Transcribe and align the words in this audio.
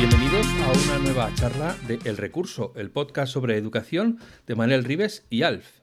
Bienvenidos 0.00 0.46
a 0.46 0.72
una 0.72 0.98
nueva 1.04 1.34
charla 1.34 1.76
de 1.86 1.98
El 2.04 2.16
Recurso, 2.16 2.72
el 2.74 2.90
podcast 2.90 3.32
sobre 3.32 3.58
educación 3.58 4.18
de 4.46 4.54
Manuel 4.54 4.84
Rives 4.84 5.26
y 5.28 5.42
Alf. 5.42 5.80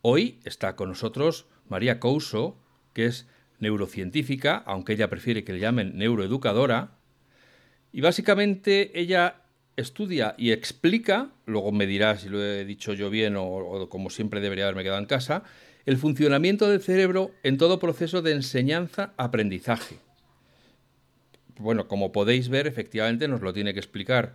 Hoy 0.00 0.40
está 0.44 0.76
con 0.76 0.88
nosotros 0.88 1.46
María 1.68 2.00
Couso, 2.00 2.58
que 2.94 3.04
es 3.04 3.28
neurocientífica, 3.58 4.56
aunque 4.56 4.94
ella 4.94 5.10
prefiere 5.10 5.44
que 5.44 5.52
le 5.52 5.60
llamen 5.60 5.98
neuroeducadora, 5.98 6.96
y 7.92 8.00
básicamente 8.00 8.98
ella 8.98 9.43
estudia 9.76 10.34
y 10.38 10.52
explica, 10.52 11.30
luego 11.46 11.72
me 11.72 11.86
dirá 11.86 12.16
si 12.18 12.28
lo 12.28 12.42
he 12.42 12.64
dicho 12.64 12.92
yo 12.92 13.10
bien 13.10 13.34
o, 13.36 13.88
como 13.88 14.10
siempre 14.10 14.40
debería 14.40 14.64
haberme 14.64 14.82
quedado 14.82 15.00
en 15.00 15.06
casa, 15.06 15.42
el 15.86 15.98
funcionamiento 15.98 16.68
del 16.68 16.80
cerebro 16.80 17.32
en 17.42 17.58
todo 17.58 17.78
proceso 17.78 18.22
de 18.22 18.32
enseñanza-aprendizaje. 18.32 19.98
Bueno, 21.58 21.86
como 21.88 22.12
podéis 22.12 22.48
ver, 22.48 22.66
efectivamente 22.66 23.28
nos 23.28 23.42
lo 23.42 23.52
tiene 23.52 23.74
que 23.74 23.80
explicar. 23.80 24.34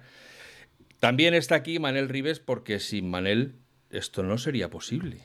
También 0.99 1.33
está 1.33 1.55
aquí 1.55 1.79
Manel 1.79 2.09
Rives 2.09 2.39
porque 2.39 2.79
sin 2.79 3.09
Manel 3.09 3.55
esto 3.89 4.23
no 4.23 4.37
sería 4.37 4.69
posible. 4.69 5.17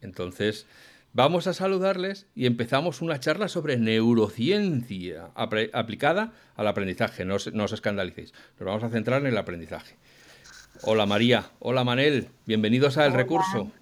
Entonces, 0.00 0.66
Vamos 1.12 1.48
a 1.48 1.54
saludarles 1.54 2.26
y 2.36 2.46
empezamos 2.46 3.02
una 3.02 3.18
charla 3.18 3.48
sobre 3.48 3.76
neurociencia 3.76 5.30
aplicada 5.34 6.32
al 6.54 6.68
aprendizaje. 6.68 7.24
No 7.24 7.34
os, 7.34 7.72
escandalicéis. 7.72 8.32
Nos 8.60 8.66
vamos 8.66 8.84
a 8.84 8.90
centrar 8.90 9.20
en 9.20 9.26
el 9.26 9.36
aprendizaje. 9.36 9.96
Hola 10.82 11.06
María, 11.06 11.50
hola 11.58 11.82
Manel, 11.82 12.28
bienvenidos 12.46 12.96
a 12.96 13.06
El 13.06 13.14
Recurso. 13.14 13.72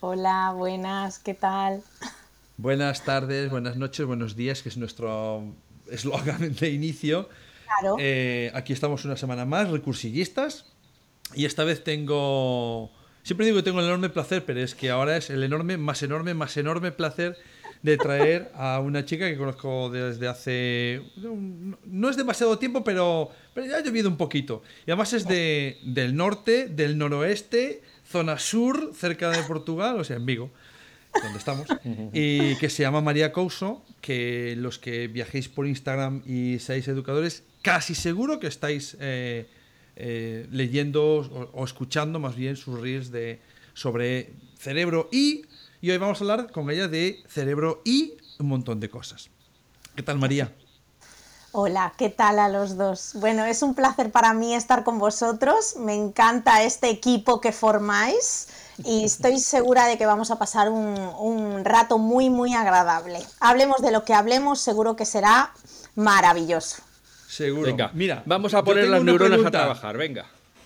Hola, 0.00 0.54
buenas, 0.56 1.18
¿qué 1.18 1.34
tal? 1.34 1.82
Buenas 2.56 3.04
tardes, 3.04 3.50
buenas 3.50 3.76
noches, 3.76 4.06
buenos 4.06 4.34
días, 4.34 4.62
que 4.62 4.70
es 4.70 4.78
nuestro 4.78 5.44
eslogan 5.90 6.54
de 6.54 6.70
inicio. 6.70 7.28
Claro. 7.66 7.96
Eh, 8.00 8.50
aquí 8.54 8.72
estamos 8.72 9.04
una 9.04 9.18
semana 9.18 9.44
más, 9.44 9.68
recursillistas, 9.68 10.64
y 11.34 11.44
esta 11.44 11.64
vez 11.64 11.84
tengo 11.84 12.90
Siempre 13.28 13.44
digo 13.44 13.58
que 13.58 13.62
tengo 13.62 13.80
el 13.80 13.84
enorme 13.84 14.08
placer, 14.08 14.42
pero 14.46 14.58
es 14.58 14.74
que 14.74 14.88
ahora 14.88 15.18
es 15.18 15.28
el 15.28 15.42
enorme, 15.42 15.76
más 15.76 16.02
enorme, 16.02 16.32
más 16.32 16.56
enorme 16.56 16.92
placer 16.92 17.36
de 17.82 17.98
traer 17.98 18.50
a 18.54 18.80
una 18.80 19.04
chica 19.04 19.28
que 19.28 19.36
conozco 19.36 19.90
desde 19.90 20.26
hace. 20.26 21.02
No 21.84 22.08
es 22.08 22.16
demasiado 22.16 22.58
tiempo, 22.58 22.82
pero, 22.82 23.30
ya 23.54 23.76
ha 23.76 23.82
llovido 23.82 24.08
un 24.08 24.16
poquito. 24.16 24.62
Y 24.86 24.92
además 24.92 25.12
es 25.12 25.28
de, 25.28 25.76
del 25.82 26.16
norte, 26.16 26.68
del 26.68 26.96
noroeste, 26.96 27.82
zona 28.10 28.38
sur, 28.38 28.92
cerca 28.96 29.28
de 29.28 29.42
Portugal, 29.42 30.00
o 30.00 30.04
sea, 30.04 30.16
en 30.16 30.24
Vigo, 30.24 30.50
donde 31.22 31.38
estamos. 31.38 31.68
Y 32.14 32.56
que 32.56 32.70
se 32.70 32.82
llama 32.82 33.02
María 33.02 33.30
Couso, 33.30 33.84
que 34.00 34.54
los 34.56 34.78
que 34.78 35.06
viajéis 35.06 35.50
por 35.50 35.66
Instagram 35.66 36.22
y 36.24 36.60
seáis 36.60 36.88
educadores, 36.88 37.42
casi 37.60 37.94
seguro 37.94 38.40
que 38.40 38.46
estáis. 38.46 38.96
Eh, 39.00 39.48
eh, 40.00 40.46
leyendo 40.52 41.02
o, 41.52 41.64
escuchando 41.64 42.20
más 42.20 42.36
bien 42.36 42.54
sus 42.54 42.80
reels 42.80 43.10
de, 43.10 43.40
sobre 43.74 44.32
cerebro 44.56 45.08
y, 45.10 45.42
y 45.80 45.90
hoy 45.90 45.98
vamos 45.98 46.20
a 46.20 46.24
hablar 46.24 46.52
con 46.52 46.70
ella 46.70 46.86
de 46.86 47.20
cerebro 47.26 47.82
y 47.84 48.14
un 48.38 48.46
montón 48.46 48.78
de 48.78 48.88
cosas. 48.88 49.28
¿Qué 49.96 50.04
tal 50.04 50.18
María? 50.18 50.54
Hola, 51.50 51.92
¿qué 51.96 52.10
tal 52.10 52.38
a 52.38 52.48
los 52.48 52.76
dos? 52.76 53.14
Bueno, 53.14 53.44
es 53.44 53.62
un 53.62 53.74
placer 53.74 54.12
para 54.12 54.34
mí 54.34 54.54
estar 54.54 54.84
con 54.84 55.00
vosotros, 55.00 55.74
me 55.78 55.96
encanta 55.96 56.62
este 56.62 56.90
equipo 56.90 57.40
que 57.40 57.50
formáis 57.50 58.46
y 58.84 59.04
estoy 59.04 59.40
segura 59.40 59.86
de 59.86 59.98
que 59.98 60.06
vamos 60.06 60.30
a 60.30 60.38
pasar 60.38 60.68
un, 60.68 60.96
un 61.18 61.64
rato 61.64 61.98
muy, 61.98 62.30
muy 62.30 62.54
agradable. 62.54 63.18
Hablemos 63.40 63.82
de 63.82 63.90
lo 63.90 64.04
que 64.04 64.14
hablemos, 64.14 64.60
seguro 64.60 64.94
que 64.94 65.04
será 65.04 65.52
maravilloso. 65.96 66.87
Seguro. 67.28 67.66
Venga, 67.66 67.90
mira, 67.92 68.22
vamos 68.24 68.54
a 68.54 68.64
poner 68.64 68.88
las 68.88 69.04
neuronas 69.04 69.44
a 69.44 69.50
trabajar, 69.50 69.98
venga. 69.98 70.24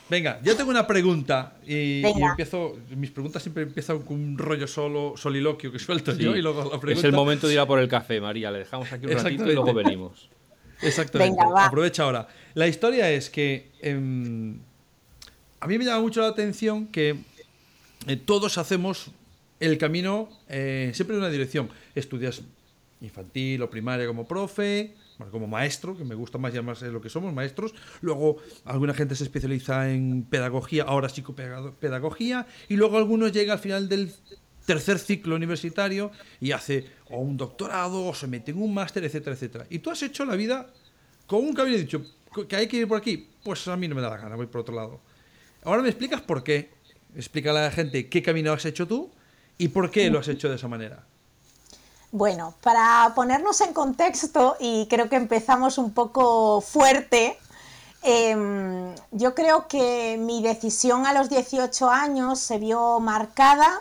Venga, 0.08 0.40
yo 0.44 0.54
tengo 0.56 0.70
una 0.70 0.86
pregunta 0.86 1.54
y, 1.66 2.02
empiezo. 2.04 2.76
Mis 2.90 3.10
preguntas 3.10 3.42
siempre 3.42 3.64
empiezan 3.64 4.00
con 4.02 4.16
un 4.16 4.38
rollo 4.38 4.68
solo, 4.68 5.14
soliloquio 5.16 5.72
que 5.72 5.80
suelto 5.80 6.14
yo 6.14 6.36
y 6.36 6.42
luego 6.42 6.70
la 6.70 6.78
pregunta. 6.78 7.00
Es 7.00 7.04
el 7.04 7.12
momento 7.12 7.48
de 7.48 7.54
ir 7.54 7.58
a 7.58 7.66
por 7.66 7.80
el 7.80 7.88
café, 7.88 8.20
María. 8.20 8.52
Le 8.52 8.60
dejamos 8.60 8.92
aquí 8.92 9.06
un 9.06 9.12
ratito 9.12 9.50
y 9.50 9.54
luego 9.54 9.74
venimos. 9.74 10.28
Exactamente. 10.82 11.42
Venga, 11.42 11.66
Aprovecha 11.66 12.04
ahora. 12.04 12.28
La 12.54 12.68
historia 12.68 13.10
es 13.10 13.28
que 13.28 13.70
em, 13.80 14.60
a 15.58 15.66
mí 15.66 15.78
me 15.78 15.84
llama 15.84 16.00
mucho 16.00 16.20
la 16.20 16.28
atención 16.28 16.86
que 16.86 17.16
eh, 18.06 18.16
todos 18.16 18.56
hacemos 18.58 19.10
el 19.58 19.78
camino 19.78 20.28
eh, 20.48 20.92
siempre 20.94 21.16
en 21.16 21.22
una 21.22 21.30
dirección. 21.30 21.70
Estudias 21.96 22.42
infantil 23.00 23.62
o 23.62 23.70
primaria 23.70 24.06
como 24.06 24.28
profe, 24.28 24.94
como 25.30 25.46
maestro, 25.46 25.96
que 25.96 26.04
me 26.04 26.14
gusta 26.14 26.38
más 26.38 26.52
llamarse 26.52 26.90
lo 26.90 27.00
que 27.00 27.08
somos, 27.08 27.32
maestros. 27.32 27.74
Luego, 28.00 28.36
alguna 28.64 28.94
gente 28.94 29.14
se 29.14 29.24
especializa 29.24 29.90
en 29.90 30.24
pedagogía, 30.24 30.84
ahora 30.84 31.08
psicopedagogía. 31.08 32.46
Y 32.68 32.76
luego 32.76 32.98
algunos 32.98 33.32
llega 33.32 33.52
al 33.52 33.58
final 33.58 33.88
del 33.88 34.12
tercer 34.66 34.98
ciclo 34.98 35.36
universitario 35.36 36.12
y 36.40 36.52
hace 36.52 36.86
o 37.10 37.18
un 37.18 37.36
doctorado 37.36 38.06
o 38.06 38.14
se 38.14 38.26
mete 38.26 38.52
en 38.52 38.62
un 38.62 38.72
máster, 38.72 39.04
etcétera, 39.04 39.34
etcétera. 39.34 39.66
Y 39.70 39.80
tú 39.80 39.90
has 39.90 40.02
hecho 40.02 40.24
la 40.24 40.36
vida 40.36 40.72
con 41.26 41.40
un 41.40 41.54
camino 41.54 41.76
dicho 41.76 42.02
que 42.48 42.56
hay 42.56 42.66
que 42.66 42.78
ir 42.78 42.88
por 42.88 42.98
aquí. 42.98 43.28
Pues 43.42 43.66
a 43.68 43.76
mí 43.76 43.88
no 43.88 43.94
me 43.94 44.02
da 44.02 44.10
la 44.10 44.16
gana, 44.16 44.36
voy 44.36 44.46
por 44.46 44.62
otro 44.62 44.74
lado. 44.74 45.00
Ahora 45.64 45.82
me 45.82 45.88
explicas 45.88 46.20
por 46.22 46.42
qué. 46.42 46.70
Explícale 47.14 47.58
a 47.58 47.62
la 47.64 47.70
gente 47.70 48.08
qué 48.08 48.22
camino 48.22 48.52
has 48.52 48.64
hecho 48.64 48.86
tú 48.86 49.10
y 49.58 49.68
por 49.68 49.90
qué 49.90 50.10
lo 50.10 50.18
has 50.18 50.28
hecho 50.28 50.48
de 50.48 50.56
esa 50.56 50.68
manera. 50.68 51.04
Bueno, 52.14 52.52
para 52.62 53.10
ponernos 53.14 53.62
en 53.62 53.72
contexto, 53.72 54.56
y 54.60 54.86
creo 54.88 55.08
que 55.08 55.16
empezamos 55.16 55.78
un 55.78 55.94
poco 55.94 56.60
fuerte, 56.60 57.38
em, 58.02 58.94
yo 59.12 59.34
creo 59.34 59.66
que 59.66 60.18
mi 60.20 60.42
decisión 60.42 61.06
a 61.06 61.14
los 61.14 61.30
18 61.30 61.88
años 61.88 62.38
se 62.38 62.58
vio 62.58 63.00
marcada 63.00 63.80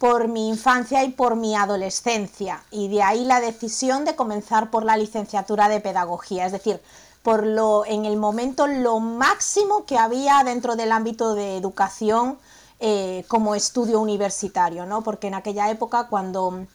por 0.00 0.26
mi 0.26 0.48
infancia 0.48 1.04
y 1.04 1.10
por 1.10 1.36
mi 1.36 1.54
adolescencia, 1.54 2.64
y 2.72 2.88
de 2.88 3.04
ahí 3.04 3.24
la 3.24 3.40
decisión 3.40 4.04
de 4.04 4.16
comenzar 4.16 4.70
por 4.70 4.84
la 4.84 4.96
licenciatura 4.96 5.68
de 5.68 5.80
pedagogía, 5.80 6.46
es 6.46 6.52
decir, 6.52 6.82
por 7.22 7.46
lo 7.46 7.84
en 7.86 8.04
el 8.04 8.16
momento 8.16 8.66
lo 8.66 8.98
máximo 8.98 9.84
que 9.86 9.96
había 9.96 10.42
dentro 10.44 10.74
del 10.74 10.90
ámbito 10.90 11.34
de 11.34 11.56
educación 11.56 12.38
eh, 12.80 13.24
como 13.28 13.54
estudio 13.54 14.00
universitario, 14.00 14.86
¿no? 14.86 15.02
Porque 15.02 15.28
en 15.28 15.34
aquella 15.34 15.70
época 15.70 16.08
cuando 16.08 16.66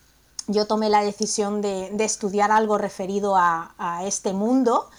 yo 0.48 0.68
tomé 0.68 0.90
la 0.90 1.04
decisión 1.04 1.62
de, 1.62 1.92
estudiar 2.00 2.52
algo 2.52 2.78
referido 2.78 3.36
a, 3.36 4.02
este 4.04 4.34
mundo. 4.34 4.90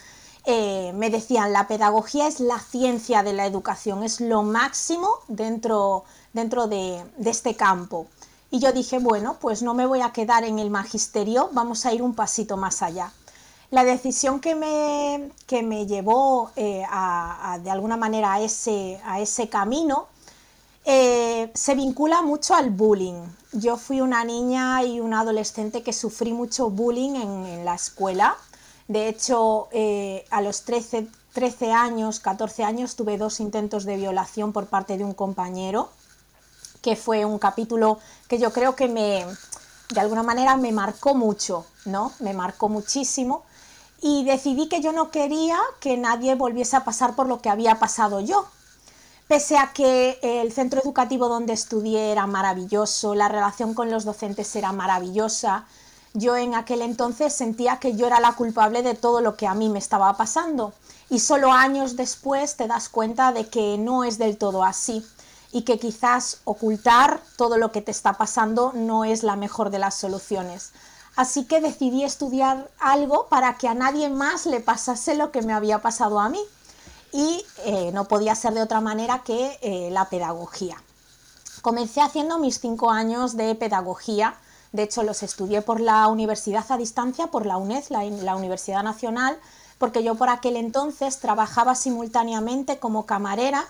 Eh, 0.44 0.92
me 0.94 1.10
decían, 1.10 1.52
la 1.52 1.66
pedagogía 1.66 2.28
es 2.28 2.40
la 2.40 2.58
ciencia 2.58 3.22
de 3.22 3.32
la 3.32 3.46
educación, 3.46 4.04
es 4.04 4.20
lo 4.20 4.42
máximo 4.42 5.08
dentro, 5.28 6.04
dentro 6.32 6.66
de, 6.68 7.04
este 7.24 7.54
campo. 7.54 8.06
Y 8.50 8.60
yo 8.60 8.72
dije, 8.72 8.98
bueno, 8.98 9.36
pues 9.40 9.62
no 9.62 9.74
me 9.74 9.86
voy 9.86 10.02
a 10.02 10.12
quedar 10.12 10.44
en 10.44 10.58
el 10.58 10.70
magisterio, 10.70 11.50
vamos 11.52 11.84
a 11.84 11.92
ir 11.92 12.02
un 12.02 12.14
pasito 12.14 12.56
más 12.56 12.82
allá. 12.82 13.12
La 13.70 13.82
decisión 13.82 14.38
que 14.38 14.54
me, 14.54 15.32
que 15.46 15.64
me 15.64 15.86
llevó 15.86 16.52
eh, 16.54 16.84
de 17.62 17.70
alguna 17.70 17.96
manera 17.96 18.34
a 18.34 18.40
ese, 18.40 19.00
a 19.04 19.20
ese 19.20 19.48
camino 19.48 20.06
eh, 20.88 21.50
se 21.52 21.74
vincula 21.74 22.22
mucho 22.22 22.54
al 22.54 22.70
bullying. 22.70 23.20
Yo 23.50 23.76
fui 23.76 24.00
una 24.00 24.24
niña 24.24 24.84
y 24.84 25.00
una 25.00 25.20
adolescente 25.20 25.82
que 25.82 25.92
sufrí 25.92 26.32
mucho 26.32 26.70
bullying 26.70 27.16
en, 27.16 27.64
la 27.64 27.74
escuela. 27.74 28.36
De 28.86 29.08
hecho, 29.08 29.66
eh, 29.72 30.24
a 30.30 30.40
los 30.40 30.62
13, 30.62 31.08
13 31.32 31.72
años, 31.72 32.20
14 32.20 32.62
años, 32.62 32.94
tuve 32.94 33.18
dos 33.18 33.40
intentos 33.40 33.84
de 33.84 33.96
violación 33.96 34.52
por 34.52 34.66
parte 34.66 34.96
de 34.96 35.02
un 35.02 35.12
compañero, 35.12 35.88
que 36.82 36.94
fue 36.94 37.24
un 37.24 37.40
capítulo 37.40 37.98
que 38.28 38.38
yo 38.38 38.52
creo 38.52 38.76
que 38.76 38.86
me, 38.86 39.26
de 39.90 40.00
alguna 40.00 40.22
manera, 40.22 40.56
me 40.56 40.70
marcó 40.70 41.16
mucho, 41.16 41.66
¿no? 41.84 42.12
Me 42.20 42.32
marcó 42.32 42.68
muchísimo. 42.68 43.42
Y 44.00 44.22
decidí 44.22 44.68
que 44.68 44.80
yo 44.80 44.92
no 44.92 45.10
quería 45.10 45.58
que 45.80 45.96
nadie 45.96 46.36
volviese 46.36 46.76
a 46.76 46.84
pasar 46.84 47.16
por 47.16 47.26
lo 47.26 47.40
que 47.40 47.48
había 47.48 47.80
pasado 47.80 48.20
yo 48.20 48.46
Pese 49.28 49.58
a 49.58 49.72
que 49.72 50.20
el 50.22 50.52
centro 50.52 50.80
educativo 50.80 51.28
donde 51.28 51.52
estudié 51.52 52.12
era 52.12 52.28
maravilloso, 52.28 53.16
la 53.16 53.28
relación 53.28 53.74
con 53.74 53.90
los 53.90 54.04
docentes 54.04 54.54
era 54.54 54.70
maravillosa, 54.70 55.66
yo 56.14 56.36
en 56.36 56.54
aquel 56.54 56.80
entonces 56.80 57.32
sentía 57.32 57.78
que 57.80 57.96
yo 57.96 58.06
era 58.06 58.20
la 58.20 58.34
culpable 58.34 58.84
de 58.84 58.94
todo 58.94 59.20
lo 59.20 59.36
que 59.36 59.48
a 59.48 59.54
mí 59.54 59.68
me 59.68 59.80
estaba 59.80 60.16
pasando. 60.16 60.72
Y 61.10 61.18
solo 61.18 61.52
años 61.52 61.96
después 61.96 62.56
te 62.56 62.68
das 62.68 62.88
cuenta 62.88 63.32
de 63.32 63.48
que 63.48 63.76
no 63.78 64.04
es 64.04 64.16
del 64.16 64.38
todo 64.38 64.62
así 64.62 65.04
y 65.50 65.62
que 65.62 65.80
quizás 65.80 66.38
ocultar 66.44 67.20
todo 67.36 67.58
lo 67.58 67.72
que 67.72 67.82
te 67.82 67.90
está 67.90 68.12
pasando 68.12 68.70
no 68.74 69.04
es 69.04 69.24
la 69.24 69.34
mejor 69.34 69.70
de 69.70 69.80
las 69.80 69.96
soluciones. 69.96 70.70
Así 71.16 71.46
que 71.46 71.60
decidí 71.60 72.04
estudiar 72.04 72.70
algo 72.78 73.26
para 73.28 73.58
que 73.58 73.66
a 73.66 73.74
nadie 73.74 74.08
más 74.08 74.46
le 74.46 74.60
pasase 74.60 75.16
lo 75.16 75.32
que 75.32 75.42
me 75.42 75.52
había 75.52 75.82
pasado 75.82 76.20
a 76.20 76.28
mí 76.28 76.40
y 77.12 77.44
eh, 77.64 77.90
no 77.92 78.06
podía 78.06 78.34
ser 78.34 78.54
de 78.54 78.62
otra 78.62 78.80
manera 78.80 79.22
que 79.22 79.58
eh, 79.62 79.88
la 79.90 80.08
pedagogía. 80.08 80.76
Comencé 81.62 82.00
haciendo 82.00 82.38
mis 82.38 82.60
cinco 82.60 82.90
años 82.90 83.36
de 83.36 83.54
pedagogía, 83.54 84.36
de 84.72 84.84
hecho 84.84 85.02
los 85.02 85.22
estudié 85.22 85.62
por 85.62 85.80
la 85.80 86.06
universidad 86.08 86.64
a 86.68 86.76
distancia, 86.76 87.28
por 87.28 87.46
la 87.46 87.56
UNED, 87.56 87.84
la, 87.88 88.36
Universidad 88.36 88.82
Nacional, 88.82 89.38
porque 89.78 90.02
yo 90.02 90.14
por 90.14 90.28
aquel 90.28 90.56
entonces 90.56 91.18
trabajaba 91.18 91.74
simultáneamente 91.74 92.78
como 92.78 93.06
camarera 93.06 93.64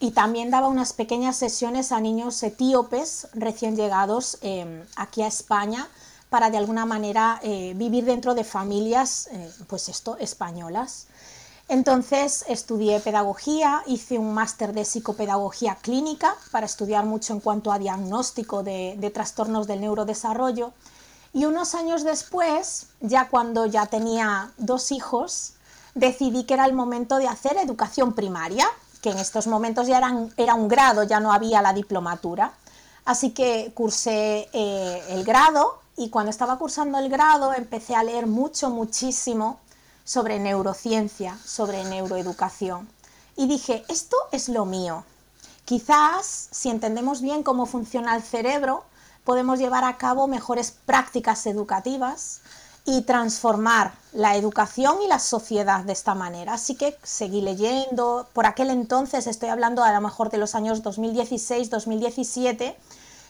y 0.00 0.10
también 0.12 0.50
daba 0.50 0.68
unas 0.68 0.92
pequeñas 0.92 1.36
sesiones 1.36 1.92
a 1.92 2.00
niños 2.00 2.42
etíopes 2.42 3.28
recién 3.34 3.76
llegados 3.76 4.38
em, 4.40 4.84
aquí 4.96 5.22
a 5.22 5.28
España 5.28 5.86
para 6.28 6.50
de 6.50 6.56
alguna 6.56 6.86
manera 6.86 7.38
eh, 7.42 7.74
vivir 7.76 8.04
dentro 8.04 8.34
de 8.34 8.42
familias 8.42 9.28
pues 9.68 9.88
esto 9.88 10.16
españolas. 10.18 11.06
Entonces 11.72 12.44
estudié 12.48 13.00
pedagogía, 13.00 13.82
hice 13.86 14.18
un 14.18 14.34
máster 14.34 14.74
de 14.74 14.84
psicopedagogía 14.84 15.76
clínica 15.76 16.36
para 16.50 16.66
estudiar 16.66 17.06
mucho 17.06 17.32
en 17.32 17.40
cuanto 17.40 17.72
a 17.72 17.78
diagnóstico 17.78 18.62
de, 18.62 19.10
trastornos 19.14 19.66
del 19.66 19.80
neurodesarrollo. 19.80 20.74
Y 21.32 21.46
unos 21.46 21.74
años 21.74 22.04
después, 22.04 22.88
ya 23.00 23.30
cuando 23.30 23.64
ya 23.64 23.86
tenía 23.86 24.50
dos 24.58 24.92
hijos, 24.92 25.54
decidí 25.94 26.44
que 26.44 26.52
era 26.52 26.66
el 26.66 26.74
momento 26.74 27.16
de 27.16 27.28
hacer 27.28 27.56
educación 27.56 28.12
primaria, 28.12 28.66
que 29.00 29.08
en 29.08 29.18
estos 29.18 29.46
momentos 29.46 29.86
ya 29.86 29.96
era 30.36 30.54
un 30.54 30.68
grado, 30.68 31.04
ya 31.04 31.20
no 31.20 31.32
había 31.32 31.62
la 31.62 31.72
diplomatura. 31.72 32.52
Así 33.06 33.30
que 33.30 33.72
cursé 33.74 34.46
eh, 34.52 35.02
el 35.08 35.24
grado 35.24 35.78
y 35.96 36.10
cuando 36.10 36.28
estaba 36.28 36.58
cursando 36.58 36.98
el 36.98 37.08
grado 37.08 37.54
empecé 37.54 37.94
a 37.94 38.04
leer 38.04 38.26
mucho, 38.26 38.68
muchísimo 38.68 39.61
sobre 40.12 40.38
neurociencia, 40.38 41.38
sobre 41.42 41.84
neuroeducación. 41.84 42.86
Y 43.34 43.46
dije, 43.46 43.82
esto 43.88 44.18
es 44.30 44.50
lo 44.50 44.66
mío. 44.66 45.04
Quizás, 45.64 46.48
si 46.50 46.68
entendemos 46.68 47.22
bien 47.22 47.42
cómo 47.42 47.64
funciona 47.64 48.14
el 48.14 48.22
cerebro, 48.22 48.84
podemos 49.24 49.58
llevar 49.58 49.84
a 49.84 49.96
cabo 49.96 50.26
mejores 50.26 50.70
prácticas 50.84 51.46
educativas 51.46 52.42
y 52.84 53.00
transformar 53.02 53.94
la 54.12 54.36
educación 54.36 55.00
y 55.00 55.08
la 55.08 55.18
sociedad 55.18 55.82
de 55.82 55.94
esta 55.94 56.14
manera. 56.14 56.52
Así 56.52 56.74
que 56.74 56.98
seguí 57.02 57.40
leyendo. 57.40 58.28
Por 58.34 58.44
aquel 58.44 58.68
entonces, 58.68 59.26
estoy 59.26 59.48
hablando 59.48 59.82
a 59.82 59.92
lo 59.92 60.02
mejor 60.02 60.28
de 60.28 60.36
los 60.36 60.54
años 60.54 60.82
2016-2017, 60.82 62.74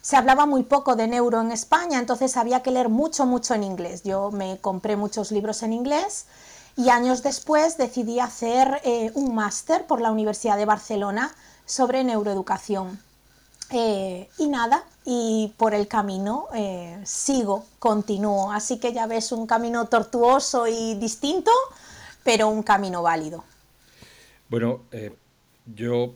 se 0.01 0.17
hablaba 0.17 0.47
muy 0.47 0.65
poco 0.65 0.97
de 0.97 1.07
neuro 1.07 1.41
en 1.41 1.53
España, 1.53 2.01
entonces 2.01 2.37
había 2.37 2.61
que 2.61 2.73
leer 2.73 2.89
mucho, 2.89 3.25
mucho 3.25 3.55
en 3.55 3.63
inglés. 3.63 4.03
Yo 4.03 4.33
me 4.33 4.59
compré 4.59 4.97
muchos 4.97 5.31
libros 5.31 5.63
en 5.63 5.73
inglés 5.73 6.27
y 6.77 6.89
años 6.89 7.23
después 7.23 7.77
decidí 7.77 8.21
hacer 8.21 8.81
eh, 8.85 9.11
un 9.15 9.35
máster 9.35 9.87
por 9.87 10.01
la 10.01 10.11
Universidad 10.11 10.57
de 10.57 10.65
Barcelona 10.65 11.35
sobre 11.67 12.05
neuroeducación. 12.05 12.99
Eh, 13.71 14.29
y 14.39 14.49
nada, 14.49 14.85
y 15.05 15.55
por 15.57 15.73
el 15.73 15.89
camino 15.89 16.47
eh, 16.55 17.01
sigo, 17.05 17.65
continúo. 17.79 18.53
Así 18.53 18.79
que 18.79 18.93
ya 18.93 19.07
ves 19.07 19.33
un 19.33 19.47
camino 19.47 19.87
tortuoso 19.87 20.67
y 20.67 20.95
distinto, 20.95 21.51
pero 22.23 22.49
un 22.49 22.63
camino 22.63 23.03
válido. 23.03 23.45
Bueno, 24.49 24.83
yo 25.75 26.13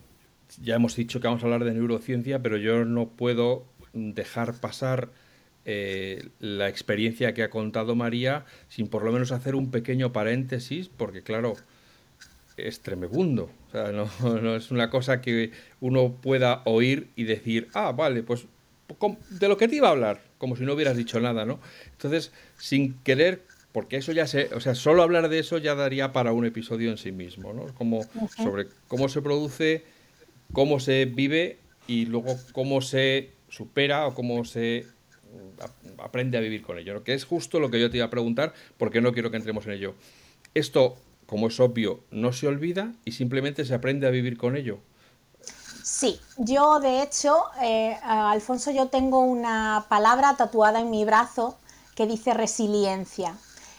ya 0.62 0.75
hemos 0.75 0.94
dicho 0.97 1.20
que 1.20 1.29
vamos 1.29 1.43
a 1.43 1.47
hablar 1.47 1.64
de 1.64 1.73
neurociencia, 1.73 2.43
pero 2.43 2.58
yo 2.58 2.85
no 2.85 3.06
puedo 3.06 3.64
dejar 3.94 4.53
pasar 4.55 5.08
eh, 5.69 6.29
la 6.39 6.69
experiencia 6.69 7.35
que 7.35 7.43
ha 7.43 7.51
contado 7.51 7.97
María 7.97 8.45
sin 8.69 8.87
por 8.87 9.05
lo 9.05 9.11
menos 9.11 9.33
hacer 9.33 9.57
un 9.57 9.73
pequeño 9.73 10.13
paréntesis, 10.13 10.89
porque 10.89 11.23
claro, 11.23 11.57
es 12.57 12.81
tremebundo. 12.81 13.51
O 13.67 13.71
sea, 13.73 13.91
no, 13.91 14.09
es 14.57 14.71
una 14.71 14.91
cosa 14.91 15.21
que 15.21 15.51
uno 15.81 16.13
pueda 16.23 16.63
oír 16.67 17.09
y 17.17 17.25
decir, 17.25 17.69
ah, 17.75 17.91
vale, 17.91 18.23
pues 18.23 18.47
de 19.31 19.49
lo 19.49 19.57
que 19.57 19.67
te 19.67 19.75
iba 19.75 19.89
a 19.89 19.91
hablar, 19.91 20.23
como 20.39 20.55
si 20.55 20.63
no 20.63 20.75
hubieras 20.75 20.97
dicho 20.97 21.19
nada, 21.19 21.45
¿no? 21.45 21.59
Entonces, 21.91 22.31
sin 22.57 22.95
querer, 23.01 23.43
porque 23.73 23.97
eso 23.97 24.13
ya 24.13 24.29
se, 24.29 24.55
o 24.55 24.61
sea, 24.61 24.77
solo 24.77 25.03
hablar 25.03 25.29
de 25.29 25.41
eso 25.41 25.59
ya 25.59 25.75
daría 25.75 26.13
para 26.13 26.33
un 26.33 26.47
episodio 26.47 26.93
en 26.93 26.97
sí 26.97 27.11
mismo, 27.11 27.53
¿no? 27.53 27.75
Como 27.75 28.03
sobre 28.37 28.69
cómo 28.87 29.09
se 29.09 29.21
produce, 29.21 29.83
cómo 30.53 30.79
se 30.79 31.07
vive 31.07 31.59
y 31.89 32.07
luego 32.07 32.37
cómo 32.53 32.81
se 32.81 33.33
supera 33.49 34.07
o 34.07 34.15
cómo 34.15 34.45
se 34.45 34.87
aprende 35.99 36.38
a 36.38 36.41
vivir 36.41 36.62
con 36.62 36.79
ello, 36.79 37.03
que 37.05 37.15
es 37.15 37.25
justo 37.25 37.61
lo 37.61 37.71
que 37.71 37.81
yo 37.81 37.91
te 37.91 37.99
iba 37.99 38.06
a 38.06 38.11
preguntar, 38.11 38.55
porque 38.79 39.00
no 39.00 39.12
quiero 39.12 39.31
que 39.31 39.37
entremos 39.37 39.67
en 39.67 39.73
ello. 39.73 39.94
Esto, 40.55 40.97
como 41.27 41.49
es 41.49 41.61
obvio, 41.61 42.00
no 42.11 42.33
se 42.33 42.47
olvida 42.47 42.93
y 43.05 43.12
simplemente 43.12 43.65
se 43.65 43.75
aprende 43.75 44.06
a 44.06 44.11
vivir 44.11 44.37
con 44.37 44.56
ello. 44.56 44.79
Sí, 45.83 46.21
yo 46.37 46.81
de 46.81 47.03
hecho, 47.03 47.44
eh, 47.62 47.97
Alfonso, 48.03 48.73
yo 48.73 48.88
tengo 48.88 49.21
una 49.21 49.87
palabra 49.88 50.37
tatuada 50.37 50.81
en 50.81 50.91
mi 50.91 51.05
brazo 51.05 51.56
que 51.94 52.06
dice 52.06 52.35
resiliencia. 52.35 53.37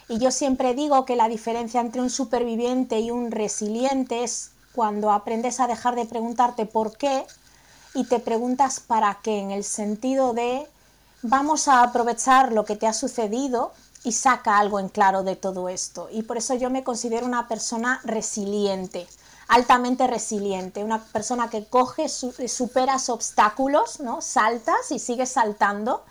Y 0.09 0.19
yo 0.19 0.31
siempre 0.31 0.73
digo 0.73 1.05
que 1.05 1.17
la 1.17 1.27
diferencia 1.27 1.81
entre 1.81 2.01
un 2.01 2.09
superviviente 2.09 2.99
y 2.99 3.11
un 3.11 3.31
resiliente 3.31 4.23
es 4.23 4.51
cuando 4.71 5.11
aprendes 5.11 5.59
a 5.59 5.67
dejar 5.67 5.95
de 5.95 6.05
preguntarte 6.05 6.65
por 6.65 6.97
qué 6.97 7.25
y 7.93 8.05
te 8.05 8.19
preguntas 8.19 8.79
para 8.79 9.19
qué, 9.21 9.39
en 9.39 9.51
el 9.51 9.63
sentido 9.63 10.33
de 10.33 10.65
vamos 11.27 11.67
a 11.67 11.83
aprovechar 11.83 12.53
lo 12.53 12.65
que 12.65 12.75
te 12.75 12.87
ha 12.87 12.93
sucedido 12.93 13.71
y 14.03 14.13
saca 14.13 14.57
algo 14.57 14.79
en 14.79 14.89
claro 14.89 15.23
de 15.23 15.35
todo 15.35 15.69
esto. 15.69 16.07
Y 16.11 16.23
por 16.23 16.37
eso 16.37 16.53
yo 16.55 16.69
me 16.69 16.83
considero 16.83 17.25
una 17.25 17.47
persona 17.47 17.99
resiliente, 18.03 19.07
altamente 19.49 20.07
resiliente, 20.07 20.83
una 20.83 21.03
persona 21.03 21.49
que 21.49 21.65
coge, 21.65 22.07
superas 22.07 23.09
obstáculos, 23.09 23.99
¿no? 23.99 24.21
saltas 24.21 24.91
y 24.91 24.99
sigues 24.99 25.29
saltando. 25.29 26.03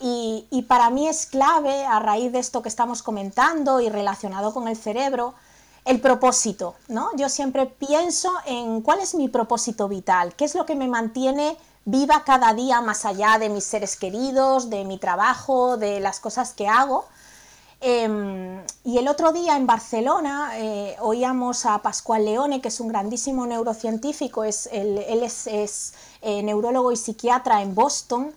Y, 0.00 0.46
y, 0.50 0.62
para 0.62 0.90
mí 0.90 1.06
es 1.06 1.26
clave, 1.26 1.84
a 1.86 2.00
raíz 2.00 2.32
de 2.32 2.40
esto 2.40 2.62
que 2.62 2.68
estamos 2.68 3.02
comentando 3.02 3.80
y 3.80 3.88
relacionado 3.88 4.52
con 4.52 4.66
el 4.66 4.76
cerebro, 4.76 5.34
el 5.84 6.00
propósito. 6.00 6.74
¿no? 6.88 7.10
Yo 7.16 7.28
siempre 7.28 7.66
pienso 7.66 8.32
en 8.44 8.80
cuál 8.80 9.00
es 9.00 9.14
mi 9.14 9.28
propósito 9.28 9.86
vital, 9.86 10.34
qué 10.34 10.46
es 10.46 10.54
lo 10.56 10.66
que 10.66 10.74
me 10.74 10.88
mantiene 10.88 11.56
viva 11.84 12.24
cada 12.24 12.54
día 12.54 12.80
más 12.80 13.04
allá 13.04 13.38
de 13.38 13.48
mis 13.48 13.64
seres 13.64 13.96
queridos, 13.96 14.70
de 14.70 14.84
mi 14.84 14.98
trabajo, 14.98 15.76
de 15.76 16.00
las 16.00 16.20
cosas 16.20 16.52
que 16.52 16.68
hago. 16.68 17.06
Em, 17.80 18.64
y 18.84 18.96
el 18.96 19.08
otro 19.08 19.32
día 19.32 19.56
en 19.56 19.66
Barcelona 19.66 20.52
eh, 20.54 20.96
oíamos 21.00 21.66
a 21.66 21.82
Pascual 21.82 22.24
Leone, 22.24 22.62
que 22.62 22.68
es 22.68 22.80
un 22.80 22.88
grandísimo 22.88 23.46
neurocientífico, 23.46 24.44
es, 24.44 24.70
él, 24.72 24.98
es, 24.98 25.92
eh, 26.22 26.42
neurólogo 26.42 26.92
y 26.92 26.96
psiquiatra 26.96 27.60
en 27.60 27.74
Boston, 27.74 28.34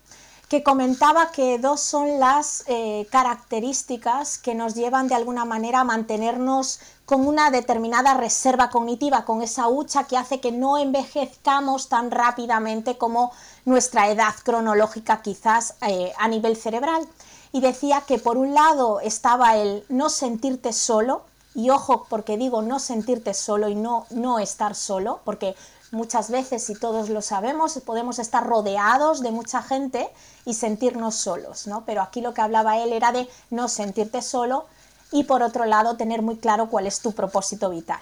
que 0.50 0.64
comentaba 0.64 1.32
que 1.32 1.60
dos 1.60 1.80
son 1.80 2.20
las 2.20 2.66
eh, 2.68 3.08
características 3.10 4.38
que 4.38 4.54
nos 4.54 4.76
llevan 4.76 5.08
de 5.08 5.16
alguna 5.16 5.46
manera 5.46 5.82
a 5.82 5.84
mantenernos 5.86 6.82
con 7.08 7.26
una 7.26 7.52
determinada 7.52 8.16
reserva 8.16 8.70
cognitiva, 8.70 9.24
con 9.24 9.42
esa 9.42 9.70
hucha 9.70 10.04
que 10.04 10.18
hace 10.18 10.42
que 10.42 10.52
no 10.52 10.78
envejezcamos 10.78 11.88
tan 11.88 12.12
rápidamente 12.12 12.98
como 12.98 13.32
nuestra 13.64 14.10
edad 14.10 14.36
cronológica 14.44 15.22
quizás 15.22 15.76
eh, 15.88 16.12
a 16.20 16.28
nivel 16.28 16.58
cerebral. 16.58 17.08
Y 17.54 17.62
decía 17.62 18.02
que 18.02 18.20
por 18.20 18.38
un 18.38 18.54
lado 18.54 19.00
estaba 19.00 19.56
el 19.56 19.86
no 19.88 20.10
sentirte 20.10 20.74
solo, 20.74 21.22
y 21.56 21.70
ojo 21.70 22.06
porque 22.10 22.36
digo 22.36 22.62
no 22.62 22.78
sentirte 22.78 23.34
solo 23.34 23.70
y 23.70 23.76
no, 23.76 24.06
no 24.10 24.38
estar 24.38 24.76
solo, 24.76 25.22
porque 25.24 25.56
Muchas 25.92 26.30
veces, 26.30 26.70
y 26.70 26.76
todos 26.76 27.08
lo 27.08 27.22
sabemos, 27.22 27.80
podemos 27.86 28.20
estar 28.20 28.46
rodeados 28.46 29.22
de 29.22 29.32
mucha 29.32 29.62
gente 29.62 30.10
y 30.44 30.54
sentirnos 30.54 31.16
solos, 31.16 31.66
¿no? 31.66 31.86
Pero 31.86 32.02
aquí 32.02 32.20
lo 32.20 32.34
que 32.34 32.42
hablaba 32.42 32.78
él 32.78 32.92
era 32.92 33.14
de 33.14 33.30
no 33.52 33.70
sentirte 33.70 34.22
solo 34.22 34.66
y 35.12 35.24
por 35.24 35.44
otro 35.44 35.66
lado 35.66 35.98
tener 35.98 36.22
muy 36.22 36.38
claro 36.38 36.70
cuál 36.70 36.88
es 36.88 37.02
tu 37.02 37.14
propósito 37.14 37.70
vital. 37.70 38.00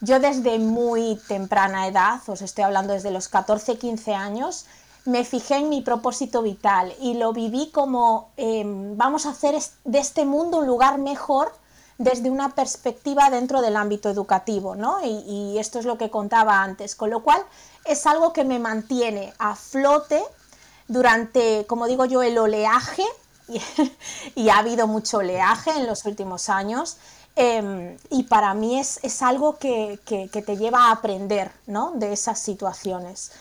Yo 0.00 0.18
desde 0.18 0.58
muy 0.58 1.20
temprana 1.28 1.86
edad, 1.86 2.20
os 2.26 2.42
estoy 2.42 2.64
hablando 2.64 2.92
desde 2.94 3.10
los 3.10 3.28
14, 3.28 3.76
15 3.76 4.14
años, 4.14 4.66
me 5.04 5.24
fijé 5.24 5.56
en 5.56 5.68
mi 5.68 5.82
propósito 5.82 6.42
vital 6.42 6.94
y 7.00 7.14
lo 7.14 7.32
viví 7.32 7.70
como 7.70 8.30
em, 8.36 8.96
vamos 8.96 9.26
a 9.26 9.30
hacer 9.30 9.58
de 9.84 9.98
este 9.98 10.24
mundo 10.24 10.58
un 10.58 10.66
lugar 10.66 10.98
mejor 10.98 11.52
desde 11.98 12.30
una 12.30 12.54
perspectiva 12.54 13.28
dentro 13.28 13.60
del 13.60 13.76
ámbito 13.76 14.08
educativo, 14.08 14.74
¿no? 14.74 15.04
Y, 15.04 15.22
y 15.26 15.58
esto 15.58 15.78
es 15.78 15.84
lo 15.84 15.98
que 15.98 16.10
contaba 16.10 16.62
antes, 16.62 16.94
con 16.94 17.10
lo 17.10 17.22
cual 17.22 17.42
es 17.84 18.06
algo 18.06 18.32
que 18.32 18.44
me 18.44 18.58
mantiene 18.58 19.34
a 19.38 19.54
flote 19.54 20.22
durante, 20.88 21.66
como 21.66 21.86
digo 21.86 22.06
yo, 22.06 22.22
el 22.22 22.38
oleaje, 22.38 23.04
y, 24.34 24.48
ha 24.48 24.58
habido 24.58 24.86
mucho 24.86 25.18
oleaje 25.18 25.70
en 25.70 25.86
los 25.86 26.04
últimos 26.04 26.48
años, 26.48 26.96
em, 27.36 27.96
y 28.10 28.24
para 28.24 28.54
mí 28.54 28.78
es, 28.78 29.00
es 29.02 29.22
algo 29.22 29.58
que, 29.58 29.98
que, 30.04 30.28
te 30.28 30.56
lleva 30.56 30.88
a 30.88 30.92
aprender 30.92 31.50
¿no? 31.66 31.92
de 31.94 32.12
esas 32.12 32.38
situaciones. 32.38 33.32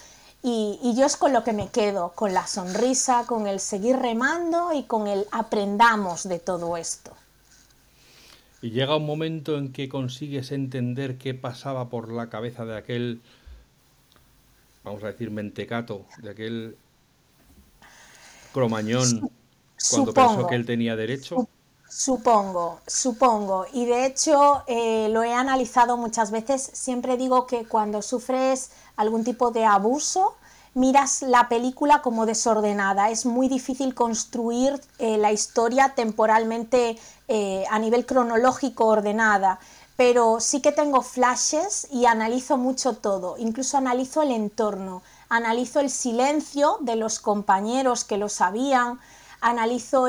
Y, 0.41 0.79
y, 0.81 0.95
yo 0.95 1.05
es 1.05 1.17
con 1.17 1.33
lo 1.33 1.43
que 1.43 1.53
me 1.53 1.67
quedo, 1.67 2.13
con 2.15 2.33
la 2.33 2.47
sonrisa, 2.47 3.25
con 3.25 3.47
el 3.47 3.59
seguir 3.59 3.97
remando 3.97 4.73
y 4.73 4.83
con 4.83 5.07
el 5.07 5.25
aprendamos 5.31 6.27
de 6.27 6.39
todo 6.39 6.77
esto. 6.77 7.11
Y 8.61 8.71
llega 8.71 8.97
un 8.97 9.05
momento 9.05 9.57
en 9.57 9.71
que 9.71 9.87
consigues 9.87 10.51
entender 10.51 11.17
qué 11.17 11.33
pasaba 11.33 11.89
por 11.89 12.11
la 12.11 12.29
cabeza 12.29 12.65
de 12.65 12.77
aquel, 12.77 13.21
vamos 14.83 15.03
a 15.03 15.07
decir, 15.07 15.31
mentecato, 15.31 16.05
de 16.21 16.29
aquel 16.29 16.75
cromañón 18.53 19.29
cuando 19.89 20.13
pensó 20.13 20.47
que 20.47 20.55
él 20.55 20.65
tenía 20.65 20.95
derecho. 20.95 21.47
Supongo, 21.89 22.81
supongo. 22.85 23.65
Y 23.73 23.85
de 23.85 24.05
hecho 24.05 24.63
eh, 24.67 25.09
lo 25.09 25.23
he 25.23 25.33
analizado 25.33 25.97
muchas 25.97 26.29
veces. 26.29 26.69
Siempre 26.73 27.17
digo 27.17 27.47
que 27.47 27.65
cuando 27.65 28.03
sufres 28.03 28.71
algún 28.95 29.23
tipo 29.23 29.49
de 29.49 29.65
abuso, 29.65 30.35
miras 30.75 31.23
la 31.23 31.49
película 31.49 32.03
como 32.03 32.27
desordenada. 32.27 33.09
Es 33.09 33.25
muy 33.25 33.47
difícil 33.47 33.95
construir 33.95 34.79
eh, 34.99 35.17
la 35.17 35.31
historia 35.31 35.93
temporalmente 35.95 36.99
eh, 37.27 37.65
a 37.71 37.79
nivel 37.79 38.05
cronológico 38.05 38.85
ordenada. 38.85 39.59
Pero 39.97 40.39
sí 40.39 40.61
que 40.61 40.71
tengo 40.71 41.01
flashes 41.01 41.87
y 41.91 42.05
analizo 42.05 42.57
mucho 42.57 42.93
todo. 42.93 43.35
Incluso 43.39 43.77
analizo 43.77 44.21
el 44.21 44.31
entorno. 44.31 45.01
Analizo 45.27 45.79
el 45.79 45.89
silencio 45.89 46.77
de 46.81 46.95
los 46.95 47.19
compañeros 47.19 48.05
que 48.05 48.17
lo 48.17 48.29
sabían 48.29 48.99
analizo 49.41 50.07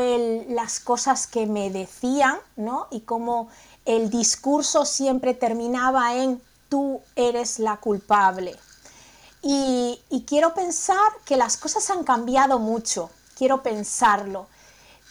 las 0.48 0.80
cosas 0.80 1.26
que 1.26 1.46
me 1.46 1.70
decían, 1.70 2.38
¿no? 2.56 2.88
Y 2.90 3.00
cómo 3.00 3.48
el 3.84 4.10
discurso 4.10 4.84
siempre 4.84 5.34
terminaba 5.34 6.14
en 6.16 6.40
tú 6.68 7.00
eres 7.16 7.58
la 7.58 7.78
culpable. 7.78 8.56
Y, 9.42 10.00
y 10.10 10.24
quiero 10.24 10.54
pensar 10.54 10.98
que 11.24 11.36
las 11.36 11.56
cosas 11.56 11.88
han 11.90 12.04
cambiado 12.04 12.58
mucho, 12.58 13.10
quiero 13.36 13.62
pensarlo. 13.62 14.46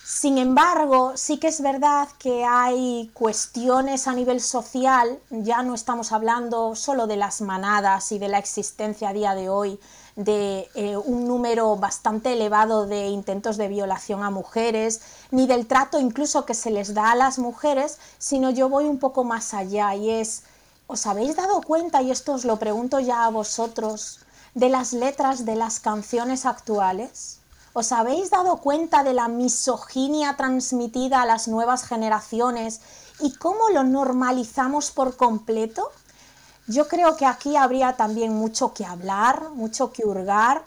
Sin 0.06 0.40
embargo, 0.40 1.14
sí 1.16 1.38
que 1.38 1.48
es 1.50 1.62
verdad 1.62 2.08
que 2.18 2.44
hay 2.44 3.12
cuestiones 3.14 4.08
a 4.08 4.14
nivel 4.14 4.42
social, 4.42 5.20
ya 5.30 5.62
no 5.62 5.76
estamos 5.76 6.12
hablando 6.12 6.76
solo 6.76 7.06
de 7.06 7.16
las 7.16 7.42
manadas 7.42 8.12
y 8.12 8.18
de 8.18 8.28
la 8.28 8.40
existencia 8.40 9.10
a 9.10 9.14
día 9.14 9.36
de 9.36 9.50
hoy 9.50 9.80
de 10.20 10.70
eh, 10.76 10.98
un 10.98 11.28
número 11.30 11.78
bastante 11.78 12.34
elevado 12.34 12.86
de 12.86 13.08
intentos 13.08 13.56
de 13.56 13.70
violación 13.70 14.22
a 14.22 14.30
mujeres, 14.30 15.00
ni 15.32 15.48
del 15.48 15.66
trato 15.66 15.98
incluso 15.98 16.46
que 16.46 16.54
se 16.54 16.72
les 16.72 16.94
da 16.94 17.12
a 17.12 17.16
las 17.16 17.40
mujeres, 17.40 18.00
sino 18.18 18.50
yo 18.50 18.68
voy 18.68 18.84
un 18.84 19.00
poco 19.00 19.24
más 19.24 19.54
allá 19.54 19.96
y 19.96 20.10
es, 20.10 20.44
¿os 20.88 21.08
habéis 21.08 21.38
dado 21.38 21.62
cuenta, 21.62 22.02
y 22.02 22.12
esto 22.12 22.34
os 22.34 22.44
lo 22.44 22.58
pregunto 22.58 23.00
ya 23.00 23.24
a 23.24 23.30
vosotros, 23.30 24.20
de 24.56 24.68
las 24.68 24.92
letras 24.92 25.46
de 25.46 25.56
las 25.56 25.80
canciones 25.80 26.46
actuales? 26.46 27.40
¿Os 27.72 27.94
habéis 27.94 28.30
dado 28.30 28.58
cuenta 28.58 29.04
de 29.04 29.14
la 29.14 29.30
misoginia 29.30 30.36
transmitida 30.36 31.22
a 31.22 31.26
las 31.26 31.48
nuevas 31.48 31.84
generaciones 31.84 32.82
y 33.22 33.36
cómo 33.36 33.70
lo 33.70 33.86
normalizamos 33.86 34.92
por 34.92 35.16
completo? 35.16 35.90
Yo 36.70 36.88
creo 36.88 37.18
que 37.18 37.26
aquí 37.26 37.56
habría 37.56 37.94
también 37.94 38.32
mucho 38.32 38.76
que 38.76 38.86
hablar, 38.86 39.50
mucho 39.56 39.92
que 39.92 40.06
hurgar 40.06 40.62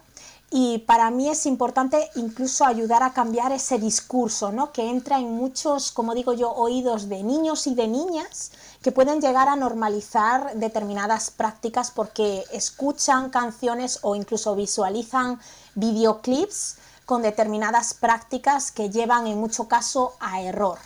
y 0.51 0.79
para 0.79 1.13
mí 1.13 1.29
es 1.29 1.47
importante 1.47 2.11
incluso 2.17 2.65
ayudar 2.65 3.05
a 3.05 3.13
cambiar 3.13 3.53
ese 3.53 3.79
discurso, 3.79 4.51
¿no? 4.51 4.73
que 4.73 4.91
entra 4.91 5.21
en 5.21 5.33
muchos, 5.33 5.93
como 5.93 6.17
digo 6.17 6.33
yo, 6.33 6.51
oídos 6.51 7.09
de 7.09 7.23
niños 7.23 7.69
y 7.69 7.77
de 7.77 7.87
niñas 7.87 8.51
que 8.83 8.91
pueden 8.91 9.21
llegar 9.21 9.49
a 9.49 9.55
normalizar 9.55 10.57
determinadas 10.57 11.31
prácticas 11.31 11.93
porque 11.93 12.43
escuchan 12.53 13.31
canciones 13.31 14.01
o 14.03 14.17
incluso 14.17 14.57
visualizan 14.57 15.39
videoclips 15.77 16.79
con 17.07 17.23
determinadas 17.23 17.95
prácticas 17.95 18.73
que 18.73 18.91
llevan 18.91 19.29
en 19.29 19.39
mucho 19.39 19.69
caso 19.69 20.15
a 20.19 20.43
error. 20.43 20.79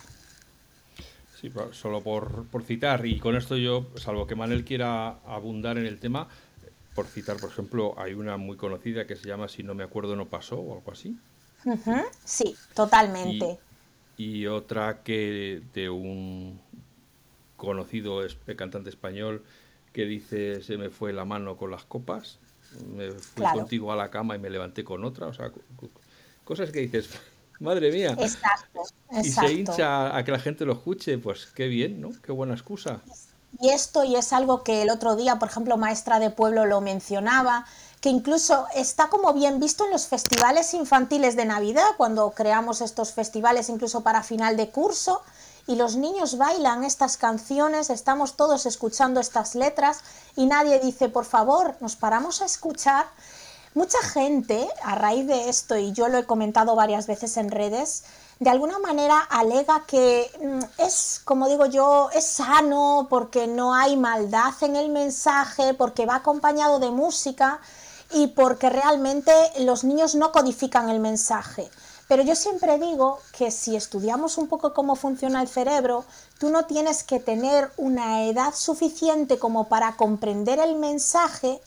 Sí, 1.46 1.52
solo 1.72 2.00
por, 2.00 2.46
citar, 2.64 3.06
y 3.06 3.18
con 3.18 3.36
esto 3.36 3.56
yo, 3.56 3.86
salvo 3.96 4.26
que 4.26 4.34
Manel 4.34 4.64
quiera 4.64 5.18
abundar 5.26 5.78
en 5.78 5.86
el 5.86 6.00
tema, 6.00 6.28
por 6.94 7.06
citar, 7.06 7.36
por 7.36 7.50
ejemplo, 7.50 7.94
hay 7.98 8.14
una 8.14 8.36
muy 8.36 8.56
conocida 8.56 9.06
que 9.06 9.16
se 9.16 9.28
llama 9.28 9.48
Si 9.48 9.62
no 9.62 9.74
me 9.74 9.84
acuerdo 9.84 10.16
no 10.16 10.26
pasó 10.26 10.58
o 10.58 10.76
algo 10.76 10.90
así. 10.90 11.16
Sí, 12.24 12.56
totalmente. 12.74 13.58
Y, 14.16 14.46
otra 14.46 15.02
que 15.02 15.62
de 15.74 15.90
un 15.90 16.60
conocido 17.56 18.22
cantante 18.56 18.90
español 18.90 19.44
que 19.92 20.04
dice 20.04 20.62
se 20.62 20.76
me 20.76 20.90
fue 20.90 21.12
la 21.12 21.24
mano 21.24 21.56
con 21.56 21.70
las 21.70 21.84
copas, 21.84 22.38
me 22.94 23.10
fui 23.12 23.44
contigo 23.52 23.92
a 23.92 23.96
la 23.96 24.10
cama 24.10 24.36
y 24.36 24.38
me 24.38 24.50
levanté 24.50 24.84
con 24.84 25.04
otra, 25.04 25.26
o 25.26 25.32
sea, 25.32 25.52
cosas 26.44 26.70
que 26.70 26.80
dices, 26.80 27.10
Madre 27.60 27.90
mía. 27.90 28.16
Exacto, 28.18 28.82
Y 29.12 29.30
se 29.30 29.52
hincha 29.52 30.16
a 30.16 30.24
que 30.24 30.32
la 30.32 30.38
gente 30.38 30.64
lo 30.64 30.74
escuche, 30.74 31.18
pues 31.18 31.46
qué 31.54 31.66
bien, 31.66 32.00
¿no? 32.00 32.10
Qué 32.22 32.32
buena 32.32 32.54
excusa. 32.54 33.00
Y 33.60 33.70
esto, 33.70 34.04
y 34.04 34.16
es 34.16 34.32
algo 34.32 34.62
que 34.62 34.82
el 34.82 34.90
otro 34.90 35.16
día, 35.16 35.38
por 35.38 35.48
ejemplo, 35.48 35.76
Maestra 35.76 36.18
de 36.18 36.30
Pueblo 36.30 36.66
lo 36.66 36.80
mencionaba, 36.80 37.64
que 38.00 38.10
incluso 38.10 38.66
está 38.74 39.08
como 39.08 39.32
bien 39.32 39.58
visto 39.58 39.86
en 39.86 39.92
los 39.92 40.06
festivales 40.06 40.74
infantiles 40.74 41.36
de 41.36 41.46
Navidad, 41.46 41.86
cuando 41.96 42.30
creamos 42.32 42.82
estos 42.82 43.12
festivales 43.12 43.70
incluso 43.70 44.02
para 44.02 44.22
final 44.22 44.56
de 44.56 44.68
curso, 44.68 45.22
y 45.66 45.76
los 45.76 45.96
niños 45.96 46.38
bailan 46.38 46.84
estas 46.84 47.16
canciones, 47.16 47.90
estamos 47.90 48.36
todos 48.36 48.66
escuchando 48.66 49.18
estas 49.18 49.54
letras, 49.54 50.00
y 50.36 50.46
nadie 50.46 50.78
dice, 50.78 51.08
por 51.08 51.24
favor, 51.24 51.76
nos 51.80 51.96
paramos 51.96 52.42
a 52.42 52.44
escuchar 52.44 53.06
Mucha 53.76 54.00
gente, 54.00 54.66
a 54.82 54.94
raíz 54.94 55.26
de 55.26 55.50
esto, 55.50 55.76
y 55.76 55.92
yo 55.92 56.08
lo 56.08 56.16
he 56.16 56.24
comentado 56.24 56.74
varias 56.74 57.06
veces 57.06 57.36
en 57.36 57.50
redes, 57.50 58.04
de 58.40 58.48
alguna 58.48 58.78
manera 58.78 59.18
alega 59.18 59.84
que 59.86 60.30
mm, 60.42 60.82
es, 60.82 61.20
como 61.22 61.46
digo 61.46 61.66
yo, 61.66 62.08
es 62.14 62.24
sano 62.24 63.06
porque 63.10 63.46
no 63.46 63.74
hay 63.74 63.98
maldad 63.98 64.54
en 64.62 64.76
el 64.76 64.88
mensaje, 64.88 65.74
porque 65.74 66.06
va 66.06 66.14
acompañado 66.14 66.78
de 66.78 66.90
música 66.90 67.60
y 68.14 68.28
porque 68.28 68.70
realmente 68.70 69.30
los 69.58 69.84
niños 69.84 70.14
no 70.14 70.32
codifican 70.32 70.88
el 70.88 70.98
mensaje. 70.98 71.68
Pero 72.08 72.22
yo 72.22 72.34
siempre 72.34 72.78
digo 72.78 73.18
que 73.36 73.50
si 73.50 73.76
estudiamos 73.76 74.38
un 74.38 74.48
poco 74.48 74.72
cómo 74.72 74.96
funciona 74.96 75.42
el 75.42 75.48
cerebro, 75.48 76.06
tú 76.38 76.48
no 76.48 76.64
tienes 76.64 77.04
que 77.04 77.20
tener 77.20 77.70
una 77.76 78.24
edad 78.24 78.54
suficiente 78.54 79.38
como 79.38 79.68
para 79.68 79.96
comprender 79.96 80.60
el 80.60 80.76
mensaje 80.76 81.60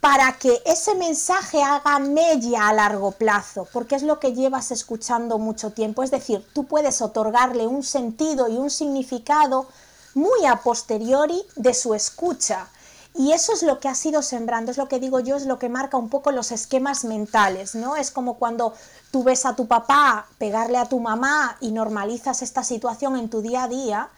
para 0.00 0.32
que 0.38 0.62
ese 0.64 0.94
mensaje 0.94 1.62
haga 1.62 1.98
mella 1.98 2.68
a 2.68 2.72
largo 2.72 3.12
plazo, 3.12 3.68
porque 3.72 3.96
es 3.96 4.02
lo 4.02 4.18
que 4.18 4.32
llevas 4.32 4.70
escuchando 4.70 5.38
mucho 5.38 5.72
tiempo. 5.72 6.02
Es 6.02 6.10
decir, 6.10 6.44
tú 6.54 6.64
puedes 6.64 7.02
otorgarle 7.02 7.66
un 7.66 7.82
sentido 7.82 8.48
y 8.48 8.56
un 8.56 8.70
significado 8.70 9.66
muy 10.14 10.46
a 10.46 10.56
posteriori 10.56 11.42
de 11.56 11.74
su 11.74 11.94
escucha. 11.94 12.68
Y 13.14 13.32
eso 13.32 13.52
es 13.52 13.62
lo 13.62 13.80
que 13.80 13.88
has 13.88 14.06
ido 14.06 14.22
sembrando, 14.22 14.70
es 14.70 14.78
lo 14.78 14.88
que 14.88 15.00
digo 15.00 15.20
yo, 15.20 15.36
es 15.36 15.44
lo 15.44 15.58
que 15.58 15.68
marca 15.68 15.96
un 15.96 16.08
poco 16.08 16.30
los 16.30 16.52
esquemas 16.52 17.04
mentales, 17.04 17.74
¿no? 17.74 17.96
Es 17.96 18.10
como 18.10 18.34
cuando 18.34 18.72
tú 19.10 19.24
ves 19.24 19.44
a 19.44 19.56
tu 19.56 19.66
papá 19.66 20.26
pegarle 20.38 20.78
a 20.78 20.86
tu 20.86 21.00
mamá 21.00 21.56
y 21.60 21.72
normalizas 21.72 22.40
esta 22.40 22.62
situación 22.62 23.16
en 23.16 23.28
tu 23.28 23.42
día 23.42 23.64
a 23.64 23.68
día, 23.68 24.08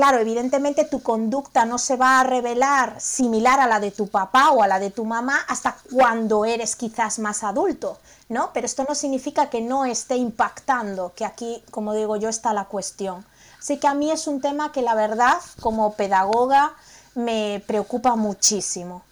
Claro, 0.00 0.16
evidentemente 0.16 0.86
tu 0.86 1.02
conducta 1.02 1.66
no 1.66 1.76
se 1.76 1.94
va 1.94 2.20
a 2.20 2.24
revelar 2.24 2.98
similar 2.98 3.60
a 3.60 3.66
la 3.66 3.80
de 3.80 3.90
tu 3.90 4.08
papá 4.08 4.50
o 4.50 4.62
a 4.62 4.66
la 4.66 4.78
de 4.78 4.90
tu 4.90 5.04
mamá 5.04 5.40
hasta 5.46 5.76
cuando 5.92 6.46
eres 6.46 6.74
quizás 6.74 7.18
más 7.18 7.44
adulto, 7.44 7.98
¿no? 8.30 8.50
Pero 8.54 8.64
esto 8.64 8.86
no 8.88 8.94
significa 8.94 9.50
que 9.50 9.60
no 9.60 9.84
esté 9.84 10.16
impactando, 10.16 11.12
que 11.14 11.26
aquí, 11.26 11.62
como 11.70 11.92
digo 11.92 12.16
yo, 12.16 12.30
está 12.30 12.54
la 12.54 12.64
cuestión. 12.64 13.26
Así 13.58 13.78
que 13.78 13.88
a 13.88 13.92
mí 13.92 14.10
es 14.10 14.26
un 14.26 14.40
tema 14.40 14.72
que 14.72 14.80
la 14.80 14.94
verdad, 14.94 15.36
como 15.60 15.94
pedagoga, 15.94 16.72
me 17.14 17.62
preocupa 17.66 18.16
muchísimo. 18.16 19.04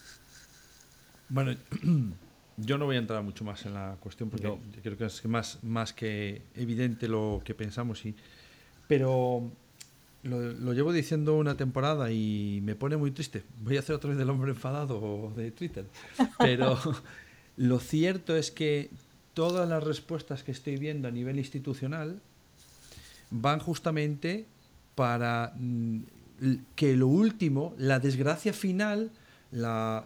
Bueno, 1.28 1.54
yo 2.56 2.78
no 2.78 2.86
voy 2.86 2.96
a 2.96 3.00
entrar 3.00 3.22
mucho 3.22 3.44
más 3.44 3.62
en 3.66 3.74
la 3.74 3.98
cuestión 4.00 4.30
porque 4.30 4.56
creo 4.82 4.96
que 4.96 5.04
es 5.04 5.22
más, 5.26 5.62
más 5.62 5.92
que 5.92 6.44
evidente 6.54 7.08
lo 7.08 7.42
que 7.44 7.54
pensamos, 7.54 8.06
y, 8.06 8.16
pero 8.86 9.50
lo, 10.22 10.72
llevo 10.72 10.92
diciendo 10.92 11.36
una 11.36 11.56
temporada 11.56 12.10
y 12.10 12.60
me 12.62 12.74
pone 12.74 12.96
muy 12.96 13.10
triste. 13.10 13.44
Voy 13.62 13.76
a 13.76 13.80
hacer 13.80 13.94
otra 13.94 14.10
vez 14.10 14.18
del 14.18 14.30
hombre 14.30 14.50
enfadado 14.50 15.32
de 15.36 15.50
Twitter. 15.50 15.86
Pero 16.38 16.78
lo 17.56 17.78
cierto 17.78 18.36
es 18.36 18.50
que 18.50 18.90
todas 19.34 19.68
las 19.68 19.82
respuestas 19.82 20.42
que 20.42 20.52
estoy 20.52 20.76
viendo 20.76 21.08
a 21.08 21.10
nivel 21.10 21.38
institucional 21.38 22.20
van 23.30 23.60
justamente 23.60 24.46
para 24.94 25.52
mm, 25.56 26.00
que 26.74 26.96
lo 26.96 27.06
último, 27.06 27.74
la 27.78 28.00
desgracia 28.00 28.52
final, 28.52 29.10
la, 29.52 30.04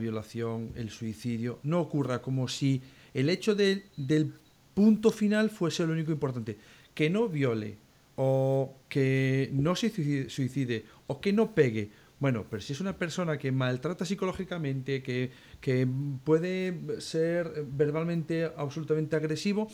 violación, 0.00 0.70
el 0.76 0.90
suicidio, 0.90 1.58
no 1.62 1.80
ocurra 1.80 2.22
como 2.22 2.48
si 2.48 2.80
el 3.12 3.28
hecho 3.28 3.54
del 3.54 4.32
punto 4.74 5.10
final 5.10 5.50
fuese 5.50 5.86
lo 5.86 5.92
único 5.92 6.12
importante. 6.12 6.56
Que 6.94 7.08
no 7.08 7.28
viole, 7.28 7.76
o 8.22 8.76
que 8.90 9.48
no 9.54 9.74
se 9.74 9.88
suicide, 10.28 10.84
o 11.06 11.22
que 11.22 11.32
no 11.32 11.54
pegue. 11.54 11.90
Bueno, 12.18 12.44
pero 12.50 12.60
si 12.60 12.74
es 12.74 12.80
una 12.82 12.98
persona 12.98 13.38
que 13.38 13.50
maltrata 13.50 14.04
psicológicamente, 14.04 15.02
que, 15.02 15.30
que 15.58 15.88
puede 16.22 17.00
ser 17.00 17.64
verbalmente 17.66 18.44
absolutamente 18.54 19.16
agresivo, 19.16 19.68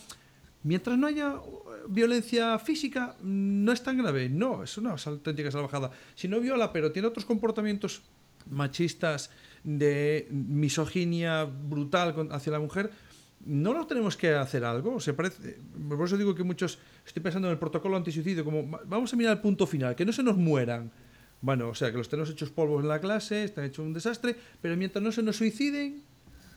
mientras 0.62 0.96
no 0.96 1.08
haya 1.08 1.40
violencia 1.88 2.56
física, 2.60 3.16
no 3.20 3.72
es 3.72 3.82
tan 3.82 3.98
grave. 3.98 4.28
No, 4.28 4.62
es 4.62 4.78
una 4.78 4.92
auténtica 4.92 5.50
salvajada. 5.50 5.90
Si 6.14 6.28
no 6.28 6.38
viola, 6.38 6.72
pero 6.72 6.92
tiene 6.92 7.08
otros 7.08 7.24
comportamientos 7.24 8.02
machistas, 8.48 9.28
de 9.66 10.28
misoginia 10.30 11.44
brutal 11.44 12.28
hacia 12.30 12.52
la 12.52 12.60
mujer, 12.60 12.92
¿no 13.46 13.72
lo 13.72 13.86
tenemos 13.86 14.16
que 14.16 14.34
hacer 14.34 14.64
algo? 14.64 15.00
Se 15.00 15.14
parece, 15.14 15.58
por 15.88 16.06
eso 16.06 16.16
digo 16.16 16.34
que 16.34 16.42
muchos, 16.42 16.78
estoy 17.06 17.22
pensando 17.22 17.48
en 17.48 17.52
el 17.52 17.58
protocolo 17.58 17.96
antisuicidio, 17.96 18.44
como 18.44 18.66
vamos 18.86 19.12
a 19.12 19.16
mirar 19.16 19.32
el 19.36 19.40
punto 19.40 19.66
final, 19.66 19.94
que 19.94 20.04
no 20.04 20.12
se 20.12 20.22
nos 20.22 20.36
mueran. 20.36 20.90
Bueno, 21.40 21.68
o 21.68 21.74
sea, 21.74 21.90
que 21.92 21.98
los 21.98 22.08
tenemos 22.08 22.30
hechos 22.30 22.50
polvos 22.50 22.82
en 22.82 22.88
la 22.88 23.00
clase, 23.00 23.44
están 23.44 23.64
hechos 23.64 23.86
un 23.86 23.92
desastre, 23.92 24.36
pero 24.60 24.76
mientras 24.76 25.02
no 25.02 25.12
se 25.12 25.22
nos 25.22 25.36
suiciden, 25.36 26.02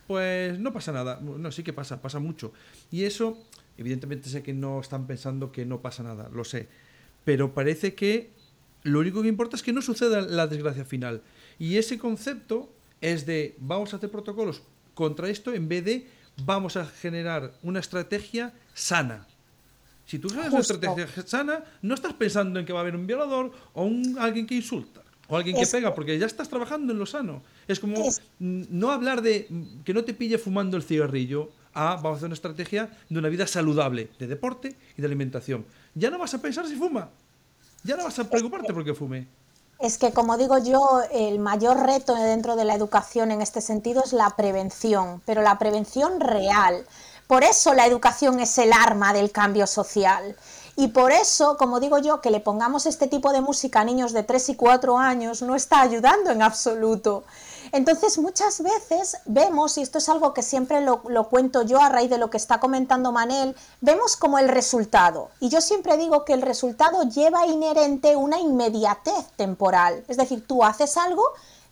pues 0.06 0.58
no 0.58 0.72
pasa 0.72 0.90
nada. 0.90 1.20
No, 1.20 1.52
sí 1.52 1.62
que 1.62 1.72
pasa, 1.72 2.02
pasa 2.02 2.18
mucho. 2.18 2.52
Y 2.90 3.04
eso, 3.04 3.38
evidentemente 3.78 4.28
sé 4.28 4.42
que 4.42 4.52
no 4.52 4.80
están 4.80 5.06
pensando 5.06 5.52
que 5.52 5.64
no 5.64 5.80
pasa 5.80 6.02
nada, 6.02 6.28
lo 6.32 6.44
sé. 6.44 6.68
Pero 7.24 7.54
parece 7.54 7.94
que 7.94 8.32
lo 8.82 8.98
único 8.98 9.22
que 9.22 9.28
importa 9.28 9.56
es 9.56 9.62
que 9.62 9.72
no 9.72 9.82
suceda 9.82 10.22
la 10.22 10.46
desgracia 10.48 10.84
final. 10.84 11.22
Y 11.58 11.76
ese 11.76 11.98
concepto 11.98 12.72
es 13.00 13.26
de 13.26 13.54
vamos 13.60 13.92
a 13.92 13.98
hacer 13.98 14.10
protocolos 14.10 14.62
contra 14.94 15.28
esto 15.28 15.54
en 15.54 15.68
vez 15.68 15.84
de 15.84 16.06
vamos 16.44 16.76
a 16.76 16.84
generar 16.86 17.52
una 17.62 17.80
estrategia 17.80 18.52
sana. 18.74 19.26
Si 20.06 20.18
tú 20.18 20.28
generas 20.28 20.52
una 20.52 20.60
estrategia 20.60 21.06
sana, 21.26 21.64
no 21.82 21.94
estás 21.94 22.14
pensando 22.14 22.58
en 22.58 22.66
que 22.66 22.72
va 22.72 22.80
a 22.80 22.82
haber 22.82 22.96
un 22.96 23.06
violador 23.06 23.52
o 23.74 23.84
un, 23.84 24.16
alguien 24.18 24.46
que 24.46 24.56
insulta 24.56 25.02
o 25.28 25.36
alguien 25.36 25.56
que 25.56 25.66
pega, 25.66 25.94
porque 25.94 26.18
ya 26.18 26.26
estás 26.26 26.48
trabajando 26.48 26.92
en 26.92 26.98
lo 26.98 27.06
sano. 27.06 27.42
Es 27.68 27.78
como 27.78 27.94
no 28.40 28.90
hablar 28.90 29.22
de 29.22 29.48
que 29.84 29.94
no 29.94 30.02
te 30.02 30.12
pille 30.12 30.38
fumando 30.38 30.76
el 30.76 30.82
cigarrillo, 30.82 31.50
a 31.72 31.94
vamos 31.94 32.14
a 32.14 32.16
hacer 32.16 32.26
una 32.26 32.34
estrategia 32.34 32.90
de 33.08 33.18
una 33.18 33.28
vida 33.28 33.46
saludable, 33.46 34.10
de 34.18 34.26
deporte 34.26 34.76
y 34.96 35.00
de 35.00 35.06
alimentación. 35.06 35.64
Ya 35.94 36.10
no 36.10 36.18
vas 36.18 36.34
a 36.34 36.42
pensar 36.42 36.66
si 36.66 36.74
fuma, 36.74 37.10
ya 37.84 37.96
no 37.96 38.04
vas 38.04 38.18
a 38.18 38.28
preocuparte 38.28 38.72
porque 38.72 38.94
fume. 38.94 39.26
Es 39.80 39.96
que, 39.96 40.12
como 40.12 40.36
digo 40.36 40.58
yo, 40.58 41.00
el 41.10 41.38
mayor 41.38 41.86
reto 41.86 42.14
dentro 42.14 42.54
de 42.54 42.66
la 42.66 42.74
educación 42.74 43.30
en 43.30 43.40
este 43.40 43.62
sentido 43.62 44.02
es 44.04 44.12
la 44.12 44.28
prevención, 44.36 45.22
pero 45.24 45.40
la 45.40 45.58
prevención 45.58 46.20
real. 46.20 46.86
Por 47.26 47.44
eso 47.44 47.72
la 47.72 47.86
educación 47.86 48.40
es 48.40 48.58
el 48.58 48.74
arma 48.74 49.14
del 49.14 49.32
cambio 49.32 49.66
social. 49.66 50.36
Y 50.76 50.88
por 50.88 51.12
eso, 51.12 51.56
como 51.56 51.80
digo 51.80 51.96
yo, 51.96 52.20
que 52.20 52.30
le 52.30 52.40
pongamos 52.40 52.84
este 52.84 53.06
tipo 53.06 53.32
de 53.32 53.40
música 53.40 53.80
a 53.80 53.84
niños 53.84 54.12
de 54.12 54.22
3 54.22 54.50
y 54.50 54.54
4 54.56 54.98
años 54.98 55.40
no 55.40 55.54
está 55.54 55.80
ayudando 55.80 56.30
en 56.30 56.42
absoluto. 56.42 57.24
Entonces, 57.72 58.18
muchas 58.18 58.62
veces 58.62 59.18
vemos, 59.26 59.78
y 59.78 59.82
esto 59.82 59.98
es 59.98 60.08
algo 60.08 60.34
que 60.34 60.42
siempre 60.42 60.80
lo, 60.80 61.02
cuento 61.28 61.62
yo 61.62 61.80
a 61.80 61.88
raíz 61.88 62.10
de 62.10 62.18
lo 62.18 62.28
que 62.28 62.36
está 62.36 62.58
comentando 62.58 63.12
Manel, 63.12 63.54
vemos 63.80 64.16
como 64.16 64.38
el 64.38 64.48
resultado. 64.48 65.30
Y 65.38 65.50
yo 65.50 65.60
siempre 65.60 65.96
digo 65.96 66.24
que 66.24 66.32
el 66.32 66.42
resultado 66.42 67.04
lleva 67.04 67.46
inherente 67.46 68.16
una 68.16 68.40
inmediatez 68.40 69.26
temporal. 69.36 70.04
Es 70.08 70.16
decir, 70.16 70.44
tú 70.46 70.64
haces 70.64 70.96
algo 70.96 71.22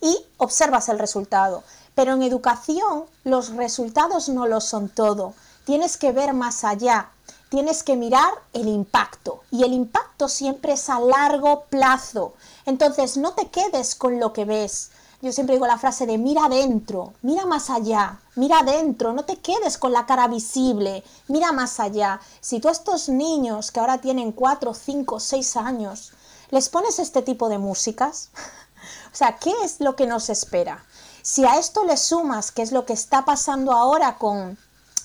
y 0.00 0.16
observas 0.36 0.88
el 0.88 1.00
resultado. 1.00 1.64
Pero 1.96 2.12
en 2.12 2.22
educación 2.22 3.06
los 3.24 3.54
resultados 3.54 4.28
no 4.28 4.46
lo 4.46 4.60
son 4.60 4.88
todo. 4.88 5.34
Tienes 5.64 5.96
que 5.96 6.12
ver 6.12 6.32
más 6.32 6.62
allá, 6.62 7.10
tienes 7.48 7.82
que 7.82 7.96
mirar 7.96 8.32
el 8.52 8.68
impacto. 8.68 9.40
Y 9.50 9.64
el 9.64 9.72
impacto 9.72 10.28
siempre 10.28 10.74
es 10.74 10.88
a 10.90 11.00
largo 11.00 11.64
plazo. 11.64 12.34
Entonces 12.66 13.16
no 13.16 13.32
te 13.32 13.48
quedes 13.48 13.96
con 13.96 14.20
lo 14.20 14.32
que 14.32 14.44
ves. 14.44 14.92
Yo 15.20 15.32
siempre 15.32 15.56
digo 15.56 15.66
la 15.66 15.78
frase 15.78 16.06
de 16.06 16.16
mira 16.16 16.44
adentro, 16.44 17.12
mira 17.22 17.44
más 17.44 17.70
allá, 17.70 18.20
mira 18.36 18.60
adentro, 18.60 19.12
no 19.12 19.24
te 19.24 19.38
quedes 19.38 19.76
con 19.76 19.92
la 19.92 20.06
cara 20.06 20.28
visible, 20.28 21.02
mira 21.26 21.50
más 21.50 21.80
allá. 21.80 22.20
Si 22.40 22.60
tú 22.60 22.68
a 22.68 22.72
estos 22.72 23.08
niños 23.08 23.72
que 23.72 23.80
ahora 23.80 23.98
tienen 23.98 24.30
4, 24.30 24.72
5, 24.72 25.18
6 25.18 25.56
años, 25.56 26.12
les 26.50 26.68
pones 26.68 27.00
este 27.00 27.22
tipo 27.22 27.48
de 27.48 27.58
músicas, 27.58 28.30
o 29.12 29.16
sea, 29.16 29.38
¿qué 29.38 29.52
es 29.64 29.80
lo 29.80 29.96
que 29.96 30.06
nos 30.06 30.30
espera? 30.30 30.84
Si 31.22 31.44
a 31.44 31.58
esto 31.58 31.84
le 31.84 31.96
sumas, 31.96 32.52
qué 32.52 32.62
es 32.62 32.70
lo 32.70 32.86
que 32.86 32.92
está 32.92 33.24
pasando 33.24 33.72
ahora 33.72 34.18
con 34.18 34.56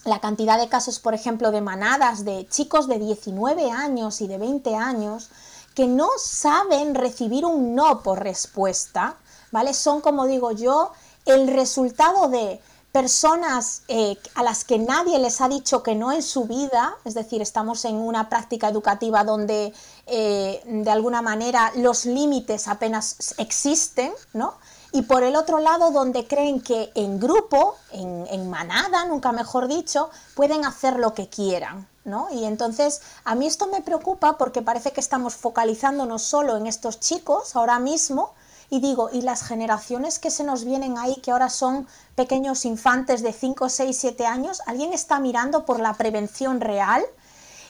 la 0.06 0.21
cantidad 0.21 0.60
de 0.60 0.69
casos, 0.69 0.99
por 0.99 1.15
ejemplo, 1.15 1.49
de 1.49 1.62
manadas 1.62 2.23
de 2.23 2.47
chicos 2.47 2.88
de 2.88 2.99
19 2.99 3.71
años 3.71 4.21
y 4.21 4.28
de 4.28 4.38
20 4.38 4.76
años 4.76 5.32
que 5.73 5.88
no 5.88 6.08
saben 6.23 6.93
recibir 6.93 7.45
un 7.45 7.73
no 7.73 8.04
por 8.04 8.21
respuesta, 8.21 9.17
¿vale? 9.54 9.74
Son, 9.74 10.02
como 10.02 10.26
digo 10.26 10.52
yo, 10.52 10.92
el 11.26 11.48
resultado 11.48 12.28
de 12.28 12.60
personas 12.92 13.84
eh, 13.88 14.18
a 14.36 14.44
las 14.44 14.66
que 14.66 14.78
nadie 14.78 15.18
les 15.20 15.42
ha 15.42 15.48
dicho 15.48 15.82
que 15.84 15.96
no 15.96 16.12
en 16.12 16.22
su 16.22 16.46
vida, 16.46 16.96
es 17.06 17.13
decir, 17.13 17.42
estamos 17.42 17.86
en 17.86 17.96
una 17.96 18.30
práctica 18.30 18.68
educativa 18.68 19.24
donde 19.24 19.74
eh, 20.08 20.62
de 20.66 20.92
alguna 20.92 21.22
manera 21.22 21.72
los 21.76 22.06
límites 22.06 22.68
apenas 22.68 23.36
existen, 23.38 24.12
¿no? 24.34 24.56
Y 24.92 25.04
por 25.04 25.24
el 25.24 25.36
otro 25.36 25.60
lado, 25.60 25.89
donde 25.92 26.28
creen 26.28 26.62
que 26.62 26.92
en 26.94 27.20
grupo, 27.20 27.76
en, 27.92 28.28
en 28.30 28.50
manada, 28.50 29.06
nunca 29.06 29.32
mejor 29.32 29.68
dicho, 29.68 30.10
pueden 30.36 30.66
hacer 30.66 31.00
lo 31.00 31.16
que 31.16 31.30
quieran, 31.30 31.88
¿no? 32.06 32.28
Y 32.32 32.46
entonces 32.46 33.02
a 33.24 33.34
mí 33.34 33.48
esto 33.48 33.68
me 33.68 33.82
preocupa 33.82 34.38
porque 34.38 34.62
parece 34.62 34.92
que 34.92 35.02
estamos 35.02 35.36
focalizándonos 35.36 36.22
solo 36.22 36.58
en 36.58 36.68
estos 36.68 37.00
chicos 37.00 37.56
ahora 37.56 37.80
mismo, 37.80 38.34
y 38.73 38.79
digo, 38.79 39.12
¿y 39.13 39.21
las 39.21 39.43
generaciones 39.43 40.17
que 40.17 40.31
se 40.31 40.43
nos 40.43 40.65
vienen 40.65 40.97
ahí, 40.97 41.17
que 41.17 41.29
ahora 41.29 41.51
son 41.51 41.88
pequeños 42.15 42.65
infantes 42.65 43.21
de 43.21 43.31
5, 43.31 43.69
6, 43.69 43.95
7 43.95 44.25
años? 44.25 44.63
¿Alguien 44.65 44.93
está 44.93 45.19
mirando 45.19 45.63
por 45.63 45.79
la 45.79 45.93
prevención 45.93 46.59
real? 46.59 47.03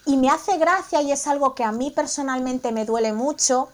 Y 0.05 0.15
me 0.15 0.29
hace 0.29 0.57
gracia 0.57 1.01
y 1.01 1.11
es 1.11 1.27
algo 1.27 1.55
que 1.55 1.65
a 1.65 1.73
mí 1.73 1.91
personalmente 1.91 2.71
me 2.71 2.85
duele 2.85 3.11
mucho, 3.11 3.67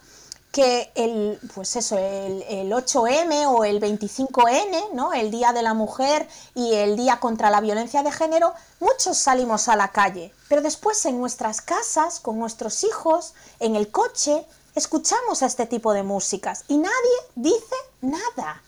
que 0.50 0.90
el, 0.96 1.38
pues 1.54 1.76
eso, 1.76 1.96
el, 1.96 2.42
el, 2.48 2.72
8M 2.72 3.46
o 3.46 3.62
el 3.62 3.80
25N, 3.80 4.92
¿no? 4.94 5.12
el 5.12 5.30
Día 5.30 5.52
de 5.52 5.62
la 5.62 5.72
Mujer 5.72 6.28
y 6.56 6.74
el 6.74 6.96
Día 6.96 7.20
contra 7.20 7.50
la 7.50 7.60
Violencia 7.60 8.02
de 8.02 8.10
Género, 8.10 8.54
muchos 8.80 9.16
salimos 9.16 9.68
a 9.68 9.76
la 9.76 9.92
calle, 9.92 10.34
pero 10.48 10.62
después 10.62 11.06
en 11.06 11.20
nuestras 11.20 11.60
casas, 11.60 12.18
con 12.18 12.40
nuestros 12.40 12.82
hijos, 12.82 13.34
en 13.60 13.76
el 13.76 13.92
coche, 13.92 14.44
escuchamos 14.74 15.42
a 15.42 15.46
este 15.46 15.66
tipo 15.66 15.92
de 15.92 16.02
músicas 16.02 16.64
y 16.68 16.78
nadie 16.78 17.16
dice 17.34 17.76
nada. 18.00 18.62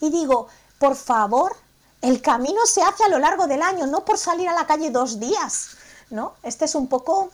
Y 0.00 0.10
digo, 0.10 0.48
por 0.78 0.96
favor, 0.96 1.56
el 2.00 2.20
camino 2.20 2.66
se 2.66 2.82
hace 2.82 3.04
a 3.04 3.08
lo 3.08 3.18
largo 3.18 3.46
del 3.46 3.62
año, 3.62 3.86
no 3.86 4.04
por 4.04 4.18
salir 4.18 4.48
a 4.48 4.54
la 4.54 4.66
calle 4.66 4.90
dos 4.90 5.20
días, 5.20 5.76
¿no? 6.10 6.34
Este 6.42 6.64
es 6.64 6.74
un 6.74 6.88
poco 6.88 7.30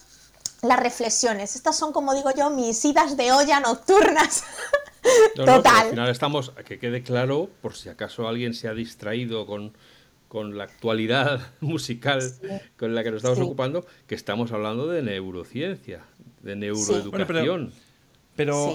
las 0.63 0.79
reflexiones. 0.81 1.57
Estas 1.57 1.77
son, 1.77 1.93
como 1.93 2.15
digo 2.15 2.31
yo, 2.37 2.51
mis 2.51 2.85
idas 2.85 3.17
de 3.17 3.33
olla 3.33 3.61
nocturnas. 3.61 4.45
Total. 5.35 5.63
al 5.67 5.91
final 5.91 6.11
estamos, 6.11 6.53
que 6.67 6.79
quede 6.79 7.03
claro, 7.03 7.49
por 7.63 7.75
si 7.75 7.89
acaso 7.89 8.29
alguien 8.29 8.53
se 8.53 8.69
ha 8.69 8.75
distraído 8.75 9.47
con, 9.47 9.73
con 10.27 10.59
la 10.59 10.65
actualidad 10.65 11.41
musical 11.61 12.21
con 12.77 12.95
la 12.95 13.03
que 13.03 13.11
nos 13.11 13.19
estamos 13.19 13.39
ocupando, 13.41 13.87
que 14.07 14.15
estamos 14.15 14.53
hablando 14.53 14.87
de 14.89 15.03
neurociencia, 15.03 16.05
de 16.43 16.57
neuroeducación. 16.57 17.27
Pero 17.27 17.88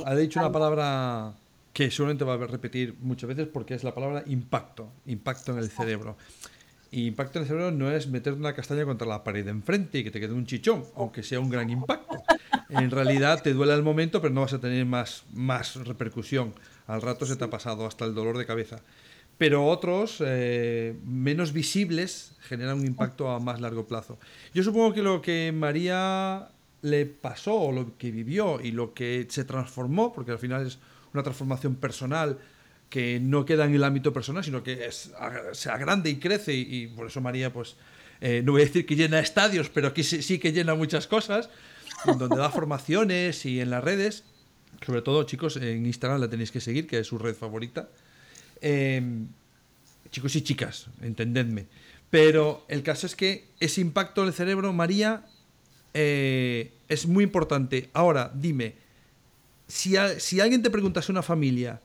ha 0.06 0.16
dicho 0.16 0.40
una 0.40 0.52
palabra 0.52 1.34
que 1.74 1.90
seguramente 1.90 2.24
va 2.24 2.36
a 2.36 2.48
repetir 2.48 2.96
muchas 3.02 3.28
veces 3.28 3.48
porque 3.52 3.74
es 3.74 3.84
la 3.84 3.94
palabra 3.94 4.24
impacto, 4.28 4.90
impacto 5.06 5.52
en 5.54 5.60
el 5.60 5.70
cerebro. 5.70 6.18
Y 6.92 7.08
impacto 7.08 7.40
en 7.40 7.44
el 7.44 7.48
cerebro 7.48 7.72
no 7.72 7.90
es 7.90 8.08
meter 8.08 8.34
una 8.34 8.54
castaña 8.54 8.86
contra 8.86 9.08
la 9.08 9.24
pared 9.24 9.44
de 9.44 9.50
enfrente 9.50 9.98
y 9.98 10.04
que 10.04 10.12
te 10.12 10.20
quede 10.20 10.34
un 10.34 10.46
chichón, 10.46 10.84
aunque 10.96 11.24
sea 11.24 11.40
un 11.40 11.50
gran 11.50 11.70
impacto. 11.70 12.22
En 12.70 12.92
realidad 12.92 13.42
te 13.42 13.54
duele 13.54 13.74
al 13.74 13.82
momento, 13.82 14.22
pero 14.22 14.34
no 14.34 14.42
vas 14.42 14.54
a 14.54 14.60
tener 14.60 14.86
más, 14.86 15.24
más 15.34 15.76
repercusión. 15.88 16.54
Al 16.86 17.02
rato 17.02 17.26
se 17.26 17.36
te 17.36 17.44
ha 17.46 17.50
pasado 17.50 17.88
hasta 17.88 18.06
el 18.06 18.14
dolor 18.14 18.38
de 18.38 18.46
cabeza. 18.46 18.82
Pero 19.40 19.66
otros, 19.66 20.18
eh, 20.24 20.96
menos 21.04 21.54
visibles, 21.54 22.36
generan 22.42 22.80
un 22.80 22.86
impacto 22.86 23.32
a 23.32 23.40
más 23.40 23.60
largo 23.60 23.88
plazo. 23.88 24.20
Yo 24.54 24.62
supongo 24.62 24.94
que 24.94 25.02
lo 25.02 25.22
que 25.22 25.52
María 25.52 26.50
le 26.84 27.06
pasó, 27.06 27.72
lo 27.72 27.98
que 27.98 28.12
vivió 28.12 28.60
y 28.62 28.72
lo 28.72 28.94
que 28.94 29.26
se 29.30 29.46
transformó, 29.46 30.14
porque 30.14 30.32
al 30.32 30.38
final 30.40 30.68
es 30.68 30.78
una 31.14 31.24
transformación 31.24 31.76
personal 31.76 32.38
que 32.90 33.20
no 33.20 33.46
queda 33.46 33.66
en 33.66 33.74
el 33.74 33.84
ámbito 33.84 34.14
personal, 34.14 34.44
sino 34.44 34.62
que 34.62 34.90
se 34.92 35.70
agrande 35.70 36.10
y 36.10 36.18
crece 36.18 36.54
y, 36.54 36.88
por 36.88 37.08
eso 37.08 37.22
María, 37.22 37.52
pues, 37.52 37.78
eh, 38.22 38.42
no 38.44 38.52
voy 38.52 38.62
a 38.62 38.66
decir 38.66 38.86
que 38.86 38.96
llena 38.96 39.20
estadios, 39.20 39.70
pero 39.70 39.88
aquí 39.88 40.04
sí, 40.04 40.40
que 40.40 40.52
llena 40.52 40.76
muchas 40.76 41.08
cosas, 41.08 41.50
donde 42.06 42.36
da 42.36 42.50
formaciones 42.50 43.46
y 43.46 43.62
en 43.62 43.70
las 43.70 43.84
redes. 43.84 44.26
Sobre 44.86 45.02
todo, 45.02 45.24
chicos, 45.24 45.56
en 45.56 45.86
Instagram 45.86 46.20
la 46.20 46.30
tenéis 46.30 46.52
que 46.52 46.60
seguir, 46.60 46.86
que 46.86 47.00
es 47.00 47.08
su 47.08 47.18
red 47.18 47.36
favorita. 47.36 47.90
Em, 48.62 49.28
chicos 50.12 50.36
y 50.36 50.42
chicas, 50.42 50.88
entendedme. 51.02 51.68
Pero 52.10 52.66
el 52.68 52.84
caso 52.84 53.08
es 53.08 53.16
que 53.16 53.48
ese 53.60 53.82
impacto 53.82 54.22
en 54.22 54.28
el 54.28 54.34
cerebro, 54.34 54.72
María, 54.74 55.26
eh, 55.94 56.74
es 56.88 57.08
muy 57.08 57.24
importante. 57.24 57.90
Ahora, 57.94 58.32
dime, 58.34 58.76
si, 59.68 59.96
si 60.18 60.40
alguien 60.40 60.62
te 60.62 60.70
preguntase 60.70 61.12
una 61.12 61.22
familia, 61.22 61.82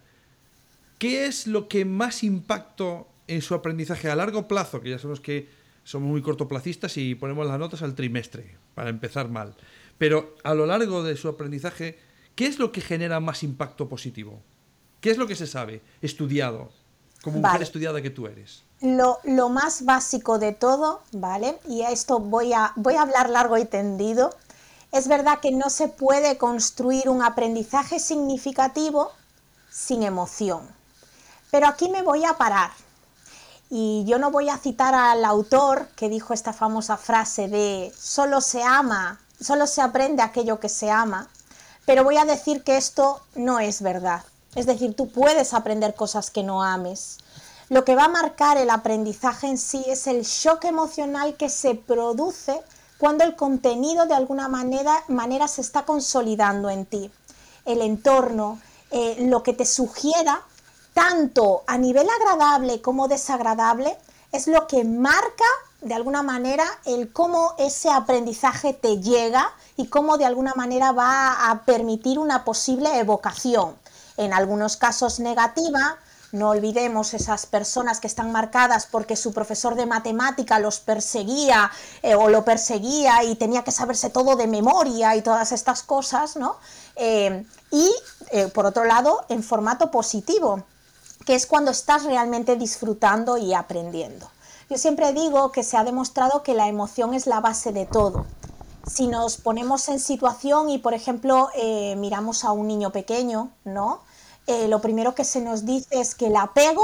¿qué 0.99 1.27
es 1.27 1.47
lo 1.47 1.69
que 1.69 1.85
más 1.85 2.23
impacto 2.23 3.09
en 3.27 3.43
su 3.43 3.55
aprendizaje 3.55 4.11
a 4.11 4.17
largo 4.17 4.49
plazo? 4.49 4.81
Que 4.81 4.91
ya 4.91 4.99
sabemos 4.99 5.21
que 5.21 5.49
somos 5.85 6.11
muy 6.11 6.23
cortoplacistas 6.23 6.97
y 6.97 7.15
ponemos 7.15 7.47
las 7.47 7.59
notas 7.59 7.83
al 7.83 7.95
trimestre, 7.95 8.57
para 8.75 8.91
empezar 8.91 9.29
mal. 9.29 9.55
Pero 9.97 10.37
a 10.45 10.55
lo 10.55 10.67
largo 10.67 11.03
de 11.03 11.17
su 11.17 11.29
aprendizaje, 11.29 11.99
¿qué 12.35 12.47
es 12.47 12.59
lo 12.59 12.73
que 12.73 12.81
genera 12.81 13.21
más 13.21 13.43
impacto 13.43 13.89
positivo? 13.89 14.43
¿Qué 15.01 15.11
es 15.11 15.19
lo 15.19 15.27
que 15.27 15.37
se 15.37 15.47
sabe? 15.47 15.81
Estudiado, 16.03 16.73
como 17.23 17.41
mujer 17.41 17.63
estudiada 17.63 18.03
que 18.03 18.11
tú 18.11 18.27
eres. 18.27 18.65
Lo, 18.81 19.49
más 19.49 19.85
básico 19.85 20.39
de 20.39 20.53
todo, 20.53 21.03
¿vale? 21.13 21.59
Y 21.67 21.83
a 21.83 21.91
esto 21.91 22.21
voy 22.21 22.53
a, 22.53 22.73
voy 22.77 22.95
a 22.95 23.03
hablar 23.03 23.29
largo 23.29 23.59
y 23.59 23.65
tendido. 23.65 24.35
Es 24.93 25.09
verdad 25.09 25.41
que 25.41 25.51
no 25.51 25.69
se 25.69 25.89
puede 25.89 26.39
construir 26.39 27.09
un 27.09 27.23
aprendizaje 27.23 27.99
significativo 27.99 29.11
sin 29.71 30.03
emoción. 30.03 30.61
Pero 31.51 31.67
aquí 31.67 31.89
me 31.89 32.03
voy 32.03 32.25
a 32.25 32.35
parar. 32.35 32.71
Y 33.71 34.05
yo 34.07 34.19
no 34.19 34.31
voy 34.31 34.49
a 34.49 34.57
citar 34.57 34.95
al 34.95 35.25
autor 35.25 35.89
que 35.97 36.09
dijo 36.09 36.33
esta 36.33 36.53
famosa 36.53 36.97
frase 36.97 37.49
de 37.49 37.93
solo 37.99 38.41
se 38.41 38.63
ama, 38.63 39.21
solo 39.41 39.67
se 39.67 39.83
aprende 39.83 40.23
aquello 40.23 40.59
que 40.59 40.69
se 40.69 40.91
ama, 40.91 41.29
pero 41.85 42.05
voy 42.05 42.17
a 42.17 42.25
decir 42.25 42.65
que 42.65 42.77
esto 42.77 43.21
no 43.35 43.61
es 43.61 43.83
verdad. 43.83 44.23
Es 44.55 44.67
decir, 44.67 44.95
tú 44.95 45.11
puedes 45.11 45.53
aprender 45.53 45.95
cosas 45.95 46.31
que 46.31 46.43
no 46.43 46.63
ames. 46.63 47.19
Lo 47.69 47.85
que 47.85 47.95
va 47.95 48.05
a 48.05 48.09
marcar 48.09 48.57
el 48.57 48.71
aprendizaje 48.71 49.47
en 49.47 49.59
sí 49.59 49.85
es 49.87 50.07
el 50.07 50.23
shock 50.23 50.65
emocional 50.65 51.37
que 51.37 51.51
se 51.51 51.75
produce 51.75 52.59
cuando 52.97 53.25
el 53.25 53.37
contenido 53.37 54.07
de 54.07 54.15
alguna 54.15 54.49
manera, 54.49 55.05
manera 55.09 55.47
se 55.49 55.61
está 55.61 55.85
consolidando 55.85 56.71
en 56.71 56.87
ti. 56.87 57.11
El 57.67 57.83
entorno, 57.83 58.59
eh, 58.91 59.17
lo 59.29 59.43
que 59.43 59.53
te 59.53 59.67
sugiera, 59.67 60.41
tanto 60.95 61.63
a 61.67 61.77
nivel 61.77 62.09
agradable 62.09 62.81
como 62.81 63.07
desagradable, 63.07 63.99
es 64.33 64.47
lo 64.47 64.67
que 64.67 64.85
marca 64.85 65.45
de 65.83 65.95
alguna 65.95 66.23
manera 66.23 66.65
el 66.87 67.13
cómo 67.13 67.55
ese 67.59 67.91
aprendizaje 67.91 68.73
te 68.73 69.01
llega 69.01 69.53
y 69.77 69.89
cómo 69.89 70.17
de 70.17 70.25
alguna 70.25 70.55
manera 70.55 70.93
va 70.93 71.51
a 71.51 71.65
permitir 71.65 72.19
una 72.19 72.45
posible 72.45 72.99
evocación. 72.99 73.77
En 74.17 74.33
algunos 74.33 74.77
casos 74.77 75.21
negativa, 75.21 75.99
no 76.33 76.51
olvidemos 76.51 77.15
esas 77.15 77.47
personas 77.47 78.01
que 78.01 78.07
están 78.07 78.33
marcadas 78.33 78.87
porque 78.87 79.17
su 79.17 79.33
profesor 79.33 79.75
de 79.77 79.87
matemática 79.87 80.59
los 80.59 80.79
perseguía 80.81 81.71
eh, 82.03 82.15
o 82.15 82.29
lo 82.29 82.45
perseguía 82.45 83.25
y 83.25 83.35
tenía 83.37 83.65
que 83.65 83.71
saberse 83.71 84.11
todo 84.11 84.37
de 84.37 84.47
memoria 84.47 85.17
y 85.17 85.23
todas 85.23 85.53
estas 85.53 85.83
cosas, 85.83 86.37
¿no? 86.37 86.57
Eh, 86.97 87.47
y 87.71 87.91
eh, 88.31 88.49
por 88.49 88.67
otro 88.67 88.85
lado, 88.85 89.25
en 89.31 89.43
formato 89.43 89.91
positivo, 89.91 90.65
que 91.25 91.35
es 91.35 91.47
cuando 91.47 91.71
estás 91.71 92.05
realmente 92.05 92.57
disfrutando 92.57 93.39
y 93.39 93.55
aprendiendo. 93.55 94.31
Yo 94.69 94.77
siempre 94.77 95.15
digo 95.15 95.51
que 95.51 95.63
se 95.63 95.79
ha 95.79 95.85
demostrado 95.85 96.43
que 96.43 96.53
la 96.53 96.69
emoción 96.69 97.15
es 97.15 97.27
la 97.27 97.41
base 97.41 97.73
de 97.73 97.87
todo. 97.87 98.27
Si 98.87 99.07
nos 99.07 99.39
ponemos 99.39 99.89
en 99.89 99.99
situación 99.99 100.69
y, 100.69 100.79
por 100.79 100.93
ejemplo, 100.93 101.51
miramos 101.97 102.45
a 102.45 102.53
un 102.53 102.69
niño 102.69 102.91
pequeño, 102.91 103.51
¿no? 103.65 104.01
Eh, 104.49 104.67
lo 104.67 104.81
primero 104.81 105.15
que 105.15 105.25
se 105.25 105.43
nos 105.43 105.67
dice 105.67 105.87
es 105.91 106.15
que 106.15 106.29
el 106.29 106.37
apego 106.37 106.83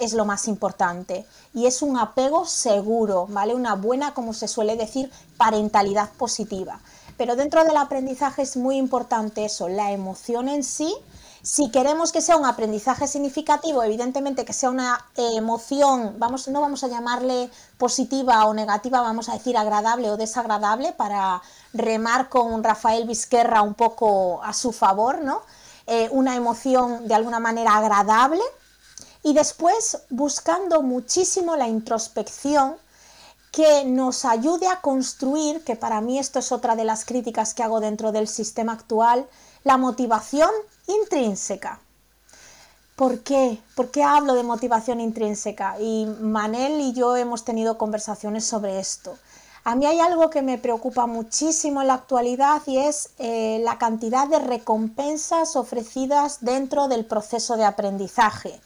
es 0.00 0.12
lo 0.12 0.24
más 0.24 0.48
importante 0.48 1.24
y 1.54 1.66
es 1.66 1.80
un 1.80 1.96
apego 1.96 2.46
seguro, 2.46 3.28
¿vale? 3.30 3.54
Una 3.54 3.76
buena, 3.76 4.12
como 4.12 4.34
se 4.34 4.48
suele 4.48 4.74
decir, 4.74 5.08
parentalidad 5.36 6.10
positiva. 6.18 6.80
Pero 7.16 7.36
dentro 7.36 7.62
del 7.62 7.76
aprendizaje 7.76 8.42
es 8.42 8.56
muy 8.56 8.76
importante 8.76 9.44
eso, 9.44 9.68
la 9.68 9.92
emoción 9.92 10.48
en 10.48 10.64
sí. 10.64 10.92
Si 11.42 11.70
queremos 11.70 12.10
que 12.10 12.20
sea 12.20 12.36
un 12.38 12.44
aprendizaje 12.44 13.06
significativo, 13.06 13.84
evidentemente 13.84 14.44
que 14.44 14.52
sea 14.52 14.70
una 14.70 15.06
emoción, 15.16 16.16
vamos, 16.18 16.48
no 16.48 16.60
vamos 16.60 16.82
a 16.82 16.88
llamarle 16.88 17.50
positiva 17.78 18.44
o 18.46 18.52
negativa, 18.52 19.00
vamos 19.00 19.28
a 19.28 19.34
decir 19.34 19.56
agradable 19.56 20.10
o 20.10 20.16
desagradable 20.16 20.92
para 20.92 21.40
remar 21.72 22.28
con 22.28 22.64
Rafael 22.64 23.06
Vizquerra 23.06 23.62
un 23.62 23.74
poco 23.74 24.42
a 24.42 24.52
su 24.52 24.72
favor, 24.72 25.22
¿no? 25.22 25.42
Eh, 25.86 26.08
una 26.10 26.34
emoción 26.34 27.06
de 27.06 27.14
alguna 27.14 27.38
manera 27.38 27.76
agradable 27.76 28.42
y 29.22 29.34
después 29.34 29.98
buscando 30.10 30.82
muchísimo 30.82 31.54
la 31.54 31.68
introspección 31.68 32.76
que 33.52 33.84
nos 33.84 34.24
ayude 34.24 34.66
a 34.66 34.80
construir, 34.80 35.62
que 35.62 35.76
para 35.76 36.00
mí 36.00 36.18
esto 36.18 36.40
es 36.40 36.50
otra 36.50 36.74
de 36.74 36.84
las 36.84 37.04
críticas 37.04 37.54
que 37.54 37.62
hago 37.62 37.78
dentro 37.80 38.10
del 38.10 38.26
sistema 38.26 38.72
actual, 38.72 39.28
la 39.62 39.76
motivación 39.76 40.50
intrínseca. 40.88 41.80
¿Por 42.96 43.20
qué? 43.20 43.62
¿Por 43.74 43.90
qué 43.90 44.02
hablo 44.02 44.34
de 44.34 44.42
motivación 44.42 45.00
intrínseca? 45.00 45.78
Y 45.80 46.06
Manel 46.20 46.80
y 46.80 46.92
yo 46.94 47.14
hemos 47.14 47.44
tenido 47.44 47.78
conversaciones 47.78 48.44
sobre 48.44 48.80
esto. 48.80 49.18
A 49.68 49.74
mí 49.74 49.84
hay 49.84 49.98
algo 49.98 50.30
que 50.30 50.42
me 50.42 50.58
preocupa 50.58 51.06
muchísimo 51.06 51.80
en 51.80 51.88
la 51.88 51.94
actualidad 51.94 52.62
y 52.66 52.78
es 52.78 53.10
eh, 53.18 53.58
la 53.64 53.78
cantidad 53.78 54.28
de 54.28 54.38
recompensas 54.38 55.56
ofrecidas 55.56 56.38
dentro 56.40 56.86
del 56.86 57.04
proceso 57.04 57.56
de 57.56 57.64
aprendizaje. 57.64 58.60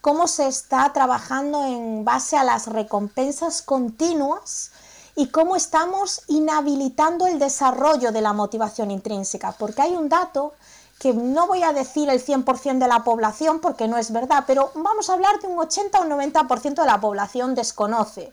Cómo 0.00 0.28
se 0.28 0.46
está 0.46 0.92
trabajando 0.92 1.64
en 1.64 2.04
base 2.04 2.36
a 2.36 2.44
las 2.44 2.68
recompensas 2.68 3.62
continuas 3.62 4.70
y 5.16 5.26
cómo 5.26 5.56
estamos 5.56 6.22
inhabilitando 6.28 7.26
el 7.26 7.40
desarrollo 7.40 8.12
de 8.12 8.20
la 8.20 8.32
motivación 8.32 8.92
intrínseca. 8.92 9.50
Porque 9.58 9.82
hay 9.82 9.96
un 9.96 10.08
dato 10.08 10.52
que 11.00 11.12
no 11.12 11.48
voy 11.48 11.64
a 11.64 11.72
decir 11.72 12.08
el 12.08 12.24
100% 12.24 12.78
de 12.78 12.86
la 12.86 13.02
población 13.02 13.58
porque 13.58 13.88
no 13.88 13.98
es 13.98 14.12
verdad, 14.12 14.44
pero 14.46 14.70
vamos 14.76 15.10
a 15.10 15.14
hablar 15.14 15.40
de 15.40 15.48
un 15.48 15.58
80 15.58 15.98
o 15.98 16.04
90% 16.04 16.74
de 16.76 16.86
la 16.86 17.00
población 17.00 17.56
desconoce 17.56 18.32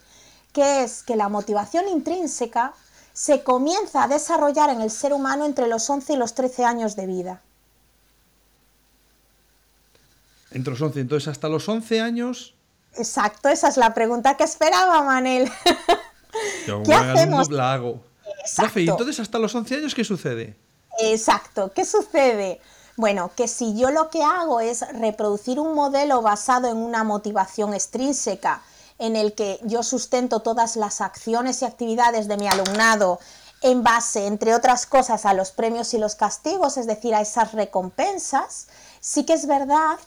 que 0.53 0.83
es 0.83 1.03
que 1.03 1.15
la 1.15 1.29
motivación 1.29 1.87
intrínseca 1.87 2.73
se 3.13 3.43
comienza 3.43 4.03
a 4.03 4.07
desarrollar 4.07 4.69
en 4.69 4.81
el 4.81 4.89
ser 4.89 5.13
humano 5.13 5.45
entre 5.45 5.67
los 5.67 5.89
11 5.89 6.13
y 6.13 6.15
los 6.17 6.33
13 6.33 6.65
años 6.65 6.95
de 6.95 7.07
vida. 7.07 7.41
Entre 10.51 10.71
los 10.71 10.81
11, 10.81 10.99
entonces 10.99 11.27
hasta 11.27 11.47
los 11.49 11.67
11 11.67 12.01
años... 12.01 12.55
Exacto, 12.95 13.47
esa 13.47 13.69
es 13.69 13.77
la 13.77 13.93
pregunta 13.93 14.35
que 14.35 14.43
esperaba, 14.43 15.01
Manel. 15.03 15.49
¿Qué 16.85 16.93
hacemos? 16.93 17.49
La 17.49 17.73
hago. 17.73 18.01
Exacto. 18.41 18.79
entonces 18.79 19.19
hasta 19.19 19.39
los 19.39 19.53
11 19.53 19.75
años, 19.75 19.95
¿qué 19.95 20.03
sucede? 20.03 20.55
Exacto, 20.99 21.71
¿qué 21.73 21.85
sucede? 21.85 22.59
Bueno, 22.97 23.31
que 23.35 23.47
si 23.47 23.77
yo 23.77 23.91
lo 23.91 24.09
que 24.09 24.23
hago 24.23 24.59
es 24.59 24.85
reproducir 24.93 25.59
un 25.59 25.73
modelo 25.73 26.21
basado 26.21 26.69
en 26.69 26.77
una 26.77 27.03
motivación 27.03 27.73
extrínseca, 27.73 28.61
en 29.01 29.15
el 29.15 29.33
que 29.33 29.59
yo 29.63 29.83
sustento 29.83 30.41
todas 30.41 30.75
las 30.75 31.01
acciones 31.01 31.61
y 31.61 31.65
actividades 31.65 32.27
de 32.27 32.37
mi 32.37 32.47
alumnado 32.47 33.19
en 33.61 33.83
base, 33.83 34.27
entre 34.27 34.53
otras 34.55 34.85
cosas, 34.85 35.25
a 35.25 35.33
los 35.33 35.51
premios 35.51 35.93
y 35.93 35.97
los 35.97 36.15
castigos, 36.15 36.77
es 36.77 36.87
decir, 36.87 37.13
a 37.13 37.21
esas 37.21 37.53
recompensas, 37.53 38.67
sí 38.99 39.25
que 39.25 39.33
es 39.33 39.47
verdad 39.47 39.97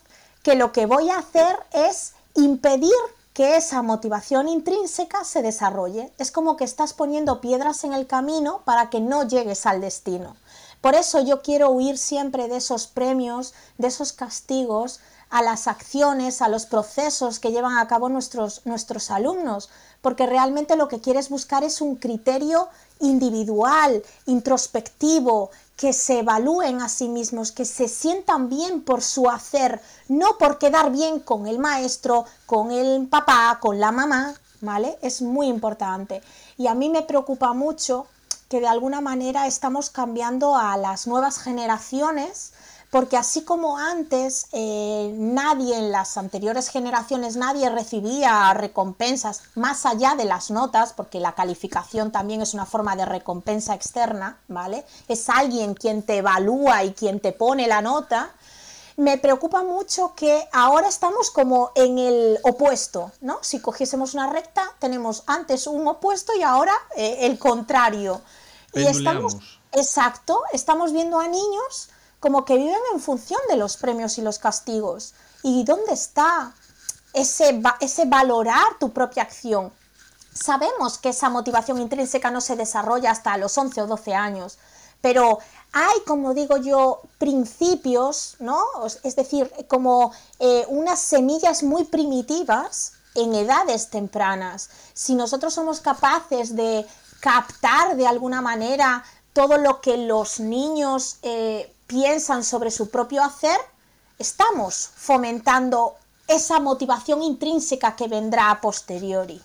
que 0.42 0.54
lo 0.54 0.72
que 0.72 0.87
voy 0.87 1.11
a 1.11 1.18
hacer 1.18 1.59
es 1.72 2.12
impedir 2.35 2.94
que 3.33 3.57
esa 3.57 3.83
motivación 3.83 4.48
intrínseca 4.48 5.24
se 5.24 5.42
desarrolle. 5.42 6.12
Es 6.18 6.30
como 6.30 6.57
que 6.57 6.62
estás 6.62 6.92
poniendo 6.92 7.40
piedras 7.40 7.83
en 7.83 7.92
el 7.92 8.07
camino 8.07 8.62
para 8.64 8.90
que 8.90 9.00
no 9.00 9.26
llegues 9.26 9.66
al 9.66 9.80
destino. 9.80 10.37
Por 10.80 10.94
eso 10.94 11.20
yo 11.20 11.42
quiero 11.42 11.70
huir 11.70 11.98
siempre 11.98 12.46
de 12.46 12.59
esos 12.59 12.87
premios, 12.87 13.54
de 13.76 13.88
esos 13.88 14.12
castigos, 14.12 15.00
a 15.35 15.42
las 15.42 15.66
acciones, 15.66 16.42
a 16.42 16.49
los 16.49 16.64
procesos 16.64 17.40
que 17.40 17.51
llevan 17.51 17.77
a 17.77 17.88
cabo 17.88 18.09
nuestros, 18.09 18.61
nuestros 18.66 19.11
alumnos, 19.11 19.68
porque 20.01 20.27
realmente 20.27 20.77
lo 20.77 20.87
que 20.87 21.01
quieres 21.01 21.29
buscar 21.29 21.64
es 21.64 21.81
un 21.81 21.97
criterio 21.97 22.68
individual, 23.01 24.05
introspectivo, 24.27 25.51
que 25.77 25.92
se 25.92 26.20
evalúen 26.20 26.81
a 26.81 26.88
sí 26.88 27.09
mismos, 27.09 27.51
que 27.51 27.64
se 27.64 27.88
sientan 27.88 28.49
bien 28.49 28.83
por 28.83 29.03
su 29.03 29.29
hacer, 29.29 29.81
no 30.07 30.38
por 30.38 30.59
quedar 30.59 30.92
bien 30.92 31.18
con 31.18 31.49
el 31.49 31.59
maestro, 31.59 32.27
con 32.47 32.70
el 32.70 33.09
papá, 33.09 33.59
con 33.61 33.81
la 33.81 33.90
mamá, 33.90 34.35
¿vale? 34.61 34.97
Es 35.03 35.20
muy 35.20 35.49
importante. 35.49 36.23
Y 36.57 36.68
a 36.68 36.77
mí 36.77 36.90
me 36.90 37.03
preocupa 37.03 37.53
mucho 37.55 38.07
que 38.49 38.61
de 38.61 38.68
alguna 38.68 39.01
manera 39.01 39.49
estamos 39.49 39.90
cambiando 39.90 40.55
a 40.55 40.77
las 40.77 41.09
nuevas 41.09 41.38
generaciones 41.38 42.53
porque 42.94 43.16
así 43.16 43.42
como 43.42 43.76
antes 43.76 44.46
eh, 44.52 45.12
nadie 45.18 45.76
en 45.76 45.90
las 45.90 46.16
anteriores 46.16 46.68
generaciones, 46.68 47.35
nadie 47.35 47.68
recibía 47.68 48.54
recompensas 48.54 49.42
más 49.57 49.85
allá 49.85 50.14
de 50.14 50.24
las 50.24 50.52
notas, 50.52 50.92
porque 50.92 51.18
la 51.18 51.35
calificación 51.35 52.12
también 52.12 52.40
es 52.40 52.54
una 52.54 52.66
forma 52.66 52.94
de 52.94 53.04
recompensa 53.04 53.74
externa, 53.74 54.38
¿vale? 54.46 54.85
Es 55.09 55.28
alguien 55.28 55.74
quien 55.74 56.04
te 56.04 56.18
evalúa 56.18 56.85
y 56.85 56.92
quien 56.92 57.18
te 57.18 57.33
pone 57.33 57.66
la 57.66 57.83
nota. 57.83 58.30
Me 58.96 59.18
preocupa 59.18 59.64
mucho 59.64 60.14
que 60.14 60.48
ahora 60.52 60.87
estamos 60.87 61.33
como 61.33 61.72
en 61.74 61.98
el 61.98 62.38
opuesto, 62.44 63.11
¿no? 63.20 63.40
Si 63.42 63.59
cogiésemos 63.59 64.14
una 64.14 64.30
recta, 64.30 64.70
tenemos 64.78 65.24
antes 65.26 65.66
un 65.66 65.88
opuesto 65.88 66.33
y 66.38 66.44
ahora 66.44 66.74
eh, 66.94 67.16
el 67.22 67.40
contrario. 67.40 68.20
Y 68.72 68.85
estamos, 68.85 69.37
exacto, 69.72 70.42
estamos 70.52 70.92
viendo 70.92 71.18
a 71.18 71.26
niños 71.26 71.88
como 72.24 72.46
que 72.46 72.56
viven 72.56 72.80
en 72.94 73.00
función 73.00 73.38
de 73.50 73.58
los 73.58 73.76
premios 73.76 74.16
y 74.16 74.22
los 74.22 74.38
castigos. 74.38 75.12
¿Y 75.42 75.62
dónde 75.64 75.92
está 75.92 76.54
ese, 77.12 77.60
ese 77.80 78.06
valorar 78.06 78.78
tu 78.80 78.94
propia 78.94 79.24
acción? 79.24 79.70
Sabemos 80.32 80.96
que 80.96 81.10
esa 81.10 81.28
motivación 81.28 81.82
intrínseca 81.82 82.30
no 82.30 82.40
se 82.40 82.56
desarrolla 82.56 83.10
hasta 83.10 83.37
los 83.37 83.58
11 83.58 83.82
o 83.82 83.87
12 83.87 84.14
años, 84.14 84.56
pero 85.02 85.38
hay, 85.72 86.00
como 86.06 86.32
digo 86.32 86.56
yo, 86.56 87.02
principios, 87.18 88.37
¿no? 88.38 88.58
Es 89.02 89.16
decir, 89.16 89.52
como 89.68 90.10
eh, 90.38 90.64
unas 90.68 91.00
semillas 91.00 91.62
muy 91.62 91.84
primitivas 91.84 92.94
en 93.14 93.34
edades 93.34 93.90
tempranas. 93.90 94.70
Si 94.94 95.14
nosotros 95.14 95.52
somos 95.52 95.82
capaces 95.82 96.56
de 96.56 96.87
captar 97.20 97.96
de 97.96 98.06
alguna 98.06 98.40
manera 98.40 99.04
todo 99.34 99.58
lo 99.58 99.82
que 99.82 99.98
los 99.98 100.40
niños 100.40 101.18
eh, 101.20 101.73
piensan 101.87 102.44
sobre 102.44 102.70
su 102.70 102.90
propio 102.90 103.23
hacer, 103.23 103.57
estamos 104.18 104.90
fomentando 104.94 105.94
esa 106.29 106.61
motivación 106.61 107.23
intrínseca 107.23 107.97
que 107.97 108.09
vendrá 108.09 108.51
a 108.51 108.61
posteriori. 108.61 109.40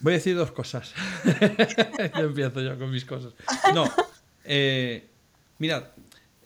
Voy 0.00 0.12
a 0.12 0.16
decir 0.16 0.36
dos 0.36 0.52
cosas. 0.52 0.92
yo 2.16 2.24
empiezo 2.24 2.60
yo 2.60 2.78
con 2.78 2.90
mis 2.90 3.04
cosas. 3.04 3.32
No, 3.74 3.90
eh, 4.44 5.06
mirad, 5.58 5.84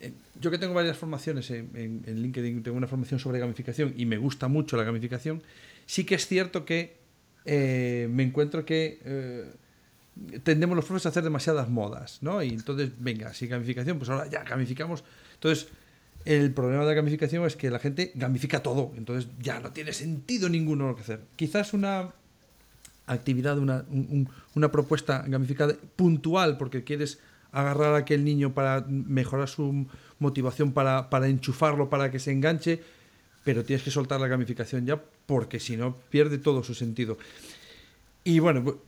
eh, 0.00 0.12
yo 0.40 0.50
que 0.50 0.58
tengo 0.58 0.74
varias 0.74 0.96
formaciones 0.96 1.50
en, 1.50 2.02
LinkedIn, 2.06 2.62
tengo 2.62 2.76
una 2.76 2.86
formación 2.86 3.20
sobre 3.20 3.38
gamificación 3.38 3.94
y 3.96 4.06
me 4.06 4.18
gusta 4.18 4.48
mucho 4.48 4.76
la 4.76 4.84
gamificación, 4.84 5.42
sí 5.86 6.04
que 6.04 6.14
es 6.14 6.26
cierto 6.26 6.64
que 6.64 6.98
eh, 7.44 8.08
me 8.10 8.22
encuentro 8.22 8.64
que 8.64 9.00
tendemos 10.42 10.76
los 10.76 10.84
profes 10.84 11.06
a 11.06 11.08
hacer 11.10 11.24
demasiadas 11.24 11.68
modas, 11.68 12.18
¿no? 12.20 12.42
Y 12.42 12.50
entonces, 12.50 12.90
venga, 12.98 13.32
si 13.32 13.46
gamificación, 13.46 13.98
pues 13.98 14.10
ahora 14.10 14.28
ya 14.28 14.42
gamificamos. 14.44 15.04
Entonces, 15.34 15.68
el 16.24 16.52
problema 16.52 16.82
de 16.82 16.88
la 16.88 16.94
gamificación 16.94 17.44
es 17.46 17.56
que 17.56 17.70
la 17.70 17.78
gente 17.78 18.12
gamifica 18.14 18.62
todo, 18.62 18.92
entonces 18.96 19.30
ya 19.40 19.60
no 19.60 19.72
tiene 19.72 19.92
sentido 19.92 20.48
ninguno 20.48 20.88
lo 20.88 20.96
que 20.96 21.02
hacer. 21.02 21.22
Quizás 21.36 21.72
una 21.72 22.12
actividad, 23.06 23.58
una, 23.58 23.84
una 24.54 24.70
propuesta 24.70 25.24
gamificada 25.26 25.74
puntual, 25.96 26.58
porque 26.58 26.84
quieres 26.84 27.18
agarrar 27.52 27.94
a 27.94 27.98
aquel 27.98 28.24
niño 28.24 28.54
para 28.54 28.82
mejorar 28.88 29.48
su 29.48 29.86
motivación, 30.18 30.72
para, 30.72 31.10
para 31.10 31.28
enchufarlo, 31.28 31.90
para 31.90 32.10
que 32.10 32.18
se 32.18 32.30
enganche, 32.30 32.82
pero 33.42 33.64
tienes 33.64 33.82
que 33.82 33.90
soltar 33.90 34.20
la 34.20 34.28
gamificación 34.28 34.86
ya, 34.86 35.02
porque 35.26 35.58
si 35.58 35.76
no, 35.76 35.96
pierde 36.10 36.38
todo 36.38 36.62
su 36.62 36.74
sentido. 36.74 37.18
Y 38.22 38.38
bueno, 38.38 38.78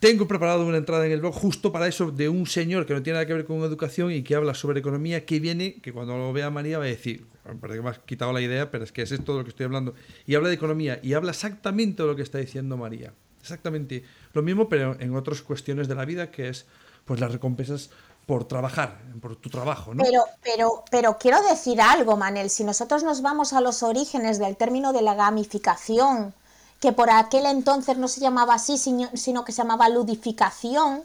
tengo 0.00 0.26
preparado 0.26 0.66
una 0.66 0.78
entrada 0.78 1.06
en 1.06 1.12
el 1.12 1.20
blog 1.20 1.34
justo 1.34 1.70
para 1.70 1.86
eso 1.86 2.10
de 2.10 2.28
un 2.28 2.46
señor 2.46 2.86
que 2.86 2.94
no 2.94 3.02
tiene 3.02 3.18
nada 3.18 3.26
que 3.26 3.34
ver 3.34 3.44
con 3.44 3.58
educación 3.58 4.10
y 4.10 4.22
que 4.22 4.34
habla 4.34 4.54
sobre 4.54 4.80
economía, 4.80 5.24
que 5.24 5.38
viene, 5.38 5.74
que 5.80 5.92
cuando 5.92 6.18
lo 6.18 6.32
vea 6.32 6.50
María 6.50 6.78
va 6.78 6.84
a 6.84 6.88
decir, 6.88 7.26
parece 7.60 7.78
que 7.78 7.82
me 7.82 7.90
has 7.90 8.00
quitado 8.00 8.32
la 8.32 8.40
idea, 8.40 8.70
pero 8.70 8.82
es 8.82 8.90
que 8.90 9.02
es 9.02 9.24
todo 9.24 9.38
lo 9.38 9.44
que 9.44 9.50
estoy 9.50 9.64
hablando. 9.64 9.94
Y 10.26 10.34
habla 10.34 10.48
de 10.48 10.56
economía 10.56 10.98
y 11.02 11.14
habla 11.14 11.30
exactamente 11.30 12.02
de 12.02 12.08
lo 12.08 12.16
que 12.16 12.22
está 12.22 12.38
diciendo 12.38 12.76
María. 12.76 13.12
Exactamente 13.40 14.02
lo 14.32 14.42
mismo, 14.42 14.68
pero 14.68 14.96
en 14.98 15.14
otras 15.14 15.42
cuestiones 15.42 15.86
de 15.86 15.94
la 15.94 16.04
vida, 16.04 16.30
que 16.30 16.48
es 16.48 16.66
pues 17.04 17.20
las 17.20 17.32
recompensas 17.32 17.90
por 18.26 18.44
trabajar, 18.46 19.00
por 19.20 19.36
tu 19.36 19.50
trabajo, 19.50 19.94
¿no? 19.94 20.04
Pero, 20.04 20.24
pero, 20.42 20.84
pero 20.90 21.18
quiero 21.18 21.42
decir 21.42 21.80
algo, 21.80 22.16
Manel, 22.16 22.50
si 22.50 22.64
nosotros 22.64 23.02
nos 23.02 23.20
vamos 23.22 23.52
a 23.52 23.60
los 23.60 23.82
orígenes 23.82 24.38
del 24.38 24.56
término 24.56 24.92
de 24.92 25.02
la 25.02 25.14
gamificación, 25.14 26.34
que 26.82 26.92
por 26.92 27.10
aquel 27.10 27.46
entonces 27.46 27.96
no 27.96 28.08
se 28.08 28.20
llamaba 28.20 28.54
así, 28.54 28.76
sino 28.76 29.44
que 29.44 29.52
se 29.52 29.62
llamaba 29.62 29.88
ludificación, 29.88 31.04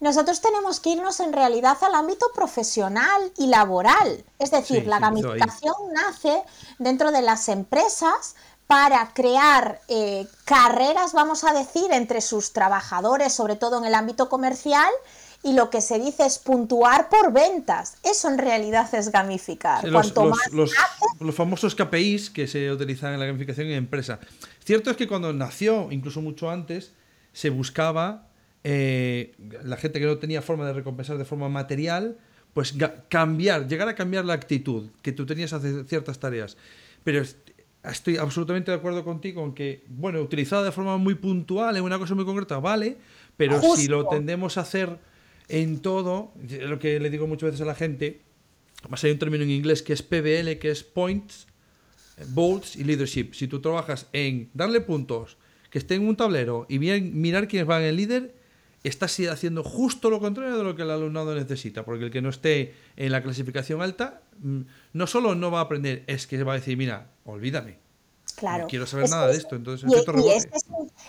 nosotros 0.00 0.40
tenemos 0.40 0.80
que 0.80 0.88
irnos 0.88 1.20
en 1.20 1.34
realidad 1.34 1.76
al 1.82 1.94
ámbito 1.94 2.26
profesional 2.34 3.30
y 3.36 3.48
laboral. 3.48 4.24
Es 4.38 4.50
decir, 4.50 4.86
la 4.86 4.98
gamificación 4.98 5.74
nace 5.92 6.42
dentro 6.78 7.12
de 7.12 7.20
las 7.20 7.50
empresas 7.50 8.36
para 8.66 9.12
crear 9.12 9.82
eh, 9.88 10.26
carreras, 10.46 11.12
vamos 11.12 11.44
a 11.44 11.52
decir, 11.52 11.92
entre 11.92 12.22
sus 12.22 12.54
trabajadores, 12.54 13.34
sobre 13.34 13.56
todo 13.56 13.76
en 13.78 13.84
el 13.84 13.94
ámbito 13.94 14.30
comercial, 14.30 14.90
y 15.44 15.54
lo 15.54 15.70
que 15.70 15.80
se 15.80 15.98
dice 15.98 16.24
es 16.24 16.38
puntuar 16.38 17.08
por 17.08 17.32
ventas. 17.32 17.96
Eso 18.04 18.28
en 18.28 18.38
realidad 18.38 18.92
es 18.94 19.10
gamificar. 19.10 19.84
los, 19.84 20.14
los, 20.52 21.34
famosos 21.34 21.74
KPIs 21.74 22.30
que 22.30 22.46
se 22.46 22.70
utilizan 22.70 23.14
en 23.14 23.20
la 23.20 23.26
gamificación 23.26 23.66
en 23.66 23.74
empresa. 23.74 24.20
Cierto 24.64 24.90
es 24.90 24.96
que 24.96 25.08
cuando 25.08 25.32
nació, 25.32 25.88
incluso 25.90 26.20
mucho 26.20 26.50
antes, 26.50 26.92
se 27.32 27.50
buscaba 27.50 28.28
eh, 28.62 29.34
la 29.64 29.76
gente 29.76 29.98
que 29.98 30.06
no 30.06 30.18
tenía 30.18 30.42
forma 30.42 30.66
de 30.66 30.74
recompensar 30.74 31.18
de 31.18 31.24
forma 31.24 31.48
material, 31.48 32.18
pues 32.54 32.74
cambiar, 33.08 33.66
llegar 33.66 33.88
a 33.88 33.94
cambiar 33.94 34.24
la 34.24 34.34
actitud 34.34 34.90
que 35.02 35.10
tú 35.10 35.26
tenías 35.26 35.52
hacer 35.52 35.84
ciertas 35.88 36.20
tareas. 36.20 36.56
Pero 37.02 37.22
estoy 37.82 38.16
absolutamente 38.16 38.70
de 38.70 38.76
acuerdo 38.76 39.04
contigo 39.04 39.44
en 39.44 39.54
que, 39.54 39.84
bueno, 39.88 40.20
utilizado 40.20 40.62
de 40.62 40.70
forma 40.70 40.98
muy 40.98 41.16
puntual 41.16 41.76
en 41.76 41.82
una 41.82 41.98
cosa 41.98 42.14
muy 42.14 42.24
concreta, 42.24 42.60
vale, 42.60 42.98
pero 43.36 43.60
si 43.74 43.88
lo 43.88 44.06
tendemos 44.06 44.56
a 44.56 44.60
hacer 44.60 44.98
en 45.48 45.80
todo, 45.80 46.32
lo 46.60 46.78
que 46.78 47.00
le 47.00 47.10
digo 47.10 47.26
muchas 47.26 47.50
veces 47.50 47.60
a 47.62 47.66
la 47.66 47.74
gente, 47.74 48.22
más 48.88 49.02
hay 49.04 49.12
un 49.12 49.18
término 49.18 49.44
en 49.44 49.50
inglés 49.50 49.82
que 49.82 49.92
es 49.92 50.02
PBL, 50.02 50.58
que 50.58 50.70
es 50.70 50.82
Points, 50.82 51.46
Bolts 52.28 52.76
y 52.76 52.84
Leadership. 52.84 53.32
Si 53.32 53.48
tú 53.48 53.60
trabajas 53.60 54.08
en 54.12 54.50
darle 54.54 54.80
puntos, 54.80 55.36
que 55.70 55.78
esté 55.78 55.94
en 55.94 56.06
un 56.06 56.16
tablero 56.16 56.66
y 56.68 56.78
bien, 56.78 57.20
mirar 57.20 57.48
quiénes 57.48 57.66
van 57.66 57.82
en 57.82 57.96
líder, 57.96 58.34
estás 58.84 59.18
haciendo 59.20 59.62
justo 59.62 60.10
lo 60.10 60.20
contrario 60.20 60.56
de 60.56 60.64
lo 60.64 60.74
que 60.74 60.82
el 60.82 60.90
alumnado 60.90 61.34
necesita, 61.34 61.84
porque 61.84 62.04
el 62.06 62.10
que 62.10 62.20
no 62.20 62.28
esté 62.28 62.74
en 62.96 63.12
la 63.12 63.22
clasificación 63.22 63.80
alta, 63.80 64.22
mm, 64.40 64.60
no 64.92 65.06
solo 65.06 65.34
no 65.34 65.50
va 65.50 65.60
a 65.60 65.62
aprender, 65.62 66.04
es 66.06 66.26
que 66.26 66.42
va 66.42 66.52
a 66.52 66.56
decir, 66.56 66.76
mira, 66.76 67.12
olvídame, 67.24 67.78
Claro. 68.42 68.64
No 68.64 68.68
quiero 68.68 68.88
saber 68.88 69.08
nada 69.08 69.28
de 69.28 69.36
esto, 69.36 69.54
entonces 69.54 69.88
y, 69.88 69.94
y, 69.94 70.28
este, 70.32 70.58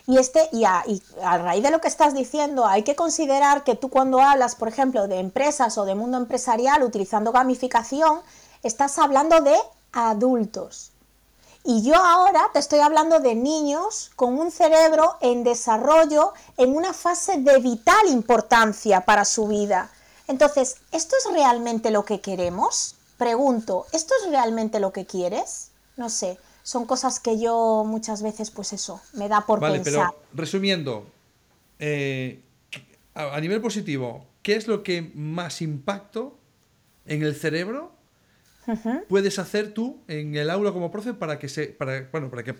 y, 0.06 0.18
este, 0.20 0.50
y, 0.52 0.66
a, 0.66 0.84
y 0.86 1.02
a 1.24 1.40
raíz 1.40 1.64
de 1.64 1.72
lo 1.72 1.82
que 1.82 1.88
estás 1.88 2.14
diciendo, 2.14 2.68
hay 2.68 2.84
que 2.84 2.96
considerar 2.96 3.64
que 3.64 3.74
tú 3.74 3.90
cuando 3.90 4.22
hablas, 4.22 4.54
por 4.54 4.68
ejemplo, 4.68 5.08
de 5.08 5.18
empresas 5.18 5.80
o 5.80 5.86
de 5.86 5.96
mundo 5.96 6.18
empresarial 6.18 6.84
utilizando 6.84 7.32
gamificación, 7.32 8.22
estás 8.62 9.00
hablando 9.00 9.42
de 9.42 9.56
adultos. 9.94 10.92
Y 11.64 11.82
yo 11.82 11.96
ahora 11.96 12.52
te 12.54 12.60
estoy 12.60 12.82
hablando 12.82 13.20
de 13.20 13.34
niños 13.34 14.12
con 14.16 14.40
un 14.40 14.52
cerebro 14.52 15.16
en 15.20 15.44
desarrollo 15.44 16.34
en 16.58 16.76
una 16.76 16.94
fase 16.94 17.40
de 17.40 17.58
vital 17.58 18.10
importancia 18.10 19.02
para 19.06 19.26
su 19.26 19.48
vida. 19.48 19.90
Entonces, 20.28 20.76
¿esto 20.92 21.16
es 21.18 21.34
realmente 21.34 21.90
lo 21.90 22.06
que 22.06 22.22
queremos? 22.22 22.94
Pregunto, 23.18 23.88
¿esto 23.92 24.14
es 24.22 24.30
realmente 24.30 24.80
lo 24.80 24.94
que 24.94 25.08
quieres? 25.08 25.70
No 25.98 26.12
sé 26.12 26.38
son 26.64 26.86
cosas 26.86 27.20
que 27.20 27.40
yo 27.40 27.84
muchas 27.86 28.24
veces, 28.24 28.50
pues 28.50 28.74
eso, 28.74 29.02
me 29.14 29.28
da 29.28 29.46
por 29.46 29.60
vale, 29.60 29.82
Pero 29.82 30.16
resumiendo, 30.34 31.06
eh, 31.78 32.40
a, 33.14 33.40
nivel 33.42 33.62
positivo, 33.62 34.26
¿qué 34.42 34.56
es 34.56 34.68
lo 34.68 34.82
que 34.82 35.12
más 35.14 35.62
impacto 35.62 36.38
en 37.06 37.22
el 37.22 37.36
cerebro 37.36 37.92
puedes 39.10 39.40
hacer 39.40 39.74
tú 39.74 40.00
en 40.08 40.38
el 40.38 40.50
aula 40.50 40.72
como 40.72 40.90
profe 40.90 41.14
para 41.14 41.38
que 41.38 41.50
se, 41.50 41.68
para, 41.68 42.08
bueno, 42.14 42.30
para 42.30 42.44
que, 42.44 42.56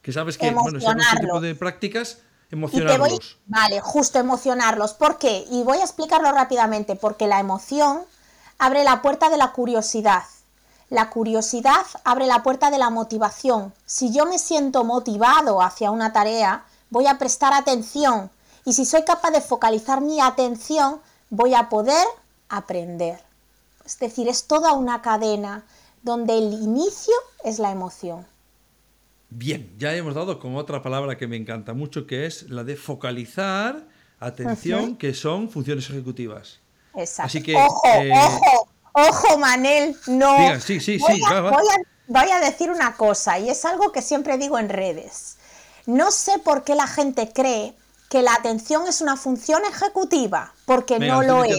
que 0.00 0.12
sabes 0.12 0.38
que, 0.38 0.52
bueno, 0.52 0.78
ese 0.78 0.88
tipo 1.20 1.40
de 1.40 1.56
prácticas 1.56 2.18
emocionarlos. 2.52 3.38
vale, 3.46 3.80
justo 3.80 4.20
emocionarlos. 4.20 4.92
¿Por 4.92 5.18
qué? 5.18 5.44
Y 5.50 5.64
voy 5.64 5.78
a 5.78 5.82
explicarlo 5.82 6.30
rápidamente, 6.30 6.94
porque 6.94 7.26
la 7.26 7.40
emoción 7.40 8.02
abre 8.58 8.84
la 8.84 9.02
puerta 9.02 9.28
de 9.28 9.38
la 9.38 9.50
curiosidad. 9.50 10.22
La 10.92 11.08
curiosidad 11.08 11.86
abre 12.04 12.26
la 12.26 12.42
puerta 12.42 12.70
de 12.70 12.76
la 12.76 12.90
motivación. 12.90 13.72
Si 13.86 14.12
yo 14.12 14.26
me 14.26 14.38
siento 14.38 14.84
motivado 14.84 15.62
hacia 15.62 15.90
una 15.90 16.12
tarea, 16.12 16.66
voy 16.90 17.06
a 17.06 17.16
prestar 17.16 17.54
atención 17.54 18.30
y 18.66 18.74
si 18.74 18.84
soy 18.84 19.02
capaz 19.02 19.30
de 19.30 19.40
focalizar 19.40 20.02
mi 20.02 20.20
atención, 20.20 21.00
voy 21.30 21.54
a 21.54 21.70
poder 21.70 22.06
aprender. 22.50 23.18
Es 23.86 23.98
decir, 23.98 24.28
es 24.28 24.46
toda 24.46 24.74
una 24.74 25.00
cadena 25.00 25.64
donde 26.02 26.36
el 26.36 26.52
inicio 26.52 27.14
es 27.42 27.58
la 27.58 27.70
emoción. 27.70 28.26
Bien, 29.30 29.74
ya 29.78 29.94
hemos 29.94 30.14
dado 30.14 30.38
con 30.38 30.56
otra 30.56 30.82
palabra 30.82 31.16
que 31.16 31.26
me 31.26 31.36
encanta 31.36 31.72
mucho, 31.72 32.06
que 32.06 32.26
es 32.26 32.50
la 32.50 32.64
de 32.64 32.76
focalizar, 32.76 33.88
atención, 34.20 34.96
que 34.96 35.14
son 35.14 35.48
funciones 35.48 35.88
ejecutivas. 35.88 36.60
Exacto. 36.94 37.28
Así 37.28 37.42
que, 37.42 37.56
ojo, 37.56 37.88
eh, 37.88 38.12
ojo, 38.12 38.71
Ojo, 38.92 39.38
Manel, 39.38 39.96
no. 40.06 40.60
sí, 40.60 40.80
sí, 40.80 40.98
sí, 40.98 41.22
voy 42.06 42.30
a 42.30 42.40
decir 42.40 42.70
una 42.70 42.96
cosa, 42.96 43.38
y 43.38 43.48
es 43.48 43.64
algo 43.64 43.90
que 43.92 44.02
siempre 44.02 44.36
digo 44.38 44.58
en 44.58 44.68
redes. 44.68 45.36
No 45.86 46.10
sé 46.10 46.38
por 46.38 46.62
qué 46.62 46.74
la 46.74 46.86
gente 46.86 47.32
cree 47.32 47.74
que 48.08 48.22
la 48.22 48.34
atención 48.34 48.86
es 48.86 49.00
una 49.00 49.16
función 49.16 49.62
ejecutiva, 49.64 50.52
porque 50.66 50.98
no 50.98 51.22
lo 51.22 51.44
es. 51.44 51.56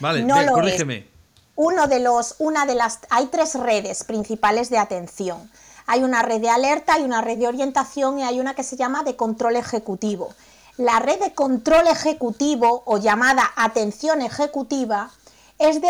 Vale, 0.00 0.22
no 0.22 0.36
corrígeme. 0.52 1.08
Uno 1.56 1.86
de 1.86 2.00
los, 2.00 2.34
una 2.38 2.66
de 2.66 2.74
las, 2.74 2.98
hay 3.10 3.26
tres 3.26 3.54
redes 3.54 4.04
principales 4.04 4.70
de 4.70 4.78
atención. 4.78 5.50
Hay 5.86 6.02
una 6.02 6.22
red 6.22 6.40
de 6.40 6.50
alerta, 6.50 6.94
hay 6.94 7.02
una 7.02 7.22
red 7.22 7.38
de 7.38 7.46
orientación 7.46 8.18
y 8.18 8.24
hay 8.24 8.40
una 8.40 8.54
que 8.54 8.64
se 8.64 8.76
llama 8.76 9.04
de 9.04 9.16
control 9.16 9.56
ejecutivo. 9.56 10.34
La 10.76 10.98
red 10.98 11.20
de 11.20 11.32
control 11.32 11.86
ejecutivo 11.86 12.82
o 12.86 12.98
llamada 12.98 13.52
atención 13.54 14.20
ejecutiva 14.20 15.10
es 15.68 15.80
de 15.80 15.88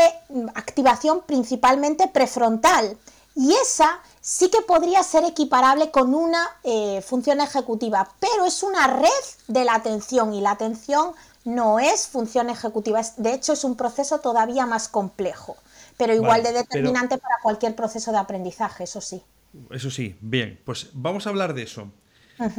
activación 0.55 1.23
principalmente 1.27 2.09
prefrontal 2.09 2.97
y 3.35 3.53
esa 3.53 4.01
sí 4.21 4.49
que 4.49 4.61
podría 4.63 5.03
ser 5.03 5.25
equiparable 5.25 5.91
con 5.91 6.15
una 6.15 6.47
eh, 6.63 7.03
función 7.03 7.41
ejecutiva, 7.41 8.09
pero 8.21 8.47
es 8.47 8.63
una 8.63 8.87
red 8.87 9.09
de 9.49 9.65
la 9.65 9.75
atención 9.75 10.33
y 10.35 10.41
la 10.41 10.53
atención 10.53 11.13
no 11.45 11.79
es 11.79 12.07
función 12.07 12.49
ejecutiva, 12.49 13.03
de 13.17 13.35
hecho 13.35 13.53
es 13.53 13.65
un 13.65 13.77
proceso 13.77 14.21
todavía 14.21 14.67
más 14.67 14.89
complejo, 14.89 15.57
pero 15.97 16.15
igual 16.15 16.43
de 16.43 16.53
determinante 16.53 17.19
para 17.19 17.35
cualquier 17.43 17.75
proceso 17.75 18.13
de 18.13 18.19
aprendizaje, 18.19 18.85
eso 18.85 19.01
sí. 19.01 19.23
Eso 19.71 19.91
sí, 19.91 20.17
bien, 20.21 20.61
pues 20.65 20.91
vamos 20.95 21.27
a 21.27 21.31
hablar 21.31 21.55
de 21.55 21.63
eso. 21.65 21.91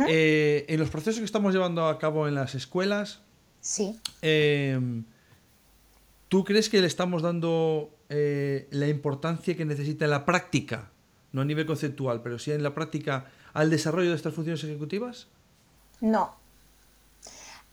Eh, 0.07 0.65
en 0.69 0.79
los 0.79 0.89
procesos 0.89 1.19
que 1.19 1.25
estamos 1.25 1.53
llevando 1.53 1.87
a 1.87 1.99
cabo 1.99 2.27
en 2.27 2.35
las 2.35 2.55
escuelas, 2.55 3.21
sí. 3.59 3.99
Em, 4.21 5.03
¿tú 6.29 6.43
crees 6.43 6.69
que 6.69 6.81
le 6.81 6.87
estamos 6.87 7.21
dando 7.21 7.89
eh, 8.09 8.67
la 8.71 8.87
importancia 8.87 9.55
que 9.55 9.65
necesita 9.65 10.05
en 10.05 10.11
la 10.11 10.25
práctica, 10.25 10.91
no 11.31 11.41
a 11.41 11.45
nivel 11.45 11.65
conceptual, 11.65 12.21
pero 12.21 12.39
sí 12.39 12.51
en 12.51 12.63
la 12.63 12.73
práctica, 12.73 13.25
al 13.53 13.69
desarrollo 13.69 14.09
de 14.09 14.15
estas 14.15 14.33
funciones 14.33 14.63
ejecutivas? 14.63 15.27
No. 16.01 16.35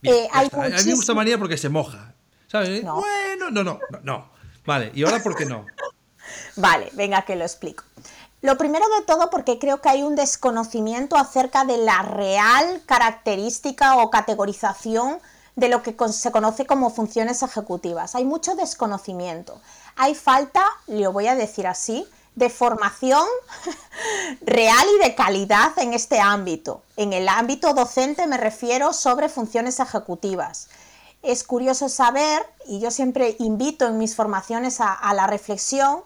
Eh, 0.02 0.28
a 0.32 0.42
mí 0.42 0.48
me 0.86 0.94
gusta 0.94 1.14
manía 1.14 1.38
porque 1.38 1.56
se 1.56 1.68
moja. 1.68 2.14
¿Sabes? 2.48 2.82
Bueno, 2.82 3.50
no, 3.50 3.64
no, 3.64 3.80
no, 3.90 4.00
no. 4.02 4.28
Vale, 4.66 4.92
¿y 4.94 5.04
ahora 5.04 5.22
por 5.22 5.34
qué 5.34 5.46
no? 5.46 5.66
vale, 6.56 6.90
venga 6.92 7.22
que 7.22 7.34
lo 7.36 7.44
explico. 7.44 7.84
Lo 8.42 8.58
primero 8.58 8.84
de 8.98 9.06
todo 9.06 9.30
porque 9.30 9.58
creo 9.58 9.80
que 9.80 9.88
hay 9.88 10.02
un 10.02 10.16
desconocimiento 10.16 11.16
acerca 11.16 11.64
de 11.64 11.78
la 11.78 12.02
real 12.02 12.82
característica 12.86 13.96
o 13.96 14.10
categorización 14.10 15.18
de 15.56 15.68
lo 15.68 15.82
que 15.82 15.94
se 16.10 16.32
conoce 16.32 16.66
como 16.66 16.90
funciones 16.90 17.42
ejecutivas. 17.42 18.14
Hay 18.14 18.24
mucho 18.24 18.54
desconocimiento 18.54 19.60
hay 19.96 20.14
falta, 20.14 20.64
lo 20.86 21.12
voy 21.12 21.26
a 21.26 21.34
decir 21.34 21.66
así, 21.66 22.06
de 22.34 22.48
formación 22.48 23.26
real 24.40 24.86
y 24.96 25.04
de 25.04 25.14
calidad 25.14 25.78
en 25.78 25.92
este 25.92 26.18
ámbito. 26.18 26.82
En 26.96 27.12
el 27.12 27.28
ámbito 27.28 27.74
docente 27.74 28.26
me 28.26 28.38
refiero 28.38 28.92
sobre 28.92 29.28
funciones 29.28 29.80
ejecutivas. 29.80 30.68
Es 31.22 31.44
curioso 31.44 31.88
saber, 31.88 32.44
y 32.66 32.80
yo 32.80 32.90
siempre 32.90 33.36
invito 33.38 33.86
en 33.86 33.98
mis 33.98 34.16
formaciones 34.16 34.80
a, 34.80 35.12
la 35.14 35.26
reflexión, 35.26 36.02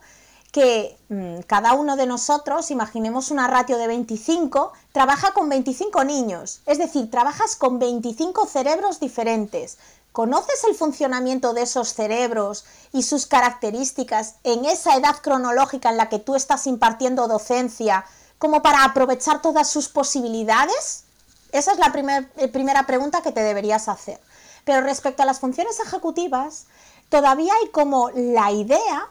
que 0.56 0.96
mm, 1.10 1.40
cada 1.46 1.74
uno 1.74 1.96
de 1.96 2.06
nosotros, 2.06 2.70
imaginemos 2.70 3.30
una 3.30 3.46
ratio 3.46 3.76
de 3.76 3.88
25, 3.88 4.72
trabaja 4.90 5.34
con 5.34 5.50
25 5.50 6.02
niños, 6.04 6.62
es 6.64 6.78
decir, 6.78 7.10
trabajas 7.10 7.56
con 7.56 7.78
25 7.78 8.46
cerebros 8.46 8.98
diferentes, 8.98 9.76
¿Conoces 10.12 10.64
el 10.64 10.74
funcionamiento 10.74 11.52
de 11.52 11.60
esos 11.60 11.92
cerebros 11.92 12.64
y 12.90 13.02
sus 13.02 13.26
características 13.26 14.36
en 14.44 14.64
esa 14.64 14.96
edad 14.96 15.16
cronológica 15.20 15.90
en 15.90 15.98
la 15.98 16.08
que 16.08 16.18
tú 16.18 16.34
estás 16.34 16.66
impartiendo 16.66 17.28
docencia 17.28 18.06
como 18.38 18.62
para 18.62 18.84
aprovechar 18.84 19.42
todas 19.42 19.68
sus 19.68 19.90
posibilidades? 19.90 21.04
Esa 21.52 21.72
es 21.72 21.78
la 21.78 21.92
eh, 22.38 22.48
primera 22.48 22.86
pregunta 22.86 23.20
que 23.20 23.30
te 23.30 23.42
deberías 23.42 23.88
hacer. 23.90 24.18
Pero 24.64 24.80
respecto 24.80 25.22
a 25.22 25.26
las 25.26 25.38
funciones 25.38 25.80
ejecutivas, 25.80 26.64
todavía 27.10 27.52
hay 27.60 27.68
como 27.68 28.08
la 28.14 28.52
idea 28.52 29.10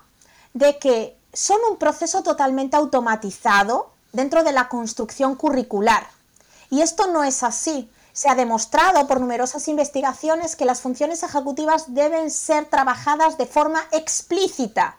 de 0.56 0.80
que 0.80 1.16
son 1.36 1.58
un 1.70 1.78
proceso 1.78 2.24
totalmente 2.24 2.78
automatizado 2.78 3.92
dentro 4.14 4.44
de 4.44 4.54
la 4.54 4.70
construcción 4.70 5.36
curricular. 5.36 6.08
Y 6.70 6.82
esto 6.82 7.08
no 7.08 7.24
es 7.24 7.44
así. 7.44 7.92
Se 8.14 8.30
ha 8.30 8.36
demostrado 8.36 9.06
por 9.08 9.20
numerosas 9.20 9.68
investigaciones 9.68 10.56
que 10.56 10.64
las 10.64 10.80
funciones 10.80 11.22
ejecutivas 11.22 11.94
deben 11.94 12.32
ser 12.32 12.66
trabajadas 12.66 13.38
de 13.38 13.46
forma 13.46 13.84
explícita 13.92 14.96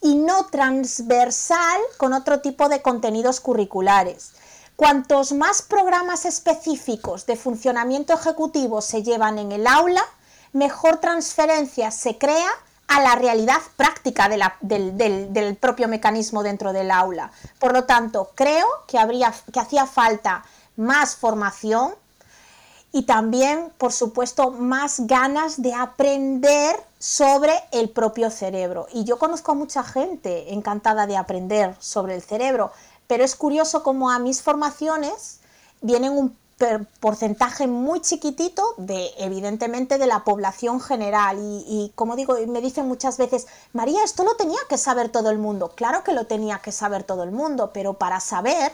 y 0.00 0.14
no 0.14 0.46
transversal 0.46 1.80
con 1.98 2.12
otro 2.12 2.40
tipo 2.40 2.68
de 2.68 2.80
contenidos 2.80 3.40
curriculares. 3.40 4.30
Cuantos 4.76 5.32
más 5.32 5.62
programas 5.62 6.24
específicos 6.24 7.26
de 7.26 7.36
funcionamiento 7.36 8.12
ejecutivo 8.12 8.80
se 8.80 9.02
llevan 9.02 9.38
en 9.38 9.50
el 9.50 9.66
aula, 9.66 10.04
mejor 10.52 10.98
transferencia 10.98 11.90
se 11.90 12.18
crea 12.18 12.50
a 12.88 13.00
la 13.00 13.14
realidad 13.14 13.60
práctica 13.76 14.28
del, 14.28 15.56
propio 15.56 15.88
mecanismo 15.88 16.42
dentro 16.42 16.72
del 16.72 16.90
aula. 16.90 17.30
Por 17.58 17.72
lo 17.72 17.84
tanto, 17.84 18.30
creo 18.34 18.66
que, 18.86 18.98
habría, 18.98 19.32
que 19.52 19.60
hacía 19.60 19.86
falta 19.86 20.44
más 20.76 21.16
formación 21.16 21.94
y 22.92 23.02
también, 23.02 23.72
por 23.76 23.92
supuesto, 23.92 24.52
más 24.52 25.06
ganas 25.06 25.60
de 25.60 25.74
aprender 25.74 26.76
sobre 26.98 27.52
el 27.72 27.90
propio 27.90 28.30
cerebro. 28.30 28.86
Y 28.92 29.04
yo 29.04 29.18
conozco 29.18 29.52
a 29.52 29.56
mucha 29.56 29.82
gente 29.82 30.52
encantada 30.52 31.06
de 31.06 31.16
aprender 31.16 31.74
sobre 31.80 32.14
el 32.14 32.22
cerebro, 32.22 32.70
pero 33.08 33.24
es 33.24 33.34
curioso 33.34 33.82
cómo 33.82 34.10
a 34.10 34.18
mis 34.18 34.42
formaciones 34.42 35.40
vienen 35.80 36.12
un 36.12 36.36
porcentaje 37.00 37.66
muy 37.66 38.00
chiquitito 38.00 38.74
de, 38.76 39.10
evidentemente, 39.18 39.98
de 39.98 40.06
la 40.06 40.24
población 40.24 40.80
general. 40.80 41.38
Y, 41.38 41.64
y, 41.66 41.92
como 41.94 42.16
digo, 42.16 42.36
me 42.46 42.60
dicen 42.60 42.86
muchas 42.86 43.18
veces, 43.18 43.46
María, 43.72 44.04
esto 44.04 44.24
lo 44.24 44.36
tenía 44.36 44.60
que 44.68 44.78
saber 44.78 45.08
todo 45.08 45.30
el 45.30 45.38
mundo. 45.38 45.72
Claro 45.74 46.04
que 46.04 46.12
lo 46.12 46.26
tenía 46.26 46.58
que 46.58 46.72
saber 46.72 47.02
todo 47.02 47.22
el 47.22 47.32
mundo, 47.32 47.70
pero 47.72 47.94
para 47.94 48.20
saber 48.20 48.72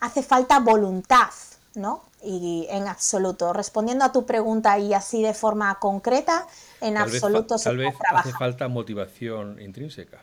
hace 0.00 0.22
falta 0.22 0.60
voluntad, 0.60 1.30
¿no? 1.74 2.02
y 2.22 2.66
en 2.70 2.86
absoluto. 2.86 3.52
Respondiendo 3.52 4.04
a 4.04 4.12
tu 4.12 4.24
pregunta 4.24 4.78
y 4.78 4.94
así 4.94 5.22
de 5.22 5.34
forma 5.34 5.74
concreta, 5.78 6.46
en 6.80 6.96
absoluto 6.96 7.58
se 7.58 7.64
Tal 7.64 7.78
vez 7.78 7.94
hace 8.10 8.32
falta 8.32 8.68
motivación 8.68 9.60
intrínseca. 9.60 10.20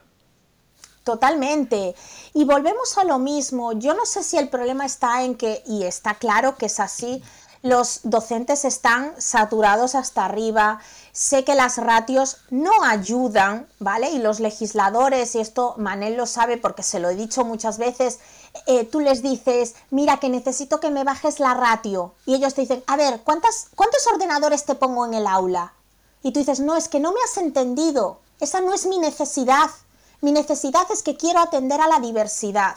Totalmente. 1.04 1.96
Y 2.34 2.46
volvemos 2.46 2.98
a 2.98 3.04
lo 3.04 3.20
mismo. 3.20 3.74
Yo 3.74 3.94
no 3.94 4.06
sé 4.06 4.24
si 4.24 4.38
el 4.38 4.50
problema 4.50 4.86
está 4.86 5.24
en 5.24 5.36
que, 5.36 5.64
y 5.66 5.84
está 5.84 6.16
claro 6.16 6.56
que 6.58 6.68
es 6.68 6.80
así, 6.80 7.24
los 7.62 8.02
docentes 8.04 8.64
están 8.64 9.14
saturados 9.20 9.96
hasta 9.96 10.26
arriba, 10.26 10.80
sé 11.12 11.44
que 11.44 11.56
las 11.56 11.78
ratios 11.78 12.38
no 12.50 12.72
ayudan, 12.84 13.68
¿vale? 13.80 14.12
Y 14.12 14.20
los 14.20 14.40
legisladores, 14.40 15.36
y 15.36 15.40
esto 15.40 15.76
Manel 15.78 16.16
lo 16.16 16.26
sabe 16.26 16.58
porque 16.58 16.84
se 16.84 17.00
lo 17.00 17.10
he 17.10 17.16
dicho 17.16 17.44
muchas 17.44 17.78
veces, 17.78 18.20
eh, 18.66 18.86
tú 18.86 19.02
les 19.02 19.22
dices, 19.22 19.76
mira 19.92 20.18
que 20.18 20.30
necesito 20.30 20.80
que 20.80 20.90
me 20.90 21.04
bajes 21.04 21.40
la 21.40 21.54
ratio, 21.54 22.14
y 22.26 22.36
ellos 22.36 22.54
te 22.54 22.62
dicen, 22.62 22.84
a 22.88 22.96
ver, 22.96 23.22
¿cuántas, 23.26 23.68
¿cuántos 23.76 24.08
ordenadores 24.08 24.64
te 24.64 24.76
pongo 24.76 25.06
en 25.06 25.14
el 25.14 25.28
aula? 25.28 25.74
Y 26.24 26.32
tú 26.32 26.40
dices, 26.40 26.62
no, 26.62 26.78
es 26.78 26.88
que 26.88 27.02
no 27.02 27.12
me 27.12 27.20
has 27.26 27.38
entendido, 27.38 28.20
esa 28.40 28.62
no 28.62 28.74
es 28.74 28.86
mi 28.86 29.00
necesidad, 29.00 29.70
mi 30.22 30.32
necesidad 30.32 30.90
es 30.92 31.04
que 31.04 31.18
quiero 31.18 31.40
atender 31.40 31.80
a 31.82 31.88
la 31.88 32.00
diversidad. 32.00 32.76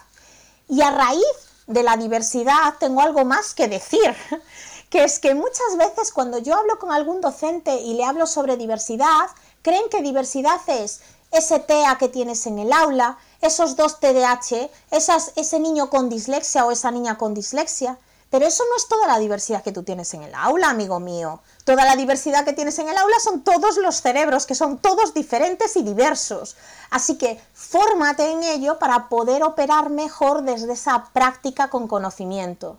Y 0.68 0.82
a 0.82 0.90
raíz 0.90 1.24
de 1.66 1.82
la 1.82 1.96
diversidad 1.96 2.74
tengo 2.78 3.00
algo 3.00 3.24
más 3.24 3.54
que 3.54 3.68
decir, 3.68 4.14
que 4.90 5.04
es 5.04 5.18
que 5.18 5.34
muchas 5.34 5.76
veces 5.76 6.12
cuando 6.12 6.38
yo 6.38 6.56
hablo 6.56 6.78
con 6.78 6.92
algún 6.92 7.20
docente 7.20 7.76
y 7.76 7.94
le 7.94 8.04
hablo 8.04 8.26
sobre 8.26 8.56
diversidad, 8.56 9.26
creen 9.62 9.88
que 9.90 10.02
diversidad 10.02 10.60
es 10.68 11.00
ese 11.32 11.58
TEA 11.60 11.96
que 11.98 12.08
tienes 12.08 12.46
en 12.46 12.58
el 12.58 12.72
aula, 12.72 13.18
esos 13.40 13.74
dos 13.76 14.00
TDAH, 14.00 14.70
esas, 14.90 15.32
ese 15.36 15.58
niño 15.58 15.88
con 15.88 16.10
dislexia 16.10 16.66
o 16.66 16.70
esa 16.70 16.90
niña 16.90 17.16
con 17.16 17.32
dislexia. 17.32 17.98
Pero 18.32 18.46
eso 18.46 18.64
no 18.70 18.76
es 18.78 18.88
toda 18.88 19.06
la 19.06 19.18
diversidad 19.18 19.62
que 19.62 19.72
tú 19.72 19.82
tienes 19.82 20.14
en 20.14 20.22
el 20.22 20.34
aula, 20.34 20.70
amigo 20.70 20.98
mío. 20.98 21.42
Toda 21.66 21.84
la 21.84 21.96
diversidad 21.96 22.46
que 22.46 22.54
tienes 22.54 22.78
en 22.78 22.88
el 22.88 22.96
aula 22.96 23.16
son 23.22 23.44
todos 23.44 23.76
los 23.76 24.00
cerebros, 24.00 24.46
que 24.46 24.54
son 24.54 24.78
todos 24.78 25.12
diferentes 25.12 25.76
y 25.76 25.82
diversos. 25.82 26.56
Así 26.88 27.18
que 27.18 27.38
fórmate 27.52 28.32
en 28.32 28.42
ello 28.42 28.78
para 28.78 29.10
poder 29.10 29.42
operar 29.42 29.90
mejor 29.90 30.44
desde 30.44 30.72
esa 30.72 31.12
práctica 31.12 31.68
con 31.68 31.86
conocimiento. 31.86 32.78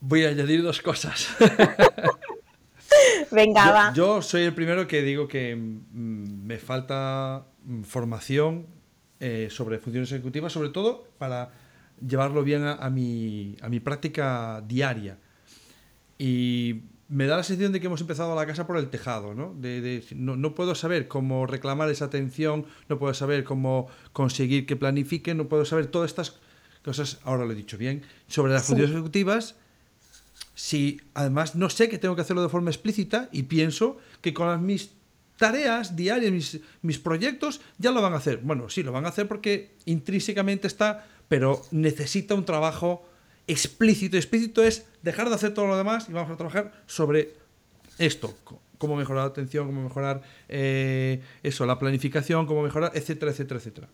Voy 0.00 0.24
a 0.24 0.30
añadir 0.30 0.64
dos 0.64 0.80
cosas. 0.82 1.28
Venga, 3.30 3.66
yo, 3.66 3.72
va. 3.72 3.92
Yo 3.94 4.22
soy 4.22 4.42
el 4.42 4.56
primero 4.56 4.88
que 4.88 5.02
digo 5.02 5.28
que 5.28 5.54
mm, 5.54 6.46
me 6.46 6.58
falta 6.58 7.46
mm, 7.62 7.82
formación 7.84 8.66
eh, 9.20 9.46
sobre 9.52 9.78
funciones 9.78 10.10
ejecutivas, 10.10 10.52
sobre 10.52 10.70
todo 10.70 11.06
para 11.16 11.61
llevarlo 12.06 12.42
bien 12.42 12.64
a, 12.64 12.90
mi, 12.90 13.56
a 13.62 13.68
mi 13.68 13.80
práctica 13.80 14.62
diaria. 14.66 15.18
Y 16.18 16.82
me 17.08 17.26
da 17.26 17.36
la 17.36 17.42
sensación 17.42 17.72
de 17.72 17.80
que 17.80 17.86
hemos 17.88 18.00
empezado 18.00 18.34
la 18.34 18.46
casa 18.46 18.66
por 18.66 18.78
el 18.78 18.88
tejado, 18.88 19.34
¿no? 19.34 19.54
De, 19.58 20.02
no, 20.14 20.54
puedo 20.54 20.74
saber 20.74 21.08
cómo 21.08 21.46
reclamar 21.46 21.90
esa 21.90 22.06
atención, 22.06 22.64
no 22.88 22.98
puedo 22.98 23.12
saber 23.12 23.44
cómo 23.44 23.88
conseguir 24.14 24.64
que 24.64 24.76
planifiquen, 24.76 25.36
no 25.36 25.46
puedo 25.46 25.66
saber 25.66 25.88
todas 25.88 26.10
estas 26.10 26.38
cosas, 26.82 27.20
ahora 27.24 27.44
lo 27.44 27.52
he 27.52 27.54
dicho 27.54 27.76
bien, 27.76 28.02
sobre 28.28 28.54
las 28.54 28.64
funciones 28.64 28.94
ejecutivas, 28.94 29.56
si 30.54 31.00
además 31.12 31.54
no 31.54 31.68
sé 31.68 31.90
que 31.90 31.98
tengo 31.98 32.16
que 32.16 32.22
hacerlo 32.22 32.42
de 32.42 32.48
forma 32.48 32.70
explícita 32.70 33.28
y 33.30 33.44
pienso 33.44 33.98
que 34.22 34.32
con 34.32 34.48
las 34.48 34.60
mis 34.60 34.92
tareas 35.36 35.96
diarias, 35.96 36.32
mis, 36.32 36.60
mis 36.82 36.98
proyectos, 36.98 37.60
ya 37.76 37.90
lo 37.90 38.00
van 38.00 38.14
a 38.14 38.16
hacer. 38.16 38.38
Bueno, 38.38 38.70
sí, 38.70 38.82
lo 38.82 38.92
van 38.92 39.04
a 39.04 39.08
hacer 39.08 39.28
porque 39.28 39.74
intrínsecamente 39.84 40.66
está, 40.66 41.06
pero 41.32 41.62
necesita 41.70 42.34
un 42.34 42.44
trabajo 42.44 43.08
explícito. 43.46 44.18
Explícito 44.18 44.62
es 44.62 44.84
dejar 45.00 45.30
de 45.30 45.34
hacer 45.34 45.54
todo 45.54 45.66
lo 45.66 45.78
demás 45.78 46.06
y 46.10 46.12
vamos 46.12 46.30
a 46.30 46.36
trabajar 46.36 46.84
sobre 46.86 47.32
esto. 47.96 48.36
Cómo 48.76 48.96
mejorar 48.96 49.22
la 49.22 49.30
atención, 49.30 49.66
cómo 49.66 49.82
mejorar 49.82 50.20
eh, 50.50 51.22
eso, 51.42 51.64
la 51.64 51.78
planificación, 51.78 52.44
cómo 52.44 52.62
mejorar, 52.62 52.92
etcétera, 52.94 53.30
etcétera, 53.32 53.60
etcétera. 53.60 53.88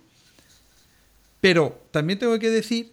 Pero 1.41 1.81
también 1.93 2.19
tengo 2.19 2.37
que 2.41 2.51
decir 2.51 2.91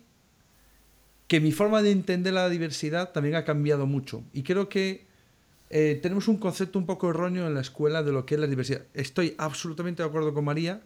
que 1.25 1.39
mi 1.39 1.51
forma 1.51 1.81
de 1.81 1.89
entender 1.89 2.33
la 2.33 2.47
diversidad 2.47 3.13
también 3.13 3.33
ha 3.33 3.45
cambiado 3.45 3.87
mucho. 3.87 4.21
Y 4.31 4.43
creo 4.43 4.69
que 4.69 5.07
eh, 5.71 5.99
tenemos 6.03 6.27
un 6.27 6.37
concepto 6.37 6.77
un 6.77 6.85
poco 6.85 7.09
erróneo 7.09 7.47
en 7.47 7.55
la 7.55 7.61
escuela 7.61 8.03
de 8.03 8.11
lo 8.11 8.27
que 8.27 8.35
es 8.35 8.41
la 8.41 8.45
diversidad. 8.45 8.83
Estoy 8.93 9.33
absolutamente 9.39 10.03
de 10.03 10.09
acuerdo 10.09 10.35
con 10.35 10.45
María 10.45 10.83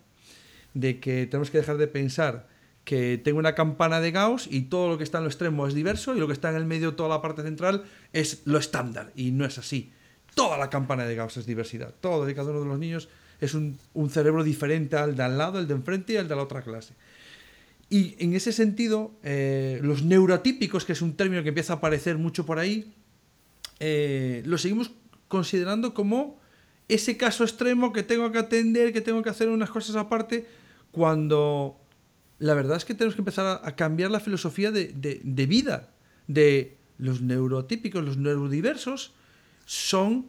de 0.73 1.01
que 1.01 1.25
tenemos 1.25 1.51
que 1.51 1.57
dejar 1.57 1.75
de 1.75 1.87
pensar 1.87 2.57
que 2.89 3.21
tengo 3.23 3.37
una 3.37 3.53
campana 3.53 3.99
de 3.99 4.09
Gauss 4.09 4.47
y 4.49 4.61
todo 4.61 4.89
lo 4.89 4.97
que 4.97 5.03
está 5.03 5.19
en 5.19 5.25
lo 5.25 5.29
extremo 5.29 5.67
es 5.67 5.75
diverso 5.75 6.15
y 6.15 6.19
lo 6.19 6.25
que 6.25 6.33
está 6.33 6.49
en 6.49 6.55
el 6.55 6.65
medio, 6.65 6.95
toda 6.95 7.07
la 7.07 7.21
parte 7.21 7.43
central, 7.43 7.83
es 8.13 8.41
lo 8.45 8.57
estándar. 8.57 9.11
Y 9.15 9.29
no 9.29 9.45
es 9.45 9.59
así. 9.59 9.91
Toda 10.33 10.57
la 10.57 10.71
campana 10.71 11.05
de 11.05 11.13
Gauss 11.13 11.37
es 11.37 11.45
diversidad. 11.45 11.93
Todo 12.01 12.25
de 12.25 12.33
cada 12.33 12.49
uno 12.49 12.61
de 12.61 12.65
los 12.65 12.79
niños 12.79 13.07
es 13.39 13.53
un, 13.53 13.77
cerebro 14.09 14.43
diferente 14.43 14.95
al 14.95 15.15
de 15.15 15.21
al 15.21 15.37
lado, 15.37 15.59
el 15.59 15.67
de 15.67 15.75
enfrente 15.75 16.13
y 16.13 16.15
el 16.15 16.27
de 16.27 16.35
la 16.35 16.41
otra 16.41 16.63
clase. 16.63 16.95
Y 17.91 18.15
en 18.17 18.33
ese 18.33 18.51
sentido, 18.51 19.11
eh, 19.21 19.79
los 19.83 20.01
neurotípicos, 20.01 20.83
que 20.83 20.93
es 20.93 21.03
un 21.03 21.13
término 21.13 21.43
que 21.43 21.49
empieza 21.49 21.73
a 21.73 21.75
aparecer 21.75 22.17
mucho 22.17 22.43
por 22.43 22.57
ahí, 22.57 22.91
eh, 23.79 24.41
lo 24.47 24.57
seguimos 24.57 24.89
considerando 25.27 25.93
como 25.93 26.39
ese 26.87 27.17
caso 27.17 27.43
extremo 27.43 27.93
que 27.93 28.01
tengo 28.01 28.31
que 28.31 28.39
atender, 28.39 28.93
que 28.93 29.01
tengo 29.01 29.21
que 29.21 29.29
hacer 29.29 29.47
unas 29.47 29.69
cosas 29.69 29.95
aparte, 29.95 30.47
cuando 30.91 31.79
la 32.39 32.53
verdad 32.53 32.77
es 32.77 32.85
que 32.85 32.93
tenemos 32.93 33.15
que 33.15 33.21
empezar 33.21 33.61
a, 33.63 33.75
cambiar 33.75 34.11
la 34.11 34.19
filosofía 34.19 34.71
de, 34.71 34.87
de, 34.93 35.45
vida 35.45 35.89
de 36.27 36.77
los 36.97 37.21
neurotípicos, 37.21 38.03
los 38.03 38.17
neurodiversos, 38.17 39.13
son 39.65 40.27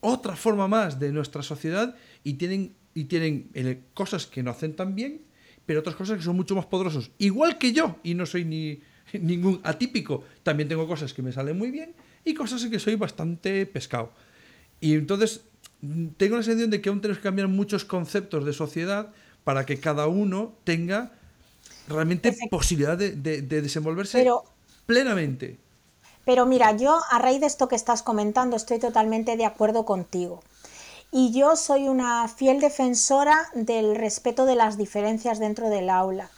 otra 0.00 0.36
forma 0.36 0.68
más 0.68 1.00
de 1.00 1.12
nuestra 1.12 1.42
sociedad 1.42 1.96
y 2.24 2.34
tienen, 2.34 2.74
y 2.94 3.04
tienen 3.04 3.50
eh, 3.54 3.80
cosas 3.94 4.26
que 4.26 4.42
no 4.42 4.50
hacen 4.50 4.76
tan 4.76 4.94
bien 4.94 5.22
pero 5.70 5.78
otras 5.78 5.94
cosas 5.94 6.18
que 6.18 6.24
son 6.24 6.34
mucho 6.34 6.56
más 6.56 6.66
poderosos. 6.66 7.12
Igual 7.18 7.56
que 7.56 7.72
yo, 7.72 8.00
y 8.02 8.14
no 8.14 8.26
soy 8.26 8.44
ni 8.44 8.80
ningún 9.20 9.60
atípico, 9.62 10.24
también 10.42 10.68
tengo 10.68 10.84
cosas 10.88 11.14
que 11.14 11.22
me 11.22 11.30
salen 11.30 11.56
muy 11.56 11.70
bien 11.70 11.94
y 12.24 12.34
cosas 12.34 12.64
en 12.64 12.72
que 12.72 12.80
soy 12.80 12.96
bastante 12.96 13.66
pescado. 13.66 14.12
Y 14.80 14.94
entonces 14.94 15.42
tengo 16.16 16.36
la 16.36 16.42
sensación 16.42 16.70
de 16.70 16.80
que 16.80 16.88
aún 16.88 17.00
tenemos 17.00 17.18
que 17.18 17.22
cambiar 17.22 17.46
muchos 17.46 17.84
conceptos 17.84 18.44
de 18.44 18.52
sociedad 18.52 19.12
para 19.44 19.64
que 19.64 19.78
cada 19.78 20.08
uno 20.08 20.58
tenga 20.64 21.12
realmente 21.90 22.34
posibilidad 22.50 22.96
de, 22.96 23.12
de 23.12 23.62
desenvolverse 23.62 24.26
plenamente. 24.86 25.58
Pero 26.24 26.46
mira, 26.46 26.76
yo 26.76 26.98
a 27.10 27.18
raíz 27.18 27.40
de 27.40 27.46
esto 27.46 27.68
que 27.68 27.76
estás 27.76 28.02
comentando 28.02 28.56
estoy 28.56 28.78
totalmente 28.78 29.36
de 29.36 29.44
acuerdo 29.44 29.84
contigo 29.84 30.40
y 31.12 31.32
yo 31.32 31.56
soy 31.56 31.88
una 31.88 32.28
fiel 32.28 32.60
defensora 32.60 33.48
del 33.54 33.96
respeto 33.96 34.44
de 34.44 34.54
las 34.54 34.76
diferencias 34.76 35.38
dentro 35.38 35.68
del 35.68 35.90
aula. 35.90 36.30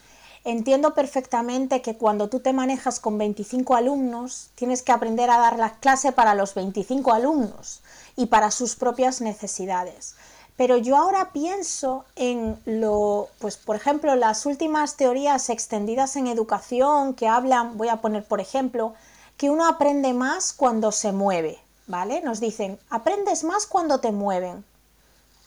Entiendo 0.44 0.94
perfectamente 0.94 1.82
que 1.82 1.96
cuando 1.96 2.28
tú 2.28 2.40
te 2.40 2.52
manejas 2.52 2.98
con 2.98 3.16
25 3.16 3.76
alumnos, 3.76 4.50
tienes 4.54 4.82
que 4.82 4.90
aprender 4.90 5.30
a 5.30 5.38
dar 5.38 5.58
la 5.58 5.74
clase 5.74 6.10
para 6.10 6.34
los 6.34 6.54
25 6.54 7.12
alumnos 7.12 7.82
y 8.16 8.26
para 8.26 8.50
sus 8.50 8.74
propias 8.74 9.20
necesidades. 9.20 10.16
Pero 10.62 10.76
yo 10.76 10.96
ahora 10.96 11.32
pienso 11.32 12.04
en 12.14 12.56
lo, 12.66 13.30
pues 13.40 13.56
por 13.56 13.74
ejemplo, 13.74 14.14
las 14.14 14.46
últimas 14.46 14.96
teorías 14.96 15.50
extendidas 15.50 16.14
en 16.14 16.28
educación 16.28 17.14
que 17.14 17.26
hablan, 17.26 17.76
voy 17.76 17.88
a 17.88 18.00
poner 18.00 18.24
por 18.24 18.40
ejemplo, 18.40 18.94
que 19.36 19.50
uno 19.50 19.66
aprende 19.66 20.12
más 20.12 20.52
cuando 20.52 20.92
se 20.92 21.10
mueve. 21.10 21.58
¿vale? 21.88 22.20
Nos 22.20 22.38
dicen, 22.38 22.78
aprendes 22.90 23.42
más 23.42 23.66
cuando 23.66 23.98
te 23.98 24.12
mueven. 24.12 24.64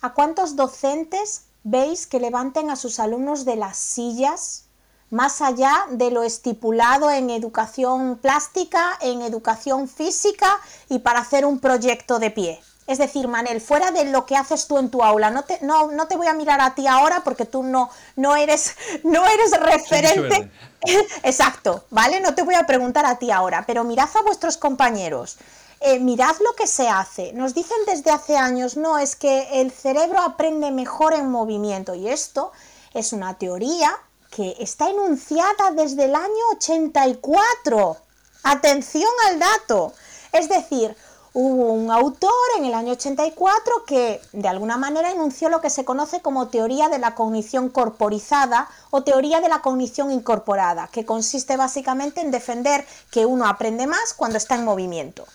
¿A 0.01 0.13
cuántos 0.13 0.57
docentes 0.57 1.43
veis 1.63 2.07
que 2.07 2.19
levanten 2.19 2.69
a 2.69 2.75
sus 2.75 2.99
alumnos 2.99 3.45
de 3.45 3.55
las 3.55 3.77
sillas 3.77 4.65
más 5.11 5.39
allá 5.41 5.85
de 5.91 6.11
lo 6.11 6.23
estipulado 6.23 7.09
en 7.09 7.29
educación 7.29 8.19
plástica, 8.21 8.97
en 8.99 9.21
educación 9.21 9.87
física 9.87 10.57
y 10.89 10.99
para 10.99 11.21
hacer 11.21 11.45
un 11.45 11.59
proyecto 11.59 12.19
de 12.19 12.31
pie? 12.31 12.61
Es 12.87 12.99
decir, 12.99 13.27
Manel, 13.27 13.61
fuera 13.61 13.89
de 13.91 14.05
lo 14.05 14.25
que 14.27 14.35
haces 14.35 14.67
tú 14.67 14.77
en 14.77 14.91
tu 14.91 15.03
aula, 15.03 15.31
no 15.31 15.43
te, 15.43 15.59
no, 15.61 15.91
no 15.91 16.07
te 16.07 16.15
voy 16.17 16.27
a 16.27 16.33
mirar 16.33 16.61
a 16.61 16.75
ti 16.75 16.85
ahora 16.85 17.23
porque 17.23 17.45
tú 17.45 17.63
no, 17.63 17.89
no, 18.15 18.35
eres, 18.35 18.75
no 19.03 19.25
eres 19.25 19.51
referente. 19.59 20.51
Exacto, 21.23 21.85
¿vale? 21.89 22.19
No 22.19 22.35
te 22.35 22.43
voy 22.43 22.55
a 22.55 22.67
preguntar 22.67 23.05
a 23.05 23.17
ti 23.17 23.31
ahora, 23.31 23.63
pero 23.65 23.83
mirad 23.83 24.09
a 24.15 24.21
vuestros 24.21 24.57
compañeros. 24.57 25.37
Eh, 25.81 25.99
mirad 25.99 26.35
lo 26.43 26.53
que 26.53 26.67
se 26.67 26.87
hace. 26.87 27.33
Nos 27.33 27.53
dicen 27.53 27.77
desde 27.87 28.11
hace 28.11 28.37
años, 28.37 28.77
no, 28.77 28.97
es 28.99 29.15
que 29.15 29.61
el 29.61 29.71
cerebro 29.71 30.21
aprende 30.21 30.71
mejor 30.71 31.13
en 31.13 31.29
movimiento 31.29 31.95
y 31.95 32.07
esto 32.07 32.51
es 32.93 33.13
una 33.13 33.37
teoría 33.37 33.95
que 34.29 34.55
está 34.59 34.89
enunciada 34.89 35.71
desde 35.73 36.05
el 36.05 36.15
año 36.15 36.49
84. 36.57 37.97
Atención 38.43 39.11
al 39.29 39.39
dato. 39.39 39.93
Es 40.31 40.49
decir, 40.49 40.95
hubo 41.37 41.73
un 41.73 41.91
autor 41.91 42.31
en 42.57 42.63
el 42.63 42.73
año 42.73 42.93
84 42.93 43.83
que 43.85 44.21
de 44.31 44.47
alguna 44.47 44.77
manera 44.77 45.11
enunció 45.11 45.49
lo 45.49 45.59
que 45.59 45.69
se 45.69 45.83
conoce 45.83 46.21
como 46.21 46.47
teoría 46.47 46.87
de 46.87 46.97
la 46.97 47.13
cognición 47.13 47.67
corporizada 47.67 48.69
o 48.89 49.03
teoría 49.03 49.41
de 49.41 49.49
la 49.49 49.61
cognición 49.61 50.11
incorporada, 50.11 50.87
que 50.87 51.05
consiste 51.05 51.57
básicamente 51.57 52.21
en 52.21 52.31
defender 52.31 52.85
que 53.11 53.25
uno 53.25 53.47
aprende 53.47 53.85
más 53.85 54.13
cuando 54.13 54.37
está 54.37 54.55
en 54.55 54.63
movimiento. 54.63 55.25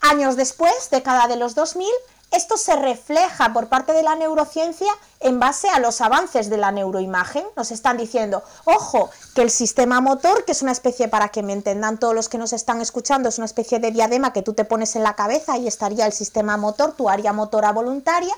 Años 0.00 0.36
después, 0.36 0.88
década 0.90 1.28
de 1.28 1.36
los 1.36 1.54
2000, 1.54 1.88
esto 2.34 2.56
se 2.56 2.74
refleja 2.76 3.52
por 3.52 3.68
parte 3.68 3.92
de 3.92 4.02
la 4.02 4.16
neurociencia 4.16 4.92
en 5.20 5.38
base 5.38 5.68
a 5.68 5.78
los 5.78 6.00
avances 6.00 6.50
de 6.50 6.56
la 6.56 6.72
neuroimagen. 6.72 7.44
Nos 7.56 7.70
están 7.70 7.96
diciendo, 7.96 8.42
ojo, 8.64 9.10
que 9.34 9.42
el 9.42 9.50
sistema 9.50 10.00
motor, 10.00 10.44
que 10.44 10.52
es 10.52 10.62
una 10.62 10.72
especie, 10.72 11.08
para 11.08 11.28
que 11.28 11.42
me 11.42 11.52
entendan 11.52 11.98
todos 11.98 12.14
los 12.14 12.28
que 12.28 12.38
nos 12.38 12.52
están 12.52 12.80
escuchando, 12.80 13.28
es 13.28 13.38
una 13.38 13.46
especie 13.46 13.78
de 13.78 13.92
diadema 13.92 14.32
que 14.32 14.42
tú 14.42 14.52
te 14.52 14.64
pones 14.64 14.96
en 14.96 15.04
la 15.04 15.14
cabeza 15.14 15.56
y 15.58 15.68
estaría 15.68 16.06
el 16.06 16.12
sistema 16.12 16.56
motor, 16.56 16.92
tu 16.92 17.08
área 17.08 17.32
motora 17.32 17.72
voluntaria, 17.72 18.34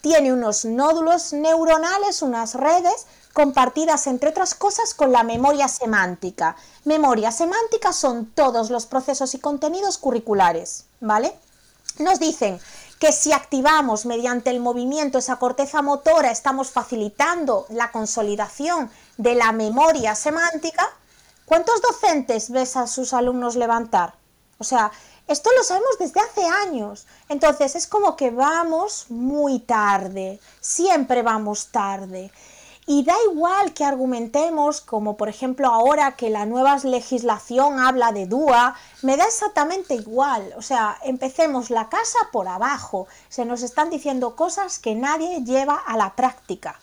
tiene 0.00 0.32
unos 0.32 0.64
nódulos 0.64 1.32
neuronales, 1.32 2.22
unas 2.22 2.54
redes 2.54 3.06
compartidas 3.32 4.06
entre 4.06 4.30
otras 4.30 4.54
cosas 4.54 4.94
con 4.94 5.12
la 5.12 5.22
memoria 5.22 5.68
semántica. 5.68 6.56
Memoria 6.84 7.32
semántica 7.32 7.92
son 7.92 8.26
todos 8.26 8.70
los 8.70 8.86
procesos 8.86 9.34
y 9.34 9.38
contenidos 9.38 9.98
curriculares, 9.98 10.84
¿vale? 11.00 11.34
Nos 11.98 12.18
dicen 12.18 12.60
que 12.98 13.12
si 13.12 13.32
activamos 13.32 14.06
mediante 14.06 14.50
el 14.50 14.60
movimiento 14.60 15.18
esa 15.18 15.36
corteza 15.36 15.82
motora, 15.82 16.30
estamos 16.30 16.70
facilitando 16.70 17.66
la 17.68 17.90
consolidación 17.92 18.90
de 19.16 19.34
la 19.34 19.52
memoria 19.52 20.14
semántica. 20.14 20.88
¿Cuántos 21.44 21.82
docentes 21.82 22.50
ves 22.50 22.76
a 22.76 22.86
sus 22.86 23.12
alumnos 23.12 23.56
levantar? 23.56 24.14
O 24.58 24.64
sea, 24.64 24.90
esto 25.26 25.50
lo 25.56 25.64
sabemos 25.64 25.98
desde 25.98 26.20
hace 26.20 26.44
años. 26.44 27.06
Entonces 27.28 27.74
es 27.76 27.86
como 27.86 28.16
que 28.16 28.30
vamos 28.30 29.06
muy 29.08 29.58
tarde, 29.60 30.40
siempre 30.60 31.22
vamos 31.22 31.68
tarde. 31.68 32.30
Y 32.86 33.02
da 33.02 33.14
igual 33.30 33.72
que 33.72 33.84
argumentemos, 33.84 34.82
como 34.82 35.16
por 35.16 35.30
ejemplo 35.30 35.68
ahora 35.68 36.16
que 36.16 36.28
la 36.28 36.44
nueva 36.44 36.76
legislación 36.84 37.80
habla 37.80 38.12
de 38.12 38.26
DUA, 38.26 38.74
me 39.00 39.16
da 39.16 39.24
exactamente 39.24 39.94
igual. 39.94 40.52
O 40.58 40.62
sea, 40.62 40.98
empecemos 41.02 41.70
la 41.70 41.88
casa 41.88 42.18
por 42.30 42.46
abajo. 42.46 43.06
Se 43.30 43.46
nos 43.46 43.62
están 43.62 43.88
diciendo 43.88 44.36
cosas 44.36 44.78
que 44.78 44.94
nadie 44.94 45.42
lleva 45.44 45.76
a 45.76 45.96
la 45.96 46.14
práctica. 46.14 46.78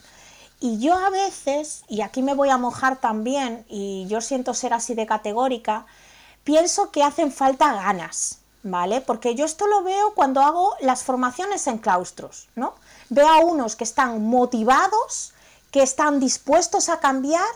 Y 0.60 0.80
yo 0.80 0.94
a 0.96 1.10
veces, 1.10 1.84
y 1.88 2.02
aquí 2.02 2.22
me 2.22 2.36
voy 2.36 2.50
a 2.50 2.58
mojar 2.58 2.98
también, 2.98 3.66
y 3.68 4.06
yo 4.08 4.22
siento 4.22 4.54
ser 4.54 4.74
así 4.74 4.94
de 4.94 5.08
categórica, 5.08 5.86
pienso 6.44 6.92
que 6.92 7.04
hacen 7.04 7.32
falta 7.32 7.74
ganas, 7.74 8.40
¿vale? 8.64 9.02
Porque 9.02 9.34
yo 9.34 9.46
esto 9.46 9.66
lo 9.68 9.82
veo 9.82 10.14
cuando 10.14 10.42
hago 10.42 10.76
las 10.82 11.04
formaciones 11.04 11.66
en 11.66 11.80
claustros, 11.80 12.48
¿no? 12.56 12.76
Veo 13.10 13.28
a 13.28 13.40
unos 13.40 13.76
que 13.76 13.84
están 13.84 14.24
motivados, 14.24 15.34
que 15.72 15.82
están 15.82 16.20
dispuestos 16.20 16.90
a 16.90 17.00
cambiar, 17.00 17.48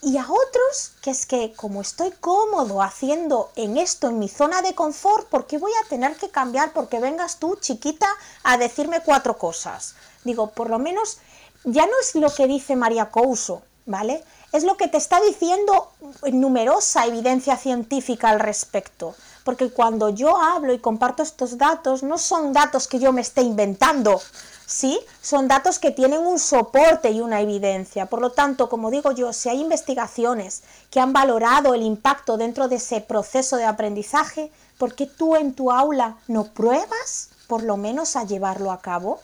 Y 0.00 0.16
a 0.16 0.22
otros 0.22 0.92
que 1.02 1.10
es 1.10 1.26
que 1.26 1.52
como 1.54 1.80
estoy 1.80 2.12
cómodo 2.12 2.82
haciendo 2.82 3.50
en 3.56 3.76
esto, 3.76 4.08
en 4.08 4.20
mi 4.20 4.28
zona 4.28 4.62
de 4.62 4.74
confort, 4.74 5.26
¿por 5.28 5.46
qué 5.48 5.58
voy 5.58 5.72
a 5.84 5.88
tener 5.88 6.14
que 6.16 6.30
cambiar 6.30 6.72
porque 6.72 7.00
vengas 7.00 7.38
tú, 7.38 7.56
chiquita, 7.56 8.06
a 8.44 8.56
decirme 8.58 9.02
cuatro 9.04 9.36
cosas? 9.38 9.96
Digo, 10.22 10.50
por 10.50 10.70
lo 10.70 10.78
menos 10.78 11.18
ya 11.64 11.84
no 11.86 11.92
es 12.00 12.14
lo 12.14 12.32
que 12.32 12.46
dice 12.46 12.76
María 12.76 13.10
Couso, 13.10 13.62
¿vale? 13.86 14.22
Es 14.52 14.62
lo 14.62 14.76
que 14.76 14.86
te 14.86 14.98
está 14.98 15.20
diciendo 15.20 15.90
numerosa 16.30 17.06
evidencia 17.06 17.56
científica 17.56 18.30
al 18.30 18.38
respecto. 18.38 19.16
Porque 19.42 19.70
cuando 19.70 20.10
yo 20.10 20.36
hablo 20.36 20.72
y 20.72 20.78
comparto 20.78 21.24
estos 21.24 21.58
datos, 21.58 22.04
no 22.04 22.18
son 22.18 22.52
datos 22.52 22.86
que 22.86 23.00
yo 23.00 23.12
me 23.12 23.22
esté 23.22 23.42
inventando, 23.42 24.20
¿sí? 24.68 25.00
Son 25.22 25.48
datos 25.48 25.78
que 25.78 25.90
tienen 25.90 26.20
un 26.20 26.38
soporte 26.38 27.10
y 27.10 27.20
una 27.20 27.40
evidencia. 27.40 28.06
Por 28.06 28.20
lo 28.20 28.30
tanto, 28.30 28.68
como 28.68 28.90
digo 28.90 29.12
yo, 29.12 29.32
si 29.32 29.48
hay 29.48 29.60
investigaciones 29.60 30.62
que 30.90 31.00
han 31.00 31.14
valorado 31.14 31.74
el 31.74 31.82
impacto 31.82 32.36
dentro 32.36 32.68
de 32.68 32.76
ese 32.76 33.00
proceso 33.00 33.56
de 33.56 33.64
aprendizaje, 33.64 34.50
¿por 34.76 34.94
qué 34.94 35.06
tú 35.06 35.34
en 35.36 35.54
tu 35.54 35.72
aula 35.72 36.18
no 36.28 36.52
pruebas 36.52 37.30
por 37.48 37.62
lo 37.62 37.78
menos 37.78 38.14
a 38.14 38.24
llevarlo 38.24 38.70
a 38.70 38.82
cabo? 38.82 39.20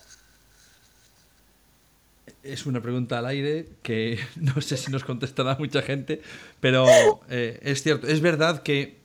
Es 2.43 2.65
una 2.65 2.81
pregunta 2.81 3.19
al 3.19 3.27
aire 3.27 3.69
que 3.83 4.19
no 4.37 4.63
sé 4.63 4.79
si 4.79 4.91
nos 4.91 5.05
contestará 5.05 5.57
mucha 5.59 5.83
gente, 5.83 6.23
pero 6.61 6.87
eh, 7.29 7.61
es 7.63 7.83
cierto, 7.83 8.07
es 8.07 8.23
verdad 8.23 8.63
que 8.63 9.04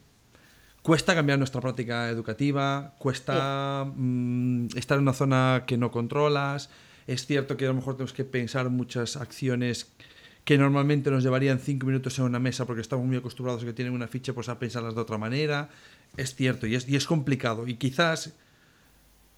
cuesta 0.90 1.14
cambiar 1.14 1.38
nuestra 1.38 1.62
práctica 1.62 2.10
educativa, 2.10 2.96
cuesta 2.98 3.86
mm, 3.96 4.70
estar 4.76 4.98
en 4.98 5.04
una 5.04 5.14
zona 5.14 5.66
que 5.68 5.78
no 5.78 5.92
controlas. 5.92 6.72
Es 7.06 7.28
cierto 7.28 7.58
que 7.58 7.66
a 7.66 7.68
lo 7.68 7.76
mejor 7.76 7.94
tenemos 7.94 8.12
que 8.12 8.26
pensar 8.26 8.72
muchas 8.72 9.16
acciones 9.16 9.92
que 10.44 10.58
normalmente 10.58 11.12
nos 11.12 11.22
llevarían 11.22 11.60
cinco 11.60 11.86
minutos 11.86 12.18
en 12.18 12.26
una 12.26 12.40
mesa 12.40 12.66
porque 12.66 12.82
estamos 12.82 13.06
muy 13.06 13.18
acostumbrados 13.18 13.62
a 13.62 13.68
que 13.68 13.74
tienen 13.74 13.94
una 13.94 14.08
ficha 14.08 14.34
pues 14.34 14.50
a 14.50 14.58
pensarlas 14.58 14.96
de 14.96 15.02
otra 15.02 15.20
manera. 15.20 15.70
Es 16.18 16.34
cierto 16.34 16.66
y 16.66 16.74
es, 16.74 16.90
y 16.90 16.96
es 16.96 17.06
complicado. 17.06 17.68
Y 17.68 17.76
quizás, 17.76 18.34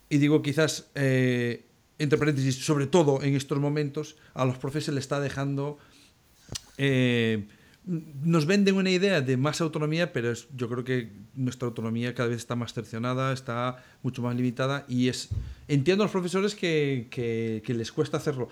y 0.07 0.19
digo 0.19 0.41
quizás, 0.41 0.89
eh, 0.95 1.65
entre 1.99 2.17
paréntesis, 2.17 2.63
sobre 2.63 2.87
todo 2.87 3.21
en 3.23 3.35
estos 3.35 3.59
momentos, 3.59 4.15
a 4.35 4.45
los 4.45 4.57
profes 4.57 4.87
le 4.87 5.01
está 5.01 5.19
dejando... 5.19 5.79
Eh, 6.77 7.45
nos 7.85 8.45
venden 8.45 8.75
una 8.75 8.91
idea 8.91 9.21
de 9.21 9.37
más 9.37 9.59
autonomía, 9.61 10.13
pero 10.13 10.31
es, 10.31 10.47
yo 10.55 10.69
creo 10.69 10.83
que 10.83 11.11
nuestra 11.33 11.67
autonomía 11.67 12.13
cada 12.13 12.29
vez 12.29 12.37
está 12.37 12.55
más 12.55 12.73
cercionada, 12.73 13.33
está 13.33 13.83
mucho 14.03 14.21
más 14.21 14.35
limitada 14.35 14.85
y 14.87 15.07
es 15.07 15.29
entiendo 15.67 16.03
a 16.03 16.05
los 16.05 16.11
profesores 16.11 16.53
que, 16.53 17.07
que, 17.09 17.63
que 17.65 17.73
les 17.73 17.91
cuesta 17.91 18.17
hacerlo. 18.17 18.49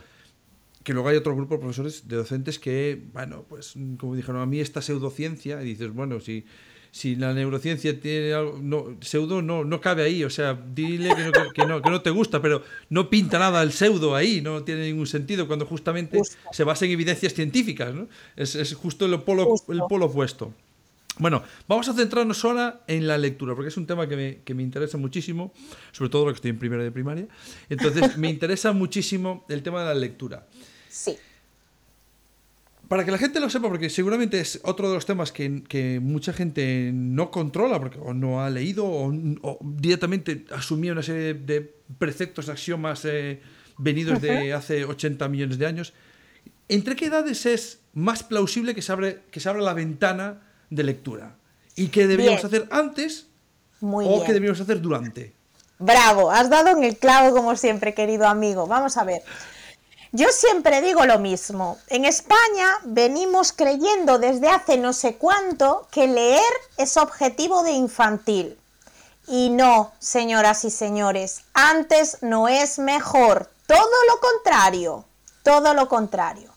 Que 0.83 0.93
luego 0.93 1.09
hay 1.09 1.17
otro 1.17 1.35
grupo 1.35 1.55
de 1.55 1.59
profesores, 1.59 2.07
de 2.07 2.15
docentes 2.15 2.57
que, 2.57 3.03
bueno, 3.13 3.45
pues 3.47 3.75
como 3.97 4.15
dijeron 4.15 4.41
a 4.41 4.45
mí 4.45 4.61
esta 4.61 4.81
pseudociencia, 4.81 5.61
y 5.61 5.65
dices, 5.65 5.93
bueno, 5.93 6.21
si 6.21 6.45
si 6.91 7.15
la 7.15 7.33
neurociencia 7.33 7.99
tiene 7.99 8.33
algo, 8.33 8.59
no, 8.61 8.97
pseudo 9.01 9.41
no, 9.41 9.63
no 9.63 9.79
cabe 9.79 10.03
ahí, 10.03 10.23
o 10.23 10.29
sea, 10.29 10.53
dile 10.73 11.15
que 11.15 11.23
no, 11.23 11.31
que, 11.53 11.65
no, 11.65 11.81
que 11.81 11.89
no 11.89 12.01
te 12.01 12.09
gusta, 12.09 12.41
pero 12.41 12.63
no 12.89 13.09
pinta 13.09 13.39
nada 13.39 13.61
el 13.61 13.71
pseudo 13.71 14.15
ahí, 14.15 14.41
no 14.41 14.63
tiene 14.63 14.87
ningún 14.87 15.07
sentido 15.07 15.47
cuando 15.47 15.65
justamente 15.65 16.19
se 16.51 16.63
basa 16.63 16.85
en 16.85 16.91
evidencias 16.91 17.33
científicas, 17.33 17.93
¿no? 17.93 18.07
Es, 18.35 18.55
es 18.55 18.73
justo 18.73 19.05
el 19.05 19.21
polo, 19.21 19.55
el 19.69 19.81
polo 19.87 20.05
opuesto. 20.05 20.53
Bueno, 21.19 21.43
vamos 21.67 21.89
a 21.89 21.93
centrarnos 21.93 22.43
ahora 22.45 22.81
en 22.87 23.05
la 23.05 23.17
lectura, 23.17 23.53
porque 23.53 23.67
es 23.67 23.77
un 23.77 23.85
tema 23.85 24.07
que 24.07 24.15
me, 24.15 24.37
que 24.45 24.53
me 24.53 24.63
interesa 24.63 24.97
muchísimo, 24.97 25.51
sobre 25.91 26.09
todo 26.09 26.25
lo 26.25 26.31
que 26.31 26.35
estoy 26.35 26.51
en 26.51 26.59
primera 26.59 26.81
de 26.81 26.91
primaria. 26.91 27.27
Entonces, 27.69 28.17
me 28.17 28.29
interesa 28.29 28.71
muchísimo 28.71 29.45
el 29.49 29.61
tema 29.61 29.81
de 29.81 29.87
la 29.87 29.95
lectura. 29.95 30.47
Sí. 30.87 31.17
Para 32.89 33.05
que 33.05 33.11
la 33.11 33.19
gente 33.19 33.39
lo 33.39 33.51
sepa, 33.51 33.69
porque 33.69 33.87
seguramente 33.87 34.39
es 34.39 34.59
otro 34.63 34.89
de 34.89 34.95
los 34.95 35.05
temas 35.05 35.31
que, 35.31 35.99
mucha 36.01 36.33
gente 36.33 36.89
no 36.91 37.29
controla, 37.29 37.79
porque 37.79 37.99
o 37.99 38.15
no 38.15 38.41
ha 38.41 38.49
leído 38.49 38.83
o, 38.83 39.59
directamente 39.61 40.45
asumía 40.51 40.91
una 40.91 41.03
serie 41.03 41.35
de 41.35 41.61
preceptos, 41.99 42.49
axiomas 42.49 43.05
eh, 43.05 43.41
venidos 43.77 44.19
de 44.21 44.53
hace 44.53 44.85
80 44.85 45.29
millones 45.29 45.59
de 45.59 45.67
años. 45.67 45.93
¿Entre 46.67 46.95
qué 46.95 47.05
edades 47.05 47.45
es 47.45 47.79
más 47.93 48.23
plausible 48.23 48.73
que 48.73 48.81
se, 48.81 48.91
abre, 48.91 49.21
que 49.29 49.39
se 49.39 49.49
abra 49.49 49.61
la 49.61 49.75
ventana 49.75 50.41
de 50.71 50.83
lectura? 50.83 51.35
¿Y 51.75 51.89
qué 51.89 52.07
deberíamos 52.07 52.43
hacer 52.43 52.67
antes 52.71 53.27
o 53.81 54.23
qué 54.25 54.33
deberíamos 54.33 54.61
hacer 54.61 54.81
durante? 54.81 55.35
Bravo, 55.77 56.31
has 56.31 56.49
dado 56.49 56.69
en 56.75 56.83
el 56.83 56.97
clavo 56.97 57.35
como 57.35 57.55
siempre, 57.55 57.93
querido 57.93 58.27
amigo. 58.27 58.65
Vamos 58.65 58.97
a 58.97 59.03
ver. 59.03 59.21
Yo 60.11 60.29
siempre 60.31 60.81
digo 60.81 61.05
lo 61.05 61.19
mismo. 61.19 61.77
En 61.87 62.03
España 62.03 62.79
venimos 62.83 63.51
creyendo 63.51 64.17
desde 64.17 64.49
hace 64.49 64.77
no 64.77 64.91
sé 64.91 65.17
cuánto 65.17 65.87
que 65.91 66.07
leer 66.07 66.41
es 66.77 66.97
objetivo 66.97 67.61
de 67.61 67.73
infantil. 67.73 68.57
Y 69.27 69.51
no, 69.51 69.91
señoras 69.99 70.65
y 70.65 70.71
señores, 70.71 71.41
antes 71.53 72.17
no 72.21 72.47
es 72.47 72.79
mejor. 72.79 73.51
Todo 73.67 74.03
lo 74.07 74.19
contrario, 74.19 75.05
todo 75.43 75.75
lo 75.75 75.87
contrario. 75.87 76.51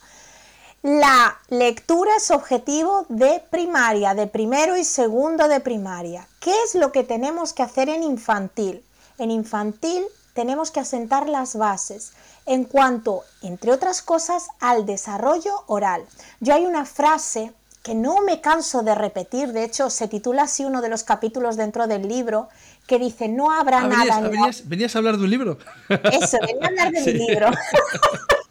La 0.80 1.38
lectura 1.48 2.16
es 2.16 2.30
objetivo 2.30 3.04
de 3.10 3.44
primaria, 3.50 4.14
de 4.14 4.28
primero 4.28 4.78
y 4.78 4.84
segundo 4.84 5.46
de 5.48 5.60
primaria. 5.60 6.26
¿Qué 6.40 6.54
es 6.64 6.74
lo 6.74 6.90
que 6.90 7.04
tenemos 7.04 7.52
que 7.52 7.62
hacer 7.62 7.90
en 7.90 8.02
infantil? 8.02 8.82
En 9.18 9.30
infantil 9.30 10.06
tenemos 10.32 10.70
que 10.70 10.80
asentar 10.80 11.28
las 11.28 11.54
bases 11.54 12.12
en 12.46 12.64
cuanto, 12.64 13.22
entre 13.42 13.72
otras 13.72 14.02
cosas, 14.02 14.48
al 14.60 14.86
desarrollo 14.86 15.64
oral. 15.66 16.04
Yo 16.40 16.54
hay 16.54 16.66
una 16.66 16.84
frase 16.84 17.52
que 17.82 17.94
no 17.94 18.20
me 18.20 18.40
canso 18.40 18.82
de 18.82 18.94
repetir, 18.94 19.52
de 19.52 19.64
hecho 19.64 19.90
se 19.90 20.06
titula 20.06 20.44
así 20.44 20.64
uno 20.64 20.82
de 20.82 20.88
los 20.88 21.02
capítulos 21.02 21.56
dentro 21.56 21.86
del 21.86 22.06
libro, 22.06 22.48
que 22.86 22.98
dice, 22.98 23.28
no 23.28 23.50
habrá 23.50 23.78
ah, 23.78 23.88
nada... 23.88 24.20
Venías, 24.64 24.94
a 24.94 24.98
hablar 24.98 25.16
de 25.16 25.24
un 25.24 25.30
libro? 25.30 25.58
Eso, 25.88 26.38
venía 26.40 26.62
a 26.62 26.68
hablar 26.68 26.92
de 26.92 27.02
un 27.02 27.18
libro. 27.26 27.50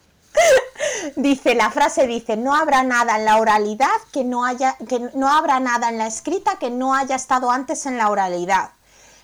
dice, 1.15 1.55
la 1.55 1.71
frase 1.71 2.07
dice, 2.07 2.37
no 2.37 2.55
habrá 2.55 2.83
nada 2.83 3.17
en 3.17 3.25
la 3.25 3.37
oralidad 3.37 3.89
que 4.11 4.23
no 4.23 4.45
haya, 4.45 4.75
que 4.87 4.99
no 5.13 5.29
habrá 5.29 5.59
nada 5.59 5.89
en 5.89 5.97
la 5.97 6.07
escrita 6.07 6.57
que 6.59 6.69
no 6.69 6.93
haya 6.93 7.15
estado 7.15 7.51
antes 7.51 7.85
en 7.85 7.97
la 7.97 8.09
oralidad. 8.09 8.71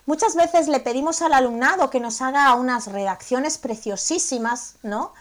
Muchas 0.07 0.35
veces 0.35 0.69
le 0.69 0.79
pedimos 0.79 1.21
al 1.21 1.33
alumnado 1.33 1.89
que 1.89 1.99
nos 1.99 2.21
haga 2.21 2.55
unas 2.55 2.87
redacciones 2.87 3.57
preciosísimas, 3.57 4.75
¿no? 4.81 5.11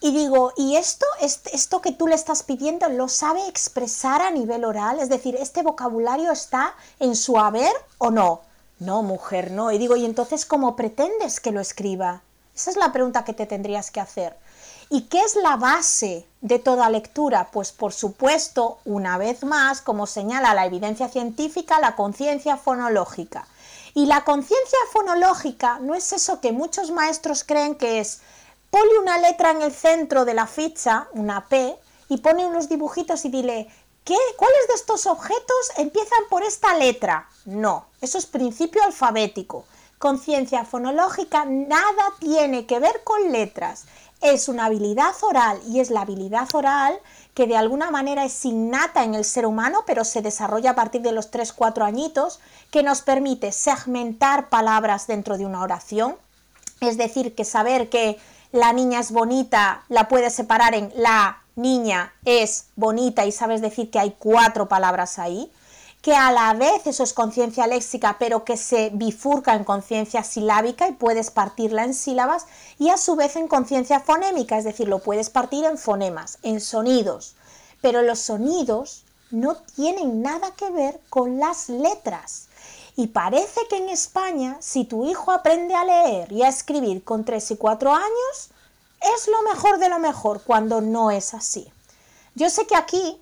Y 0.00 0.10
digo, 0.10 0.52
¿y 0.56 0.74
esto, 0.74 1.06
esto 1.20 1.80
que 1.80 1.92
tú 1.92 2.08
le 2.08 2.16
estás 2.16 2.42
pidiendo, 2.42 2.88
lo 2.88 3.06
sabe 3.06 3.46
expresar 3.46 4.20
a 4.20 4.32
nivel 4.32 4.64
oral? 4.64 4.98
Es 4.98 5.08
decir, 5.08 5.36
¿este 5.36 5.62
vocabulario 5.62 6.32
está 6.32 6.74
en 6.98 7.14
su 7.14 7.38
haber 7.38 7.72
o 7.98 8.10
no? 8.10 8.40
No, 8.80 9.04
mujer, 9.04 9.52
no. 9.52 9.70
Y 9.70 9.78
digo, 9.78 9.94
¿y 9.94 10.04
entonces 10.04 10.44
cómo 10.44 10.74
pretendes 10.74 11.38
que 11.38 11.52
lo 11.52 11.60
escriba? 11.60 12.22
Esa 12.52 12.70
es 12.70 12.76
la 12.76 12.90
pregunta 12.90 13.24
que 13.24 13.34
te 13.34 13.46
tendrías 13.46 13.92
que 13.92 14.00
hacer. 14.00 14.36
¿Y 14.90 15.02
qué 15.02 15.20
es 15.20 15.36
la 15.36 15.54
base 15.54 16.26
de 16.40 16.58
toda 16.58 16.90
lectura? 16.90 17.48
Pues 17.52 17.70
por 17.70 17.92
supuesto, 17.92 18.78
una 18.84 19.18
vez 19.18 19.44
más, 19.44 19.82
como 19.82 20.08
señala 20.08 20.52
la 20.52 20.66
evidencia 20.66 21.08
científica, 21.08 21.78
la 21.78 21.94
conciencia 21.94 22.56
fonológica. 22.56 23.46
Y 23.94 24.06
la 24.06 24.24
conciencia 24.24 24.78
fonológica 24.90 25.78
no 25.80 25.94
es 25.94 26.12
eso 26.12 26.40
que 26.40 26.52
muchos 26.52 26.90
maestros 26.90 27.44
creen 27.44 27.74
que 27.74 28.00
es 28.00 28.20
ponle 28.70 28.98
una 28.98 29.18
letra 29.18 29.50
en 29.50 29.60
el 29.60 29.72
centro 29.72 30.24
de 30.24 30.32
la 30.32 30.46
ficha, 30.46 31.08
una 31.12 31.46
P, 31.46 31.78
y 32.08 32.16
pone 32.18 32.46
unos 32.46 32.70
dibujitos 32.70 33.24
y 33.26 33.28
dile, 33.28 33.68
¿qué? 34.02 34.16
¿Cuáles 34.38 34.68
de 34.68 34.74
estos 34.74 35.04
objetos 35.06 35.72
empiezan 35.76 36.20
por 36.30 36.42
esta 36.42 36.74
letra? 36.76 37.28
No, 37.44 37.86
eso 38.00 38.16
es 38.16 38.24
principio 38.24 38.82
alfabético. 38.82 39.66
Conciencia 39.98 40.64
fonológica 40.64 41.44
nada 41.44 42.14
tiene 42.18 42.66
que 42.66 42.80
ver 42.80 43.02
con 43.04 43.30
letras. 43.30 43.84
Es 44.22 44.48
una 44.48 44.66
habilidad 44.66 45.12
oral 45.22 45.60
y 45.68 45.80
es 45.80 45.90
la 45.90 46.02
habilidad 46.02 46.48
oral 46.54 46.98
que 47.34 47.46
de 47.46 47.56
alguna 47.56 47.90
manera 47.90 48.24
es 48.24 48.44
innata 48.44 49.04
en 49.04 49.14
el 49.14 49.24
ser 49.24 49.46
humano, 49.46 49.84
pero 49.86 50.04
se 50.04 50.22
desarrolla 50.22 50.70
a 50.70 50.74
partir 50.74 51.02
de 51.02 51.12
los 51.12 51.32
3-4 51.32 51.84
añitos, 51.84 52.40
que 52.70 52.82
nos 52.82 53.02
permite 53.02 53.52
segmentar 53.52 54.48
palabras 54.48 55.06
dentro 55.06 55.38
de 55.38 55.46
una 55.46 55.62
oración, 55.62 56.16
es 56.80 56.96
decir, 56.96 57.34
que 57.34 57.44
saber 57.44 57.88
que 57.88 58.18
la 58.52 58.72
niña 58.72 59.00
es 59.00 59.10
bonita 59.10 59.82
la 59.88 60.08
puedes 60.08 60.34
separar 60.34 60.74
en 60.74 60.92
la 60.94 61.42
niña 61.56 62.12
es 62.24 62.66
bonita 62.76 63.24
y 63.26 63.32
sabes 63.32 63.60
decir 63.60 63.90
que 63.90 63.98
hay 63.98 64.14
cuatro 64.18 64.68
palabras 64.68 65.18
ahí, 65.18 65.50
que 66.02 66.16
a 66.16 66.32
la 66.32 66.52
vez 66.54 66.84
eso 66.86 67.04
es 67.04 67.12
conciencia 67.12 67.68
léxica, 67.68 68.16
pero 68.18 68.44
que 68.44 68.56
se 68.56 68.90
bifurca 68.92 69.54
en 69.54 69.62
conciencia 69.62 70.24
silábica 70.24 70.88
y 70.88 70.92
puedes 70.92 71.30
partirla 71.30 71.84
en 71.84 71.94
sílabas, 71.94 72.46
y 72.76 72.90
a 72.90 72.96
su 72.96 73.14
vez 73.14 73.36
en 73.36 73.46
conciencia 73.46 74.00
fonémica, 74.00 74.58
es 74.58 74.64
decir, 74.64 74.88
lo 74.88 74.98
puedes 74.98 75.30
partir 75.30 75.64
en 75.64 75.78
fonemas, 75.78 76.38
en 76.42 76.60
sonidos. 76.60 77.36
Pero 77.80 78.02
los 78.02 78.18
sonidos 78.18 79.04
no 79.30 79.56
tienen 79.76 80.22
nada 80.22 80.50
que 80.56 80.70
ver 80.70 81.00
con 81.08 81.38
las 81.38 81.68
letras. 81.68 82.48
Y 82.96 83.06
parece 83.06 83.60
que 83.70 83.78
en 83.78 83.88
España, 83.88 84.56
si 84.60 84.84
tu 84.84 85.08
hijo 85.08 85.30
aprende 85.30 85.76
a 85.76 85.84
leer 85.84 86.32
y 86.32 86.42
a 86.42 86.48
escribir 86.48 87.04
con 87.04 87.24
3 87.24 87.52
y 87.52 87.56
4 87.56 87.94
años, 87.94 88.50
es 89.14 89.28
lo 89.28 89.40
mejor 89.42 89.78
de 89.78 89.88
lo 89.88 90.00
mejor, 90.00 90.42
cuando 90.42 90.80
no 90.80 91.12
es 91.12 91.32
así. 91.32 91.72
Yo 92.34 92.50
sé 92.50 92.66
que 92.66 92.76
aquí 92.76 93.20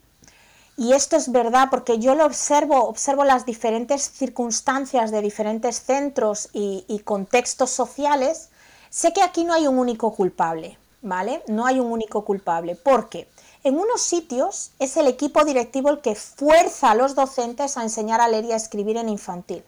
y 0.81 0.95
esto 0.95 1.14
es 1.16 1.31
verdad 1.31 1.68
porque 1.70 1.99
yo 1.99 2.14
lo 2.14 2.24
observo, 2.24 2.85
observo 2.85 3.24
las 3.24 3.45
diferentes 3.45 4.01
circunstancias 4.01 5.11
de 5.11 5.20
diferentes 5.20 5.83
centros 5.83 6.49
y, 6.55 7.03
contextos 7.05 7.68
sociales, 7.68 8.49
sé 8.89 9.12
que 9.12 9.20
aquí 9.20 9.45
no 9.45 9.53
hay 9.53 9.66
un 9.66 9.78
único 9.78 10.14
culpable, 10.14 10.78
¿vale? 11.03 11.43
No 11.49 11.66
hay 11.66 11.81
un 11.81 11.93
único 11.93 12.24
culpable. 12.24 12.76
¿Por 12.76 13.11
qué? 13.11 13.28
En 13.62 13.76
unos 13.76 14.01
sitios 14.01 14.70
es 14.78 14.97
el 14.97 15.07
equipo 15.07 15.45
directivo 15.45 15.91
el 15.91 16.01
que 16.01 16.14
fuerza 16.14 16.93
a 16.93 16.95
los 16.95 17.14
docentes 17.14 17.76
a 17.76 17.83
enseñar 17.83 18.22
a 18.22 18.28
leer 18.28 18.47
y 18.47 18.53
a 18.53 18.57
escribir 18.57 18.97
en 18.97 19.11
infantil. 19.11 19.62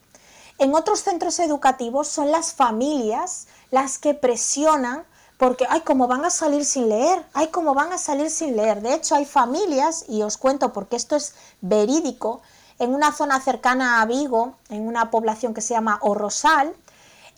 En 0.57 0.75
otros 0.75 1.01
centros 1.01 1.39
educativos 1.41 2.09
son 2.09 2.31
las 2.31 2.55
familias 2.55 3.49
las 3.71 3.99
que 3.99 4.15
presionan 4.15 5.05
porque, 5.43 5.67
ay, 5.69 5.81
cómo 5.81 6.07
van 6.07 6.25
a 6.25 6.31
salir 6.31 6.65
sin 6.65 6.89
leer, 6.89 7.27
ay, 7.33 7.49
cómo 7.49 7.75
van 7.75 7.93
a 7.93 7.99
salir 7.99 8.31
sin 8.31 8.57
leer. 8.57 8.81
De 8.81 8.95
hecho, 8.95 9.17
hay 9.17 9.25
familias, 9.25 10.05
y 10.07 10.23
os 10.23 10.39
cuento 10.39 10.73
porque 10.73 10.95
esto 10.95 11.17
es 11.17 11.35
verídico, 11.61 12.43
en 12.79 12.95
una 12.95 13.11
zona 13.11 13.41
cercana 13.41 14.01
a 14.01 14.07
Vigo, 14.07 14.55
en 14.69 14.87
una 14.87 15.11
población 15.11 15.53
que 15.53 15.61
se 15.61 15.75
llama 15.75 15.99
Orrosal, 16.01 16.73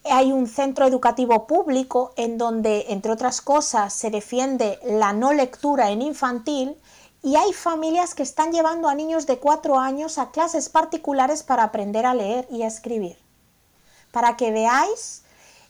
hay 0.05 0.33
un 0.33 0.49
centro 0.49 0.87
educativo 0.87 1.47
público 1.47 2.13
en 2.17 2.37
donde, 2.37 2.85
entre 2.91 3.11
otras 3.11 3.41
cosas, 3.41 3.95
se 3.95 4.11
defiende 4.11 4.79
la 4.85 5.15
no 5.15 5.33
lectura 5.33 5.91
en 5.91 6.03
infantil 6.03 6.77
y 7.23 7.37
hay 7.37 7.55
familias 7.55 8.15
que 8.15 8.23
están 8.23 8.53
llevando 8.53 8.91
a 8.91 8.95
niños 8.95 9.27
de 9.27 9.39
cuatro 9.39 9.79
años 9.79 10.19
a 10.19 10.31
clases 10.31 10.69
particulares 10.69 11.43
para 11.43 11.63
aprender 11.63 12.05
a 12.05 12.13
leer 12.13 12.47
y 12.51 12.65
a 12.65 12.67
escribir. 12.67 13.17
Para 14.13 14.37
que 14.37 14.51
veáis 14.51 15.24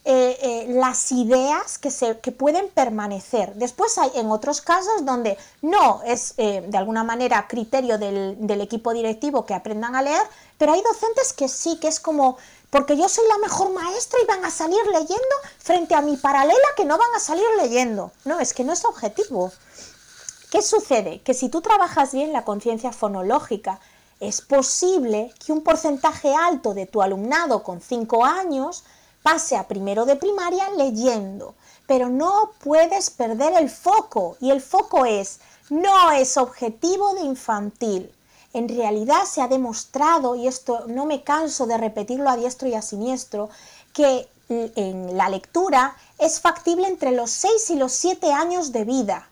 eh, 0.06 0.36
eh, 0.42 0.66
las 0.68 1.12
ideas 1.12 1.78
que, 1.78 1.90
se, 1.90 2.18
que 2.20 2.30
pueden 2.30 2.68
permanecer. 2.68 3.54
Después 3.54 3.96
hay 3.96 4.10
en 4.16 4.30
otros 4.30 4.60
casos 4.60 5.04
donde 5.06 5.38
no 5.62 6.02
es 6.04 6.34
eh, 6.36 6.62
de 6.68 6.76
alguna 6.76 7.04
manera 7.04 7.46
criterio 7.48 7.96
del, 7.96 8.36
del 8.38 8.60
equipo 8.60 8.92
directivo 8.92 9.46
que 9.46 9.54
aprendan 9.54 9.96
a 9.96 10.02
leer, 10.02 10.22
pero 10.58 10.74
hay 10.74 10.82
docentes 10.82 11.32
que 11.32 11.48
sí, 11.48 11.78
que 11.80 11.88
es 11.88 12.00
como 12.00 12.36
porque 12.68 12.96
yo 12.96 13.08
soy 13.08 13.24
la 13.28 13.38
mejor 13.38 13.70
maestra 13.70 14.18
y 14.20 14.26
van 14.26 14.44
a 14.44 14.50
salir 14.50 14.84
leyendo 14.88 15.36
frente 15.58 15.94
a 15.94 16.00
mi 16.00 16.16
paralela 16.16 16.66
que 16.76 16.84
no 16.84 16.98
van 16.98 17.14
a 17.16 17.20
salir 17.20 17.46
leyendo. 17.56 18.10
No, 18.24 18.40
es 18.40 18.52
que 18.52 18.64
no 18.64 18.72
es 18.72 18.84
objetivo. 18.84 19.52
¿Qué 20.50 20.60
sucede? 20.60 21.22
Que 21.22 21.34
si 21.34 21.48
tú 21.48 21.62
trabajas 21.62 22.12
bien 22.12 22.32
la 22.32 22.44
conciencia 22.44 22.92
fonológica, 22.92 23.80
es 24.20 24.40
posible 24.40 25.32
que 25.44 25.52
un 25.52 25.62
porcentaje 25.62 26.34
alto 26.34 26.74
de 26.74 26.86
tu 26.86 27.00
alumnado 27.00 27.62
con 27.62 27.80
5 27.80 28.24
años 28.24 28.84
pase 29.24 29.56
a 29.56 29.66
primero 29.66 30.04
de 30.04 30.16
primaria 30.16 30.68
leyendo, 30.76 31.54
pero 31.86 32.10
no 32.10 32.50
puedes 32.62 33.08
perder 33.08 33.54
el 33.54 33.70
foco 33.70 34.36
y 34.38 34.50
el 34.50 34.60
foco 34.60 35.06
es, 35.06 35.40
no 35.70 36.12
es 36.12 36.36
objetivo 36.36 37.14
de 37.14 37.22
infantil, 37.22 38.12
en 38.52 38.68
realidad 38.68 39.24
se 39.24 39.40
ha 39.40 39.48
demostrado, 39.48 40.34
y 40.36 40.46
esto 40.46 40.84
no 40.86 41.06
me 41.06 41.24
canso 41.24 41.66
de 41.66 41.78
repetirlo 41.78 42.28
a 42.28 42.36
diestro 42.36 42.68
y 42.68 42.74
a 42.74 42.82
siniestro, 42.82 43.48
que 43.94 44.28
en 44.48 45.16
la 45.16 45.30
lectura 45.30 45.96
es 46.18 46.38
factible 46.38 46.86
entre 46.86 47.12
los 47.12 47.30
6 47.30 47.70
y 47.70 47.76
los 47.76 47.92
7 47.92 48.30
años 48.30 48.72
de 48.72 48.84
vida, 48.84 49.30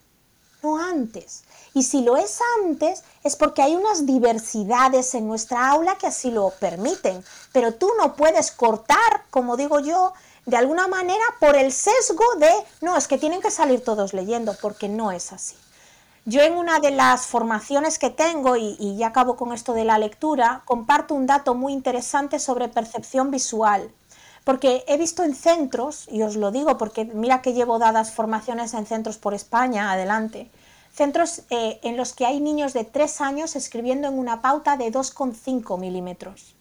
no 0.63 0.79
antes. 0.79 1.45
Y 1.75 1.85
si 1.85 2.03
lo 2.03 2.17
es 2.17 2.39
antes, 2.63 3.03
es 3.25 3.37
porque 3.37 3.63
hay 3.63 3.75
unas 3.75 4.07
diversidades 4.07 5.15
en 5.15 5.27
nuestra 5.27 5.71
aula 5.71 5.97
que 5.97 6.07
así 6.07 6.31
lo 6.31 6.51
permiten. 6.51 7.25
Pero 7.53 7.75
tú 7.75 7.91
no 7.99 8.15
puedes 8.15 8.51
cortar, 8.51 9.25
como 9.31 9.57
digo 9.57 9.81
yo, 9.81 10.13
de 10.45 10.57
alguna 10.57 10.89
manera 10.89 11.25
por 11.41 11.57
el 11.57 11.73
sesgo 11.73 12.25
de, 12.39 12.51
no, 12.81 12.97
es 12.97 13.09
que 13.09 13.19
tienen 13.19 13.41
que 13.41 13.51
salir 13.51 13.83
todos 13.83 14.13
leyendo, 14.13 14.55
porque 14.61 14.89
no 14.89 15.13
es 15.13 15.33
así. 15.33 15.57
Yo 16.25 16.41
en 16.43 16.57
una 16.57 16.79
de 16.79 16.93
las 16.93 17.27
formaciones 17.27 17.99
que 17.99 18.11
tengo, 18.11 18.57
y, 18.57 18.97
ya 18.97 19.09
acabo 19.09 19.37
con 19.37 19.53
esto 19.53 19.73
de 19.73 19.85
la 19.85 19.99
lectura, 19.99 20.63
comparto 20.67 21.15
un 21.15 21.27
dato 21.27 21.55
muy 21.55 21.73
interesante 21.73 22.39
sobre 22.39 22.69
percepción 22.69 23.31
visual. 23.31 23.91
Porque 24.45 24.85
he 24.89 24.99
visto 24.99 25.25
en 25.25 25.35
centros, 25.35 26.07
y 26.11 26.23
os 26.23 26.37
lo 26.37 26.51
digo 26.51 26.77
porque 26.77 27.05
mira 27.05 27.43
que 27.43 27.55
llevo 27.55 27.79
dadas 27.79 28.13
formaciones 28.13 28.75
en 28.75 28.87
centros 28.87 29.19
por 29.19 29.35
España, 29.35 29.93
adelante, 29.93 30.51
centros 30.93 31.43
eh, 31.51 31.81
en 31.83 31.97
los 31.97 32.13
que 32.13 32.27
hay 32.27 32.41
niños 32.41 32.73
de 32.73 32.85
3 32.85 33.21
años 33.21 33.57
escribiendo 33.57 34.09
en 34.09 34.19
una 34.19 34.43
pauta 34.43 34.77
de 34.77 34.93
2,5 34.93 35.79
milímetros. 35.79 36.55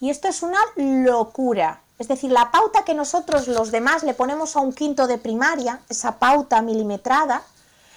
Y 0.00 0.10
esto 0.10 0.28
es 0.28 0.42
una 0.42 0.58
locura. 0.76 1.82
Es 1.98 2.06
decir, 2.06 2.30
la 2.30 2.50
pauta 2.50 2.84
que 2.84 2.94
nosotros 2.94 3.48
los 3.48 3.72
demás 3.72 4.04
le 4.04 4.14
ponemos 4.14 4.54
a 4.56 4.60
un 4.60 4.72
quinto 4.72 5.06
de 5.06 5.18
primaria, 5.18 5.80
esa 5.88 6.18
pauta 6.18 6.62
milimetrada, 6.62 7.42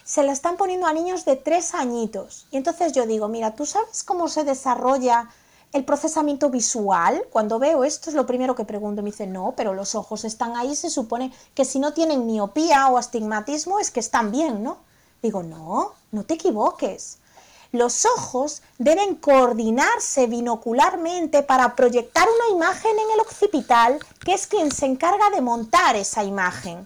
se 0.04 0.24
la 0.24 0.32
están 0.32 0.58
poniendo 0.58 0.88
a 0.88 0.94
niños 0.94 1.26
de 1.26 1.36
tres 1.36 1.76
añitos. 1.76 2.48
Y 2.52 2.58
entonces 2.58 2.94
yo 2.94 3.06
digo, 3.06 3.28
mira, 3.28 3.56
¿tú 3.56 3.66
sabes 3.66 4.04
cómo 4.04 4.28
se 4.28 4.44
desarrolla 4.44 5.30
el 5.74 5.86
procesamiento 5.86 6.50
visual? 6.50 7.24
Cuando 7.32 7.60
veo 7.60 7.84
esto 7.84 8.10
es 8.10 8.16
lo 8.16 8.26
primero 8.26 8.56
que 8.56 8.66
pregunto. 8.66 9.04
Me 9.04 9.12
dice, 9.12 9.28
no, 9.28 9.54
pero 9.56 9.74
los 9.74 9.94
ojos 9.94 10.26
están 10.26 10.58
ahí, 10.58 10.76
se 10.76 10.90
supone 10.90 11.32
que 11.54 11.66
si 11.66 11.80
no 11.80 11.94
tienen 11.94 12.26
miopía 12.26 12.88
o 12.88 12.98
astigmatismo 12.98 13.80
es 13.80 13.92
que 13.92 14.00
están 14.00 14.32
bien, 14.32 14.64
¿no? 14.64 14.80
Digo, 15.22 15.44
no, 15.44 15.94
no 16.12 16.24
te 16.24 16.34
equivoques. 16.34 17.18
Los 17.72 18.06
ojos 18.06 18.62
deben 18.80 19.16
coordinarse 19.16 20.28
binocularmente 20.28 21.42
para 21.42 21.76
proyectar 21.76 22.28
una 22.28 22.56
imagen 22.56 22.92
en 22.92 23.12
el 23.14 23.20
occipital, 23.22 24.00
que 24.26 24.34
es 24.34 24.48
quien 24.48 24.72
se 24.72 24.88
encarga 24.88 25.30
de 25.30 25.42
montar 25.42 25.96
esa 25.96 26.24
imagen. 26.24 26.86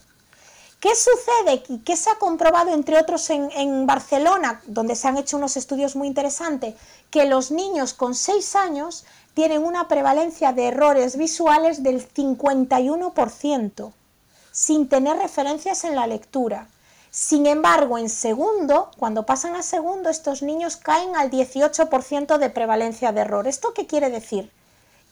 ¿Qué 0.80 0.92
sucede? 0.94 1.64
¿Qué 1.84 1.96
se 1.96 2.12
ha 2.12 2.20
comprobado, 2.20 2.72
entre 2.72 3.00
otros, 3.00 3.32
en, 3.32 3.88
Barcelona, 3.88 4.62
donde 4.68 4.96
se 4.96 5.08
han 5.08 5.18
hecho 5.18 5.38
unos 5.38 5.58
estudios 5.58 5.96
muy 5.96 6.08
interesantes? 6.08 6.76
Que 7.10 7.26
los 7.26 7.50
niños 7.50 7.96
con 7.96 8.14
6 8.14 8.56
años 8.56 9.06
tienen 9.34 9.64
una 9.64 9.88
prevalencia 9.88 10.54
de 10.54 10.68
errores 10.68 11.18
visuales 11.18 11.82
del 11.82 12.08
51%, 12.08 13.94
sin 14.52 14.88
tener 14.88 15.18
referencias 15.18 15.84
en 15.86 15.96
la 15.96 16.06
lectura. 16.06 16.68
Sin 17.18 17.46
embargo, 17.46 17.98
en 17.98 18.10
segundo, 18.10 18.92
cuando 18.98 19.26
pasan 19.26 19.56
a 19.56 19.64
segundo, 19.64 20.10
estos 20.10 20.42
niños 20.42 20.76
caen 20.76 21.16
al 21.16 21.32
18% 21.32 22.38
de 22.38 22.50
prevalencia 22.50 23.14
de 23.14 23.22
error. 23.22 23.48
¿Esto 23.48 23.74
qué 23.74 23.88
quiere 23.88 24.10
decir? 24.10 24.52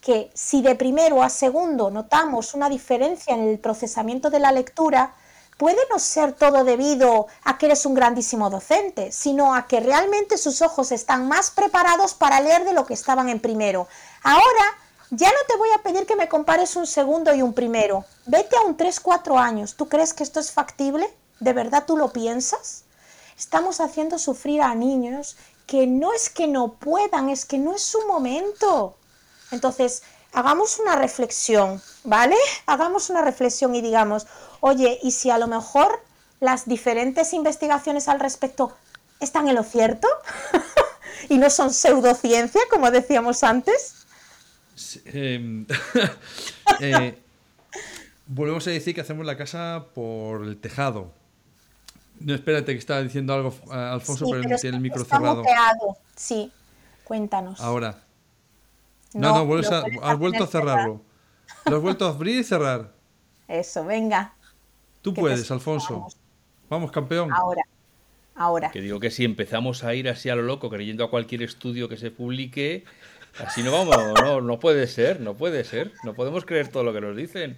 Que 0.01 0.29
si 0.33 0.61
de 0.61 0.75
primero 0.75 1.23
a 1.23 1.29
segundo 1.29 1.91
notamos 1.91 2.55
una 2.55 2.67
diferencia 2.67 3.33
en 3.33 3.47
el 3.47 3.57
procesamiento 3.57 4.29
de 4.29 4.39
la 4.39 4.51
lectura, 4.51 5.15
puede 5.57 5.79
no 5.89 5.97
ser 5.97 6.33
todo 6.33 6.65
debido 6.65 7.27
a 7.45 7.57
que 7.57 7.67
eres 7.67 7.85
un 7.85 7.93
grandísimo 7.93 8.49
docente, 8.49 9.13
sino 9.13 9.55
a 9.55 9.67
que 9.67 9.79
realmente 9.79 10.37
sus 10.37 10.61
ojos 10.61 10.91
están 10.91 11.29
más 11.29 11.51
preparados 11.51 12.15
para 12.15 12.41
leer 12.41 12.65
de 12.65 12.73
lo 12.73 12.85
que 12.85 12.95
estaban 12.95 13.29
en 13.29 13.39
primero. 13.39 13.87
Ahora 14.23 14.77
ya 15.09 15.29
no 15.29 15.39
te 15.47 15.55
voy 15.55 15.69
a 15.73 15.81
pedir 15.81 16.05
que 16.05 16.17
me 16.17 16.27
compares 16.27 16.75
un 16.75 16.85
segundo 16.85 17.33
y 17.33 17.41
un 17.41 17.53
primero. 17.53 18.03
Vete 18.25 18.57
a 18.57 18.61
un 18.63 18.75
3-4 18.75 19.39
años. 19.39 19.75
¿Tú 19.75 19.87
crees 19.87 20.13
que 20.13 20.23
esto 20.23 20.41
es 20.41 20.51
factible? 20.51 21.09
¿De 21.39 21.53
verdad 21.53 21.85
tú 21.85 21.97
lo 21.97 22.13
piensas? 22.13 22.83
Estamos 23.37 23.79
haciendo 23.79 24.19
sufrir 24.19 24.61
a 24.61 24.75
niños 24.75 25.35
que 25.65 25.87
no 25.87 26.13
es 26.13 26.29
que 26.29 26.47
no 26.47 26.73
puedan, 26.73 27.29
es 27.29 27.45
que 27.45 27.57
no 27.57 27.75
es 27.75 27.83
su 27.83 28.05
momento. 28.07 28.95
Entonces, 29.51 30.03
hagamos 30.33 30.79
una 30.79 30.95
reflexión, 30.95 31.81
¿vale? 32.03 32.35
Hagamos 32.65 33.09
una 33.09 33.21
reflexión 33.21 33.75
y 33.75 33.81
digamos, 33.81 34.27
oye, 34.59 34.99
¿y 35.01 35.11
si 35.11 35.29
a 35.29 35.37
lo 35.37 35.47
mejor 35.47 36.01
las 36.39 36.67
diferentes 36.67 37.33
investigaciones 37.33 38.07
al 38.07 38.19
respecto 38.19 38.75
están 39.19 39.47
en 39.47 39.55
lo 39.55 39.63
cierto? 39.63 40.07
y 41.29 41.37
no 41.37 41.49
son 41.49 41.73
pseudociencia, 41.73 42.61
como 42.69 42.91
decíamos 42.91 43.43
antes. 43.43 44.05
Em, 45.05 45.65
eh, 46.79 47.21
volvemos 48.27 48.65
a 48.67 48.71
decir 48.71 48.95
que 48.95 49.01
hacemos 49.01 49.25
la 49.25 49.37
casa 49.37 49.87
por 49.93 50.43
el 50.43 50.57
tejado. 50.57 51.13
No, 52.23 52.33
espérate, 52.33 52.71
que 52.71 52.79
estaba 52.79 53.01
diciendo 53.01 53.33
algo 53.33 53.53
eh, 53.71 53.75
Alfonso, 53.75 54.25
pero, 54.31 54.57
tiene 54.57 54.77
el 54.77 54.81
micro 54.81 55.03
cerrado. 55.03 55.43
Sí, 56.15 56.51
cuéntanos. 57.03 57.59
Ahora. 57.59 57.97
No, 59.13 59.45
no, 59.45 59.55
has 60.01 60.17
vuelto 60.17 60.43
a 60.43 60.47
cerrarlo. 60.47 61.01
Lo 61.65 61.75
has 61.75 61.81
vuelto 61.81 62.05
a 62.05 62.09
abrir 62.09 62.39
y 62.39 62.43
cerrar. 62.43 62.91
Eso, 63.47 63.85
venga. 63.85 64.33
Tú 65.01 65.13
puedes, 65.13 65.51
Alfonso. 65.51 66.07
Vamos, 66.69 66.91
campeón. 66.91 67.31
Ahora. 67.31 67.63
Ahora. 68.35 68.71
Que 68.71 68.81
digo 68.81 68.99
que 68.99 69.11
si 69.11 69.25
empezamos 69.25 69.83
a 69.83 69.93
ir 69.93 70.09
así 70.09 70.29
a 70.29 70.35
lo 70.35 70.41
loco, 70.41 70.69
creyendo 70.69 71.03
a 71.03 71.09
cualquier 71.09 71.43
estudio 71.43 71.89
que 71.89 71.97
se 71.97 72.09
publique, 72.09 72.85
así 73.45 73.61
no 73.61 73.71
vamos, 73.71 73.97
no, 74.21 74.41
no 74.41 74.59
puede 74.59 74.87
ser, 74.87 75.19
no 75.19 75.35
puede 75.35 75.65
ser. 75.65 75.91
No 76.03 76.13
podemos 76.13 76.45
creer 76.45 76.69
todo 76.69 76.83
lo 76.83 76.93
que 76.93 77.01
nos 77.01 77.15
dicen. 77.15 77.57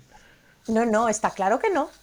No, 0.67 0.85
no, 0.85 1.07
está 1.07 1.29
claro 1.29 1.59
que 1.59 1.69
no. 1.69 1.89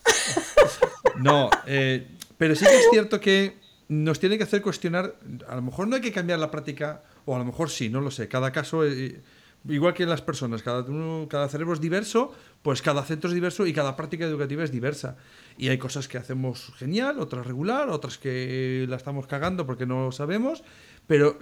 No, 1.17 1.51
eh, 1.67 2.09
pero 2.43 2.57
sí 2.57 2.65
que 2.65 2.77
es 2.77 2.87
cierto 2.91 3.21
que 3.21 3.55
nos 3.87 4.19
tiene 4.19 4.37
que 4.37 4.43
hacer 4.43 4.63
cuestionar, 4.63 5.15
a 5.47 5.55
lo 5.55 5.63
mejor 5.63 5.87
no 5.87 5.95
hay 5.95 6.03
que 6.03 6.11
cambiar 6.11 6.41
la 6.41 6.51
práctica, 6.51 7.05
o 7.25 7.37
a 7.37 7.39
lo 7.39 7.45
mejor 7.45 7.71
sí, 7.71 7.89
no 7.89 8.01
lo 8.01 8.11
sé, 8.11 8.27
cada 8.27 8.51
caso... 8.51 8.85
Eh, 8.85 9.23
igual 9.69 9.95
que 9.95 10.03
en 10.03 10.09
las 10.09 10.23
personas, 10.23 10.61
cada, 10.61 10.85
cada 11.29 11.49
cerebro 11.49 11.73
es 11.73 11.81
diverso, 11.81 12.35
pues 12.63 12.83
cada 12.83 13.05
centro 13.05 13.29
es 13.31 13.35
diverso 13.35 13.65
y 13.65 13.73
cada 13.73 13.95
práctica 13.95 14.25
educativa 14.25 14.65
es 14.65 14.73
diversa. 14.73 15.17
Y 15.57 15.69
hay 15.69 15.79
cosas 15.79 16.09
que 16.09 16.19
hacemos 16.19 16.73
genial, 16.79 17.21
otras 17.21 17.47
regular, 17.47 17.91
otras 17.91 18.19
que 18.19 18.87
la 18.89 18.97
estamos 18.97 19.29
cagando 19.29 19.65
porque 19.65 19.87
no 19.87 20.07
lo 20.07 20.11
sabemos, 20.11 20.65
Pero, 21.07 21.39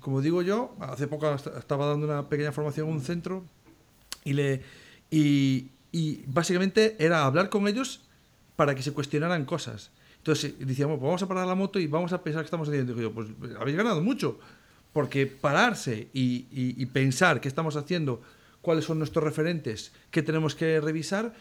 como 0.00 0.22
digo 0.22 0.40
yo, 0.40 0.76
hace 0.80 1.08
poco 1.08 1.30
estaba 1.34 1.88
dando 1.88 2.06
una 2.06 2.30
pequeña 2.30 2.52
formación 2.52 2.88
en 2.88 2.94
un 2.94 3.00
centro 3.02 3.44
y, 4.24 4.32
le, 4.32 4.62
y 5.10 6.24
básicamente 6.26 6.96
era 6.98 7.26
hablar 7.26 7.50
con 7.50 7.68
ellos 7.68 8.00
para 8.56 8.74
que 8.74 8.82
se 8.82 8.94
cuestionaran 8.94 9.44
cosas. 9.44 9.90
Entonces 10.18 10.54
decíamos, 10.58 10.98
pues 10.98 11.06
vamos 11.06 11.22
a 11.22 11.28
parar 11.28 11.46
la 11.46 11.54
moto 11.54 11.78
y 11.78 11.86
vamos 11.86 12.12
a 12.12 12.22
pensar 12.22 12.42
qué 12.42 12.46
estamos 12.46 12.68
haciendo. 12.68 12.92
Y 12.92 12.96
digo 12.96 13.08
yo, 13.08 13.14
pues 13.14 13.28
habéis 13.58 13.76
ganado 13.76 14.02
mucho, 14.02 14.38
porque 14.92 15.26
pararse 15.26 16.08
y, 16.12 16.46
y, 16.50 16.86
pensar 16.86 17.40
qué 17.40 17.48
estamos 17.48 17.76
haciendo, 17.76 18.20
cuáles 18.60 18.84
son 18.84 18.98
nuestros 18.98 19.24
referentes, 19.24 19.92
qué 20.10 20.22
tenemos 20.22 20.54
que 20.54 20.80
revisar, 20.80 21.32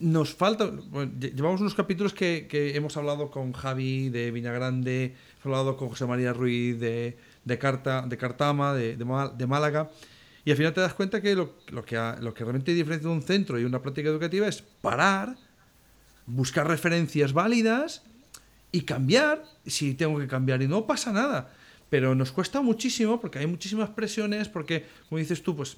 nos 0.00 0.34
falta. 0.34 0.70
llevamos 1.18 1.60
unos 1.60 1.74
capítulos 1.74 2.14
que, 2.14 2.46
que, 2.48 2.74
hemos 2.76 2.96
hablado 2.96 3.30
con 3.30 3.52
Javi 3.52 4.08
de 4.08 4.30
Viñagrande, 4.30 5.14
hemos 5.34 5.46
hablado 5.46 5.76
con 5.76 5.90
José 5.90 6.06
María 6.06 6.32
Ruiz 6.32 6.80
de, 6.80 7.16
de, 7.44 7.58
Carta, 7.58 8.02
de 8.06 8.16
Cartama, 8.16 8.74
de, 8.74 8.96
de, 8.96 9.46
Málaga. 9.46 9.90
Y 10.44 10.50
al 10.50 10.56
final 10.56 10.72
te 10.72 10.80
das 10.80 10.94
cuenta 10.94 11.20
que 11.20 11.34
lo, 11.34 11.54
lo 11.68 11.84
que 11.84 11.96
lo 12.20 12.32
que 12.32 12.44
realmente 12.44 12.72
diferencia 12.72 13.08
de 13.08 13.14
un 13.14 13.22
centro 13.22 13.60
y 13.60 13.64
una 13.64 13.82
práctica 13.82 14.08
educativa 14.08 14.48
es 14.48 14.62
parar, 14.62 15.36
buscar 16.32 16.66
referencias 16.68 17.32
válidas 17.32 18.02
y 18.72 18.82
cambiar 18.82 19.44
si 19.66 19.94
tengo 19.94 20.18
que 20.18 20.26
cambiar. 20.26 20.62
Y 20.62 20.68
no 20.68 20.86
pasa 20.86 21.12
nada. 21.12 21.52
Pero 21.88 22.14
nos 22.14 22.32
cuesta 22.32 22.60
muchísimo 22.60 23.20
porque 23.20 23.40
hay 23.40 23.46
muchísimas 23.46 23.90
presiones, 23.90 24.48
porque, 24.48 24.86
como 25.08 25.18
dices 25.18 25.42
tú, 25.42 25.56
pues 25.56 25.76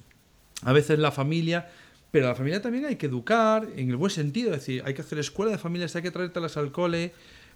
a 0.62 0.72
veces 0.72 0.98
la 0.98 1.10
familia 1.10 1.68
pero 2.12 2.26
la 2.28 2.34
familia 2.34 2.60
también 2.60 2.84
hay 2.84 2.96
que 2.96 3.06
educar, 3.06 3.66
en 3.74 3.88
el 3.88 3.96
buen 3.96 4.10
sentido, 4.10 4.50
es 4.52 4.58
decir, 4.58 4.82
hay 4.84 4.92
que 4.92 5.00
hacer 5.00 5.18
escuela 5.18 5.50
de 5.50 5.58
familias, 5.58 5.96
hay 5.96 6.02
que 6.02 6.10
traértelas 6.10 6.58
al 6.58 6.70
cole, 6.70 7.14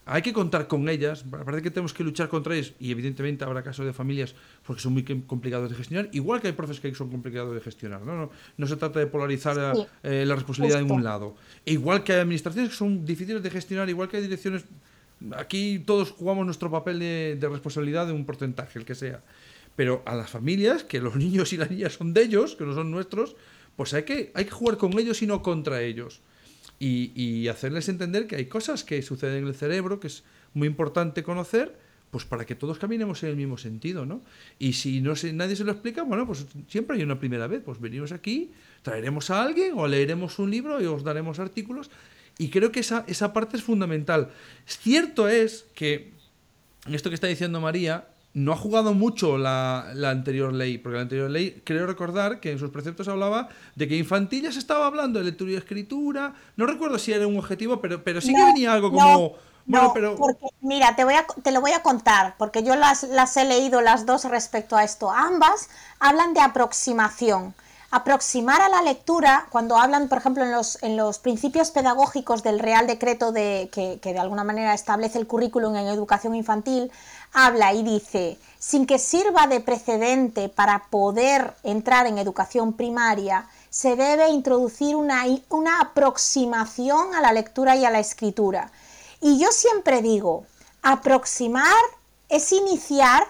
hay 0.08 0.22
que 0.22 0.32
contar 0.32 0.68
con 0.68 0.88
ellas, 0.88 1.24
parece 1.28 1.62
que 1.62 1.70
tenemos 1.70 1.92
que 1.92 2.04
luchar 2.04 2.28
contra 2.28 2.54
ellas, 2.54 2.72
y 2.78 2.92
evidentemente 2.92 3.44
habrá 3.44 3.62
casos 3.62 3.84
de 3.84 3.92
familias 3.92 4.36
porque 4.64 4.80
son 4.80 4.92
muy 4.92 5.02
complicados 5.02 5.68
de 5.68 5.76
gestionar, 5.76 6.08
igual 6.12 6.40
que 6.40 6.46
hay 6.46 6.52
profes 6.52 6.78
que 6.78 6.94
son 6.94 7.10
complicados 7.10 7.52
de 7.52 7.60
gestionar, 7.60 8.02
no, 8.02 8.16
no, 8.16 8.30
no 8.56 8.66
se 8.66 8.76
trata 8.76 9.00
de 9.00 9.08
polarizar 9.08 9.74
eh, 10.04 10.24
la 10.24 10.36
responsabilidad 10.36 10.80
en 10.80 10.90
un 10.92 11.02
lado, 11.02 11.34
e 11.66 11.72
igual 11.72 12.04
que 12.04 12.12
hay 12.12 12.20
administraciones 12.20 12.70
que 12.70 12.76
son 12.76 13.04
difíciles 13.04 13.42
de 13.42 13.50
gestionar, 13.50 13.88
igual 13.88 14.08
que 14.08 14.18
hay 14.18 14.22
direcciones, 14.22 14.64
aquí 15.36 15.80
todos 15.80 16.12
jugamos 16.12 16.46
nuestro 16.46 16.70
papel 16.70 17.00
de, 17.00 17.36
de 17.40 17.48
responsabilidad 17.48 18.06
de 18.06 18.12
un 18.12 18.24
porcentaje, 18.24 18.78
el 18.78 18.84
que 18.84 18.94
sea, 18.94 19.20
pero 19.74 20.02
a 20.06 20.14
las 20.14 20.30
familias, 20.30 20.84
que 20.84 21.00
los 21.00 21.16
niños 21.24 21.52
y 21.52 21.56
las 21.56 21.70
niñas 21.70 21.94
son 21.94 22.14
de 22.14 22.22
ellos, 22.22 22.54
que 22.54 22.64
no 22.64 22.74
son 22.74 22.92
nuestros, 22.92 23.34
pues 23.76 23.92
hay 23.92 24.04
que, 24.04 24.30
hay 24.34 24.44
que 24.44 24.50
jugar 24.50 24.78
con 24.78 24.98
ellos 24.98 25.20
y 25.22 25.26
no 25.26 25.42
contra 25.42 25.82
ellos. 25.82 26.20
Y, 26.78 27.48
hacerles 27.48 27.88
entender 27.88 28.26
que 28.26 28.36
hay 28.36 28.46
cosas 28.46 28.84
que 28.84 29.00
suceden 29.02 29.44
en 29.44 29.48
el 29.48 29.54
cerebro 29.54 29.98
que 29.98 30.08
es 30.08 30.24
muy 30.52 30.68
importante 30.68 31.22
conocer, 31.22 31.78
pues 32.10 32.24
para 32.24 32.44
que 32.44 32.54
todos 32.54 32.78
caminemos 32.78 33.22
en 33.22 33.30
el 33.30 33.36
mismo 33.36 33.56
sentido, 33.56 34.04
¿no? 34.04 34.22
Y 34.58 34.74
si 34.74 35.00
no 35.00 35.14
nadie 35.32 35.56
se 35.56 35.64
lo 35.64 35.72
explica, 35.72 36.02
bueno, 36.02 36.26
pues 36.26 36.46
siempre 36.68 36.96
hay 36.96 37.02
una 37.02 37.18
primera 37.18 37.46
vez, 37.46 37.62
pues 37.64 37.80
venimos 37.80 38.12
aquí, 38.12 38.52
traeremos 38.82 39.30
a 39.30 39.42
alguien 39.42 39.72
o 39.76 39.86
leeremos 39.86 40.38
un 40.38 40.50
libro 40.50 40.80
y 40.82 40.86
os 40.86 41.02
daremos 41.02 41.38
artículos. 41.38 41.90
Y 42.38 42.50
creo 42.50 42.70
que 42.70 42.80
esa, 42.80 43.04
esa 43.06 43.32
parte 43.32 43.56
es 43.56 43.62
fundamental. 43.62 44.30
Cierto 44.66 45.28
es 45.28 45.66
que, 45.74 46.12
esto 46.90 47.08
que 47.08 47.14
está 47.14 47.26
diciendo 47.26 47.60
María, 47.60 48.08
no 48.36 48.52
ha 48.52 48.56
jugado 48.56 48.92
mucho 48.92 49.38
la, 49.38 49.92
anterior 50.04 50.52
ley, 50.52 50.76
porque 50.76 50.96
la 50.96 51.02
anterior 51.02 51.30
ley, 51.30 51.62
creo 51.64 51.86
recordar 51.86 52.38
que 52.38 52.52
en 52.52 52.58
sus 52.58 52.68
preceptos 52.68 53.08
hablaba 53.08 53.48
de 53.76 53.88
que 53.88 53.96
infantil 53.96 54.42
ya 54.42 54.52
se 54.52 54.58
estaba 54.58 54.86
hablando 54.86 55.18
de 55.18 55.24
lectura 55.24 55.52
y 55.52 55.54
escritura. 55.54 56.34
No 56.54 56.66
recuerdo 56.66 56.98
si 56.98 57.14
era 57.14 57.26
un 57.26 57.38
objetivo, 57.38 57.80
pero, 57.80 58.04
pero 58.04 58.20
sí 58.20 58.34
que 58.34 58.44
venía 58.44 58.74
algo 58.74 58.92
como. 58.92 59.36
bueno, 59.64 59.90
pero... 59.94 60.18
mira, 60.60 60.94
te, 60.94 61.04
voy 61.04 61.14
a, 61.14 61.24
te 61.42 61.50
lo 61.50 61.62
voy 61.62 61.72
a 61.72 61.82
contar, 61.82 62.34
porque 62.36 62.62
yo 62.62 62.76
las, 62.76 63.04
las 63.04 63.34
he 63.38 63.46
leído 63.46 63.80
las 63.80 64.04
dos 64.04 64.26
respecto 64.26 64.76
a 64.76 64.84
esto. 64.84 65.10
Ambas 65.10 65.70
hablan 65.98 66.34
de 66.34 66.40
aproximación 66.40 67.54
aproximar 67.90 68.60
a 68.60 68.68
la 68.68 68.82
lectura, 68.82 69.46
cuando 69.50 69.76
hablan, 69.76 70.08
por 70.08 70.18
ejemplo, 70.18 70.44
en 70.44 70.52
los, 70.52 70.82
en 70.82 70.96
los 70.96 71.18
principios 71.18 71.70
pedagógicos 71.70 72.42
del 72.42 72.58
Real 72.58 72.86
Decreto 72.86 73.32
de, 73.32 73.70
que, 73.72 73.98
que, 74.00 74.12
de 74.12 74.18
alguna 74.18 74.44
manera 74.44 74.74
establece 74.74 75.18
el 75.18 75.26
currículum 75.26 75.74
en 75.76 75.86
educación 75.86 76.34
infantil, 76.34 76.90
habla 77.32 77.72
y 77.72 77.82
dice, 77.82 78.38
sin 78.58 78.86
que 78.86 78.98
sirva 78.98 79.46
de 79.46 79.60
precedente 79.60 80.48
para 80.48 80.86
poder 80.90 81.54
entrar 81.62 82.06
en 82.06 82.18
educación 82.18 82.72
primaria, 82.72 83.46
se 83.70 83.94
debe 83.96 84.30
introducir 84.30 84.96
una, 84.96 85.24
una 85.50 85.80
aproximación 85.80 87.14
a 87.14 87.20
la 87.20 87.32
lectura 87.32 87.76
y 87.76 87.84
a 87.84 87.90
la 87.90 87.98
escritura. 87.98 88.70
Y 89.20 89.38
yo 89.38 89.52
siempre 89.52 90.02
digo, 90.02 90.44
aproximar 90.82 91.74
es 92.28 92.52
iniciar. 92.52 93.26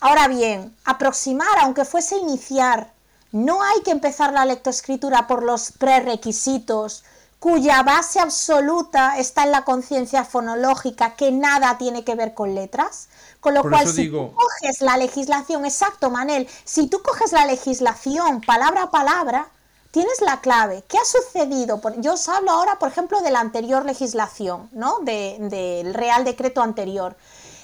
Ahora 0.00 0.28
bien, 0.28 0.76
aproximar, 0.84 1.58
aunque 1.60 1.84
fuese 1.84 2.16
iniciar, 2.16 2.92
no 3.32 3.62
hay 3.62 3.82
que 3.82 3.90
empezar 3.90 4.32
la 4.32 4.44
lectoescritura 4.44 5.26
por 5.26 5.42
los 5.42 5.72
prerequisitos, 5.72 7.04
cuya 7.44 7.82
base 7.82 8.20
absoluta 8.20 9.18
está 9.18 9.42
en 9.42 9.50
la 9.50 9.66
conciencia 9.66 10.24
fonológica, 10.24 11.14
que 11.14 11.30
nada 11.30 11.76
tiene 11.76 12.02
que 12.02 12.14
ver 12.14 12.32
con 12.32 12.54
letras. 12.54 13.10
Con 13.38 13.52
lo 13.52 13.60
cual, 13.60 13.86
si 13.86 14.08
tú 14.10 14.32
coges 14.32 14.80
la 14.80 14.96
legislación, 14.96 15.66
exacto, 15.66 16.08
Manel, 16.08 16.48
si 16.64 16.86
tú 16.86 17.02
coges 17.02 17.32
la 17.32 17.44
legislación 17.44 18.40
palabra 18.40 18.84
a 18.84 18.90
palabra, 18.90 19.48
tienes 19.90 20.22
la 20.22 20.40
clave. 20.40 20.84
¿Qué 20.88 20.96
ha 20.96 21.04
sucedido? 21.04 21.82
Yo 21.98 22.14
os 22.14 22.26
hablo 22.30 22.50
ahora, 22.50 22.78
por 22.78 22.88
ejemplo, 22.88 23.20
de 23.20 23.30
la 23.30 23.40
anterior 23.40 23.84
legislación, 23.84 24.70
¿no? 24.72 25.00
del 25.00 25.92
Real 25.92 26.24
Decreto 26.24 26.62
anterior. 26.62 27.14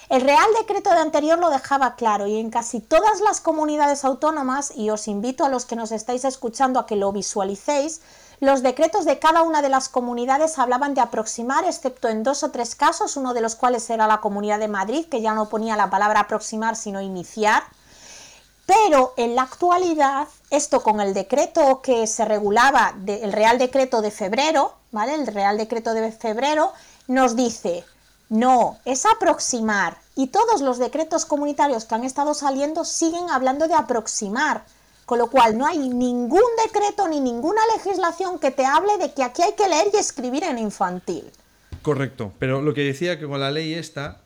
El 0.09 0.21
Real 0.21 0.45
Decreto 0.59 0.91
de 0.91 0.99
anterior 0.99 1.39
lo 1.39 1.49
dejaba 1.49 1.95
claro 1.95 2.27
y 2.27 2.37
en 2.37 2.51
casi 2.51 2.81
todas 2.81 3.19
las 3.21 3.41
comunidades 3.41 4.05
autónomas, 4.05 4.73
y 4.75 4.91
os 4.91 5.07
invito 5.07 5.43
a 5.43 5.49
los 5.49 5.65
que 5.65 5.75
nos 5.75 5.91
estáis 5.91 6.23
escuchando 6.23 6.79
a 6.79 6.85
que 6.85 6.97
lo 6.97 7.11
visualicéis, 7.11 8.01
los 8.41 8.63
decretos 8.63 9.05
de 9.05 9.19
cada 9.19 9.43
una 9.43 9.61
de 9.61 9.69
las 9.69 9.87
comunidades 9.87 10.57
hablaban 10.57 10.95
de 10.95 11.01
aproximar, 11.01 11.63
excepto 11.63 12.09
en 12.09 12.23
dos 12.23 12.41
o 12.41 12.49
tres 12.49 12.73
casos, 12.73 13.15
uno 13.15 13.35
de 13.35 13.41
los 13.41 13.55
cuales 13.55 13.87
era 13.91 14.07
la 14.07 14.19
Comunidad 14.19 14.57
de 14.57 14.67
Madrid, 14.67 15.05
que 15.05 15.21
ya 15.21 15.35
no 15.35 15.47
ponía 15.47 15.77
la 15.77 15.91
palabra 15.91 16.21
aproximar, 16.21 16.75
sino 16.75 17.01
iniciar. 17.01 17.61
Pero 18.65 19.13
en 19.15 19.35
la 19.35 19.43
actualidad, 19.43 20.27
esto 20.49 20.81
con 20.81 21.01
el 21.01 21.13
decreto 21.13 21.83
que 21.83 22.07
se 22.07 22.25
regulaba, 22.25 22.95
el 23.05 23.31
Real 23.31 23.59
Decreto 23.59 24.01
de 24.01 24.09
febrero, 24.09 24.73
¿vale? 24.91 25.13
El 25.13 25.27
Real 25.27 25.59
Decreto 25.59 25.93
de 25.93 26.11
febrero 26.11 26.73
nos 27.05 27.35
dice, 27.35 27.85
no, 28.29 28.79
es 28.85 29.05
aproximar. 29.05 29.99
Y 30.15 30.27
todos 30.27 30.61
los 30.61 30.79
decretos 30.79 31.25
comunitarios 31.25 31.85
que 31.85 31.93
han 31.93 32.05
estado 32.05 32.33
saliendo 32.33 32.85
siguen 32.85 33.29
hablando 33.29 33.67
de 33.67 33.75
aproximar. 33.75 34.63
Con 35.11 35.19
lo 35.19 35.27
cual 35.27 35.57
no 35.57 35.67
hay 35.67 35.77
ningún 35.77 36.39
decreto 36.65 37.05
ni 37.09 37.19
ninguna 37.19 37.59
legislación 37.75 38.39
que 38.39 38.49
te 38.49 38.63
hable 38.63 38.97
de 38.97 39.13
que 39.13 39.23
aquí 39.23 39.41
hay 39.41 39.51
que 39.57 39.67
leer 39.67 39.87
y 39.93 39.97
escribir 39.97 40.45
en 40.45 40.57
infantil. 40.57 41.25
Correcto, 41.81 42.31
pero 42.39 42.61
lo 42.61 42.73
que 42.73 42.85
decía 42.85 43.19
que 43.19 43.27
con 43.27 43.41
la 43.41 43.51
ley 43.51 43.73
esta, 43.73 44.21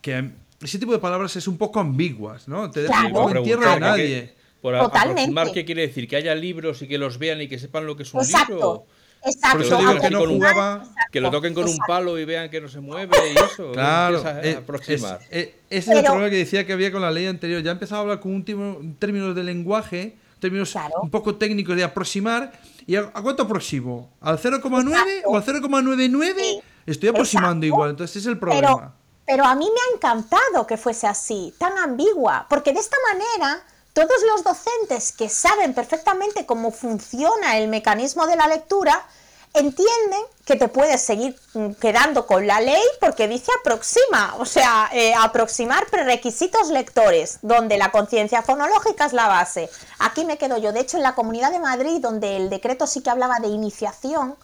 que 0.00 0.30
ese 0.62 0.78
tipo 0.78 0.90
de 0.92 1.00
palabras 1.00 1.36
es 1.36 1.46
un 1.46 1.58
poco 1.58 1.80
ambiguas, 1.80 2.48
¿no? 2.48 2.70
Te 2.70 2.80
deja 2.80 3.08
en 3.08 3.42
tierra 3.42 3.74
de 3.74 3.80
nadie. 3.80 4.34
Por 4.62 4.78
Totalmente. 4.78 5.52
¿qué 5.52 5.66
quiere 5.66 5.86
decir? 5.88 6.08
¿Que 6.08 6.16
haya 6.16 6.34
libros 6.34 6.80
y 6.80 6.88
que 6.88 6.96
los 6.96 7.18
vean 7.18 7.42
y 7.42 7.48
que 7.48 7.58
sepan 7.58 7.84
lo 7.84 7.94
que 7.94 8.04
es 8.04 8.14
un 8.14 8.22
libro? 8.22 8.86
Exacto. 9.24 9.60
que, 10.00 10.10
no 10.10 10.82
que, 11.10 11.20
lo 11.20 11.30
toquen 11.30 11.52
con 11.52 11.64
un 11.64 11.76
palo 11.86 12.18
y 12.18 12.24
vean 12.24 12.48
que 12.48 12.58
no 12.58 12.68
se 12.68 12.80
mueve 12.80 13.18
y 13.34 13.38
eso. 13.38 13.72
Claro. 13.72 14.24
Eh, 14.42 14.56
aproximar. 14.58 15.20
ese 15.30 15.54
es 15.68 15.88
el 15.88 16.02
problema 16.02 16.30
que 16.30 16.36
decía 16.36 16.66
que 16.66 16.72
había 16.72 16.90
con 16.90 17.02
la 17.02 17.10
ley 17.10 17.26
anterior. 17.26 17.62
Ya 17.62 17.72
empezaba 17.72 17.98
a 17.98 18.02
hablar 18.02 18.20
con 18.20 18.32
un, 18.32 18.96
término 18.98 19.34
de 19.34 19.44
lenguaje 19.44 20.21
términos 20.42 20.74
un 21.00 21.10
poco 21.10 21.36
técnicos 21.36 21.74
de 21.76 21.84
aproximar. 21.84 22.52
¿Y 22.86 22.96
a, 22.96 23.10
cuánto 23.12 23.44
aproximo? 23.44 24.10
¿Al 24.20 24.38
0,9 24.38 25.22
o 25.24 25.36
al 25.36 25.44
0,99? 25.44 26.62
Estoy 26.84 27.08
aproximando 27.08 27.64
igual, 27.64 27.90
entonces 27.90 28.16
ese 28.16 28.28
es 28.28 28.32
el 28.32 28.38
problema. 28.38 28.94
Pero, 29.24 29.44
a 29.44 29.54
mí 29.54 29.64
me 29.64 29.80
ha 29.80 29.96
encantado 29.96 30.66
que 30.66 30.76
fuese 30.76 31.06
así, 31.06 31.54
tan 31.56 31.78
ambigua, 31.78 32.46
porque 32.50 32.72
de 32.72 32.80
esta 32.80 32.96
manera 33.12 33.62
todos 33.92 34.20
los 34.26 34.42
docentes 34.42 35.12
que 35.12 35.28
saben 35.28 35.74
perfectamente 35.74 36.44
cómo 36.44 36.72
funciona 36.72 37.56
el 37.56 37.68
mecanismo 37.68 38.26
de 38.26 38.36
la 38.36 38.48
lectura 38.48 39.06
entienden 39.54 40.22
que 40.44 40.56
te 40.56 40.68
puedes 40.68 41.02
seguir 41.02 41.38
mm, 41.54 41.72
quedando 41.72 42.26
con 42.26 42.46
la 42.46 42.60
ley 42.60 42.82
porque 43.00 43.28
dice 43.28 43.50
aproxima, 43.60 44.34
o 44.38 44.44
sea, 44.44 44.88
eh, 44.92 45.14
aproximar 45.14 45.86
prerequisitos 45.86 46.70
lectores, 46.70 47.38
donde 47.42 47.76
la 47.76 47.90
conciencia 47.90 48.42
fonológica 48.42 49.06
es 49.06 49.12
la 49.12 49.28
base. 49.28 49.68
Aquí 49.98 50.24
me 50.24 50.38
quedo 50.38 50.58
yo. 50.58 50.72
De 50.72 50.80
hecho, 50.80 50.96
en 50.96 51.02
la 51.02 51.14
Comunidad 51.14 51.52
de 51.52 51.60
Madrid, 51.60 52.00
donde 52.00 52.36
el 52.36 52.50
decreto 52.50 52.86
sí 52.86 53.02
que 53.02 53.10
hablaba 53.10 53.40
de 53.40 53.48
iniciación, 53.48 54.36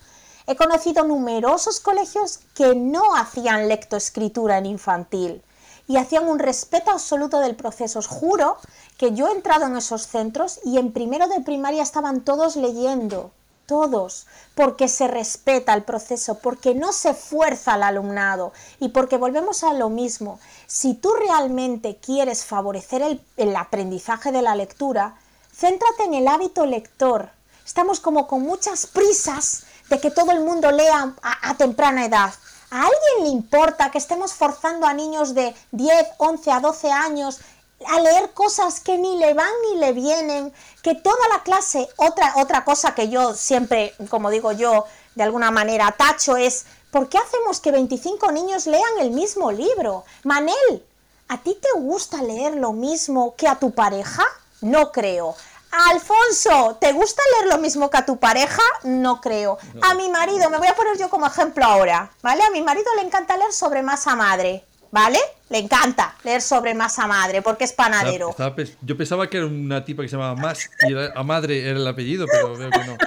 he 0.46 0.56
conocido 0.56 1.04
numerosos 1.04 1.80
colegios 1.80 2.40
que 2.54 2.74
no 2.74 3.16
hacían 3.16 3.68
lectoescritura 3.68 4.58
en 4.58 4.66
infantil 4.66 5.42
y 5.86 5.96
hacían 5.96 6.28
un 6.28 6.38
respeto 6.38 6.90
absoluto 6.90 7.40
del 7.40 7.56
proceso. 7.56 7.98
Os 7.98 8.06
juro 8.06 8.58
que 8.98 9.12
yo 9.12 9.28
he 9.28 9.32
entrado 9.32 9.66
en 9.66 9.76
esos 9.76 10.06
centros 10.06 10.60
y 10.64 10.78
en 10.78 10.92
primero 10.92 11.28
de 11.28 11.40
primaria 11.40 11.82
estaban 11.82 12.22
todos 12.22 12.56
leyendo 12.56 13.32
todos, 13.68 14.26
porque 14.54 14.88
se 14.88 15.06
respeta 15.06 15.74
el 15.74 15.84
proceso, 15.84 16.38
porque 16.38 16.74
no 16.74 16.92
se 16.92 17.12
fuerza 17.12 17.74
al 17.74 17.82
alumnado 17.82 18.52
y 18.80 18.88
porque 18.88 19.18
volvemos 19.18 19.62
a 19.62 19.74
lo 19.74 19.90
mismo. 19.90 20.40
Si 20.66 20.94
tú 20.94 21.12
realmente 21.12 21.98
quieres 21.98 22.46
favorecer 22.46 23.20
el, 23.36 23.56
aprendizaje 23.56 24.32
de 24.32 24.42
la 24.42 24.56
lectura, 24.56 25.16
céntrate 25.54 26.04
en 26.04 26.14
el 26.14 26.28
hábito 26.28 26.64
lector. 26.64 27.28
Estamos 27.64 28.00
como 28.00 28.26
con 28.26 28.42
muchas 28.42 28.86
prisas 28.86 29.64
de 29.90 30.00
que 30.00 30.10
todo 30.10 30.32
el 30.32 30.40
mundo 30.40 30.72
lea 30.72 31.14
a, 31.22 31.54
temprana 31.56 32.06
edad. 32.06 32.32
¿A 32.70 32.80
alguien 32.80 33.24
le 33.24 33.28
importa 33.28 33.90
que 33.90 33.98
estemos 33.98 34.32
forzando 34.32 34.86
a 34.86 34.94
niños 34.94 35.34
de 35.34 35.54
10, 35.72 36.06
11 36.16 36.52
a 36.52 36.60
12 36.60 36.90
años 36.90 37.40
a 37.86 38.00
leer 38.00 38.32
cosas 38.32 38.80
que 38.80 38.98
ni 38.98 39.18
le 39.18 39.34
van 39.34 39.52
ni 39.70 39.78
le 39.78 39.92
vienen, 39.92 40.52
que 40.82 40.94
toda 40.94 41.28
la 41.28 41.42
clase, 41.42 41.88
otra, 41.96 42.34
otra 42.36 42.64
cosa 42.64 42.94
que 42.94 43.08
yo 43.08 43.34
siempre, 43.34 43.94
como 44.10 44.30
digo 44.30 44.52
yo, 44.52 44.84
de 45.14 45.22
alguna 45.22 45.50
manera 45.50 45.94
tacho 45.96 46.36
es, 46.36 46.66
¿por 46.90 47.08
qué 47.08 47.18
hacemos 47.18 47.60
que 47.60 47.70
25 47.70 48.32
niños 48.32 48.66
lean 48.66 48.98
el 49.00 49.10
mismo 49.10 49.52
libro? 49.52 50.04
Manel, 50.24 50.84
¿a 51.28 51.38
ti 51.38 51.58
te 51.60 51.80
gusta 51.80 52.22
leer 52.22 52.56
lo 52.56 52.72
mismo 52.72 53.34
que 53.36 53.48
a 53.48 53.56
tu 53.56 53.72
pareja? 53.72 54.24
No 54.60 54.90
creo. 54.90 55.36
Alfonso, 55.70 56.78
¿te 56.80 56.92
gusta 56.92 57.22
leer 57.34 57.52
lo 57.52 57.58
mismo 57.58 57.90
que 57.90 57.98
a 57.98 58.06
tu 58.06 58.16
pareja? 58.16 58.62
No 58.84 59.20
creo. 59.20 59.58
A 59.82 59.94
mi 59.94 60.08
marido, 60.08 60.48
me 60.48 60.56
voy 60.56 60.66
a 60.66 60.74
poner 60.74 60.96
yo 60.96 61.10
como 61.10 61.26
ejemplo 61.26 61.64
ahora, 61.64 62.10
¿vale? 62.22 62.42
A 62.42 62.50
mi 62.50 62.62
marido 62.62 62.86
le 62.96 63.02
encanta 63.02 63.36
leer 63.36 63.52
sobre 63.52 63.82
masa 63.82 64.16
madre, 64.16 64.64
¿vale? 64.90 65.18
Le 65.50 65.58
encanta 65.58 66.16
leer 66.24 66.42
sobre 66.42 66.74
masa 66.74 67.06
madre 67.06 67.42
porque 67.42 67.64
es 67.64 67.72
panadero. 67.72 68.34
yo 68.82 68.96
pensaba 68.96 69.28
que 69.28 69.38
era 69.38 69.46
una 69.46 69.84
tipa 69.84 70.02
que 70.02 70.08
se 70.08 70.16
llamaba 70.16 70.40
Más 70.40 70.70
y 70.88 70.94
a 70.94 71.22
madre 71.22 71.68
era 71.68 71.78
el 71.78 71.86
apellido, 71.86 72.26
pero 72.30 72.56
veo 72.56 72.70
que 72.70 72.84
no. 72.84 72.96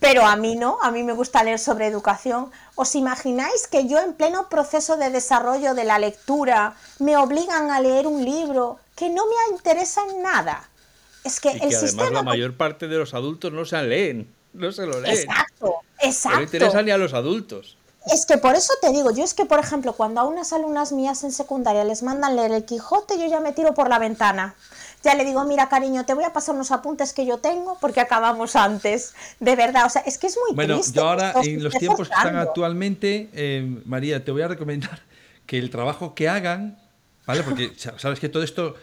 Pero 0.00 0.24
a 0.24 0.34
mí 0.36 0.56
no, 0.56 0.78
a 0.82 0.90
mí 0.90 1.02
me 1.02 1.12
gusta 1.12 1.44
leer 1.44 1.58
sobre 1.58 1.86
educación. 1.86 2.50
¿Os 2.74 2.94
imagináis 2.94 3.66
que 3.66 3.86
yo 3.86 3.98
en 4.00 4.14
pleno 4.14 4.48
proceso 4.48 4.96
de 4.96 5.10
desarrollo 5.10 5.74
de 5.74 5.84
la 5.84 5.98
lectura 5.98 6.74
me 6.98 7.18
obligan 7.18 7.70
a 7.70 7.80
leer 7.80 8.06
un 8.06 8.24
libro 8.24 8.78
que 8.96 9.10
no 9.10 9.24
me 9.26 9.54
interesa 9.54 10.00
en 10.08 10.22
nada? 10.22 10.68
Es 11.22 11.38
que, 11.38 11.50
el 11.50 11.74
además 11.74 12.12
la 12.12 12.22
mayor 12.22 12.54
parte 12.54 12.88
de 12.88 12.96
los 12.96 13.12
adultos 13.12 13.52
no 13.52 13.66
se 13.66 13.82
leen, 13.82 14.34
no 14.54 14.72
se 14.72 14.86
lo 14.86 15.00
leen. 15.00 15.18
Exacto, 15.18 15.74
exacto. 16.00 16.38
No 16.38 16.44
interesa 16.44 16.82
ni 16.82 16.90
a 16.90 16.96
los 16.96 17.12
adultos. 17.12 17.76
Es 18.06 18.24
que 18.24 18.38
por 18.38 18.54
eso 18.54 18.72
te 18.80 18.90
digo, 18.92 19.10
yo 19.10 19.24
es 19.24 19.34
que, 19.34 19.44
por 19.44 19.58
ejemplo, 19.58 19.92
cuando 19.92 20.20
a 20.20 20.24
unas 20.24 20.52
alumnas 20.52 20.92
mías 20.92 21.22
en 21.22 21.32
secundaria 21.32 21.84
les 21.84 22.02
mandan 22.02 22.34
leer 22.34 22.52
el 22.52 22.64
Quijote, 22.64 23.18
yo 23.18 23.26
ya 23.26 23.40
me 23.40 23.52
tiro 23.52 23.74
por 23.74 23.88
la 23.88 23.98
ventana. 23.98 24.54
Ya 25.02 25.14
le 25.14 25.24
digo, 25.24 25.44
mira, 25.44 25.68
cariño, 25.68 26.04
te 26.04 26.14
voy 26.14 26.24
a 26.24 26.32
pasar 26.32 26.54
unos 26.54 26.70
apuntes 26.72 27.12
que 27.12 27.26
yo 27.26 27.38
tengo 27.38 27.76
porque 27.80 28.00
acabamos 28.00 28.56
antes. 28.56 29.14
De 29.38 29.54
verdad, 29.54 29.86
o 29.86 29.90
sea, 29.90 30.02
es 30.02 30.18
que 30.18 30.28
es 30.28 30.36
muy 30.36 30.54
bueno, 30.54 30.76
Bueno, 30.76 30.92
yo 30.92 31.08
ahora, 31.08 31.34
en 31.42 31.62
los 31.62 31.74
tiempos 31.74 32.08
que 32.08 32.14
están 32.14 32.36
actualmente, 32.36 33.30
eh, 33.32 33.80
María, 33.84 34.24
te 34.24 34.30
voy 34.30 34.42
a 34.42 34.48
recomendar 34.48 35.02
que 35.46 35.58
el 35.58 35.70
trabajo 35.70 36.14
que 36.14 36.28
hagan, 36.28 36.78
¿vale? 37.26 37.42
Porque 37.42 37.72
sabes 37.76 38.18
que 38.18 38.28
todo 38.28 38.42
esto 38.42 38.76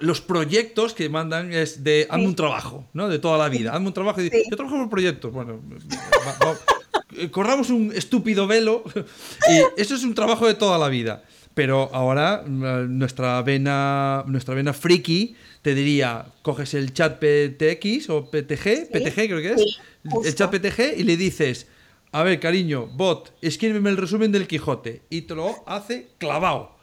los 0.00 0.20
proyectos 0.20 0.94
que 0.94 1.08
mandan 1.08 1.52
es 1.52 1.84
de 1.84 2.08
hazme 2.10 2.26
un 2.26 2.34
trabajo, 2.34 2.88
¿no? 2.92 3.08
De 3.08 3.20
toda 3.20 3.38
la 3.38 3.48
vida. 3.48 3.72
Hazme 3.72 3.86
un 3.86 3.94
trabajo 3.94 4.20
y 4.20 4.30
yo 4.50 4.56
trabajo 4.56 4.76
por 4.78 4.90
proyectos. 4.90 5.32
Bueno, 5.32 5.60
corramos 7.30 7.70
un 7.70 7.92
estúpido 7.94 8.46
velo 8.46 8.84
y 9.50 9.80
eso 9.80 9.94
es 9.94 10.04
un 10.04 10.14
trabajo 10.14 10.46
de 10.46 10.54
toda 10.54 10.78
la 10.78 10.88
vida. 10.88 11.22
Pero 11.54 11.90
ahora 11.92 12.44
nuestra 12.46 13.42
vena, 13.42 14.24
nuestra 14.26 14.54
vena 14.54 14.72
friki 14.72 15.36
te 15.60 15.74
diría, 15.74 16.26
coges 16.42 16.74
el 16.74 16.94
chat 16.94 17.18
PTX 17.18 18.08
o 18.08 18.30
PTG, 18.30 18.90
PTG 18.90 19.14
creo 19.14 19.42
que 19.42 19.52
es, 19.52 19.78
el 20.24 20.34
chat 20.34 20.50
PTG 20.50 20.98
y 20.98 21.02
le 21.04 21.16
dices, 21.16 21.66
a 22.10 22.22
ver 22.22 22.40
cariño, 22.40 22.86
bot, 22.86 23.34
escríbeme 23.42 23.90
el 23.90 23.98
resumen 23.98 24.32
del 24.32 24.46
Quijote 24.46 25.02
y 25.10 25.22
te 25.22 25.34
lo 25.34 25.62
hace 25.66 26.08
clavado. 26.18 26.74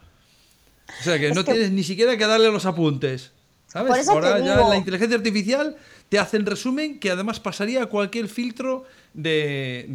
O 1.00 1.02
sea 1.02 1.18
que 1.18 1.32
no 1.32 1.44
tienes 1.44 1.70
ni 1.70 1.82
siquiera 1.82 2.16
que 2.16 2.26
darle 2.26 2.50
los 2.50 2.66
apuntes. 2.66 3.32
¿Sabes? 3.66 4.08
Ahora 4.08 4.38
ya 4.40 4.56
la 4.68 4.76
inteligencia 4.76 5.16
artificial 5.16 5.76
te 6.08 6.18
hace 6.18 6.36
el 6.36 6.46
resumen 6.46 6.98
que 6.98 7.10
además 7.10 7.38
pasaría 7.38 7.84
a 7.84 7.86
cualquier 7.86 8.28
filtro 8.28 8.84
de, 9.12 9.86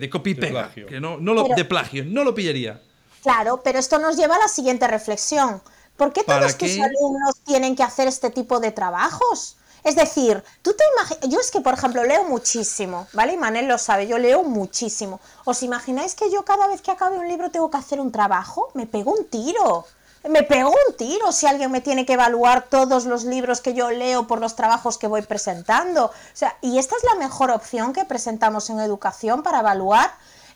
de, 0.00 0.10
copy 0.10 0.34
pega. 0.34 0.72
Que 0.72 1.00
no, 1.00 1.18
no 1.18 1.34
lo, 1.34 1.44
de 1.44 1.64
plagio, 1.64 2.04
no 2.04 2.24
lo 2.24 2.34
pillaría. 2.34 2.80
Claro, 3.22 3.60
pero 3.62 3.78
esto 3.78 3.98
nos 3.98 4.16
lleva 4.16 4.36
a 4.36 4.38
la 4.38 4.48
siguiente 4.48 4.86
reflexión. 4.88 5.62
¿Por 5.96 6.12
qué 6.12 6.24
todos 6.24 6.56
tus 6.56 6.78
alumnos 6.78 7.40
tienen 7.44 7.76
que 7.76 7.82
hacer 7.82 8.08
este 8.08 8.30
tipo 8.30 8.60
de 8.60 8.72
trabajos? 8.72 9.56
Es 9.84 9.96
decir, 9.96 10.42
tú 10.62 10.74
te 10.74 10.84
imaginas, 10.94 11.28
yo 11.28 11.40
es 11.40 11.50
que 11.50 11.60
por 11.60 11.74
ejemplo 11.74 12.04
leo 12.04 12.24
muchísimo, 12.24 13.08
¿vale? 13.12 13.32
Y 13.32 13.36
Manel 13.36 13.66
lo 13.66 13.78
sabe, 13.78 14.06
yo 14.06 14.16
leo 14.16 14.44
muchísimo. 14.44 15.20
¿Os 15.44 15.62
imagináis 15.62 16.14
que 16.14 16.30
yo 16.30 16.44
cada 16.44 16.68
vez 16.68 16.82
que 16.82 16.92
acabe 16.92 17.18
un 17.18 17.26
libro 17.26 17.50
tengo 17.50 17.70
que 17.70 17.78
hacer 17.78 18.00
un 18.00 18.12
trabajo? 18.12 18.70
Me 18.74 18.86
pego 18.86 19.12
un 19.12 19.24
tiro 19.24 19.84
me 20.28 20.42
pego 20.42 20.70
un 20.70 20.96
tiro 20.96 21.32
si 21.32 21.46
alguien 21.46 21.70
me 21.70 21.80
tiene 21.80 22.06
que 22.06 22.14
evaluar 22.14 22.66
todos 22.68 23.06
los 23.06 23.24
libros 23.24 23.60
que 23.60 23.74
yo 23.74 23.90
leo 23.90 24.26
por 24.26 24.40
los 24.40 24.56
trabajos 24.56 24.98
que 24.98 25.06
voy 25.06 25.22
presentando. 25.22 26.06
O 26.06 26.12
sea, 26.32 26.56
y 26.60 26.78
esta 26.78 26.96
es 26.96 27.04
la 27.04 27.16
mejor 27.16 27.50
opción 27.50 27.92
que 27.92 28.04
presentamos 28.04 28.70
en 28.70 28.80
educación 28.80 29.42
para 29.42 29.60
evaluar. 29.60 30.10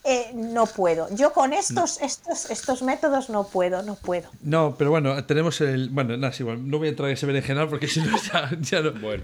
Eh, 0.08 0.30
no 0.34 0.66
puedo. 0.66 1.08
Yo 1.16 1.32
con 1.32 1.52
estos, 1.52 2.00
estos, 2.00 2.48
estos 2.48 2.82
métodos 2.82 3.28
no 3.28 3.48
puedo, 3.48 3.82
no 3.82 3.96
puedo. 3.96 4.28
No, 4.40 4.76
pero 4.78 4.90
bueno, 4.90 5.24
tenemos 5.24 5.60
el. 5.60 5.88
Bueno, 5.88 6.16
nada, 6.16 6.32
igual, 6.38 6.70
no 6.70 6.78
voy 6.78 6.86
a 6.86 6.90
entrar 6.90 7.08
en 7.08 7.14
ese 7.14 7.26
berenjenal 7.26 7.68
porque 7.68 7.88
si 7.88 7.98
no, 8.00 8.16
ya, 8.32 8.50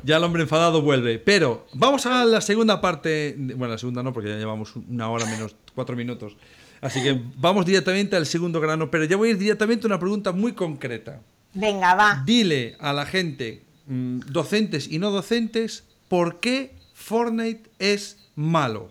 ya, 0.03 0.16
el 0.16 0.24
hombre 0.24 0.43
enfadado 0.43 0.82
vuelve. 0.82 1.20
Pero 1.20 1.66
vamos 1.74 2.05
a 2.07 2.24
la 2.24 2.40
segunda 2.40 2.80
parte. 2.80 3.36
Bueno, 3.38 3.68
la 3.74 3.78
segunda 3.78 4.03
no, 4.03 4.12
porque 4.12 4.30
ya 4.30 4.36
llevamos 4.36 4.74
una 4.74 5.09
hora 5.09 5.24
menos 5.26 5.55
cuatro 5.72 5.95
minutos. 5.95 6.36
Así 6.83 7.01
que 7.01 7.18
vamos 7.37 7.64
directamente 7.64 8.16
al 8.16 8.26
segundo 8.26 8.61
grano, 8.61 8.91
pero 8.91 9.05
ya 9.05 9.16
voy 9.16 9.28
a 9.28 9.30
ir 9.30 9.39
directamente 9.39 9.87
a 9.87 9.89
una 9.89 10.01
pregunta 10.01 10.33
muy 10.33 10.53
concreta. 10.53 11.20
Venga, 11.55 11.95
va. 11.95 12.22
Dile 12.26 12.76
a 12.80 12.93
la 12.93 13.07
gente, 13.07 13.64
mm, 13.87 14.18
docentes 14.26 14.89
y 14.89 14.99
no 14.99 15.12
docentes, 15.12 15.85
por 16.09 16.41
qué 16.41 16.76
Fortnite 16.93 17.70
es 17.78 18.18
malo. 18.35 18.91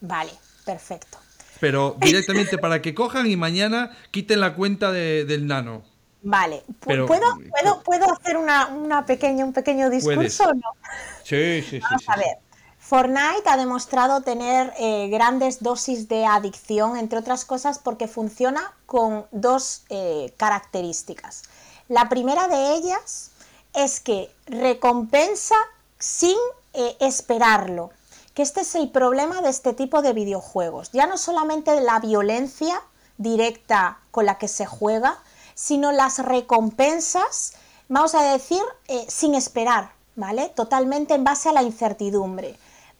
Vale, 0.00 0.30
perfecto. 0.64 1.18
Pero 1.58 1.96
directamente 2.00 2.56
para 2.56 2.80
que 2.80 2.94
cojan 2.94 3.26
y 3.26 3.36
mañana 3.36 3.90
quiten 4.12 4.40
la 4.40 4.54
cuenta 4.54 4.92
del 4.92 5.46
nano. 5.48 5.82
Vale, 6.22 6.62
¿Puedo, 6.80 7.06
¿puedo, 7.06 7.82
¿puedo 7.84 8.12
hacer 8.12 8.36
una, 8.36 9.04
pequeña, 9.06 9.44
un 9.44 9.52
pequeño 9.52 9.90
discurso 9.90 10.44
o 10.44 10.54
no? 10.54 10.72
Sí, 11.24 11.62
sí, 11.62 11.70
sí. 11.70 11.78
Vamos 11.80 12.08
a 12.08 12.16
ver. 12.16 12.47
Fortnite 12.88 13.50
ha 13.50 13.58
demostrado 13.58 14.22
tener 14.22 14.72
eh, 14.78 15.08
grandes 15.10 15.62
dosis 15.62 16.08
de 16.08 16.24
adicción, 16.24 16.96
entre 16.96 17.18
otras 17.18 17.44
cosas 17.44 17.78
porque 17.78 18.08
funciona 18.08 18.72
con 18.86 19.26
dos 19.30 19.82
eh, 19.90 20.32
características. 20.38 21.42
La 21.88 22.08
primera 22.08 22.48
de 22.48 22.76
ellas 22.76 23.32
es 23.74 24.00
que 24.00 24.34
recompensa 24.46 25.54
sin 25.98 26.34
eh, 26.72 26.96
esperarlo, 27.00 27.90
que 28.32 28.40
este 28.40 28.62
es 28.62 28.74
el 28.74 28.88
problema 28.88 29.42
de 29.42 29.50
este 29.50 29.74
tipo 29.74 30.00
de 30.00 30.14
videojuegos. 30.14 30.90
Ya 30.92 31.06
no 31.06 31.18
solamente 31.18 31.82
la 31.82 31.98
violencia 31.98 32.82
directa 33.18 33.98
con 34.10 34.24
la 34.24 34.38
que 34.38 34.48
se 34.48 34.64
juega, 34.64 35.18
sino 35.54 35.92
las 35.92 36.20
recompensas, 36.20 37.52
vamos 37.90 38.14
a 38.14 38.32
decir, 38.32 38.62
sin 39.08 39.34
esperar, 39.34 39.92
¿vale? 40.16 40.48
Totalmente 40.48 41.12
en 41.12 41.24
base 41.24 41.50
a 41.50 41.52
la 41.52 41.62
incertidumbre. 41.62 42.56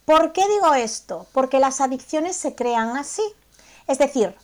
¿Por 0.08 0.32
qué 0.32 0.40
digo 0.48 0.72
esto? 0.72 1.26
Porque 1.34 1.60
las 1.60 1.82
adicciones 1.82 2.34
se 2.34 2.54
crean 2.54 2.96
así. 2.96 3.20
Es 3.86 3.98
decir, 3.98 4.34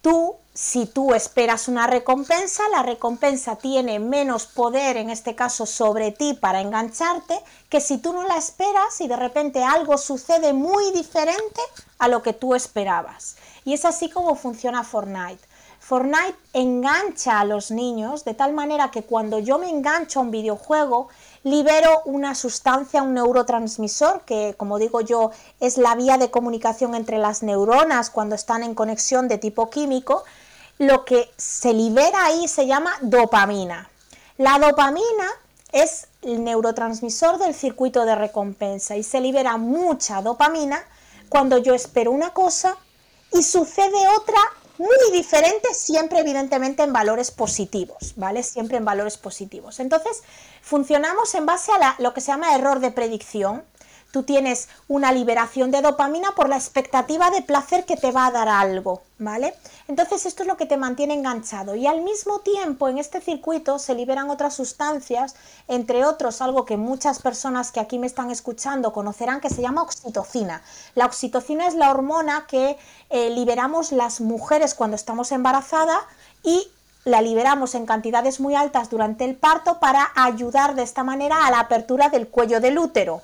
tú, 0.00 0.34
si 0.54 0.86
tú 0.86 1.12
esperas 1.12 1.68
una 1.68 1.86
recompensa, 1.86 2.62
la 2.70 2.82
recompensa 2.82 3.56
tiene 3.56 3.98
menos 3.98 4.46
poder, 4.46 4.96
en 4.96 5.10
este 5.10 5.34
caso, 5.34 5.66
sobre 5.66 6.10
ti 6.10 6.32
para 6.32 6.62
engancharte, 6.62 7.38
que 7.68 7.82
si 7.82 7.98
tú 7.98 8.14
no 8.14 8.26
la 8.26 8.38
esperas 8.38 8.98
y 9.02 9.08
de 9.08 9.16
repente 9.16 9.62
algo 9.62 9.98
sucede 9.98 10.54
muy 10.54 10.90
diferente 10.92 11.60
a 11.98 12.08
lo 12.08 12.22
que 12.22 12.32
tú 12.32 12.54
esperabas. 12.54 13.36
Y 13.66 13.74
es 13.74 13.84
así 13.84 14.08
como 14.08 14.36
funciona 14.36 14.84
Fortnite. 14.84 15.50
Fortnite 15.80 16.38
engancha 16.54 17.40
a 17.40 17.44
los 17.44 17.70
niños 17.70 18.24
de 18.24 18.32
tal 18.32 18.54
manera 18.54 18.90
que 18.90 19.02
cuando 19.02 19.38
yo 19.38 19.58
me 19.58 19.68
engancho 19.68 20.20
a 20.20 20.22
un 20.22 20.30
videojuego, 20.30 21.08
libero 21.42 22.02
una 22.04 22.34
sustancia, 22.34 23.02
un 23.02 23.14
neurotransmisor, 23.14 24.22
que 24.22 24.54
como 24.56 24.78
digo 24.78 25.00
yo 25.00 25.30
es 25.58 25.78
la 25.78 25.94
vía 25.94 26.18
de 26.18 26.30
comunicación 26.30 26.94
entre 26.94 27.18
las 27.18 27.42
neuronas 27.42 28.10
cuando 28.10 28.34
están 28.34 28.62
en 28.62 28.74
conexión 28.74 29.28
de 29.28 29.38
tipo 29.38 29.70
químico, 29.70 30.24
lo 30.78 31.04
que 31.04 31.30
se 31.36 31.72
libera 31.72 32.26
ahí 32.26 32.48
se 32.48 32.66
llama 32.66 32.92
dopamina. 33.00 33.90
La 34.36 34.58
dopamina 34.58 35.28
es 35.72 36.08
el 36.22 36.42
neurotransmisor 36.44 37.38
del 37.38 37.54
circuito 37.54 38.04
de 38.04 38.14
recompensa 38.14 38.96
y 38.96 39.02
se 39.02 39.20
libera 39.20 39.56
mucha 39.56 40.22
dopamina 40.22 40.82
cuando 41.28 41.58
yo 41.58 41.74
espero 41.74 42.10
una 42.10 42.30
cosa 42.30 42.76
y 43.32 43.42
sucede 43.42 44.08
otra 44.18 44.40
muy 44.80 45.12
diferente, 45.12 45.74
siempre 45.74 46.20
evidentemente 46.20 46.82
en 46.82 46.90
valores 46.90 47.30
positivos, 47.30 48.14
¿vale? 48.16 48.42
Siempre 48.42 48.78
en 48.78 48.86
valores 48.86 49.18
positivos. 49.18 49.78
Entonces, 49.78 50.22
funcionamos 50.62 51.34
en 51.34 51.44
base 51.44 51.70
a 51.70 51.96
lo 51.98 52.14
que 52.14 52.22
se 52.22 52.28
llama 52.28 52.54
error 52.54 52.80
de 52.80 52.90
predicción. 52.90 53.62
Tú 54.10 54.22
tienes 54.22 54.68
una 54.88 55.12
liberación 55.12 55.70
de 55.70 55.82
dopamina 55.82 56.32
por 56.34 56.48
la 56.48 56.56
expectativa 56.56 57.30
de 57.30 57.42
placer 57.42 57.84
que 57.84 57.96
te 57.96 58.10
va 58.10 58.26
a 58.26 58.30
dar 58.30 58.48
algo, 58.48 59.02
¿vale? 59.18 59.54
Entonces 59.88 60.26
esto 60.26 60.42
es 60.42 60.48
lo 60.48 60.56
que 60.56 60.66
te 60.66 60.76
mantiene 60.76 61.14
enganchado 61.14 61.74
y 61.74 61.86
al 61.86 62.02
mismo 62.02 62.40
tiempo 62.40 62.88
en 62.88 62.98
este 62.98 63.20
circuito 63.20 63.78
se 63.78 63.94
liberan 63.94 64.30
otras 64.30 64.54
sustancias, 64.54 65.34
entre 65.68 66.04
otros 66.04 66.40
algo 66.42 66.64
que 66.64 66.76
muchas 66.76 67.20
personas 67.20 67.72
que 67.72 67.80
aquí 67.80 67.98
me 67.98 68.06
están 68.06 68.30
escuchando 68.30 68.92
conocerán 68.92 69.40
que 69.40 69.50
se 69.50 69.62
llama 69.62 69.82
oxitocina. 69.82 70.62
La 70.94 71.06
oxitocina 71.06 71.66
es 71.66 71.74
la 71.74 71.90
hormona 71.90 72.46
que 72.48 72.78
eh, 73.10 73.30
liberamos 73.30 73.92
las 73.92 74.20
mujeres 74.20 74.74
cuando 74.74 74.96
estamos 74.96 75.32
embarazadas 75.32 76.00
y 76.42 76.68
la 77.04 77.22
liberamos 77.22 77.74
en 77.74 77.86
cantidades 77.86 78.40
muy 78.40 78.54
altas 78.54 78.90
durante 78.90 79.24
el 79.24 79.34
parto 79.34 79.80
para 79.80 80.10
ayudar 80.14 80.74
de 80.74 80.82
esta 80.82 81.02
manera 81.02 81.46
a 81.46 81.50
la 81.50 81.60
apertura 81.60 82.10
del 82.10 82.28
cuello 82.28 82.60
del 82.60 82.78
útero. 82.78 83.22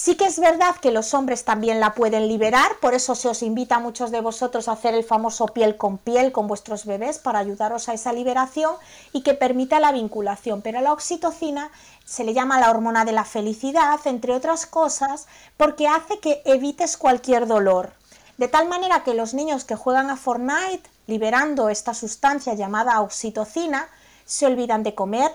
Sí 0.00 0.14
que 0.14 0.26
es 0.26 0.38
verdad 0.38 0.76
que 0.76 0.92
los 0.92 1.12
hombres 1.12 1.44
también 1.44 1.80
la 1.80 1.92
pueden 1.92 2.28
liberar, 2.28 2.70
por 2.80 2.94
eso 2.94 3.16
se 3.16 3.26
os 3.26 3.42
invita 3.42 3.74
a 3.74 3.80
muchos 3.80 4.12
de 4.12 4.20
vosotros 4.20 4.68
a 4.68 4.72
hacer 4.72 4.94
el 4.94 5.02
famoso 5.02 5.48
piel 5.48 5.76
con 5.76 5.98
piel 5.98 6.30
con 6.30 6.46
vuestros 6.46 6.86
bebés 6.86 7.18
para 7.18 7.40
ayudaros 7.40 7.88
a 7.88 7.94
esa 7.94 8.12
liberación 8.12 8.76
y 9.12 9.22
que 9.22 9.34
permita 9.34 9.80
la 9.80 9.90
vinculación. 9.90 10.62
Pero 10.62 10.80
la 10.82 10.92
oxitocina 10.92 11.72
se 12.04 12.22
le 12.22 12.32
llama 12.32 12.60
la 12.60 12.70
hormona 12.70 13.04
de 13.04 13.10
la 13.10 13.24
felicidad, 13.24 13.98
entre 14.04 14.34
otras 14.34 14.66
cosas, 14.66 15.26
porque 15.56 15.88
hace 15.88 16.20
que 16.20 16.42
evites 16.44 16.96
cualquier 16.96 17.48
dolor. 17.48 17.92
De 18.36 18.46
tal 18.46 18.68
manera 18.68 19.02
que 19.02 19.14
los 19.14 19.34
niños 19.34 19.64
que 19.64 19.74
juegan 19.74 20.10
a 20.10 20.16
Fortnite, 20.16 20.88
liberando 21.08 21.70
esta 21.70 21.92
sustancia 21.92 22.54
llamada 22.54 23.00
oxitocina, 23.00 23.88
se 24.24 24.46
olvidan 24.46 24.84
de 24.84 24.94
comer, 24.94 25.32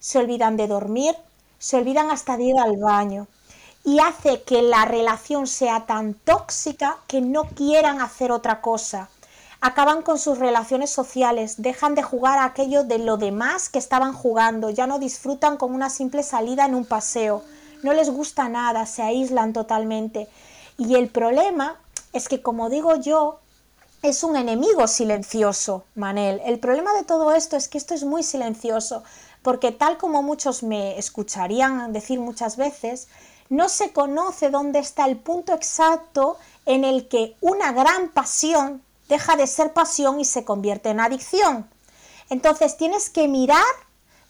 se 0.00 0.18
olvidan 0.18 0.56
de 0.56 0.66
dormir, 0.66 1.14
se 1.60 1.76
olvidan 1.76 2.10
hasta 2.10 2.36
de 2.36 2.42
ir 2.42 2.58
al 2.58 2.76
baño 2.76 3.28
y 3.84 3.98
hace 3.98 4.42
que 4.42 4.62
la 4.62 4.84
relación 4.84 5.46
sea 5.46 5.86
tan 5.86 6.14
tóxica 6.14 6.98
que 7.06 7.20
no 7.20 7.44
quieran 7.44 8.00
hacer 8.00 8.30
otra 8.32 8.60
cosa. 8.60 9.08
Acaban 9.62 10.02
con 10.02 10.18
sus 10.18 10.38
relaciones 10.38 10.90
sociales, 10.90 11.60
dejan 11.62 11.94
de 11.94 12.02
jugar 12.02 12.38
a 12.38 12.44
aquello 12.44 12.84
de 12.84 12.98
lo 12.98 13.16
demás 13.16 13.68
que 13.68 13.78
estaban 13.78 14.12
jugando, 14.12 14.70
ya 14.70 14.86
no 14.86 14.98
disfrutan 14.98 15.56
con 15.56 15.74
una 15.74 15.90
simple 15.90 16.22
salida 16.22 16.64
en 16.64 16.74
un 16.74 16.86
paseo, 16.86 17.42
no 17.82 17.92
les 17.92 18.10
gusta 18.10 18.48
nada, 18.48 18.86
se 18.86 19.02
aíslan 19.02 19.52
totalmente. 19.52 20.28
Y 20.78 20.94
el 20.94 21.08
problema 21.08 21.78
es 22.12 22.28
que, 22.28 22.42
como 22.42 22.70
digo 22.70 22.96
yo, 22.96 23.40
es 24.02 24.24
un 24.24 24.36
enemigo 24.36 24.86
silencioso, 24.86 25.84
Manel. 25.94 26.40
El 26.46 26.58
problema 26.58 26.94
de 26.94 27.04
todo 27.04 27.32
esto 27.32 27.56
es 27.56 27.68
que 27.68 27.76
esto 27.76 27.92
es 27.92 28.04
muy 28.04 28.22
silencioso, 28.22 29.02
porque 29.42 29.72
tal 29.72 29.98
como 29.98 30.22
muchos 30.22 30.62
me 30.62 30.98
escucharían 30.98 31.92
decir 31.92 32.18
muchas 32.18 32.56
veces, 32.56 33.08
no 33.50 33.68
se 33.68 33.92
conoce 33.92 34.48
dónde 34.48 34.78
está 34.78 35.06
el 35.06 35.18
punto 35.18 35.52
exacto 35.52 36.38
en 36.64 36.84
el 36.84 37.08
que 37.08 37.34
una 37.40 37.72
gran 37.72 38.08
pasión 38.08 38.80
deja 39.08 39.36
de 39.36 39.46
ser 39.46 39.72
pasión 39.72 40.20
y 40.20 40.24
se 40.24 40.44
convierte 40.44 40.88
en 40.88 41.00
adicción. 41.00 41.66
Entonces 42.30 42.76
tienes 42.76 43.10
que 43.10 43.26
mirar 43.28 43.64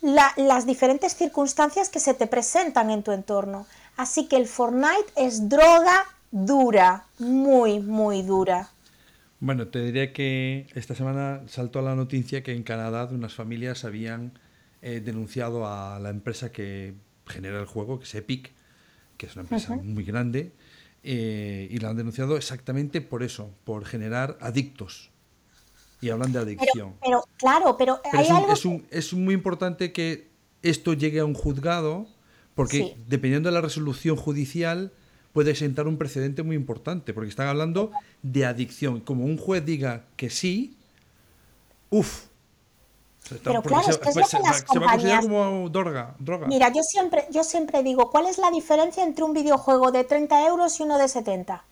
las 0.00 0.66
diferentes 0.66 1.14
circunstancias 1.14 1.90
que 1.90 2.00
se 2.00 2.14
te 2.14 2.26
presentan 2.26 2.90
en 2.90 3.02
tu 3.02 3.12
entorno. 3.12 3.66
Así 3.98 4.26
que 4.26 4.36
el 4.36 4.48
Fortnite 4.48 5.12
es 5.16 5.50
droga 5.50 6.06
dura, 6.30 7.04
muy, 7.18 7.80
muy 7.80 8.22
dura. 8.22 8.70
Bueno, 9.40 9.68
te 9.68 9.82
diría 9.82 10.14
que 10.14 10.66
esta 10.74 10.94
semana 10.94 11.42
saltó 11.46 11.82
la 11.82 11.94
noticia 11.94 12.42
que 12.42 12.54
en 12.54 12.62
Canadá 12.62 13.08
unas 13.10 13.34
familias 13.34 13.84
habían 13.84 14.38
eh, 14.80 15.00
denunciado 15.00 15.66
a 15.66 15.98
la 15.98 16.08
empresa 16.08 16.52
que 16.52 16.94
genera 17.26 17.60
el 17.60 17.66
juego, 17.66 17.98
que 17.98 18.04
es 18.04 18.14
Epic, 18.14 18.52
que 19.20 19.26
es 19.26 19.34
una 19.34 19.42
empresa 19.42 19.76
muy 19.76 20.02
grande, 20.02 20.50
eh, 21.02 21.68
y 21.70 21.76
la 21.76 21.90
han 21.90 21.96
denunciado 21.98 22.38
exactamente 22.38 23.02
por 23.02 23.22
eso, 23.22 23.50
por 23.64 23.84
generar 23.84 24.38
adictos. 24.40 25.10
Y 26.00 26.08
hablan 26.08 26.32
de 26.32 26.38
adicción. 26.38 26.94
Pero, 27.04 27.22
claro, 27.36 27.76
pero, 27.76 28.00
es, 28.90 29.12
muy 29.12 29.34
importante 29.34 29.92
que 29.92 30.30
esto 30.62 30.94
llegue 30.94 31.20
a 31.20 31.26
un 31.26 31.34
juzgado, 31.34 32.06
porque 32.54 32.96
dependiendo 33.06 33.50
de 33.50 33.54
la 33.54 33.60
resolución 33.60 34.16
judicial, 34.16 34.90
puede 35.34 35.54
sentar 35.54 35.86
un 35.86 35.98
precedente 35.98 36.42
muy 36.42 36.56
importante, 36.56 37.12
porque 37.12 37.28
están 37.28 37.48
hablando 37.48 37.90
de 38.22 38.46
adicción. 38.46 39.00
Como 39.00 39.26
un 39.26 39.36
juez 39.36 39.66
diga 39.66 40.06
que 40.16 40.30
sí, 40.30 40.78
uff, 41.90 42.24
pero 43.44 43.62
claro, 43.62 43.90
es 43.90 43.98
que 43.98 44.08
es 44.08 44.16
lo 44.16 44.26
que 44.26 44.38
las 44.40 44.62
compañías... 44.62 45.24
como 45.24 45.68
droga, 45.68 46.14
droga. 46.18 46.46
Mira, 46.46 46.68
yo 46.70 46.82
siempre, 46.82 47.26
yo 47.30 47.44
siempre 47.44 47.82
digo, 47.82 48.10
¿cuál 48.10 48.26
es 48.26 48.38
la 48.38 48.50
diferencia 48.50 49.04
entre 49.04 49.24
un 49.24 49.32
videojuego 49.32 49.92
de 49.92 50.04
30 50.04 50.46
euros 50.46 50.78
y 50.80 50.82
uno 50.82 50.98
de 50.98 51.08
70? 51.08 51.64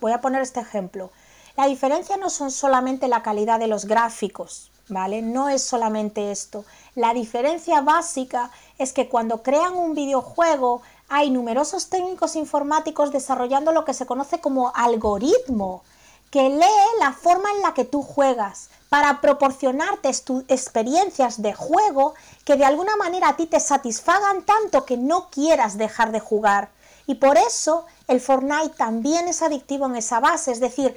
Voy 0.00 0.12
a 0.12 0.20
poner 0.20 0.42
este 0.42 0.60
ejemplo. 0.60 1.10
La 1.56 1.66
diferencia 1.66 2.16
no 2.16 2.30
son 2.30 2.50
solamente 2.50 3.08
la 3.08 3.22
calidad 3.22 3.58
de 3.58 3.66
los 3.66 3.84
gráficos, 3.84 4.70
¿vale? 4.88 5.22
No 5.22 5.48
es 5.48 5.62
solamente 5.62 6.30
esto. 6.30 6.64
La 6.94 7.12
diferencia 7.14 7.80
básica 7.80 8.50
es 8.78 8.92
que 8.92 9.08
cuando 9.08 9.42
crean 9.42 9.76
un 9.76 9.94
videojuego 9.94 10.82
hay 11.08 11.30
numerosos 11.30 11.88
técnicos 11.88 12.36
informáticos 12.36 13.10
desarrollando 13.12 13.72
lo 13.72 13.84
que 13.84 13.94
se 13.94 14.06
conoce 14.06 14.40
como 14.40 14.72
algoritmo, 14.74 15.82
que 16.30 16.48
lee 16.50 17.00
la 17.00 17.12
forma 17.12 17.50
en 17.56 17.62
la 17.62 17.74
que 17.74 17.84
tú 17.84 18.02
juegas 18.02 18.70
para 18.88 19.20
proporcionarte 19.20 20.10
experiencias 20.48 21.42
de 21.42 21.52
juego 21.52 22.14
que 22.44 22.56
de 22.56 22.64
alguna 22.64 22.96
manera 22.96 23.28
a 23.28 23.36
ti 23.36 23.46
te 23.46 23.60
satisfagan 23.60 24.42
tanto 24.42 24.84
que 24.84 24.96
no 24.96 25.28
quieras 25.30 25.76
dejar 25.76 26.12
de 26.12 26.20
jugar. 26.20 26.70
Y 27.06 27.16
por 27.16 27.36
eso 27.38 27.86
el 28.06 28.20
Fortnite 28.20 28.76
también 28.76 29.28
es 29.28 29.42
adictivo 29.42 29.86
en 29.86 29.96
esa 29.96 30.20
base, 30.20 30.52
es 30.52 30.60
decir, 30.60 30.94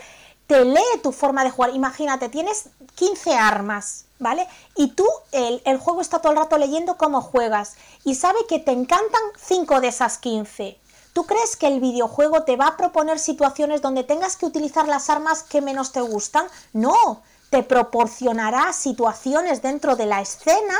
te 0.48 0.66
lee 0.66 1.00
tu 1.02 1.12
forma 1.14 1.44
de 1.44 1.50
jugar. 1.50 1.74
Imagínate, 1.74 2.28
tienes 2.28 2.66
15 2.96 3.34
armas, 3.36 4.06
¿vale? 4.20 4.48
Y 4.76 4.90
tú, 4.92 5.08
el, 5.32 5.62
el 5.66 5.78
juego 5.78 6.02
está 6.02 6.20
todo 6.20 6.34
el 6.34 6.38
rato 6.38 6.58
leyendo 6.58 6.98
cómo 6.98 7.22
juegas 7.22 7.76
y 8.04 8.16
sabe 8.16 8.40
que 8.50 8.60
te 8.60 8.72
encantan 8.72 9.22
5 9.38 9.80
de 9.80 9.88
esas 9.88 10.18
15. 10.18 10.78
¿Tú 11.14 11.26
crees 11.26 11.58
que 11.58 11.68
el 11.68 11.82
videojuego 11.82 12.44
te 12.44 12.56
va 12.56 12.68
a 12.68 12.78
proponer 12.78 13.20
situaciones 13.20 13.82
donde 13.82 14.04
tengas 14.04 14.38
que 14.38 14.46
utilizar 14.46 14.88
las 14.88 15.10
armas 15.10 15.44
que 15.44 15.62
menos 15.62 15.92
te 15.92 16.02
gustan? 16.02 16.46
No, 16.72 17.22
te 17.52 17.64
proporcionará 17.64 18.72
situaciones 18.74 19.62
dentro 19.62 19.98
de 19.98 20.06
la 20.06 20.22
escena 20.22 20.74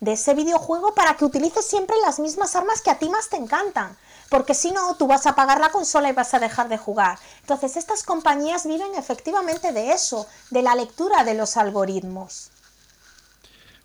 de 0.00 0.12
ese 0.12 0.34
videojuego 0.34 0.92
para 0.92 1.16
que 1.16 1.24
utilices 1.24 1.64
siempre 1.64 1.96
las 2.04 2.18
mismas 2.18 2.56
armas 2.56 2.82
que 2.82 2.90
a 2.90 2.98
ti 2.98 3.08
más 3.08 3.30
te 3.30 3.36
encantan. 3.36 3.96
Porque 4.28 4.52
si 4.52 4.72
no, 4.72 4.96
tú 4.96 5.06
vas 5.06 5.24
a 5.26 5.30
apagar 5.30 5.60
la 5.60 5.70
consola 5.70 6.10
y 6.10 6.12
vas 6.12 6.34
a 6.34 6.40
dejar 6.40 6.68
de 6.68 6.78
jugar. 6.78 7.16
Entonces, 7.42 7.76
estas 7.76 8.02
compañías 8.02 8.66
viven 8.66 8.92
efectivamente 8.98 9.72
de 9.72 9.92
eso, 9.92 10.26
de 10.50 10.62
la 10.62 10.74
lectura 10.74 11.22
de 11.22 11.34
los 11.34 11.56
algoritmos. 11.56 12.50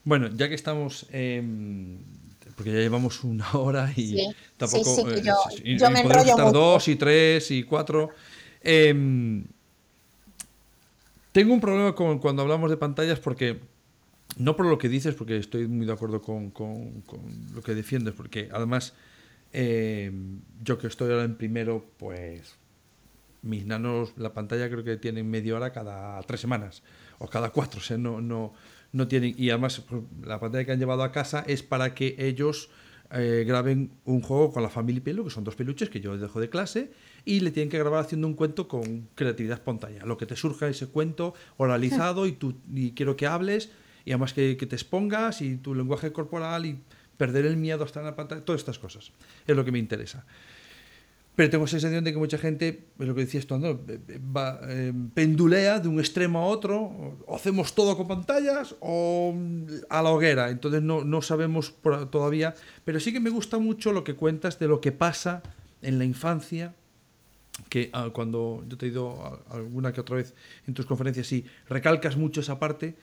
Bueno, 0.04 0.28
ya 0.34 0.50
que 0.50 0.56
estamos, 0.56 1.06
em, 1.12 2.00
porque 2.56 2.72
ya 2.74 2.80
llevamos 2.80 3.24
una 3.24 3.48
hora 3.54 3.94
y 3.96 4.18
tampoco... 4.58 4.96
Sí, 4.96 5.04
sí, 5.16 5.22
yo, 5.22 5.36
yo 5.78 5.92
me 5.92 6.00
enrollo 6.00 6.32
estar 6.32 6.52
dos 6.52 6.88
y 6.88 6.96
tres 6.96 7.52
y 7.52 7.64
cuatro. 7.64 8.10
Eh, 8.62 9.44
tengo 11.32 11.54
un 11.54 11.62
problema 11.62 11.96
con 11.96 12.20
cuando 12.20 12.42
hablamos 12.42 12.70
de 12.70 12.78
pantallas 12.78 13.20
porque, 13.20 13.60
no 14.38 14.56
por 14.56 14.66
lo 14.66 14.78
que 14.78 14.90
dices, 14.90 15.16
porque 15.16 15.38
estoy 15.38 15.68
muy 15.68 15.86
de 15.86 15.94
acuerdo 15.94 16.22
con, 16.22 16.54
lo 17.54 17.62
que 17.62 17.76
defiendes, 17.76 18.14
porque 18.14 18.50
además 18.52 18.94
eh, 19.54 20.12
yo 20.64 20.78
que 20.78 20.88
estoy 20.88 21.12
ahora 21.12 21.24
en 21.24 21.36
primero, 21.36 21.86
pues 21.98 22.58
mis 23.42 23.66
nanos, 23.66 24.14
la 24.18 24.34
pantalla 24.34 24.70
creo 24.70 24.84
que 24.84 24.98
tienen 24.98 25.30
media 25.30 25.56
hora 25.56 25.72
cada 25.72 26.22
tres 26.24 26.42
semanas 26.42 26.84
o 27.18 27.28
cada 27.28 27.50
cuatro, 27.52 27.82
no, 27.98 28.22
no, 28.22 28.54
no 28.92 29.08
tienen, 29.08 29.34
y 29.38 29.50
además 29.50 29.82
pues, 29.88 30.04
la 30.24 30.40
pantalla 30.40 30.66
que 30.66 30.72
han 30.72 30.80
llevado 30.80 31.04
a 31.04 31.12
casa 31.12 31.44
es 31.48 31.64
para 31.64 31.96
que 31.96 32.16
ellos 32.20 32.70
eh, 33.12 33.44
graben 33.46 33.92
un 34.06 34.22
juego 34.22 34.52
con 34.52 34.64
la 34.64 34.70
familia 34.70 35.04
Pelo, 35.04 35.24
que 35.24 35.30
son 35.30 35.44
dos 35.44 35.56
peluches 35.56 35.90
que 35.90 36.00
yo 36.00 36.18
dejo 36.18 36.40
de 36.40 36.50
clase, 36.50 36.92
y 37.26 37.40
le 37.42 37.52
tienen 37.52 37.70
que 37.70 37.78
grabar 37.78 38.02
haciendo 38.02 38.28
un 38.28 38.34
cuento 38.34 38.68
con 38.68 39.08
creatividad 39.16 39.58
espontánea. 39.58 40.06
Lo 40.06 40.18
que 40.18 40.26
te 40.26 40.36
surja 40.36 40.68
ese 40.68 40.88
cuento 40.88 41.34
oralizado 41.58 42.26
y, 42.26 42.34
tú, 42.34 42.56
y 42.74 42.92
quiero 42.92 43.16
que 43.16 43.28
hables 43.28 43.70
y 44.06 44.12
además 44.12 44.34
que, 44.34 44.56
te 44.56 44.76
expongas 44.76 45.42
y 45.42 45.58
tu 45.58 45.76
lenguaje 45.76 46.12
corporal 46.12 46.66
y 46.66 46.80
perder 47.18 47.46
el 47.46 47.58
miedo 47.58 47.84
hasta 47.84 48.00
en 48.00 48.08
la 48.08 48.16
pantalla, 48.16 48.44
todas 48.44 48.62
estas 48.62 48.80
cosas. 48.80 49.12
Es 49.46 49.56
lo 49.56 49.64
que 49.64 49.72
me 49.72 49.80
interesa. 49.80 50.26
Pero 51.36 51.50
tengo 51.50 51.64
la 51.64 51.70
sensación 51.70 52.04
de 52.04 52.12
que 52.12 52.18
mucha 52.18 52.38
gente, 52.38 52.88
es 53.00 53.08
lo 53.08 53.16
que 53.16 53.22
decías 53.22 53.46
tú, 53.46 53.58
¿no? 53.58 53.80
Va, 54.36 54.60
eh, 54.68 54.92
pendulea 55.14 55.80
de 55.80 55.88
un 55.88 56.00
extremo 56.00 56.40
a 56.40 56.46
otro, 56.46 57.18
o 57.26 57.36
hacemos 57.36 57.74
todo 57.74 57.96
con 57.96 58.08
pantallas 58.08 58.76
o 58.82 59.34
a 59.90 60.02
la 60.02 60.10
hoguera. 60.10 60.50
Entonces 60.50 60.82
no, 60.82 61.06
no 61.06 61.22
sabemos 61.22 61.76
todavía, 62.10 62.54
pero 62.84 63.00
sí 63.00 63.14
que 63.14 63.20
me 63.20 63.30
gusta 63.30 63.60
mucho 63.60 63.94
lo 63.94 64.04
que 64.04 64.16
cuentas 64.16 64.60
de 64.60 64.68
lo 64.68 64.82
que 64.82 64.92
pasa 64.92 65.42
en 65.82 66.00
la 66.00 66.06
infancia 66.06 66.74
que 67.70 67.90
ah, 67.94 68.10
cuando 68.14 68.64
yo 68.68 68.78
te 68.78 68.86
he 68.86 68.90
ido 68.90 69.44
alguna 69.50 69.92
que 69.92 70.02
otra 70.02 70.18
vez 70.18 70.34
en 70.68 70.74
tus 70.74 70.86
conferencias 70.86 71.32
y 71.32 71.46
recalcas 71.68 72.18
mucho 72.18 72.42
esa 72.42 72.60
parte 72.60 72.96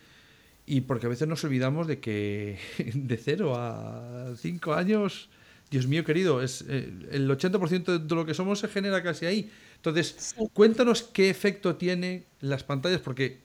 y 0.66 0.82
porque 0.82 1.06
a 1.06 1.08
veces 1.08 1.26
nos 1.28 1.42
olvidamos 1.44 1.86
de 1.86 2.00
que 2.00 2.58
de 2.94 3.16
cero 3.16 3.54
a 3.56 4.34
cinco 4.36 4.74
años 4.74 5.28
Dios 5.70 5.86
mío 5.86 6.04
querido, 6.04 6.42
es 6.42 6.64
eh, 6.68 6.90
el 7.10 7.28
80% 7.28 7.98
de 7.98 8.14
lo 8.14 8.24
que 8.24 8.34
somos 8.34 8.60
se 8.60 8.68
genera 8.68 9.02
casi 9.02 9.26
ahí. 9.26 9.50
Entonces, 9.76 10.34
cuéntanos 10.52 11.02
qué 11.02 11.28
efecto 11.28 11.76
tienen 11.76 12.24
las 12.40 12.64
pantallas, 12.64 13.00
porque 13.00 13.40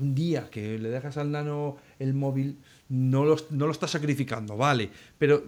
un 0.00 0.14
día 0.14 0.48
que 0.50 0.78
le 0.78 0.88
dejas 0.90 1.16
al 1.16 1.30
nano 1.30 1.76
el 1.98 2.14
móvil, 2.14 2.56
no 2.88 3.24
lo, 3.24 3.36
no 3.50 3.66
lo 3.66 3.72
estás 3.72 3.92
sacrificando, 3.92 4.56
vale, 4.56 4.90
pero 5.18 5.44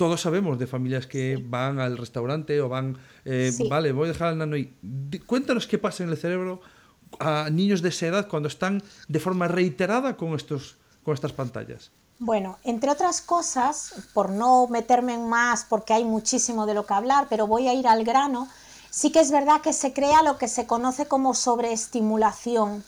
todos 0.00 0.22
sabemos 0.22 0.58
de 0.58 0.66
familias 0.66 1.06
que 1.06 1.36
van 1.36 1.78
al 1.78 1.98
restaurante 1.98 2.58
o 2.62 2.70
van, 2.70 2.96
eh, 3.26 3.52
vale, 3.68 3.92
voy 3.92 4.08
a 4.08 4.12
dejar 4.12 4.28
al 4.28 4.38
nano 4.38 4.56
y 4.56 4.72
cuéntanos 5.26 5.66
qué 5.66 5.76
pasa 5.76 6.04
en 6.04 6.08
el 6.08 6.16
cerebro 6.16 6.62
a 7.18 7.50
niños 7.50 7.82
de 7.82 7.90
esa 7.90 8.06
edad 8.06 8.26
cuando 8.26 8.48
están 8.48 8.82
de 9.08 9.20
forma 9.20 9.46
reiterada 9.46 10.16
con, 10.16 10.32
estos, 10.32 10.78
con 11.04 11.12
estas 11.12 11.34
pantallas. 11.34 11.90
Bueno, 12.18 12.58
entre 12.64 12.90
otras 12.90 13.20
cosas, 13.20 13.92
por 14.14 14.30
no 14.30 14.68
meterme 14.68 15.12
en 15.12 15.28
más, 15.28 15.66
porque 15.68 15.92
hay 15.92 16.04
muchísimo 16.04 16.64
de 16.64 16.72
lo 16.72 16.86
que 16.86 16.94
hablar, 16.94 17.26
pero 17.28 17.46
voy 17.46 17.68
a 17.68 17.74
ir 17.74 17.86
al 17.86 18.02
grano, 18.02 18.48
sí 18.88 19.12
que 19.12 19.20
es 19.20 19.30
verdad 19.30 19.60
que 19.60 19.74
se 19.74 19.92
crea 19.92 20.22
lo 20.22 20.38
que 20.38 20.48
se 20.48 20.66
conoce 20.66 21.08
como 21.08 21.34
sobreestimulación 21.34 22.82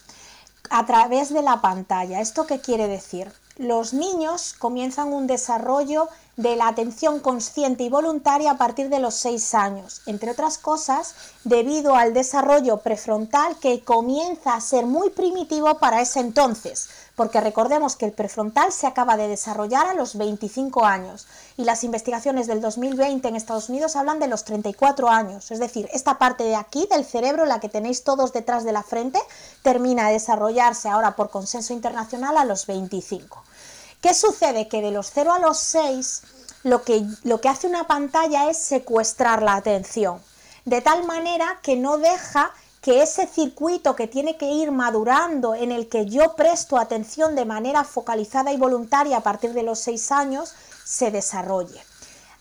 a 0.71 0.87
través 0.87 1.31
de 1.31 1.43
la 1.43 1.61
pantalla. 1.61 2.21
¿Esto 2.21 2.47
qué 2.47 2.59
quiere 2.59 2.87
decir? 2.87 3.31
Los 3.57 3.93
niños 3.93 4.55
comienzan 4.57 5.13
un 5.13 5.27
desarrollo 5.27 6.09
de 6.35 6.55
la 6.55 6.67
atención 6.67 7.19
consciente 7.19 7.83
y 7.83 7.89
voluntaria 7.89 8.51
a 8.51 8.57
partir 8.57 8.89
de 8.89 8.99
los 8.99 9.13
6 9.15 9.53
años, 9.53 10.01
entre 10.07 10.31
otras 10.31 10.57
cosas 10.57 11.13
debido 11.43 11.95
al 11.95 12.13
desarrollo 12.13 12.77
prefrontal 12.77 13.55
que 13.57 13.83
comienza 13.83 14.55
a 14.55 14.61
ser 14.61 14.87
muy 14.87 15.11
primitivo 15.11 15.77
para 15.77 16.01
ese 16.01 16.21
entonces, 16.21 16.89
porque 17.15 17.39
recordemos 17.39 17.95
que 17.95 18.05
el 18.05 18.13
prefrontal 18.13 18.71
se 18.71 18.87
acaba 18.87 19.15
de 19.15 19.27
desarrollar 19.27 19.85
a 19.85 19.93
los 19.93 20.17
25 20.17 20.85
años 20.85 21.27
y 21.55 21.65
las 21.65 21.83
investigaciones 21.83 22.47
del 22.47 22.61
2020 22.61 23.27
en 23.27 23.35
Estados 23.35 23.69
Unidos 23.69 23.95
hablan 23.95 24.17
de 24.17 24.27
los 24.27 24.43
34 24.43 25.09
años, 25.09 25.51
es 25.51 25.59
decir, 25.59 25.87
esta 25.93 26.17
parte 26.17 26.43
de 26.43 26.55
aquí 26.55 26.87
del 26.89 27.05
cerebro, 27.05 27.45
la 27.45 27.59
que 27.59 27.69
tenéis 27.69 28.03
todos 28.03 28.33
detrás 28.33 28.63
de 28.63 28.71
la 28.71 28.81
frente, 28.81 29.19
termina 29.61 30.07
de 30.07 30.13
desarrollarse 30.13 30.89
ahora 30.89 31.15
por 31.15 31.29
consenso 31.29 31.73
internacional 31.73 32.37
a 32.37 32.45
los 32.45 32.65
25. 32.65 33.43
¿Qué 34.03 34.13
sucede? 34.13 34.67
Que 34.67 34.81
de 34.81 34.91
los 34.91 35.11
0 35.13 35.31
a 35.31 35.39
los 35.39 35.57
6 35.59 36.23
lo 36.63 36.83
que, 36.83 37.05
lo 37.23 37.39
que 37.39 37.47
hace 37.47 37.67
una 37.67 37.87
pantalla 37.87 38.49
es 38.49 38.57
secuestrar 38.57 39.41
la 39.41 39.55
atención, 39.55 40.21
de 40.65 40.81
tal 40.81 41.05
manera 41.05 41.61
que 41.63 41.77
no 41.77 41.97
deja 41.97 42.51
que 42.81 43.01
ese 43.01 43.27
circuito 43.27 43.95
que 43.95 44.09
tiene 44.09 44.35
que 44.35 44.51
ir 44.51 44.71
madurando, 44.71 45.55
en 45.55 45.71
el 45.71 45.87
que 45.87 46.05
yo 46.05 46.35
presto 46.35 46.77
atención 46.77 47.33
de 47.35 47.45
manera 47.45 47.85
focalizada 47.85 48.51
y 48.51 48.57
voluntaria 48.57 49.15
a 49.15 49.23
partir 49.23 49.53
de 49.53 49.63
los 49.63 49.79
6 49.79 50.11
años, 50.11 50.53
se 50.83 51.09
desarrolle. 51.09 51.81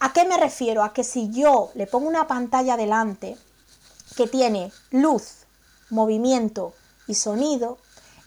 ¿A 0.00 0.12
qué 0.12 0.24
me 0.24 0.38
refiero? 0.38 0.82
A 0.82 0.92
que 0.92 1.04
si 1.04 1.30
yo 1.30 1.70
le 1.74 1.86
pongo 1.86 2.08
una 2.08 2.26
pantalla 2.26 2.76
delante 2.76 3.36
que 4.16 4.26
tiene 4.26 4.72
luz, 4.90 5.44
movimiento 5.90 6.74
y 7.06 7.14
sonido, 7.14 7.78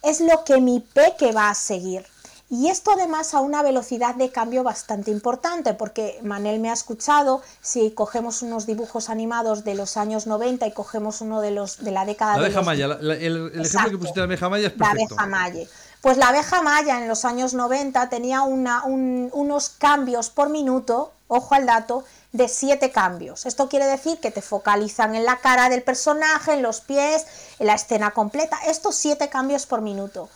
es 0.04 0.22
lo 0.22 0.46
que 0.46 0.62
mi 0.62 0.80
peque 0.80 1.34
va 1.34 1.50
a 1.50 1.54
seguir. 1.54 2.14
Y 2.50 2.70
esto 2.70 2.91
además 2.91 3.34
a 3.34 3.39
una 3.39 3.64
velocidad 3.64 4.14
de 4.14 4.30
cambio 4.30 4.62
bastante 4.62 5.10
importante, 5.10 5.74
porque 5.74 6.20
Manel 6.22 6.60
me 6.60 6.70
ha 6.70 6.74
escuchado, 6.74 7.41
si 7.62 7.89
cogemos 7.91 8.43
unos 8.43 8.68
dibujos 8.68 9.10
animados 9.10 9.64
de 9.64 9.74
los 9.74 9.98
años 9.98 10.28
90 10.28 10.68
y 10.68 10.72
cogemos 10.72 11.22
uno 11.22 11.41
de 11.41 11.50
los 11.52 11.84
de 11.84 11.91
la 11.91 12.06
década 12.06 12.34
la 12.34 12.39
de 12.39 12.46
abeja 12.46 12.62
maya, 12.62 12.86
el, 12.86 13.52
ejemplo 13.66 13.91
que 13.91 13.98
pusiste 13.98 14.20
de 14.20 14.28
la 14.28 14.32
abeja 14.32 14.50
maya 14.50 14.68
es 14.68 14.74
perfecto. 14.74 15.16
La 15.16 15.24
abeja 15.24 15.26
maya. 15.26 15.68
Pues 16.02 16.18
la 16.18 16.28
abeja 16.28 16.62
maya 16.62 17.02
en 17.02 17.08
los 17.08 17.26
años 17.26 17.56
90 17.56 18.10
tenía 18.10 18.43
una, 18.43 18.84
unos 18.86 19.70
cambios 19.70 20.30
por 20.30 20.50
minuto, 20.50 21.14
ojo 21.28 21.56
al 21.56 21.66
dato, 21.66 22.04
de 22.32 22.48
siete 22.48 22.91
cambios. 22.91 23.48
Esto 23.48 23.68
quiere 23.70 23.88
decir 23.88 24.20
que 24.20 24.30
te 24.30 24.43
focalizan 24.43 25.16
en 25.16 25.26
la 25.26 25.38
cara 25.38 25.68
del 25.68 25.82
personaje, 25.82 26.54
en 26.54 26.62
los 26.62 26.82
pies, 26.82 27.26
en 27.58 27.66
la 27.66 27.74
escena 27.74 28.12
completa. 28.12 28.60
Estos 28.68 28.96
siete 28.96 29.30
cambios 29.30 29.66
por 29.66 29.82
minuto. 29.82 30.30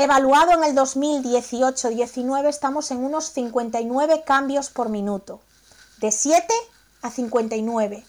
Evaluado 0.00 0.52
en 0.52 0.62
el 0.62 0.76
2018-19 0.76 2.46
estamos 2.46 2.92
en 2.92 2.98
unos 2.98 3.32
59 3.32 4.22
cambios 4.24 4.70
por 4.70 4.90
minuto, 4.90 5.40
de 6.00 6.12
7 6.12 6.54
a 7.02 7.10
59. 7.10 8.04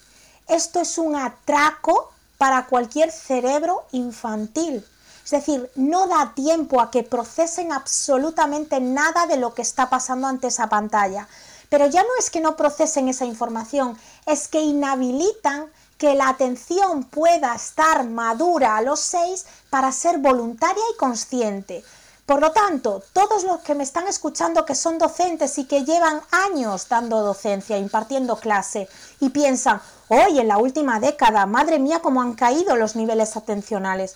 Esto 0.46 0.80
es 0.80 0.98
un 0.98 1.16
atraco 1.16 2.12
para 2.38 2.66
cualquier 2.66 3.10
cerebro 3.10 3.86
infantil. 3.90 4.86
Es 5.24 5.32
decir, 5.32 5.68
no 5.74 6.06
da 6.06 6.32
tiempo 6.36 6.80
a 6.80 6.92
que 6.92 7.02
procesen 7.02 7.72
absolutamente 7.72 8.78
nada 8.78 9.26
de 9.26 9.38
lo 9.38 9.52
que 9.54 9.62
está 9.62 9.90
pasando 9.90 10.28
ante 10.28 10.46
esa 10.46 10.68
pantalla. 10.68 11.26
Pero 11.70 11.88
ya 11.88 12.04
no 12.04 12.10
es 12.20 12.30
que 12.30 12.38
no 12.38 12.54
procesen 12.54 13.08
esa 13.08 13.24
información, 13.24 13.98
es 14.26 14.46
que 14.46 14.60
inhabilitan 14.60 15.66
que 16.00 16.14
la 16.14 16.30
atención 16.30 17.04
pueda 17.04 17.54
estar 17.54 18.08
madura 18.08 18.78
a 18.78 18.80
los 18.80 19.00
seis 19.00 19.44
para 19.68 19.92
ser 19.92 20.16
voluntaria 20.16 20.82
y 20.94 20.96
consciente. 20.96 21.84
Por 22.24 22.40
lo 22.40 22.52
tanto, 22.52 23.02
todos 23.12 23.44
los 23.44 23.60
que 23.60 23.74
me 23.74 23.84
están 23.84 24.08
escuchando 24.08 24.64
que 24.64 24.74
son 24.74 24.96
docentes 24.96 25.58
y 25.58 25.66
que 25.66 25.84
llevan 25.84 26.22
años 26.30 26.88
dando 26.88 27.20
docencia, 27.20 27.76
impartiendo 27.76 28.36
clase, 28.36 28.88
y 29.20 29.28
piensan, 29.28 29.82
hoy 30.08 30.40
en 30.40 30.48
la 30.48 30.56
última 30.56 31.00
década, 31.00 31.44
madre 31.44 31.78
mía, 31.78 32.00
cómo 32.00 32.22
han 32.22 32.32
caído 32.32 32.76
los 32.76 32.96
niveles 32.96 33.36
atencionales. 33.36 34.14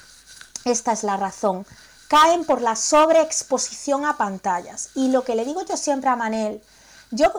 Esta 0.64 0.93
es 0.93 1.03
la 1.03 1.18
razón. 1.18 1.66
Caen 2.09 2.47
por 2.47 2.62
la 2.62 2.76
sobreexposición 2.76 4.07
a 4.07 4.16
pantallas. 4.16 4.89
Y 4.95 5.09
lo 5.09 5.22
que 5.22 5.35
le 5.35 5.45
digo 5.45 5.62
yo 5.66 5.76
siempre 5.76 6.09
a 6.09 6.16
Manel, 6.16 6.62
yo, 7.15 7.33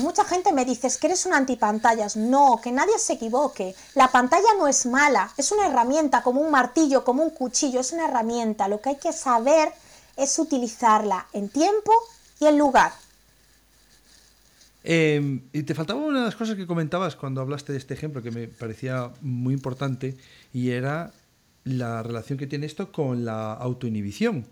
mucha 0.00 0.24
gente 0.24 0.52
me 0.52 0.64
dice, 0.64 0.86
es 0.86 0.96
que 0.96 1.06
eres 1.06 1.26
un 1.26 1.34
antipantallas. 1.34 2.16
No, 2.16 2.60
que 2.62 2.72
nadie 2.72 2.98
se 2.98 3.14
equivoque. 3.14 3.74
La 3.94 4.10
pantalla 4.10 4.48
no 4.58 4.66
es 4.66 4.86
mala, 4.86 5.30
es 5.36 5.52
una 5.52 5.66
herramienta, 5.66 6.22
como 6.22 6.40
un 6.40 6.50
martillo, 6.50 7.04
como 7.04 7.22
un 7.22 7.30
cuchillo, 7.30 7.80
es 7.80 7.92
una 7.92 8.06
herramienta. 8.06 8.68
Lo 8.68 8.80
que 8.80 8.90
hay 8.90 8.96
que 8.96 9.12
saber 9.12 9.70
es 10.16 10.38
utilizarla 10.38 11.26
en 11.32 11.48
tiempo 11.48 11.92
y 12.40 12.46
en 12.46 12.58
lugar. 12.58 12.92
Em, 14.84 15.42
y 15.52 15.62
te 15.62 15.74
faltaba 15.74 16.00
una 16.00 16.20
de 16.20 16.24
las 16.24 16.34
cosas 16.36 16.56
que 16.56 16.66
comentabas 16.66 17.14
cuando 17.14 17.40
hablaste 17.40 17.72
de 17.72 17.78
este 17.78 17.94
ejemplo 17.94 18.20
que 18.20 18.32
me 18.32 18.48
parecía 18.48 19.12
muy 19.20 19.54
importante 19.54 20.16
y 20.52 20.70
era 20.70 21.12
la 21.64 22.02
relación 22.02 22.38
que 22.38 22.48
tiene 22.48 22.66
esto 22.66 22.90
con 22.90 23.24
la 23.24 23.52
autoinhibición. 23.52 24.46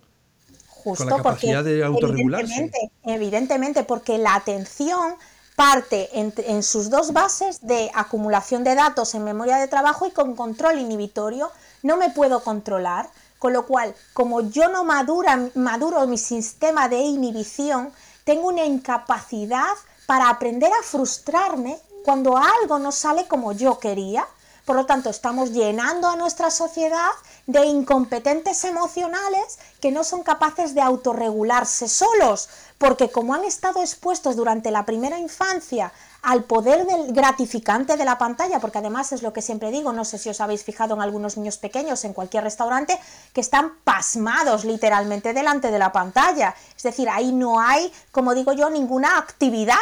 Justo 0.83 1.05
con 1.05 1.11
la 1.11 1.17
capacidad 1.17 1.65
de 1.65 1.85
autorregularse. 1.85 2.53
Evidentemente, 2.53 2.91
evidentemente, 3.05 3.85
porque 3.85 4.19
la 4.19 4.35
atención 4.35 5.15
parte 5.61 6.09
en, 6.15 6.63
sus 6.63 6.89
dos 6.89 7.13
bases 7.13 7.61
de 7.61 7.91
acumulación 7.95 8.65
de 8.65 8.75
datos 8.75 9.15
en 9.15 9.25
memoria 9.25 9.59
de 9.59 9.69
trabajo 9.69 10.07
y 10.07 10.11
con 10.11 10.35
control 10.35 10.79
inhibitorio. 10.79 11.51
No 11.83 11.99
me 11.99 12.09
puedo 12.09 12.43
controlar, 12.43 13.11
con 13.39 13.53
lo 13.53 13.67
cual, 13.67 13.95
como 14.15 14.41
yo 14.41 14.71
no 14.71 14.85
madura, 14.85 15.51
maduro 15.55 16.07
mi 16.07 16.17
sistema 16.17 16.89
de 16.89 17.01
inhibición, 17.01 17.93
tengo 18.25 18.49
una 18.49 18.65
incapacidad 18.65 19.75
para 20.07 20.31
aprender 20.31 20.73
a 20.73 20.83
frustrarme 20.83 21.79
cuando 22.07 22.39
algo 22.39 22.79
no 22.79 22.91
sale 22.91 23.29
como 23.29 23.53
yo 23.53 23.79
quería. 23.79 24.27
Por 24.65 24.77
lo 24.77 24.87
tanto, 24.87 25.11
estamos 25.11 25.53
llenando 25.53 26.09
a 26.09 26.17
nuestra 26.17 26.51
sociedad 26.51 27.11
de 27.53 27.67
incompetentes 27.67 28.65
emocionales 28.65 29.59
que 29.81 29.91
no 29.91 30.05
son 30.05 30.23
capaces 30.23 30.75
de 30.75 30.81
autorregularse 30.81 31.89
solos, 31.89 32.49
porque 32.79 33.11
como 33.11 33.35
han 33.35 33.45
estado 33.45 33.81
expuestos 33.81 34.37
durante 34.37 34.71
la 34.71 34.85
primera 34.85 35.19
infancia 35.19 35.93
al 36.23 36.45
poder 36.45 36.87
del 36.87 37.13
gratificante 37.13 37.97
de 37.97 38.05
la 38.05 38.19
pantalla, 38.19 38.61
porque 38.61 38.79
además 38.79 39.13
es 39.13 39.23
lo 39.23 39.33
que 39.33 39.43
siempre 39.43 39.71
digo, 39.71 39.93
no 39.93 40.05
sé 40.05 40.19
si 40.19 40.29
os 40.29 40.41
habéis 40.41 40.65
fijado 40.65 40.95
en 40.95 41.01
algunos 41.01 41.37
niños 41.37 41.59
pequeños 41.59 42.05
en 42.05 42.13
cualquier 42.13 42.45
restaurante, 42.45 42.99
que 43.33 43.41
están 43.41 43.73
pasmados 43.85 44.65
literalmente 44.65 45.33
delante 45.33 45.71
de 45.71 45.79
la 45.79 45.93
pantalla. 45.93 46.55
Es 46.77 46.83
decir, 46.83 47.09
ahí 47.09 47.33
no 47.33 47.61
hay, 47.61 47.93
como 48.13 48.35
digo 48.35 48.53
yo, 48.53 48.69
ninguna 48.71 49.19
actividad 49.19 49.79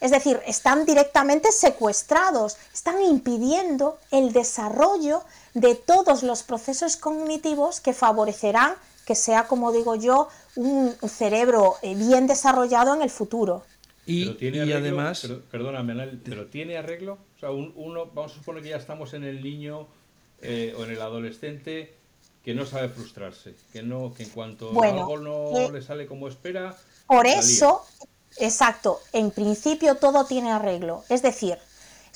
es 0.00 0.12
decir, 0.12 0.40
están 0.46 0.84
directamente 0.84 1.50
secuestrados, 1.50 2.56
están 2.72 3.02
impidiendo 3.02 3.98
el 4.12 4.32
desarrollo 4.32 5.24
de 5.54 5.74
todos 5.74 6.22
los 6.22 6.42
procesos 6.42 6.96
cognitivos 6.96 7.80
que 7.80 7.92
favorecerán 7.92 8.74
que 9.08 9.14
sea, 9.14 9.44
como 9.44 9.72
digo 9.72 9.94
yo, 9.94 10.28
un 10.54 10.94
cerebro 11.08 11.76
eh, 11.80 11.94
bien 11.94 12.26
desarrollado 12.26 12.94
en 12.94 13.00
el 13.00 13.08
futuro. 13.08 13.64
Y, 14.04 14.28
además... 14.70 15.26
perdóname, 15.50 16.18
pero 16.22 16.46
¿tiene 16.48 16.76
arreglo? 16.76 17.16
O 17.36 17.40
sea, 17.40 17.50
uno, 17.50 18.10
vamos 18.12 18.32
a 18.32 18.34
suponer 18.34 18.62
que 18.62 18.68
ya 18.68 18.76
estamos 18.76 19.14
en 19.14 19.24
el 19.24 19.42
niño 19.42 19.86
eh, 20.42 20.74
o 20.76 20.84
en 20.84 20.90
el 20.90 21.00
adolescente 21.00 21.94
que 22.44 22.52
no 22.52 22.66
sabe 22.66 22.90
frustrarse, 22.90 23.54
que 23.72 23.82
no 23.82 24.12
que 24.12 24.24
en 24.24 24.28
cuanto 24.28 24.78
algo 24.82 25.16
no 25.16 25.56
eh, 25.56 25.72
le 25.72 25.80
sale 25.80 26.06
como 26.06 26.28
espera... 26.28 26.76
Por 27.06 27.26
eso, 27.26 27.86
exacto, 28.36 29.00
en 29.14 29.30
principio 29.30 29.94
todo 29.94 30.26
tiene 30.26 30.52
arreglo. 30.52 31.04
Es 31.08 31.22
decir, 31.22 31.56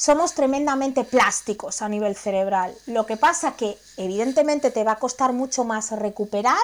somos 0.03 0.35
tremendamente 0.35 1.05
plásticos 1.05 1.81
a 1.81 1.89
nivel 1.89 2.16
cerebral. 2.16 2.74
Lo 2.87 3.07
que 3.07 3.16
pasa 3.16 3.55
que 3.55 3.79
evidentemente 3.97 4.73
te 4.73 4.83
va 4.83 4.93
a 4.93 4.99
costar 4.99 5.33
mucho 5.33 5.62
más 5.62 5.93
recuperar 5.93 6.57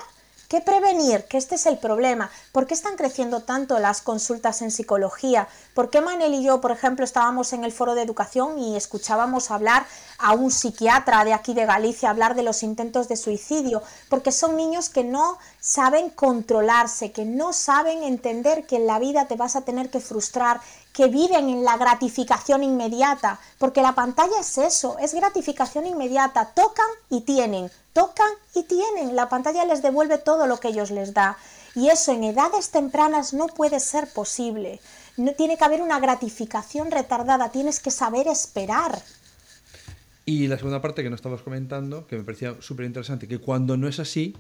¿Qué 0.49 0.63
prevenir? 0.63 1.25
Que 1.25 1.37
este 1.37 1.57
es 1.57 1.67
el 1.67 1.77
problema. 1.77 2.31
¿Por 2.53 2.67
qué 2.67 2.73
están 2.73 2.97
creciendo 2.97 3.43
tanto 3.43 3.79
las 3.79 4.01
consultas 4.01 4.63
en 4.63 4.71
psicología? 4.71 5.47
¿Por 5.79 5.91
qué 5.91 6.01
Manel 6.01 6.35
y 6.35 6.43
yo, 6.43 6.61
por 6.61 6.73
ejemplo, 6.73 7.05
estábamos 7.05 7.53
en 7.53 7.63
el 7.63 7.71
foro 7.71 7.95
de 7.95 8.03
educación 8.03 8.59
y 8.59 8.75
escuchábamos 8.75 9.53
hablar 9.53 9.87
a 10.19 10.33
un 10.33 10.51
psiquiatra 10.51 11.25
de 11.25 11.33
aquí 11.33 11.55
de 11.55 11.67
Galicia 11.67 12.11
hablar 12.11 12.35
de 12.35 12.43
los 12.43 12.65
intentos 12.65 13.07
de 13.07 13.17
suicidio? 13.17 13.81
Porque 14.09 14.33
son 14.33 14.57
niños 14.57 14.89
que 14.89 15.05
no 15.05 15.39
saben 15.61 16.11
controlarse, 16.11 17.13
que 17.13 17.25
no 17.25 17.53
saben 17.53 18.03
entender 18.03 18.67
que 18.67 18.75
en 18.75 18.89
la 18.89 18.99
vida 18.99 19.29
te 19.29 19.37
vas 19.37 19.55
a 19.55 19.61
tener 19.61 19.89
que 19.89 20.01
frustrar, 20.01 20.61
que 20.93 21.07
viven 21.07 21.49
en 21.49 21.63
la 21.63 21.77
gratificación 21.77 22.65
inmediata, 22.65 23.39
porque 23.59 23.81
la 23.81 23.95
pantalla 23.95 24.41
es 24.41 24.59
eso, 24.59 24.99
es 24.99 25.15
gratificación 25.15 25.87
inmediata, 25.87 26.55
tocan 26.57 26.89
y 27.09 27.21
tienen, 27.21 27.71
tocan 27.93 28.33
y 28.53 28.65
tienen, 28.65 29.15
la 29.15 29.29
pantalla 29.29 29.65
les 29.65 29.81
devuelve 29.81 30.19
todo 30.19 30.49
lo 30.49 30.59
que 30.59 30.71
ellos 30.71 30.91
les 30.91 31.15
da. 31.15 31.39
Y 31.77 31.91
eso 31.91 32.11
en 32.11 32.25
edades 32.25 32.71
tempranas 32.71 33.33
no 33.33 33.47
puede 33.47 33.79
ser 33.79 34.13
posible. 34.13 34.81
No 35.19 35.33
tiene 35.33 35.59
que 35.59 35.65
haber 35.65 35.83
una 35.83 35.99
gratificación 35.99 36.91
retardada, 36.91 37.51
tienes 37.51 37.81
que 37.81 37.91
saber 37.91 38.29
esperar. 38.29 39.03
Y 40.25 40.47
la 40.47 40.57
segunda 40.57 40.81
parte 40.81 41.03
que 41.03 41.11
no 41.11 41.17
estabas 41.17 41.43
comentando, 41.43 42.07
que 42.07 42.17
me 42.17 42.23
parecía 42.23 42.55
súper 42.61 42.87
interesante, 42.87 43.27
que 43.27 43.39
cuando 43.39 43.77
no 43.77 43.89
es 43.89 43.99
así, 43.99 44.37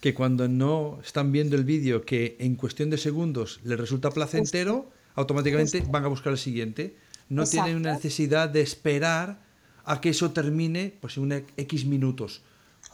que 0.00 0.12
cuando 0.12 0.48
no 0.48 0.98
están 1.02 1.32
viendo 1.32 1.56
el 1.56 1.64
vídeo 1.64 2.04
que 2.04 2.36
en 2.40 2.56
cuestión 2.56 2.90
de 2.90 2.98
segundos 2.98 3.60
les 3.64 3.80
resulta 3.80 4.10
placentero, 4.10 4.90
automáticamente 5.14 5.82
van 5.88 6.04
a 6.04 6.08
buscar 6.08 6.32
el 6.32 6.38
siguiente. 6.38 6.96
No 7.30 7.44
tienen 7.44 7.76
una 7.76 7.94
necesidad 7.94 8.50
de 8.50 8.60
esperar 8.60 9.40
a 9.86 10.00
que 10.02 10.10
eso 10.10 10.30
termine 10.32 10.94
pues, 11.00 11.16
en 11.16 11.46
X 11.56 11.86
minutos. 11.86 12.42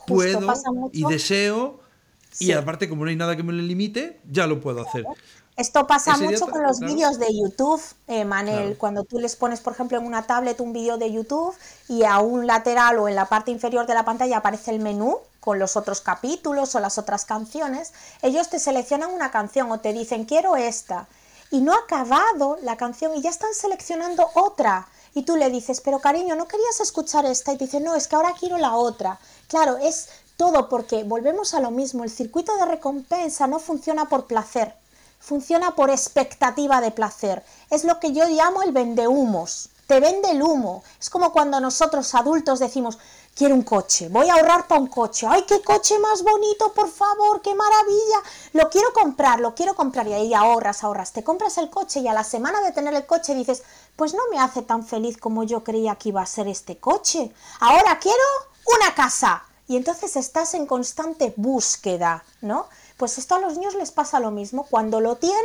Puedo 0.07 0.53
y 0.93 1.05
deseo, 1.05 1.81
y 2.39 2.53
aparte, 2.53 2.89
como 2.89 3.05
no 3.05 3.11
hay 3.11 3.17
nada 3.17 3.37
que 3.37 3.43
me 3.43 3.53
lo 3.53 3.63
limite, 3.63 4.21
ya 4.31 4.47
lo 4.47 4.61
puedo 4.61 4.87
hacer. 4.87 5.05
Esto 5.57 5.87
pasa 5.87 6.17
mucho 6.17 6.47
con 6.47 6.63
los 6.63 6.81
vídeos 6.81 7.19
de 7.19 7.27
YouTube, 7.31 7.83
eh, 8.07 8.25
Manel. 8.25 8.79
Cuando 8.79 9.05
tú 9.05 9.19
les 9.19 9.37
pones, 9.37 9.61
por 9.61 9.75
ejemplo, 9.75 9.99
en 9.99 10.07
una 10.07 10.27
tablet 10.27 10.61
un 10.61 10.73
vídeo 10.73 10.97
de 10.97 11.13
YouTube 11.13 11.55
y 11.89 12.05
a 12.05 12.21
un 12.21 12.47
lateral 12.47 12.99
o 12.99 13.09
en 13.09 13.15
la 13.15 13.27
parte 13.27 13.51
inferior 13.51 13.87
de 13.87 13.95
la 13.95 14.05
pantalla 14.05 14.39
aparece 14.39 14.71
el 14.71 14.81
menú 14.81 15.19
con 15.41 15.59
los 15.59 15.77
otros 15.77 16.01
capítulos 16.01 16.75
o 16.75 16.81
las 16.81 16.99
otras 16.99 17.25
canciones, 17.25 17.93
ellos 18.23 18.49
te 18.49 18.61
seleccionan 18.61 19.11
una 19.11 19.33
canción 19.33 19.71
o 19.73 19.81
te 19.81 19.93
dicen 19.93 20.25
quiero 20.25 20.55
esta 20.55 21.09
y 21.51 21.61
no 21.61 21.73
ha 21.73 21.79
acabado 21.79 22.59
la 22.63 22.77
canción 22.77 23.15
y 23.15 23.23
ya 23.23 23.31
están 23.31 23.53
seleccionando 23.53 24.31
otra. 24.35 24.89
Y 25.15 25.25
tú 25.25 25.37
le 25.37 25.51
dices, 25.51 25.83
pero 25.83 25.99
cariño, 25.99 26.35
¿no 26.37 26.49
querías 26.49 26.81
escuchar 26.81 27.27
esta? 27.27 27.53
Y 27.53 27.59
te 27.59 27.65
dice, 27.67 27.81
no, 27.81 27.95
es 27.95 28.09
que 28.09 28.17
ahora 28.17 28.33
quiero 28.39 28.57
la 28.57 28.75
otra. 28.75 29.19
Claro, 29.49 29.77
es 29.77 30.09
todo 30.39 30.71
porque 30.71 31.05
volvemos 31.05 31.53
a 31.53 31.61
lo 31.61 31.71
mismo. 31.71 32.05
El 32.05 32.11
circuito 32.11 32.57
de 32.57 32.65
recompensa 32.65 33.47
no 33.47 33.59
funciona 33.59 34.07
por 34.07 34.27
placer, 34.27 34.75
funciona 35.23 35.77
por 35.77 35.89
expectativa 35.89 36.81
de 36.81 36.91
placer. 36.91 37.45
Es 37.71 37.85
lo 37.85 38.01
que 38.01 38.13
yo 38.13 38.27
llamo 38.29 38.63
el 38.63 38.73
vendehumos. 38.73 39.71
Te 39.87 40.01
vende 40.01 40.31
el 40.33 40.43
humo. 40.43 40.83
Es 41.01 41.11
como 41.11 41.33
cuando 41.33 41.61
nosotros 41.61 42.15
adultos 42.15 42.59
decimos, 42.59 42.99
quiero 43.35 43.55
un 43.55 43.63
coche, 43.63 44.09
voy 44.09 44.29
a 44.29 44.35
ahorrar 44.35 44.67
para 44.67 44.81
un 44.81 44.89
coche, 44.89 45.27
ay, 45.29 45.45
qué 45.47 45.63
coche 45.63 45.99
más 45.99 46.23
bonito, 46.23 46.73
por 46.75 46.91
favor, 46.91 47.41
qué 47.41 47.55
maravilla, 47.55 48.23
lo 48.53 48.69
quiero 48.69 48.93
comprar, 48.93 49.41
lo 49.41 49.55
quiero 49.55 49.75
comprar 49.75 50.07
y 50.07 50.13
ahí 50.13 50.35
ahorras, 50.35 50.85
ahorras, 50.85 51.13
te 51.13 51.25
compras 51.25 51.57
el 51.57 51.71
coche 51.71 52.01
y 52.01 52.09
a 52.09 52.13
la 52.13 52.25
semana 52.25 52.61
de 52.61 52.73
tener 52.73 52.95
el 52.95 53.07
coche 53.07 53.35
dices, 53.35 53.63
pues 53.97 54.13
no 54.13 54.21
me 54.31 54.39
hace 54.39 54.63
tan 54.63 54.85
feliz 54.85 55.17
como 55.17 55.45
yo 55.45 55.65
creía 55.65 55.97
que 55.97 56.11
iba 56.11 56.21
a 56.21 56.27
ser 56.27 56.47
este 56.49 56.77
coche, 56.77 57.33
ahora 57.61 57.99
quiero 57.99 58.25
una 58.79 58.95
casa 58.95 59.45
y 59.67 59.77
entonces 59.77 60.17
estás 60.17 60.53
en 60.55 60.67
constante 60.67 61.33
búsqueda, 61.37 62.25
¿no? 62.43 62.67
Pues 63.03 63.19
esto 63.19 63.35
a 63.35 63.41
los 63.41 63.55
niños 63.55 63.75
les 63.75 63.91
pasa 63.91 64.21
lo 64.21 64.31
mismo, 64.31 64.65
cuando 64.71 65.01
lo 65.01 65.17
tienen, 65.17 65.41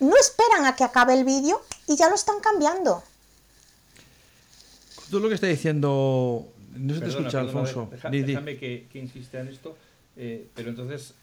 no 0.00 0.16
esperan 0.16 0.64
a 0.64 0.74
que 0.74 0.82
acabe 0.82 1.14
el 1.14 1.24
vídeo 1.24 1.62
y 1.86 1.94
ya 1.94 2.08
lo 2.08 2.16
están 2.16 2.40
cambiando. 2.40 3.00
Tú 5.08 5.20
lo 5.20 5.28
que 5.28 5.36
está 5.36 5.46
diciendo 5.46 6.48
no 6.74 6.94
se 6.94 7.00
te 7.00 7.10
escucha, 7.10 7.38
Alfonso. 7.38 7.88
déjame 8.10 8.56
que, 8.56 8.88
insista 8.94 9.38
en 9.38 9.50
esto, 9.50 9.76
eh, 10.16 10.48
pero 10.56 10.70
entonces 10.70 11.14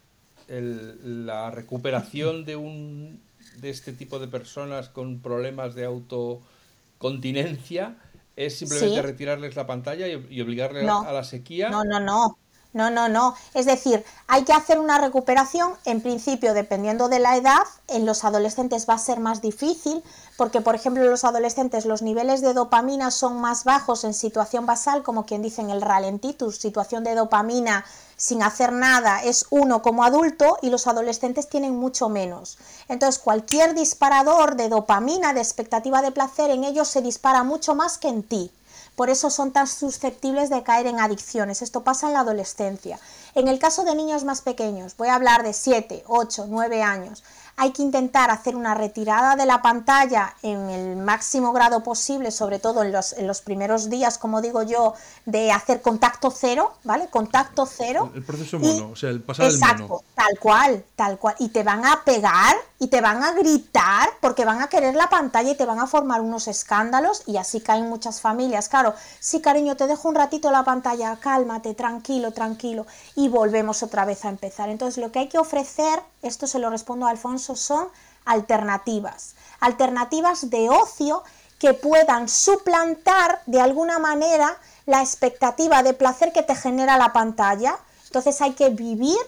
la 0.47 1.51
recuperación 1.51 2.45
de 2.45 2.55
un 2.55 3.19
de 3.57 3.71
este 3.71 3.91
tipo 3.91 4.19
de 4.19 4.29
personas 4.29 4.87
con 4.87 5.19
problemas 5.19 5.75
de 5.75 5.83
autocontinencia 5.83 7.97
es 8.37 8.57
simplemente 8.57 9.01
retirarles 9.01 9.57
la 9.57 9.67
pantalla 9.67 10.07
y, 10.07 10.39
obligarles 10.39 10.87
a 10.87 11.11
la 11.11 11.25
sequía. 11.25 11.69
No, 11.69 11.83
no, 11.83 11.99
no. 11.99 12.37
No, 12.73 12.89
no, 12.89 13.09
no. 13.09 13.35
Es 13.53 13.65
decir, 13.65 14.05
hay 14.27 14.43
que 14.43 14.53
hacer 14.53 14.79
una 14.79 14.97
recuperación, 14.97 15.73
en 15.83 16.01
principio, 16.01 16.53
dependiendo 16.53 17.09
de 17.09 17.19
la 17.19 17.35
edad, 17.35 17.63
en 17.89 18.05
los 18.05 18.23
adolescentes 18.23 18.87
va 18.89 18.93
a 18.93 18.97
ser 18.97 19.19
más 19.19 19.41
difícil, 19.41 20.01
porque, 20.37 20.61
por 20.61 20.75
ejemplo, 20.75 21.03
en 21.03 21.09
los 21.09 21.25
adolescentes 21.25 21.85
los 21.85 22.01
niveles 22.01 22.39
de 22.41 22.53
dopamina 22.53 23.11
son 23.11 23.41
más 23.41 23.65
bajos 23.65 24.05
en 24.05 24.13
situación 24.13 24.65
basal, 24.65 25.03
como 25.03 25.25
quien 25.25 25.41
dice 25.41 25.61
en 25.61 25.69
el 25.69 25.81
ralentitus, 25.81 26.57
situación 26.57 27.03
de 27.03 27.15
dopamina 27.15 27.83
sin 28.21 28.43
hacer 28.43 28.71
nada 28.71 29.23
es 29.23 29.47
uno 29.49 29.81
como 29.81 30.03
adulto 30.03 30.59
y 30.61 30.69
los 30.69 30.85
adolescentes 30.85 31.49
tienen 31.49 31.75
mucho 31.75 32.07
menos. 32.07 32.59
Entonces, 32.87 33.19
cualquier 33.19 33.73
disparador 33.73 34.55
de 34.55 34.69
dopamina, 34.69 35.33
de 35.33 35.41
expectativa 35.41 36.03
de 36.03 36.11
placer, 36.11 36.51
en 36.51 36.63
ellos 36.63 36.87
se 36.87 37.01
dispara 37.01 37.43
mucho 37.43 37.73
más 37.73 37.97
que 37.97 38.09
en 38.09 38.21
ti. 38.21 38.51
Por 38.95 39.09
eso 39.09 39.29
son 39.29 39.51
tan 39.51 39.67
susceptibles 39.67 40.49
de 40.49 40.63
caer 40.63 40.87
en 40.87 40.99
adicciones. 40.99 41.61
Esto 41.61 41.83
pasa 41.83 42.07
en 42.07 42.13
la 42.13 42.19
adolescencia. 42.19 42.99
En 43.33 43.47
el 43.47 43.59
caso 43.59 43.83
de 43.83 43.95
niños 43.95 44.25
más 44.25 44.41
pequeños, 44.41 44.95
voy 44.97 45.07
a 45.07 45.15
hablar 45.15 45.43
de 45.43 45.53
7, 45.53 46.03
8, 46.07 46.45
9 46.49 46.83
años, 46.83 47.23
hay 47.57 47.71
que 47.71 47.81
intentar 47.81 48.31
hacer 48.31 48.55
una 48.55 48.73
retirada 48.73 49.35
de 49.35 49.45
la 49.45 49.61
pantalla 49.61 50.35
en 50.41 50.69
el 50.69 50.97
máximo 50.97 51.53
grado 51.53 51.83
posible, 51.83 52.31
sobre 52.31 52.59
todo 52.59 52.83
en 52.83 52.91
los, 52.91 53.13
en 53.13 53.27
los 53.27 53.41
primeros 53.41 53.89
días, 53.89 54.17
como 54.17 54.41
digo 54.41 54.63
yo, 54.63 54.93
de 55.25 55.51
hacer 55.51 55.81
contacto 55.81 56.31
cero, 56.31 56.73
¿vale? 56.83 57.07
Contacto 57.09 57.65
cero. 57.65 58.11
El 58.15 58.23
proceso 58.23 58.57
mono, 58.57 58.89
o 58.91 58.95
sea, 58.95 59.09
el 59.09 59.21
pasar 59.21 59.45
exacto, 59.45 59.87
mono. 59.87 60.03
tal 60.15 60.39
cual, 60.39 60.85
tal 60.95 61.19
cual. 61.19 61.35
Y 61.39 61.49
te 61.49 61.63
van 61.63 61.85
a 61.85 62.03
pegar 62.03 62.55
y 62.81 62.87
te 62.87 62.99
van 62.99 63.23
a 63.23 63.33
gritar 63.33 64.09
porque 64.21 64.43
van 64.43 64.59
a 64.59 64.67
querer 64.67 64.95
la 64.95 65.07
pantalla 65.07 65.51
y 65.51 65.55
te 65.55 65.67
van 65.67 65.79
a 65.79 65.85
formar 65.85 66.19
unos 66.19 66.47
escándalos 66.47 67.21
y 67.27 67.37
así 67.37 67.61
caen 67.61 67.87
muchas 67.87 68.21
familias. 68.21 68.69
Claro, 68.69 68.95
sí, 69.19 69.39
cariño, 69.39 69.77
te 69.77 69.85
dejo 69.85 70.09
un 70.09 70.15
ratito 70.15 70.49
la 70.49 70.63
pantalla, 70.63 71.15
cálmate, 71.17 71.75
tranquilo, 71.75 72.31
tranquilo. 72.31 72.87
Y 73.13 73.29
volvemos 73.29 73.83
otra 73.83 74.03
vez 74.03 74.25
a 74.25 74.29
empezar. 74.29 74.69
Entonces, 74.69 74.97
lo 74.97 75.11
que 75.11 75.19
hay 75.19 75.29
que 75.29 75.37
ofrecer, 75.37 76.01
esto 76.23 76.47
se 76.47 76.57
lo 76.57 76.71
respondo 76.71 77.05
a 77.05 77.11
Alfonso, 77.11 77.55
son 77.55 77.87
alternativas, 78.25 79.35
alternativas 79.59 80.49
de 80.49 80.71
ocio 80.71 81.21
que 81.59 81.75
puedan 81.75 82.27
suplantar 82.27 83.43
de 83.45 83.61
alguna 83.61 83.99
manera 83.99 84.57
la 84.87 85.01
expectativa 85.01 85.83
de 85.83 85.93
placer 85.93 86.33
que 86.33 86.41
te 86.41 86.55
genera 86.55 86.97
la 86.97 87.13
pantalla. 87.13 87.77
Entonces 88.05 88.41
hay 88.41 88.53
que 88.53 88.71
vivir 88.71 89.19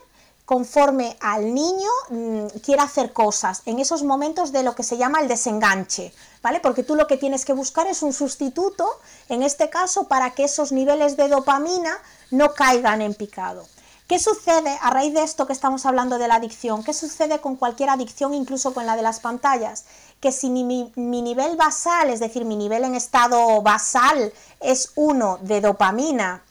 conforme 0.46 1.16
al 1.22 1.54
niño 1.54 1.90
mm, 2.10 2.48
quiera 2.64 2.84
hacer 2.84 3.14
cosas, 3.14 3.62
en 3.66 3.80
esos 3.80 4.04
momentos 4.04 4.52
de 4.52 4.64
lo 4.64 4.76
que 4.76 4.84
se 4.84 4.98
llama 4.98 5.22
el 5.22 5.28
desenganche, 5.28 6.14
¿vale? 6.42 6.60
Porque 6.60 6.84
tú 6.84 6.96
lo 6.96 7.08
que 7.08 7.18
tienes 7.18 7.46
que 7.46 7.54
buscar 7.54 7.88
es 7.88 8.04
un 8.04 8.14
sustituto, 8.14 8.88
en 9.30 9.44
este 9.44 9.70
caso, 9.70 10.08
para 10.08 10.32
que 10.32 10.44
esos 10.44 10.72
niveles 10.72 11.16
de 11.16 11.30
dopamina 11.30 11.98
no 12.32 12.54
caigan 12.54 13.02
en 13.02 13.14
picado. 13.14 13.66
¿Qué 14.08 14.20
sucede 14.20 14.78
a 14.82 14.90
raíz 14.90 15.14
de 15.14 15.24
esto 15.24 15.48
que 15.48 15.54
estamos 15.54 15.86
hablando 15.86 16.18
de 16.18 16.28
la 16.28 16.36
adicción? 16.36 16.84
¿Qué 16.84 16.94
sucede 16.94 17.40
con 17.40 17.56
cualquier 17.56 17.90
adicción, 17.90 18.34
incluso 18.34 18.74
con 18.74 18.86
la 18.86 18.98
de 18.98 19.02
las 19.02 19.22
pantallas? 19.22 19.86
Que 20.20 20.34
si 20.34 20.50
mi, 20.50 20.92
nivel 20.96 21.56
basal, 21.56 22.10
es 22.10 22.20
decir, 22.20 22.44
mi 22.44 22.58
nivel 22.58 22.84
en 22.84 22.96
estado 22.96 23.62
basal 23.62 24.34
es 24.60 24.92
uno 24.96 25.40
de 25.42 25.62
dopamina 25.62 26.44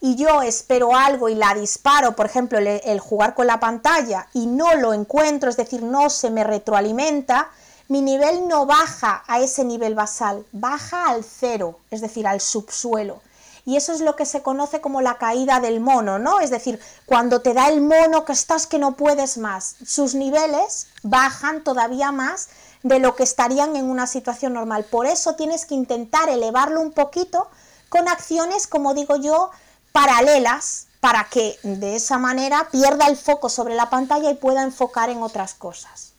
y 0.00 0.16
yo 0.16 0.42
espero 0.42 0.94
algo 0.94 1.28
y 1.28 1.34
la 1.34 1.54
disparo, 1.54 2.14
por 2.14 2.26
ejemplo, 2.26 2.58
el, 2.58 3.00
jugar 3.00 3.34
con 3.34 3.46
la 3.46 3.60
pantalla 3.60 4.28
y 4.32 4.46
no 4.46 4.74
lo 4.74 4.94
encuentro, 4.94 5.50
es 5.50 5.56
decir, 5.56 5.82
no 5.82 6.08
se 6.10 6.30
me 6.30 6.44
retroalimenta, 6.44 7.48
mi 7.88 8.02
nivel 8.02 8.46
no 8.46 8.66
baja 8.66 9.24
a 9.26 9.40
ese 9.40 9.64
nivel 9.64 9.94
basal, 9.94 10.44
baja 10.52 11.08
al 11.08 11.24
cero, 11.24 11.78
es 11.90 12.00
decir, 12.00 12.26
al 12.26 12.40
subsuelo 12.40 13.20
y 13.68 13.76
eso 13.76 13.92
es 13.92 14.00
lo 14.00 14.16
que 14.16 14.24
se 14.24 14.40
conoce 14.40 14.80
como 14.80 15.02
la 15.02 15.18
caída 15.18 15.60
del 15.60 15.78
mono, 15.78 16.18
¿no? 16.18 16.40
Es 16.40 16.48
decir, 16.48 16.80
cuando 17.04 17.42
te 17.42 17.52
da 17.52 17.68
el 17.68 17.82
mono 17.82 18.24
que 18.24 18.32
estás 18.32 18.66
que 18.66 18.78
no 18.78 18.96
puedes 18.96 19.36
más, 19.36 19.76
sus 19.84 20.14
niveles 20.14 20.86
bajan 21.02 21.62
todavía 21.62 22.10
más 22.10 22.48
de 22.82 22.98
lo 22.98 23.14
que 23.14 23.24
estarían 23.24 23.76
en 23.76 23.90
una 23.90 24.06
situación 24.06 24.54
normal. 24.54 24.84
Por 24.84 25.04
eso 25.04 25.34
tienes 25.34 25.66
que 25.66 25.74
intentar 25.74 26.30
elevarlo 26.30 26.80
un 26.80 26.92
poquito 26.92 27.50
con 27.90 28.08
acciones, 28.08 28.66
como 28.66 28.94
digo 28.94 29.16
yo, 29.16 29.50
paralelas 29.92 30.88
para 31.00 31.24
que 31.24 31.54
de 31.62 31.96
esa 31.96 32.18
manera 32.18 32.68
pierda 32.70 33.08
el 33.08 33.16
foco 33.16 33.48
sobre 33.48 33.74
la 33.74 33.88
pantalla 33.90 34.30
y 34.30 34.34
pueda 34.34 34.64
enfocar 34.64 35.10
en 35.10 35.18
otras 35.18 35.54
cosas. 35.54 36.14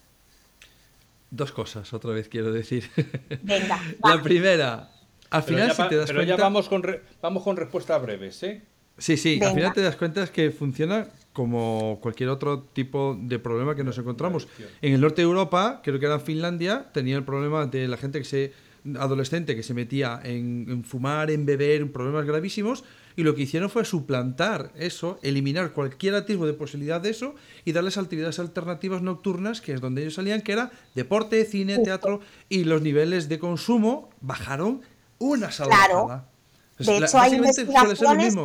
Dos 1.31 1.51
cosas, 1.51 1.93
otra 1.93 2.11
vez 2.11 2.27
quiero 2.29 2.51
decir. 2.51 2.89
Venga. 3.43 3.79
La 4.03 4.21
primera, 4.21 4.91
al 5.29 5.43
final, 5.43 5.67
pero 5.67 5.77
ya, 5.77 5.83
si 5.83 5.89
te 5.89 5.95
das 5.97 6.07
pero 6.07 6.23
ya 6.23 6.37
vamos 6.37 6.69
con, 6.69 6.83
vamos 7.21 7.43
con 7.43 7.57
respuestas 7.57 8.01
breves, 8.01 8.41
¿eh? 8.43 8.61
Sí, 8.97 9.15
sí, 9.15 9.39
al 9.41 9.53
final 9.53 9.73
te 9.73 9.81
das 9.81 9.95
cuenta 9.95 10.23
es 10.23 10.29
que 10.29 10.51
funciona 10.51 11.07
como 11.31 11.99
cualquier 12.01 12.29
otro 12.29 12.63
tipo 12.63 13.17
de 13.17 13.39
problema 13.39 13.73
que 13.73 13.83
nos 13.83 13.97
encontramos. 13.97 14.47
En 14.81 14.93
el 14.93 14.99
norte 14.99 15.21
de 15.21 15.27
Europa, 15.27 15.79
creo 15.83 15.99
que 15.99 16.05
era 16.05 16.15
en 16.15 16.21
Finlandia, 16.21 16.87
tenía 16.91 17.15
el 17.15 17.23
problema 17.23 17.65
de 17.65 17.87
la 17.87 17.95
gente 17.95 18.19
que 18.19 18.25
se 18.25 18.53
adolescente 18.97 19.55
que 19.55 19.63
se 19.63 19.73
metía 19.73 20.19
en, 20.23 20.83
fumar, 20.83 21.31
en 21.31 21.45
beber, 21.45 21.81
en 21.81 21.91
problemas 21.91 22.25
gravísimos, 22.25 22.83
y 23.15 23.23
lo 23.23 23.36
que 23.36 23.44
hicieron 23.44 23.69
fue 23.69 23.86
suplantar 23.86 24.72
eso, 24.76 25.19
eliminar 25.22 25.73
cualquier 25.73 26.15
atisbo 26.15 26.45
de 26.45 26.53
posibilidad 26.53 27.02
de 27.02 27.10
eso 27.10 27.36
y 27.65 27.73
darles 27.73 27.98
actividades 27.98 28.40
alternativas 28.40 29.02
nocturnas, 29.02 29.61
que 29.61 29.73
es 29.73 29.81
donde 29.81 30.02
ellos 30.02 30.15
salían, 30.15 30.41
que 30.41 30.53
era 30.53 30.72
deporte, 30.95 31.44
cine, 31.45 31.80
teatro, 31.80 32.22
y 32.48 32.64
los 32.64 32.81
niveles 32.81 33.30
de 33.30 33.40
consumo 33.40 34.10
bajaron 34.22 34.81
una 35.18 35.52
salvajada. 35.52 36.30
De 36.77 36.98
hecho, 36.98 37.19
hay 37.19 37.36
investigaciones, 37.36 38.36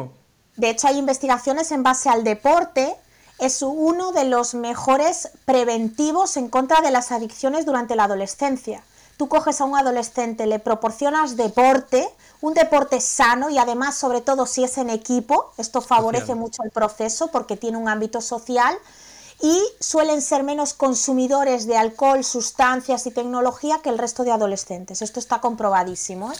de 0.56 0.70
hecho, 0.70 0.88
hay 0.88 0.98
investigaciones 0.98 1.72
en 1.72 1.82
base 1.82 2.08
al 2.08 2.24
deporte. 2.24 2.94
Es 3.40 3.62
uno 3.62 4.12
de 4.12 4.24
los 4.24 4.54
mejores 4.54 5.30
preventivos 5.44 6.36
en 6.36 6.48
contra 6.48 6.80
de 6.80 6.92
las 6.92 7.10
adicciones 7.10 7.66
durante 7.66 7.96
la 7.96 8.04
adolescencia. 8.04 8.84
Tú 9.16 9.28
coges 9.28 9.60
a 9.60 9.64
un 9.64 9.76
adolescente, 9.76 10.46
le 10.46 10.58
proporcionas 10.58 11.36
deporte, 11.36 12.08
un 12.40 12.54
deporte 12.54 13.00
sano 13.00 13.48
y 13.50 13.58
además, 13.58 13.96
sobre 13.96 14.20
todo 14.20 14.46
si 14.46 14.64
es 14.64 14.76
en 14.78 14.90
equipo, 14.90 15.52
esto 15.56 15.80
favorece 15.80 16.34
mucho 16.34 16.62
el 16.64 16.70
proceso 16.70 17.28
porque 17.28 17.56
tiene 17.56 17.76
un 17.78 17.88
ámbito 17.88 18.20
social 18.20 18.74
y 19.40 19.62
suelen 19.80 20.22
ser 20.22 20.42
menos 20.42 20.74
consumidores 20.74 21.66
de 21.66 21.76
alcohol, 21.76 22.24
sustancias 22.24 23.06
y 23.06 23.10
tecnología 23.10 23.80
que 23.82 23.90
el 23.90 23.98
resto 23.98 24.24
de 24.24 24.32
adolescentes. 24.32 25.02
Esto 25.02 25.20
está 25.20 25.40
comprobadísimo. 25.40 26.32
¿eh? 26.32 26.36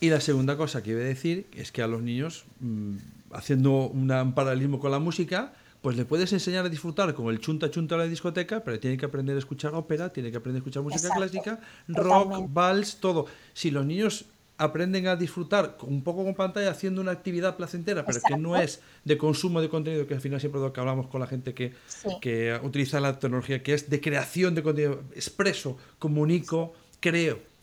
Y 0.00 0.10
la 0.10 0.20
segunda 0.20 0.56
cosa 0.56 0.82
que 0.82 0.90
iba 0.90 1.00
a 1.00 1.04
decir 1.04 1.48
es 1.54 1.72
que 1.72 1.82
a 1.82 1.86
los 1.86 2.02
niños, 2.02 2.44
mm, 2.60 2.96
haciendo 3.32 3.88
un 3.88 4.32
paralelismo 4.34 4.80
con 4.80 4.90
la 4.90 4.98
música, 4.98 5.52
pues 5.84 5.98
le 5.98 6.06
puedes 6.06 6.32
enseñar 6.32 6.64
a 6.64 6.70
disfrutar 6.70 7.12
con 7.12 7.26
el 7.28 7.40
chunta 7.40 7.70
chunta 7.70 7.96
de 7.96 8.04
la 8.04 8.08
discoteca, 8.08 8.64
pero 8.64 8.80
tiene 8.80 8.96
que 8.96 9.04
aprender 9.04 9.36
a 9.36 9.38
escuchar 9.38 9.74
ópera, 9.74 10.10
tiene 10.10 10.30
que 10.30 10.38
aprender 10.38 10.60
a 10.60 10.62
escuchar 10.62 10.82
música 10.82 11.10
clásica, 11.14 11.60
rock, 11.88 12.46
vals, 12.48 12.96
todo. 13.00 13.26
Si 13.52 13.70
los 13.70 13.84
niños 13.84 14.24
aprenden 14.56 15.06
a 15.08 15.16
disfrutar 15.16 15.76
un 15.82 16.02
poco 16.02 16.24
con 16.24 16.34
pantalla 16.34 16.70
haciendo 16.70 17.02
una 17.02 17.10
actividad 17.10 17.58
placentera, 17.58 18.06
pero 18.06 18.18
que 18.26 18.38
no 18.38 18.56
es 18.56 18.80
de 19.04 19.18
consumo 19.18 19.60
de 19.60 19.68
contenido, 19.68 20.06
que 20.06 20.14
al 20.14 20.22
final 20.22 20.40
siempre 20.40 20.58
lo 20.58 20.72
que 20.72 20.80
hablamos 20.80 21.08
con 21.08 21.20
la 21.20 21.26
gente 21.26 21.52
que, 21.52 21.74
que 22.22 22.58
utiliza 22.62 22.98
la 22.98 23.18
tecnología, 23.18 23.62
que 23.62 23.74
es 23.74 23.90
de 23.90 24.00
creación 24.00 24.54
de 24.54 24.62
contenido, 24.62 25.02
expreso, 25.14 25.76
comunico, 25.98 26.72
creo 26.98 27.53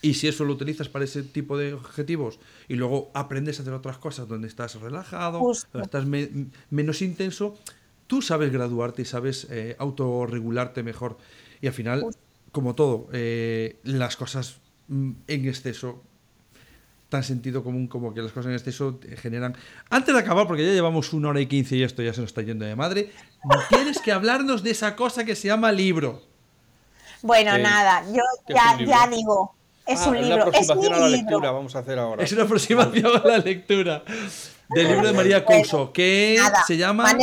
y 0.00 0.14
si 0.14 0.28
eso 0.28 0.44
lo 0.44 0.52
utilizas 0.52 0.88
para 0.88 1.04
ese 1.04 1.22
tipo 1.22 1.58
de 1.58 1.74
objetivos 1.74 2.38
y 2.68 2.74
luego 2.74 3.10
aprendes 3.14 3.58
a 3.58 3.62
hacer 3.62 3.74
otras 3.74 3.98
cosas 3.98 4.28
donde 4.28 4.46
estás 4.46 4.76
relajado, 4.76 5.40
donde 5.40 5.84
estás 5.84 6.06
menos 6.70 7.02
intenso, 7.02 7.58
tú 8.06 8.22
sabes 8.22 8.52
graduarte 8.52 9.02
y 9.02 9.04
sabes 9.04 9.46
eh, 9.50 9.74
autorregularte 9.78 10.82
mejor. 10.82 11.18
Y 11.60 11.66
al 11.66 11.72
final, 11.72 12.06
como 12.52 12.74
todo, 12.76 13.08
eh, 13.12 13.78
las 13.82 14.16
cosas 14.16 14.60
mm, 14.86 15.10
en 15.26 15.48
exceso, 15.48 16.02
tan 17.08 17.24
sentido 17.24 17.64
común 17.64 17.88
como 17.88 18.14
que 18.14 18.22
las 18.22 18.30
cosas 18.30 18.50
en 18.50 18.54
exceso 18.54 19.00
generan... 19.16 19.56
Antes 19.90 20.14
de 20.14 20.20
acabar, 20.20 20.46
porque 20.46 20.64
ya 20.64 20.72
llevamos 20.72 21.12
una 21.12 21.30
hora 21.30 21.40
y 21.40 21.46
quince 21.46 21.74
y 21.74 21.82
esto 21.82 22.02
ya 22.02 22.12
se 22.12 22.20
nos 22.20 22.30
está 22.30 22.42
yendo 22.42 22.64
de 22.64 22.76
madre, 22.76 23.10
tienes 23.68 24.00
que 24.00 24.12
hablarnos 24.12 24.62
de 24.62 24.70
esa 24.70 24.94
cosa 24.94 25.24
que 25.24 25.34
se 25.34 25.48
llama 25.48 25.72
libro. 25.72 26.22
Bueno, 27.22 27.56
eh, 27.56 27.62
nada, 27.62 28.04
yo 28.12 28.22
ya, 28.48 28.78
ya 28.78 29.08
digo, 29.08 29.57
es 29.88 30.00
ah, 30.02 30.08
un 30.10 30.20
libro. 30.20 30.34
Una 30.34 30.44
aproximación 30.44 30.94
a 30.94 30.98
la 30.98 31.08
lectura, 31.08 31.50
vamos 31.50 31.74
a 31.74 31.78
hacer 31.80 31.98
ahora. 31.98 32.22
Es 32.22 32.32
una 32.32 32.42
aproximación 32.42 33.06
a 33.16 33.26
la 33.26 33.38
lectura 33.38 34.02
del 34.68 34.88
libro 34.88 35.06
de 35.06 35.12
María 35.14 35.44
Couso, 35.44 35.92
que 35.92 36.38
se 36.66 36.76
llama. 36.76 37.16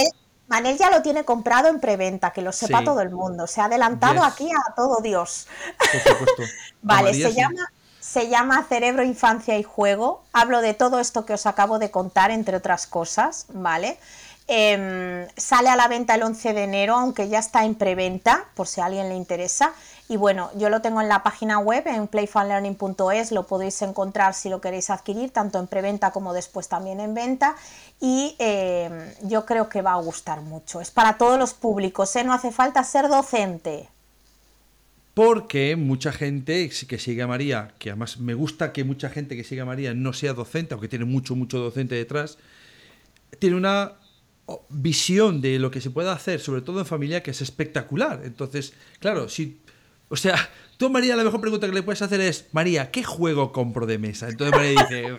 Manel, 0.48 0.78
ya 0.78 0.92
lo 0.92 1.02
tiene 1.02 1.26
comprado 1.26 1.70
en 1.70 1.80
preventa, 1.80 2.32
que 2.32 2.42
lo 2.42 2.52
sepa 2.52 2.84
todo 2.84 3.02
el 3.02 3.10
mundo. 3.10 3.48
Se 3.48 3.62
ha 3.62 3.66
adelantado 3.66 4.24
aquí 4.24 4.48
a 4.50 4.76
todo 4.76 5.00
Dios. 5.02 5.48
Por 5.78 6.02
supuesto. 6.02 6.44
vale, 6.82 7.14
se 7.14 7.34
llama. 7.34 7.70
Se 8.00 8.30
llama 8.30 8.64
Cerebro, 8.70 9.04
Infancia 9.04 9.58
y 9.58 9.64
Juego. 9.64 10.24
Hablo 10.32 10.62
de 10.62 10.76
todo 10.76 11.00
esto 11.00 11.26
que 11.26 11.34
os 11.34 11.48
acabo 11.48 11.80
de 11.80 11.90
contar, 11.90 12.30
entre 12.30 12.56
otras 12.56 12.86
cosas, 12.86 13.48
¿vale? 13.50 13.98
Em, 14.48 15.28
sale 15.36 15.70
a 15.70 15.76
la 15.76 15.88
venta 15.88 16.14
el 16.14 16.22
11 16.22 16.54
de 16.54 16.64
enero, 16.64 16.96
aunque 16.96 17.30
ya 17.30 17.40
está 17.40 17.66
en 17.66 17.74
preventa, 17.74 18.46
por 18.54 18.68
si 18.68 18.80
a 18.80 18.86
alguien 18.86 19.10
le 19.10 19.16
interesa. 19.16 19.74
Y 20.08 20.18
bueno, 20.18 20.52
yo 20.56 20.70
lo 20.70 20.82
tengo 20.82 21.02
en 21.02 21.10
la 21.10 21.24
página 21.24 21.58
web, 21.58 21.84
en 21.88 22.08
playfunlearning.es, 22.08 23.32
lo 23.32 23.48
podéis 23.48 23.82
encontrar 23.82 24.36
si 24.36 24.50
lo 24.50 24.62
queréis 24.62 24.92
adquirir, 24.92 25.32
tanto 25.32 25.60
en 25.60 25.66
preventa 25.66 26.12
como 26.12 26.32
después 26.34 26.68
también 26.68 27.00
en 27.00 27.16
venta. 27.16 27.56
Y 28.00 28.36
eh, 28.38 29.16
yo 29.24 29.46
creo 29.46 29.68
que 29.68 29.82
va 29.82 29.94
a 29.94 30.02
gustar 30.02 30.42
mucho. 30.42 30.80
Es 30.80 30.92
para 30.92 31.18
todos 31.18 31.40
los 31.40 31.56
públicos, 31.56 32.16
¿eh? 32.16 32.24
no 32.24 32.34
hace 32.34 32.52
falta 32.52 32.84
ser 32.84 33.08
docente. 33.08 33.90
Porque 35.16 35.76
mucha 35.76 36.12
gente 36.12 36.70
que 36.88 37.00
sigue 37.00 37.24
a 37.24 37.28
María, 37.28 37.74
que 37.80 37.90
además 37.90 38.20
me 38.20 38.36
gusta 38.36 38.74
que 38.74 38.84
mucha 38.84 39.10
gente 39.10 39.36
que 39.36 39.44
sigue 39.44 39.62
a 39.62 39.66
María 39.66 39.96
no 39.96 40.14
sea 40.14 40.34
docente, 40.34 40.74
aunque 40.76 40.90
tiene 40.90 41.06
mucho, 41.06 41.36
mucho 41.36 41.58
docente 41.58 41.96
detrás, 41.96 42.38
tiene 43.40 43.56
una 43.56 43.94
visión 44.70 45.42
de 45.42 45.58
lo 45.58 45.72
que 45.72 45.82
se 45.82 45.90
puede 45.90 46.12
hacer, 46.12 46.40
sobre 46.40 46.62
todo 46.62 46.80
en 46.80 46.86
familia, 46.86 47.24
que 47.24 47.32
es 47.32 47.42
espectacular. 47.42 48.22
Entonces, 48.26 48.74
claro, 49.00 49.30
si 49.30 49.62
o 50.10 50.16
sea, 50.16 50.50
tú, 50.78 50.90
María, 50.90 51.16
la 51.16 51.24
mejor 51.24 51.42
pregunta 51.42 51.68
que 51.68 51.74
le 51.74 51.84
puedes 51.84 52.02
hacer 52.02 52.22
es, 52.22 52.48
María, 52.52 52.92
¿qué 52.92 53.04
juego 53.04 53.52
compro 53.52 53.86
de 53.86 53.98
mesa? 53.98 54.30
Entonces 54.30 54.56
María 54.56 54.82
dice, 54.84 55.18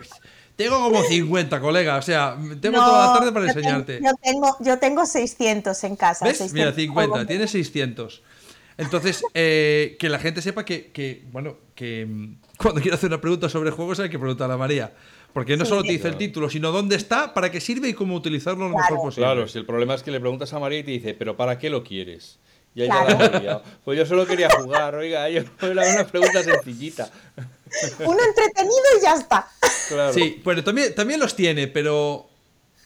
tengo 0.55 0.79
como 0.79 1.03
50, 1.03 1.59
colega, 1.59 1.97
o 1.97 2.01
sea, 2.01 2.37
tengo 2.59 2.77
toda 2.77 3.07
la 3.07 3.13
tarde 3.19 3.31
para 3.31 3.45
enseñarte. 3.47 3.99
yo, 4.03 4.11
tengo, 4.21 4.57
yo 4.59 4.79
tengo 4.79 5.05
600 5.05 5.83
en 5.83 5.95
casa. 5.95 6.25
¿Ves? 6.25 6.51
Mira, 6.53 6.73
50, 6.73 7.25
tienes 7.27 7.51
600. 7.51 8.23
Entonces, 8.77 9.23
eh, 9.33 9.97
que 9.99 10.09
la 10.09 10.19
gente 10.19 10.41
sepa 10.41 10.63
que, 10.63 11.25
bueno, 11.31 11.57
que 11.75 12.05
mm, 12.05 12.37
cuando 12.57 12.81
quiero 12.81 12.95
hacer 12.95 13.07
una 13.07 13.21
pregunta 13.21 13.49
sobre 13.49 13.71
juegos 13.71 13.99
hay 13.99 14.09
que 14.09 14.19
preguntar 14.19 14.49
a 14.51 14.57
María. 14.57 14.93
Porque 15.33 15.57
no 15.57 15.65
solo 15.65 15.83
te 15.83 15.91
dice 15.91 16.07
el 16.07 16.17
título, 16.17 16.49
sino 16.49 16.71
dónde 16.71 16.95
está, 16.95 17.35
para 17.35 17.51
qué 17.51 17.59
sirve 17.59 17.89
y 17.89 17.93
cómo 17.93 18.15
utilizarlo 18.15 18.69
lo 18.69 18.75
mejor 18.75 18.97
posible. 18.97 19.25
Claro, 19.27 19.47
si 19.47 19.59
el 19.59 19.65
problema 19.65 19.93
es 19.93 20.01
que 20.01 20.09
le 20.09 20.19
preguntas 20.19 20.51
a 20.53 20.59
María 20.59 20.79
y 20.79 20.83
te 20.83 20.91
dice, 20.91 21.13
pero 21.13 21.37
¿para 21.37 21.59
qué 21.59 21.69
lo 21.69 21.83
quieres? 21.83 22.39
Y 22.77 22.83
ahí 22.83 22.89
claro. 22.89 23.63
Pues 23.83 23.97
yo 23.97 24.05
solo 24.05 24.27
quería 24.27 24.51
jugar, 24.51 24.93
oiga, 24.93 25.27
yo 25.29 25.41
era 25.61 25.89
una 25.93 26.05
pregunta 26.05 26.43
sencillita. 26.43 27.09
Uno 28.01 28.19
entretenido 28.23 28.83
y 28.99 29.01
ya 29.01 29.15
está. 29.15 29.47
Sí, 30.13 30.39
bueno, 30.43 30.63
también, 30.63 30.93
también 30.93 31.19
los 31.19 31.35
tiene, 31.35 31.67
pero 31.67 32.29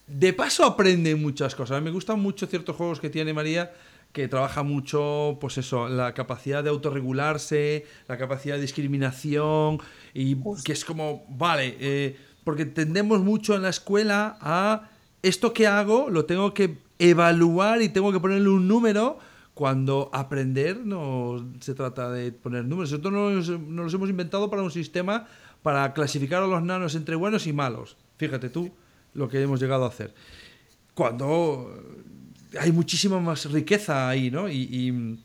de 0.07 0.31
paso 0.31 0.63
aprende 0.63 1.13
muchas 1.15 1.55
cosas. 1.55 1.75
A 1.75 1.81
mí 1.81 1.83
me 1.83 1.91
gustan 1.91 2.21
mucho 2.21 2.47
ciertos 2.47 2.77
juegos 2.77 3.01
que 3.01 3.09
tiene 3.09 3.33
María, 3.33 3.73
que 4.13 4.29
trabaja 4.29 4.63
mucho, 4.63 5.37
pues 5.41 5.57
eso, 5.57 5.89
la 5.89 6.13
capacidad 6.13 6.63
de 6.63 6.69
autorregularse, 6.69 7.85
la 8.07 8.17
capacidad 8.17 8.55
de 8.55 8.61
discriminación, 8.61 9.81
y 10.13 10.37
que 10.63 10.71
es 10.71 10.85
como, 10.85 11.25
vale, 11.27 11.75
eh, 11.81 12.17
porque 12.45 12.65
tendemos 12.65 13.19
mucho 13.19 13.55
en 13.55 13.63
la 13.63 13.69
escuela 13.69 14.37
a 14.39 14.89
esto 15.21 15.51
que 15.51 15.67
hago 15.67 16.09
lo 16.09 16.23
tengo 16.23 16.53
que 16.53 16.77
evaluar 16.97 17.81
y 17.81 17.89
tengo 17.89 18.13
que 18.13 18.21
ponerle 18.21 18.47
un 18.47 18.69
número 18.69 19.19
cuando 19.53 20.09
aprender 20.13 20.77
no 20.77 21.53
se 21.59 21.73
trata 21.73 22.11
de 22.11 22.31
poner 22.31 22.65
números. 22.65 22.91
Nosotros 22.91 23.13
nos, 23.13 23.49
nos 23.49 23.85
los 23.85 23.93
hemos 23.93 24.09
inventado 24.09 24.49
para 24.49 24.63
un 24.63 24.71
sistema 24.71 25.27
para 25.61 25.93
clasificar 25.93 26.43
a 26.43 26.47
los 26.47 26.63
nanos 26.63 26.95
entre 26.95 27.15
buenos 27.15 27.47
y 27.47 27.53
malos. 27.53 27.97
Fíjate 28.17 28.49
tú 28.49 28.71
lo 29.13 29.29
que 29.29 29.41
hemos 29.41 29.59
llegado 29.59 29.85
a 29.85 29.89
hacer. 29.89 30.13
Cuando 30.93 31.73
hay 32.59 32.71
muchísima 32.71 33.19
más 33.19 33.51
riqueza 33.51 34.09
ahí, 34.09 34.31
¿no? 34.31 34.49
Y, 34.49 35.17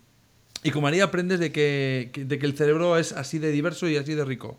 y, 0.63 0.71
con 0.71 0.83
María 0.83 1.05
aprendes 1.05 1.39
de 1.39 1.53
que, 1.53 2.11
de 2.15 2.39
que 2.39 2.47
el 2.47 2.57
cerebro 2.57 2.97
es 2.99 3.13
así 3.13 3.39
de 3.39 3.53
diverso 3.53 3.89
y 3.89 3.97
así 3.97 4.15
de 4.15 4.25
rico. 4.25 4.59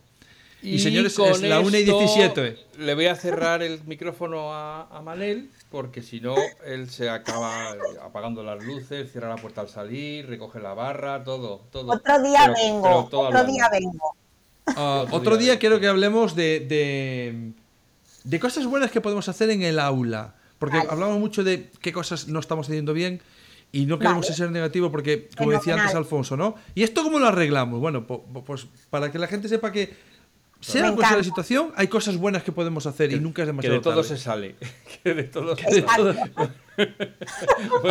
Y, 0.61 0.79
señores, 0.79 1.17
es 1.19 1.41
la 1.41 1.59
1 1.59 1.77
y 1.77 1.83
17. 1.83 2.57
Le 2.79 2.95
voy 2.95 3.05
a 3.05 3.15
cerrar 3.15 3.61
el 3.61 3.83
micrófono 3.85 4.53
a, 4.53 4.87
a 4.87 5.01
Manel, 5.01 5.49
porque 5.69 6.01
si 6.01 6.21
no, 6.21 6.35
él 6.65 6.89
se 6.89 7.09
acaba 7.09 7.75
apagando 8.03 8.43
las 8.43 8.63
luces, 8.63 9.11
cierra 9.11 9.29
la 9.29 9.35
puerta 9.35 9.61
al 9.61 9.69
salir, 9.69 10.27
recoge 10.27 10.59
la 10.59 10.73
barra, 10.73 11.23
todo. 11.23 11.65
todo. 11.71 11.91
Otro 11.91 12.21
día 12.21 12.53
vengo, 12.55 13.09
otro 13.11 13.43
día 13.43 13.69
vengo. 13.71 14.15
Ah, 14.75 15.05
otro, 15.11 15.37
día, 15.37 15.59
quiero 15.59 15.79
que 15.79 15.87
hablemos 15.87 16.35
de, 16.35 17.53
de, 18.23 18.39
cosas 18.39 18.65
buenas 18.65 18.91
que 18.91 19.01
podemos 19.01 19.29
hacer 19.29 19.49
en 19.49 19.61
el 19.61 19.79
aula. 19.79 20.35
Porque 20.59 20.77
hablamos 20.89 21.19
mucho 21.19 21.43
de 21.43 21.69
qué 21.81 21.93
cosas 21.93 22.27
no 22.27 22.39
estamos 22.39 22.67
haciendo 22.67 22.93
bien 22.93 23.21
y 23.71 23.85
no 23.85 23.99
queremos 23.99 24.25
ser 24.25 24.49
negativo 24.49 24.89
porque, 24.89 25.29
como 25.37 25.51
decía 25.51 25.75
antes 25.75 25.93
Alfonso, 25.93 26.35
¿no? 26.35 26.55
¿Y 26.73 26.83
esto 26.83 27.03
cómo 27.03 27.19
lo 27.19 27.27
arreglamos? 27.27 27.79
Bueno, 27.79 28.07
pues 28.07 28.67
para 28.89 29.11
que 29.11 29.19
la 29.19 29.27
gente 29.27 29.47
sepa 29.47 29.71
que 29.71 29.95
sea 30.59 30.91
cual 30.93 31.07
sea 31.07 31.17
la 31.17 31.23
situación, 31.23 31.71
hay 31.75 31.87
cosas 31.87 32.17
buenas 32.17 32.43
que 32.43 32.51
podemos 32.51 32.85
hacer 32.85 33.11
y 33.11 33.19
nunca 33.19 33.43
es 33.43 33.47
demasiado 33.47 33.75
Que 33.81 33.89
de 33.89 33.95
todo 33.95 34.03
se 34.03 34.17
sale. 34.17 34.55
que 35.03 35.13
de 35.13 35.23
todo, 35.23 35.55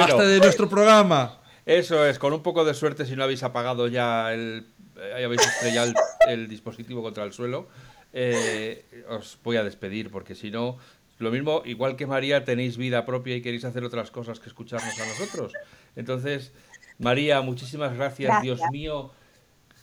Hasta 0.01 0.23
de 0.23 0.39
nuestro 0.41 0.69
programa. 0.69 1.41
Eso 1.65 2.07
es, 2.07 2.19
con 2.19 2.33
un 2.33 2.43
poco 2.43 2.65
de 2.65 2.75
suerte, 2.75 3.07
si 3.07 3.17
no 3.17 3.25
habéis 3.25 3.43
apagado 3.43 3.89
ya 3.89 4.33
el. 4.33 4.67
Eh, 4.99 5.25
habéis 5.25 5.43
estrellado 5.43 5.93
el, 6.29 6.49
dispositivo 6.49 7.03
contra 7.03 7.25
el 7.25 7.33
suelo, 7.33 7.69
eh, 8.13 9.05
os 9.11 9.39
voy 9.43 9.57
a 9.57 9.65
despedir, 9.65 10.11
porque 10.11 10.35
si 10.35 10.51
no, 10.51 10.79
lo 11.19 11.31
mismo, 11.31 11.63
igual 11.65 11.97
que 11.97 12.07
María, 12.07 12.45
tenéis 12.45 12.77
vida 12.77 13.05
propia 13.05 13.37
y 13.37 13.43
queréis 13.43 13.65
hacer 13.65 13.85
otras 13.85 14.11
cosas 14.11 14.39
que 14.39 14.49
escucharnos 14.49 14.99
a 14.99 15.07
nosotros. 15.07 15.53
Entonces, 15.97 16.53
María, 16.99 17.41
muchísimas 17.41 17.95
gracias. 17.95 18.43
Dios 18.43 18.61
mío, 18.71 19.11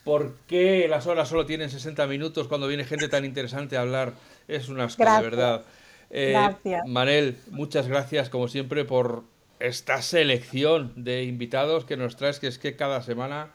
¿por 0.04 0.36
qué 0.46 0.86
las 0.88 1.06
horas 1.06 1.28
solo 1.28 1.46
tienen 1.46 1.70
60 1.70 2.06
minutos 2.06 2.46
cuando 2.48 2.68
viene 2.68 2.84
gente 2.84 3.08
tan 3.08 3.24
interesante 3.24 3.76
a 3.76 3.80
hablar? 3.80 4.12
Es 4.46 4.68
una 4.68 4.84
asco, 4.84 5.04
de 5.04 5.22
verdad. 5.22 5.64
Eh, 6.10 6.36
Manel, 6.86 7.36
muchas 7.50 7.88
gracias 7.88 8.28
como 8.28 8.48
siempre 8.48 8.84
por 8.84 9.24
esta 9.58 10.02
selección 10.02 10.92
de 10.96 11.24
invitados 11.24 11.84
que 11.84 11.96
nos 11.96 12.16
traes, 12.16 12.38
que 12.38 12.46
es 12.46 12.58
que 12.58 12.76
cada 12.76 13.02
semana 13.02 13.50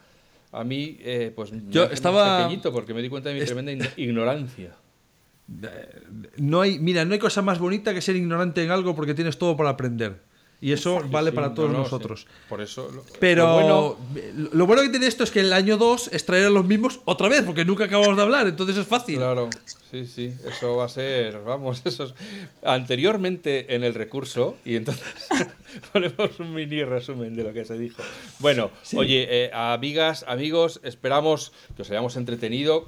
a 0.51 0.63
mí, 0.63 0.97
eh, 1.01 1.31
pues 1.35 1.51
yo 1.69 1.83
estaba 1.85 2.39
pequeñito 2.39 2.73
porque 2.73 2.93
me 2.93 3.01
di 3.01 3.09
cuenta 3.09 3.29
de 3.29 3.39
mi 3.39 3.45
tremenda 3.45 3.87
ignorancia. 3.97 4.75
No 6.37 6.61
hay, 6.61 6.79
mira, 6.79 7.05
no 7.05 7.13
hay 7.13 7.19
cosa 7.19 7.41
más 7.41 7.59
bonita 7.59 7.93
que 7.93 8.01
ser 8.01 8.15
ignorante 8.15 8.63
en 8.63 8.71
algo 8.71 8.95
porque 8.95 9.13
tienes 9.13 9.37
todo 9.37 9.55
para 9.55 9.69
aprender. 9.69 10.21
Y 10.61 10.73
eso 10.73 11.01
vale 11.09 11.31
para 11.31 11.53
todos 11.53 11.71
nosotros. 11.71 12.27
Por 12.49 12.61
eso. 12.61 12.91
Pero 13.19 13.47
lo 13.47 13.53
bueno, 13.53 13.97
lo 14.51 14.65
bueno 14.65 14.81
que 14.81 14.89
tiene 14.89 15.07
esto 15.07 15.23
es 15.23 15.31
que 15.31 15.39
el 15.39 15.53
año 15.53 15.77
2 15.77 16.09
es 16.11 16.25
traer 16.25 16.47
a 16.47 16.49
los 16.49 16.65
mismos 16.65 16.99
otra 17.05 17.29
vez, 17.29 17.43
porque 17.43 17.63
nunca 17.63 17.85
acabamos 17.85 18.17
de 18.17 18.23
hablar, 18.23 18.47
entonces 18.47 18.75
es 18.75 18.85
fácil. 18.85 19.17
Claro, 19.17 19.49
sí, 19.89 20.05
sí, 20.05 20.33
eso 20.45 20.75
va 20.75 20.85
a 20.85 20.89
ser, 20.89 21.41
vamos, 21.43 21.81
eso 21.85 22.03
es... 22.05 22.13
Anteriormente 22.61 23.73
en 23.73 23.85
el 23.85 23.93
recurso, 23.93 24.57
y 24.65 24.75
entonces 24.75 25.05
ponemos 25.93 26.39
un 26.39 26.53
mini 26.53 26.83
resumen 26.83 27.37
de 27.37 27.43
lo 27.43 27.53
que 27.53 27.63
se 27.63 27.77
dijo. 27.77 28.03
Bueno, 28.39 28.69
oye, 28.95 29.27
eh, 29.29 29.51
amigas, 29.53 30.25
amigos, 30.27 30.81
esperamos 30.83 31.53
que 31.77 31.83
os 31.83 31.89
hayamos 31.89 32.17
entretenido. 32.17 32.87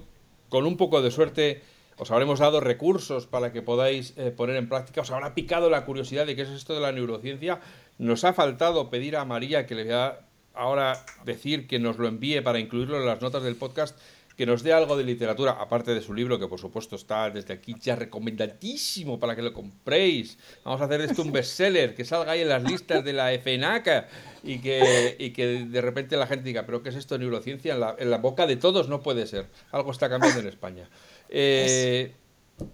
Con 0.50 0.66
un 0.66 0.76
poco 0.76 1.02
de 1.02 1.12
suerte 1.12 1.62
os 1.98 2.12
habremos 2.12 2.40
dado 2.40 2.60
recursos 2.60 3.28
para 3.28 3.52
que 3.52 3.62
podáis 3.62 4.14
eh, 4.18 4.32
poner 4.32 4.56
en 4.56 4.70
práctica, 4.70 5.02
os 5.02 5.12
habrá 5.12 5.36
picado 5.36 5.70
la 5.70 5.86
curiosidad 5.86 6.26
de 6.26 6.36
qué 6.36 6.44
es 6.44 6.50
esto 6.50 6.74
de 6.74 6.82
la 6.82 6.92
neurociencia. 6.92 7.60
Nos 7.98 8.24
ha 8.24 8.34
faltado 8.34 8.90
pedir 8.90 9.16
a 9.16 9.26
María, 9.26 9.66
que 9.66 9.76
le 9.76 9.84
voy 9.84 9.94
a 9.94 10.20
ahora 10.54 11.06
decir 11.26 11.68
que 11.68 11.80
nos 11.80 11.98
lo 11.98 12.08
envíe 12.08 12.42
para 12.42 12.60
incluirlo 12.60 13.00
en 13.00 13.06
las 13.06 13.22
notas 13.22 13.44
del 13.44 13.56
podcast, 13.56 13.98
que 14.36 14.46
nos 14.46 14.64
dé 14.64 14.74
algo 14.74 14.98
de 14.98 15.04
literatura, 15.04 15.52
aparte 15.52 15.94
de 15.94 16.02
su 16.02 16.14
libro, 16.14 16.40
que 16.40 16.48
por 16.48 16.60
supuesto 16.60 16.96
está 16.96 17.30
desde 17.30 17.54
aquí 17.54 17.76
ya 17.80 17.96
recomendadísimo 17.96 19.20
para 19.20 19.36
que 19.36 19.42
lo 19.42 19.54
compréis. 19.54 20.38
Vamos 20.64 20.82
a 20.82 20.86
hacer 20.86 21.02
esto 21.02 21.22
un 21.22 21.32
bestseller, 21.34 21.94
que 21.94 22.06
salga 22.06 22.32
ahí 22.32 22.42
en 22.42 22.50
las 22.50 22.64
listas 22.64 23.04
de 23.04 23.14
la 23.14 23.32
FNAC 23.38 24.08
y 24.44 24.60
que, 24.60 25.16
y 25.20 25.32
que 25.32 25.66
de 25.66 25.82
repente 25.82 26.18
la 26.18 26.28
gente 26.28 26.46
diga, 26.46 26.66
pero 26.66 26.82
¿qué 26.82 26.90
es 26.90 26.96
esto 26.96 27.16
de 27.16 27.20
neurociencia? 27.20 27.74
En 27.74 27.82
la, 27.82 27.96
en 28.00 28.10
la 28.10 28.18
boca 28.18 28.48
de 28.48 28.56
todos 28.56 28.90
no 28.90 29.02
puede 29.02 29.28
ser. 29.28 29.46
Algo 29.72 29.92
está 29.92 30.10
cambiando 30.10 30.40
en 30.40 30.48
España. 30.48 30.90
Eh, 31.32 32.14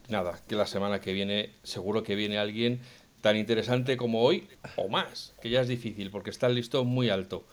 nada, 0.09 0.39
que 0.47 0.55
la 0.55 0.65
semana 0.65 0.99
que 0.99 1.13
viene 1.13 1.51
seguro 1.63 2.03
que 2.03 2.15
viene 2.15 2.37
alguien 2.37 2.81
tan 3.21 3.37
interesante 3.37 3.97
como 3.97 4.23
hoy 4.23 4.47
o 4.75 4.89
más, 4.89 5.33
que 5.41 5.49
ya 5.49 5.61
es 5.61 5.67
difícil 5.67 6.11
porque 6.11 6.29
está 6.29 6.47
el 6.47 6.55
listón 6.55 6.87
muy 6.87 7.09
alto. 7.09 7.45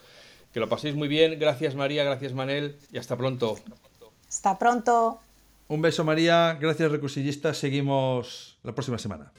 Que 0.53 0.61
lo 0.61 0.69
paséis 0.69 0.95
muy 0.95 1.09
bien. 1.09 1.39
Gracias 1.39 1.75
María, 1.75 2.05
gracias 2.05 2.33
Manel 2.33 2.77
y 2.93 2.99
hasta 2.99 3.17
pronto. 3.17 3.57
Hasta 4.29 4.59
pronto. 4.59 5.21
Un 5.69 5.83
beso 5.83 6.05
María, 6.05 6.57
gracias 6.61 6.91
recursillistas. 6.91 7.59
Seguimos 7.59 8.57
la 8.63 8.75
próxima 8.75 8.99
semana. 8.99 9.33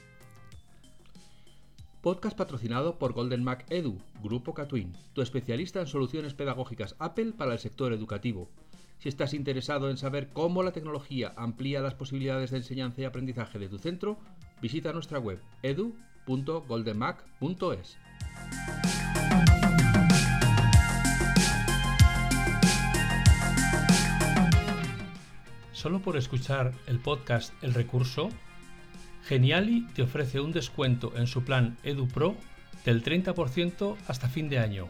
Podcast 2.02 2.36
patrocinado 2.36 2.98
por 2.98 3.14
Golden 3.14 3.42
Mac 3.42 3.64
Edu, 3.68 3.98
Grupo 4.22 4.54
Catwin, 4.54 4.96
tu 5.12 5.22
especialista 5.22 5.80
en 5.80 5.88
soluciones 5.88 6.34
pedagógicas 6.34 6.94
Apple 7.00 7.32
para 7.36 7.52
el 7.52 7.58
sector 7.58 7.92
educativo. 7.92 8.48
Si 8.98 9.08
estás 9.08 9.34
interesado 9.34 9.90
en 9.90 9.96
saber 9.96 10.30
cómo 10.32 10.62
la 10.62 10.70
tecnología 10.72 11.32
amplía 11.36 11.80
las 11.80 11.94
posibilidades 11.94 12.50
de 12.50 12.58
enseñanza 12.58 13.02
y 13.02 13.04
aprendizaje 13.04 13.58
de 13.58 13.68
tu 13.68 13.78
centro, 13.78 14.18
visita 14.62 14.92
nuestra 14.92 15.18
web 15.18 15.40
edu.goldenmac.es. 15.62 17.98
Solo 25.72 26.00
por 26.00 26.16
escuchar 26.16 26.72
el 26.86 26.98
podcast 26.98 27.52
El 27.62 27.74
Recurso, 27.74 28.30
Geniali 29.24 29.86
te 29.94 30.02
ofrece 30.02 30.40
un 30.40 30.52
descuento 30.52 31.12
en 31.16 31.26
su 31.26 31.44
plan 31.44 31.76
EduPro 31.82 32.34
del 32.84 33.04
30% 33.04 33.96
hasta 34.08 34.28
fin 34.28 34.48
de 34.48 34.58
año. 34.58 34.88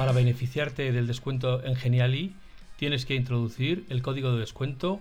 Para 0.00 0.12
beneficiarte 0.12 0.92
del 0.92 1.06
descuento 1.06 1.62
en 1.62 1.76
Geniali, 1.76 2.34
tienes 2.78 3.04
que 3.04 3.14
introducir 3.14 3.84
el 3.90 4.00
código 4.00 4.32
de 4.32 4.40
descuento 4.40 4.98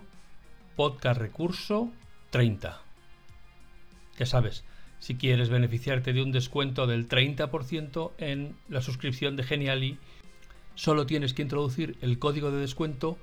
podcast 0.76 1.22
recurso 1.22 1.90
30. 2.32 2.82
Ya 4.18 4.26
sabes, 4.26 4.66
si 5.00 5.16
quieres 5.16 5.48
beneficiarte 5.48 6.12
de 6.12 6.22
un 6.22 6.34
descuento 6.34 6.86
del 6.86 7.08
30% 7.08 8.12
en 8.18 8.58
la 8.68 8.82
suscripción 8.82 9.38
de 9.38 9.44
Geniali, 9.44 9.98
solo 10.76 11.06
tienes 11.06 11.34
que 11.34 11.44
introducir 11.44 11.98
el 12.02 12.20
código 12.20 12.52
de 12.52 12.60
descuento 12.60 13.18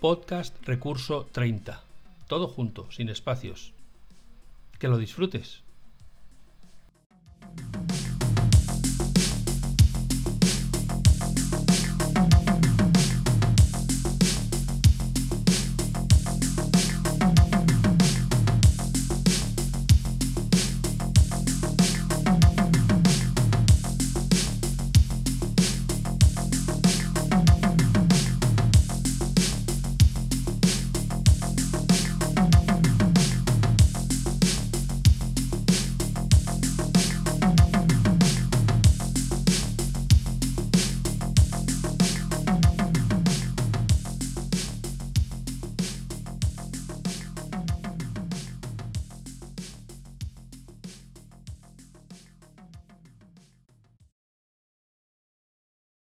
podcast 0.00 0.56
recurso 0.66 1.28
30. 1.30 1.84
Todo 2.26 2.48
junto, 2.48 2.90
sin 2.90 3.10
espacios. 3.10 3.74
Que 4.78 4.88
lo 4.88 4.96
disfrutes. 4.96 5.62